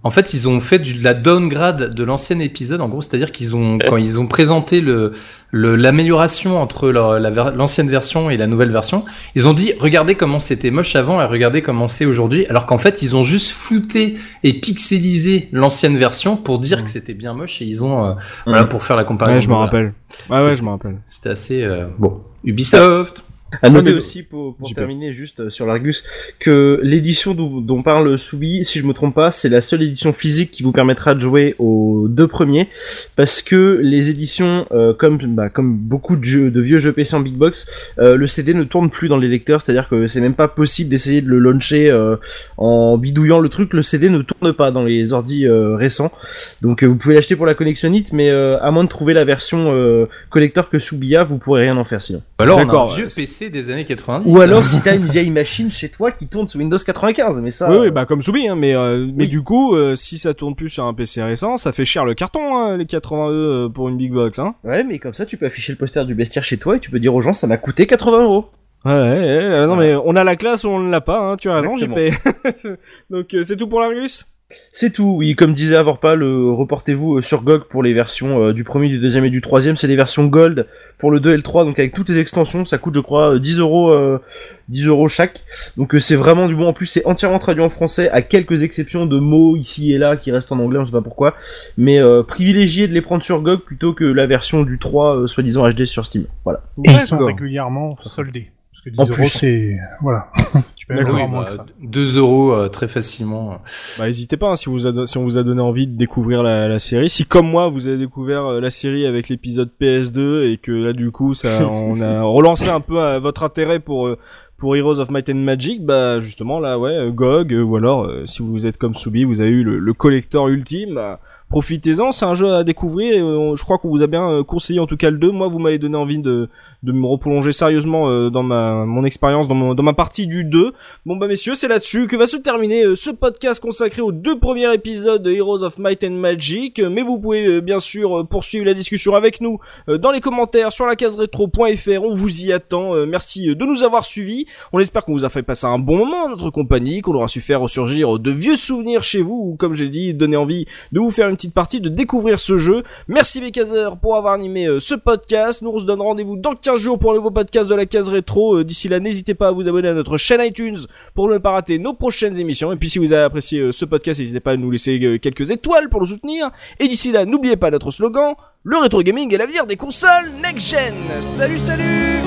en 0.09 0.11
fait, 0.11 0.33
ils 0.33 0.49
ont 0.49 0.59
fait 0.59 0.79
de 0.79 1.05
la 1.05 1.13
downgrade 1.13 1.93
de 1.93 2.03
l'ancien 2.03 2.39
épisode. 2.41 2.81
En 2.81 2.89
gros, 2.89 3.03
c'est-à-dire 3.03 3.31
qu'ils 3.31 3.55
ont, 3.55 3.77
quand 3.87 3.99
ils 3.99 4.19
ont 4.19 4.27
présenté 4.27 4.81
le, 4.81 5.13
l'amélioration 5.53 6.59
entre 6.61 6.89
la 6.89 7.19
l'ancienne 7.51 7.91
version 7.91 8.31
et 8.31 8.39
la 8.39 8.47
nouvelle 8.47 8.73
version, 8.73 9.05
ils 9.35 9.47
ont 9.47 9.53
dit, 9.53 9.75
regardez 9.79 10.15
comment 10.15 10.41
c'était 10.41 10.71
moche 10.71 10.97
avant 10.97 11.21
et 11.21 11.27
regardez 11.27 11.61
comment 11.61 11.89
c'est 11.89 12.07
aujourd'hui. 12.07 12.47
Alors 12.47 12.65
qu'en 12.65 12.79
fait, 12.79 13.03
ils 13.03 13.15
ont 13.15 13.23
juste 13.23 13.51
flouté 13.51 14.15
et 14.45 14.55
pixelisé 14.55 15.51
l'ancienne 15.53 15.99
version 15.99 16.37
pour 16.39 16.59
dire 16.59 16.85
que 16.85 16.89
c'était 16.91 17.13
bien 17.13 17.35
moche 17.35 17.61
et 17.61 17.67
ils 17.67 17.85
ont, 17.85 18.07
euh, 18.07 18.13
voilà, 18.47 18.65
pour 18.65 18.83
faire 18.85 18.97
la 18.97 19.05
comparaison. 19.05 19.37
Ouais, 19.37 19.43
je 19.43 19.49
me 19.49 19.53
Voilà. 19.53 19.67
rappelle. 19.67 19.93
Ouais, 20.31 20.43
ouais, 20.43 20.57
je 20.57 20.63
me 20.63 20.71
rappelle. 20.71 20.97
C'était 21.07 21.29
assez, 21.29 21.63
euh, 21.63 21.85
bon. 21.99 22.23
Ubisoft. 22.45 23.23
À 23.63 23.71
noter 23.71 23.91
mais- 23.91 23.97
aussi 23.97 24.23
pour, 24.23 24.57
terminer 24.75 25.13
juste 25.13 25.41
euh, 25.41 25.51
sur 25.51 25.67
l'Argus 25.67 26.05
que 26.39 26.81
l'édition 26.83 27.35
dont, 27.35 27.61
dont 27.61 27.83
parle 27.83 28.19
Soubi, 28.19 28.65
si 28.65 28.79
je 28.79 28.85
me 28.85 28.93
trompe 28.93 29.15
pas, 29.15 29.31
c'est 29.31 29.49
la 29.49 29.63
seule 29.63 29.83
édition 29.83 30.13
physique 30.13 30.51
qui 30.51 30.63
vous 30.63 30.73
permettra 30.73 31.15
de 31.15 31.21
jouer 31.21 31.55
aux 31.59 32.07
deux 32.09 32.27
premiers 32.29 32.69
parce 33.17 33.41
que 33.41 33.79
les 33.83 34.11
éditions 34.11 34.67
euh, 34.73 34.93
comme 34.93 35.19
bah, 35.19 35.49
comme 35.49 35.77
beaucoup 35.77 36.17
de 36.17 36.25
jeux 36.25 36.51
de 36.51 36.61
vieux 36.61 36.79
jeux 36.79 36.93
PC 36.93 37.17
en 37.17 37.21
big 37.21 37.35
box, 37.35 37.67
euh, 37.99 38.17
le 38.17 38.27
CD 38.27 38.53
ne 38.53 38.65
tourne 38.65 38.91
plus 38.91 39.09
dans 39.09 39.17
les 39.17 39.29
lecteurs, 39.29 39.63
c'est-à-dire 39.63 39.89
que 39.89 40.07
c'est 40.07 40.21
même 40.21 40.35
pas 40.35 40.49
possible 40.49 40.91
d'essayer 40.91 41.23
de 41.23 41.29
le 41.29 41.39
launcher 41.39 41.91
euh, 41.91 42.17
en 42.59 42.99
bidouillant 42.99 43.41
le 43.41 43.49
truc, 43.49 43.73
le 43.73 43.83
CD 43.83 44.11
ne 44.11 44.21
tourne 44.21 44.53
pas 44.53 44.71
dans 44.71 44.85
les 44.85 45.13
ordi 45.13 45.47
euh, 45.47 45.75
récents. 45.75 46.13
Donc 46.61 46.83
euh, 46.83 46.87
vous 46.87 46.97
pouvez 46.97 47.15
l'acheter 47.15 47.37
pour 47.37 47.47
la 47.47 47.55
collectionnite 47.55 48.13
mais 48.13 48.29
euh, 48.31 48.59
à 48.61 48.71
moins 48.71 48.85
de 48.85 48.89
trouver 48.89 49.15
la 49.15 49.25
version 49.25 49.73
euh, 49.73 50.07
collector 50.29 50.69
que 50.69 50.79
Soubia, 50.79 51.25
vous 51.25 51.39
pourrez 51.39 51.63
rien 51.63 51.77
en 51.77 51.85
faire 51.85 52.03
sinon. 52.03 52.23
Alors, 52.39 52.59
on 52.59 52.69
a 52.69 52.83
un 52.93 52.95
vieux 52.95 53.05
ouais. 53.05 53.11
PC 53.39 53.51
des 53.51 53.71
années 53.71 53.85
90. 53.85 54.35
Ou 54.35 54.41
alors 54.41 54.65
si 54.65 54.81
t'as 54.81 54.97
une 54.97 55.07
vieille 55.07 55.31
machine 55.31 55.71
chez 55.71 55.89
toi 55.89 56.11
qui 56.11 56.27
tourne 56.27 56.49
sous 56.49 56.59
Windows 56.59 56.79
95, 56.79 57.41
mais 57.41 57.51
ça. 57.51 57.71
Oui, 57.71 57.79
oui, 57.81 57.91
bah 57.91 58.05
comme 58.07 58.23
Soubi, 58.23 58.49
hein, 58.49 58.57
mais 58.57 58.75
euh, 58.75 59.07
mais 59.15 59.27
du 59.27 59.43
coup, 59.43 59.77
euh, 59.77 59.95
si 59.95 60.19
ça 60.19 60.35
tourne 60.35 60.55
plus 60.55 60.71
sur 60.71 60.85
un 60.85 60.95
PC 60.95 61.23
récent, 61.23 61.57
ça 61.57 61.73
fait 61.73 61.85
cher 61.85 62.05
le 62.05 62.15
carton, 62.15 62.57
hein, 62.57 62.77
les 62.77 62.87
80 62.87 63.29
E 63.29 63.33
euh, 63.33 63.69
pour 63.69 63.89
une 63.89 63.97
big 63.97 64.13
box, 64.13 64.39
hein. 64.39 64.55
Ouais, 64.65 64.85
mais 64.85 64.99
comme 64.99 65.15
ça 65.15 65.27
tu 65.27 65.37
peux 65.37 65.47
afficher 65.47 65.73
le 65.73 65.79
poster 65.79 66.05
du 66.05 66.15
bestiaire 66.15 66.45
chez 66.45 66.57
toi 66.57 66.77
et 66.77 66.81
tu 66.81 66.91
peux 66.91 67.01
dire 67.01 67.15
aux 67.15 67.21
gens 67.21 67.33
ça 67.33 67.47
m'a 67.47 67.57
coûté 67.57 67.87
80 67.87 68.25
euros. 68.25 68.51
Ouais, 68.85 68.93
ouais, 68.93 69.01
ouais, 69.01 69.27
euh, 69.27 69.67
non 69.67 69.77
mais 69.77 69.95
on 69.95 70.15
a 70.15 70.25
la 70.25 70.37
classe 70.37 70.65
ou 70.65 70.69
on 70.69 70.79
ne 70.79 70.91
l'a 70.91 71.01
pas, 71.01 71.19
hein, 71.19 71.37
tu 71.37 71.51
as 71.51 71.55
raison, 71.57 71.77
Exactement. 71.77 72.11
JP. 72.11 72.79
Donc 73.11 73.35
euh, 73.35 73.43
c'est 73.43 73.57
tout 73.57 73.69
pour 73.69 73.81
l'Argus 73.81 74.27
C'est 74.73 74.91
tout, 74.91 75.15
oui, 75.17 75.35
comme 75.35 75.55
disait 75.55 75.77
Avorpal, 75.77 76.23
euh, 76.23 76.53
reportez-vous 76.53 77.19
euh, 77.19 77.23
sur 77.23 77.43
GOG 77.43 77.65
pour 77.65 77.83
les 77.83 77.93
versions 77.93 78.45
euh, 78.45 78.53
du 78.53 78.65
premier, 78.65 78.89
du 78.89 78.99
deuxième 78.99 79.25
et 79.25 79.31
du 79.31 79.43
troisième. 79.43 79.77
C'est 79.77 79.89
des 79.89 79.97
versions 79.97 80.27
Gold 80.27 80.67
pour 80.99 81.11
le 81.11 81.21
2 81.21 81.33
et 81.33 81.37
le 81.37 81.43
3, 81.43 81.65
donc 81.65 81.79
avec 81.79 81.95
toutes 81.95 82.09
les 82.09 82.19
extensions, 82.19 82.65
ça 82.65 82.77
coûte 82.77 82.95
je 82.95 83.01
crois 83.01 83.35
euh, 83.35 83.39
10 83.39 83.61
euros, 83.61 83.91
euh, 83.91 84.21
10 84.69 84.87
euros 84.87 85.09
chaque. 85.09 85.43
Donc 85.77 85.95
euh, 85.95 86.01
c'est 86.01 86.17
vraiment 86.17 86.49
du 86.49 86.57
bon. 86.57 86.67
En 86.67 86.73
plus, 86.73 86.87
c'est 86.87 87.07
entièrement 87.07 87.39
traduit 87.39 87.63
en 87.63 87.71
français, 87.71 88.11
à 88.11 88.21
quelques 88.21 88.65
exceptions 88.65 89.07
de 89.07 89.19
mots 89.19 89.57
ici 89.57 89.93
et 89.93 89.99
là 89.99 90.17
qui 90.17 90.33
restent 90.33 90.53
en 90.53 90.59
anglais, 90.59 90.79
on 90.79 90.85
sait 90.85 90.93
pas 90.93 91.01
pourquoi. 91.01 91.35
Mais 91.77 91.99
euh, 91.99 92.23
privilégié 92.23 92.89
de 92.89 92.93
les 92.93 93.01
prendre 93.01 93.23
sur 93.23 93.41
GOG 93.43 93.61
plutôt 93.61 93.95
que 93.95 94.05
la 94.05 94.27
version 94.27 94.65
du 94.65 94.79
3, 94.79 95.17
euh, 95.17 95.27
soi-disant 95.27 95.69
HD 95.69 95.85
sur 95.85 96.05
Steam. 96.05 96.25
Voilà. 96.45 96.63
Et 96.85 96.91
ils 96.91 97.01
sont 97.01 97.25
régulièrement 97.25 97.97
soldés. 98.01 98.51
Parce 98.79 98.85
que 98.85 98.91
10 98.91 98.99
En 99.01 99.05
euros, 99.05 99.15
plus. 99.15 99.29
c'est... 99.29 99.77
Voilà. 100.01 100.29
tu 100.77 100.87
peux 100.87 100.95
même 100.95 101.05
D'accord, 101.05 101.17
Oui, 101.17 101.23
avoir 101.23 101.29
moins 101.29 101.41
bah, 101.41 101.47
que 101.47 101.53
ça. 101.53 101.67
2 101.83 102.19
euros 102.19 102.53
euh, 102.53 102.69
très 102.69 102.87
facilement. 102.87 103.59
Bah 103.99 104.07
n'hésitez 104.07 104.37
pas 104.37 104.51
hein, 104.51 104.57
si 104.57 104.69
vous 104.69 104.87
a 104.87 104.93
don- 104.93 105.07
si 105.07 105.19
on 105.19 105.25
vous 105.25 105.37
a 105.39 105.43
donné 105.43 105.61
envie 105.61 105.87
de 105.87 105.97
découvrir 105.97 106.43
la, 106.43 106.69
la 106.69 106.79
série. 106.79 107.09
Si 107.09 107.25
comme 107.25 107.49
moi 107.51 107.69
vous 107.69 107.89
avez 107.89 107.99
découvert 107.99 108.45
euh, 108.47 108.61
la 108.61 108.71
série 108.71 109.05
avec 109.07 109.29
l'épisode 109.29 109.71
PS2 109.81 110.53
et 110.53 110.59
que 110.59 110.71
là 110.73 110.93
du 110.93 111.11
coup 111.11 111.35
ça 111.35 111.67
on 111.71 112.01
a 112.01 112.23
relancé 112.23 112.69
un 112.69 112.81
peu 112.81 113.01
euh, 113.01 113.19
votre 113.19 113.43
intérêt 113.43 113.81
pour 113.81 114.07
euh, 114.07 114.19
pour 114.57 114.75
Heroes 114.77 114.99
of 114.99 115.11
Might 115.11 115.29
and 115.31 115.35
Magic, 115.37 115.85
bah 115.85 116.19
justement 116.21 116.59
là 116.59 116.79
ouais 116.81 117.11
GOG 117.13 117.53
ou 117.65 117.77
alors 117.77 118.05
euh, 118.07 118.27
si 118.27 118.43
vous 118.43 118.67
êtes 118.67 118.77
comme 118.77 118.95
Soubi, 118.95 119.25
vous 119.25 119.41
avez 119.41 119.51
eu 119.51 119.63
le, 119.63 119.79
le 119.79 119.93
collector 119.95 120.49
ultime, 120.49 120.95
bah, 120.95 121.21
profitez-en, 121.49 122.11
c'est 122.11 122.25
un 122.25 122.35
jeu 122.35 122.53
à 122.53 122.65
découvrir. 122.65 123.15
Et, 123.15 123.19
je 123.57 123.63
crois 123.63 123.79
qu'on 123.79 123.89
vous 123.89 124.03
a 124.03 124.09
bien 124.09 124.43
conseillé 124.43 124.81
en 124.81 124.87
tout 124.87 124.97
cas 124.97 125.11
le 125.11 125.19
2. 125.19 125.31
Moi, 125.31 125.47
vous 125.49 125.61
m'avez 125.61 125.79
donné 125.79 125.97
envie 125.97 126.19
de, 126.19 126.49
de 126.83 126.93
me 126.93 127.07
replonger 127.07 127.51
sérieusement 127.51 128.09
euh, 128.09 128.31
dans 128.31 128.45
ma 128.45 128.85
mon 128.87 129.05
expérience, 129.05 129.49
dans, 129.49 129.75
dans 129.75 129.83
ma 129.83 129.95
partie 129.95 130.27
du 130.27 130.45
2. 130.45 130.73
Bon 131.07 131.17
bah 131.17 131.27
messieurs, 131.27 131.55
c'est 131.55 131.67
là-dessus 131.67 132.07
que 132.07 132.17
va 132.17 132.27
se 132.27 132.37
terminer 132.37 132.85
euh, 132.85 132.95
ce 132.95 133.11
podcast 133.11 133.61
consacré 133.61 134.01
aux 134.01 134.13
deux 134.13 134.39
premiers 134.39 134.73
épisodes 134.73 135.23
de 135.23 135.33
Heroes 135.33 135.65
of 135.65 135.79
Might 135.79 136.05
and 136.05 136.13
Magic. 136.13 136.81
Mais 136.81 137.03
vous 137.03 137.19
pouvez 137.19 137.45
euh, 137.47 137.61
bien 137.61 137.81
sûr 137.81 138.27
poursuivre 138.29 138.65
la 138.65 138.75
discussion 138.75 139.15
avec 139.15 139.41
nous 139.41 139.59
dans 139.89 140.11
les 140.11 140.21
commentaires 140.21 140.73
sur 140.73 140.87
la 140.87 140.95
case 140.95 141.17
rétro.fr. 141.17 142.03
On 142.03 142.15
vous 142.15 142.45
y 142.45 142.53
attend. 142.53 142.95
Merci 143.07 143.55
de 143.55 143.65
nous 143.65 143.83
avoir 143.83 144.05
suivis. 144.05 144.47
On 144.73 144.79
espère 144.79 145.05
qu'on 145.05 145.13
vous 145.13 145.25
a 145.25 145.29
fait 145.29 145.43
passer 145.43 145.67
un 145.67 145.79
bon 145.79 145.97
moment 145.97 146.25
en 146.25 146.29
notre 146.31 146.51
compagnie, 146.51 147.01
qu'on 147.01 147.15
aura 147.15 147.29
su 147.29 147.41
faire 147.41 147.61
ressurgir 147.61 148.19
de 148.19 148.31
vieux 148.31 148.57
souvenirs 148.57 149.03
chez 149.03 149.21
vous, 149.21 149.51
ou 149.53 149.57
comme 149.57 149.75
j'ai 149.75 149.89
dit, 149.89 150.15
donner 150.15 150.37
envie 150.37 150.67
de 150.93 151.01
vous 151.01 151.11
faire 151.11 151.29
une 151.29 151.37
petite 151.37 151.55
partie, 151.55 151.81
de 151.81 151.89
découvrir 151.89 152.39
ce 152.39 152.57
jeu. 152.57 152.83
Merci 153.09 153.41
Bécazer 153.41 153.97
pour 154.01 154.17
avoir 154.17 154.35
animé 154.35 154.69
ce 154.79 154.95
podcast. 154.95 155.63
Nous 155.63 155.71
on 155.71 155.79
se 155.79 155.85
donne 155.85 156.01
rendez-vous 156.01 156.37
dans 156.37 156.55
15 156.55 156.68
jours 156.77 156.99
pour 156.99 157.13
un 157.13 157.17
nouveau 157.17 157.31
podcast 157.31 157.69
de 157.69 157.75
la 157.75 157.87
case 157.87 158.09
rétro. 158.09 158.57
Euh, 158.57 158.65
D'ici 158.65 158.89
là, 158.89 159.01
n'hésitez 159.01 159.35
pas 159.35 159.49
à 159.49 159.51
vous 159.53 159.69
abonner 159.69 159.89
à 159.89 159.95
notre 159.95 160.17
chaîne 160.17 160.41
iTunes 160.41 160.79
pour 161.15 161.29
ne 161.29 161.39
pas 161.39 161.53
rater 161.53 161.79
nos 161.79 161.95
prochaines 161.95 162.39
émissions. 162.39 162.73
Et 162.73 162.77
puis 162.77 162.89
si 162.89 162.99
vous 162.99 163.13
avez 163.13 163.23
apprécié 163.23 163.61
euh, 163.61 163.73
ce 163.73 163.85
podcast, 163.85 164.21
n'hésitez 164.21 164.41
pas 164.41 164.53
à 164.53 164.57
nous 164.57 164.71
laisser 164.71 164.99
euh, 165.03 165.19
quelques 165.19 165.51
étoiles 165.51 165.89
pour 165.89 166.01
le 166.01 166.07
soutenir. 166.07 166.51
Et 166.79 166.89
d'ici 166.89 167.13
là, 167.13 167.25
n'oubliez 167.25 167.57
pas 167.57 167.71
notre 167.71 167.91
slogan, 167.91 168.35
le 168.65 168.79
rétro 168.79 169.03
gaming 169.03 169.33
est 169.33 169.39
l'avenir 169.39 169.67
des 169.67 169.77
consoles 169.77 170.31
next-gen. 170.43 170.93
Salut 171.21 171.59
salut 171.59 172.19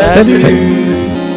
Salut 0.00 1.31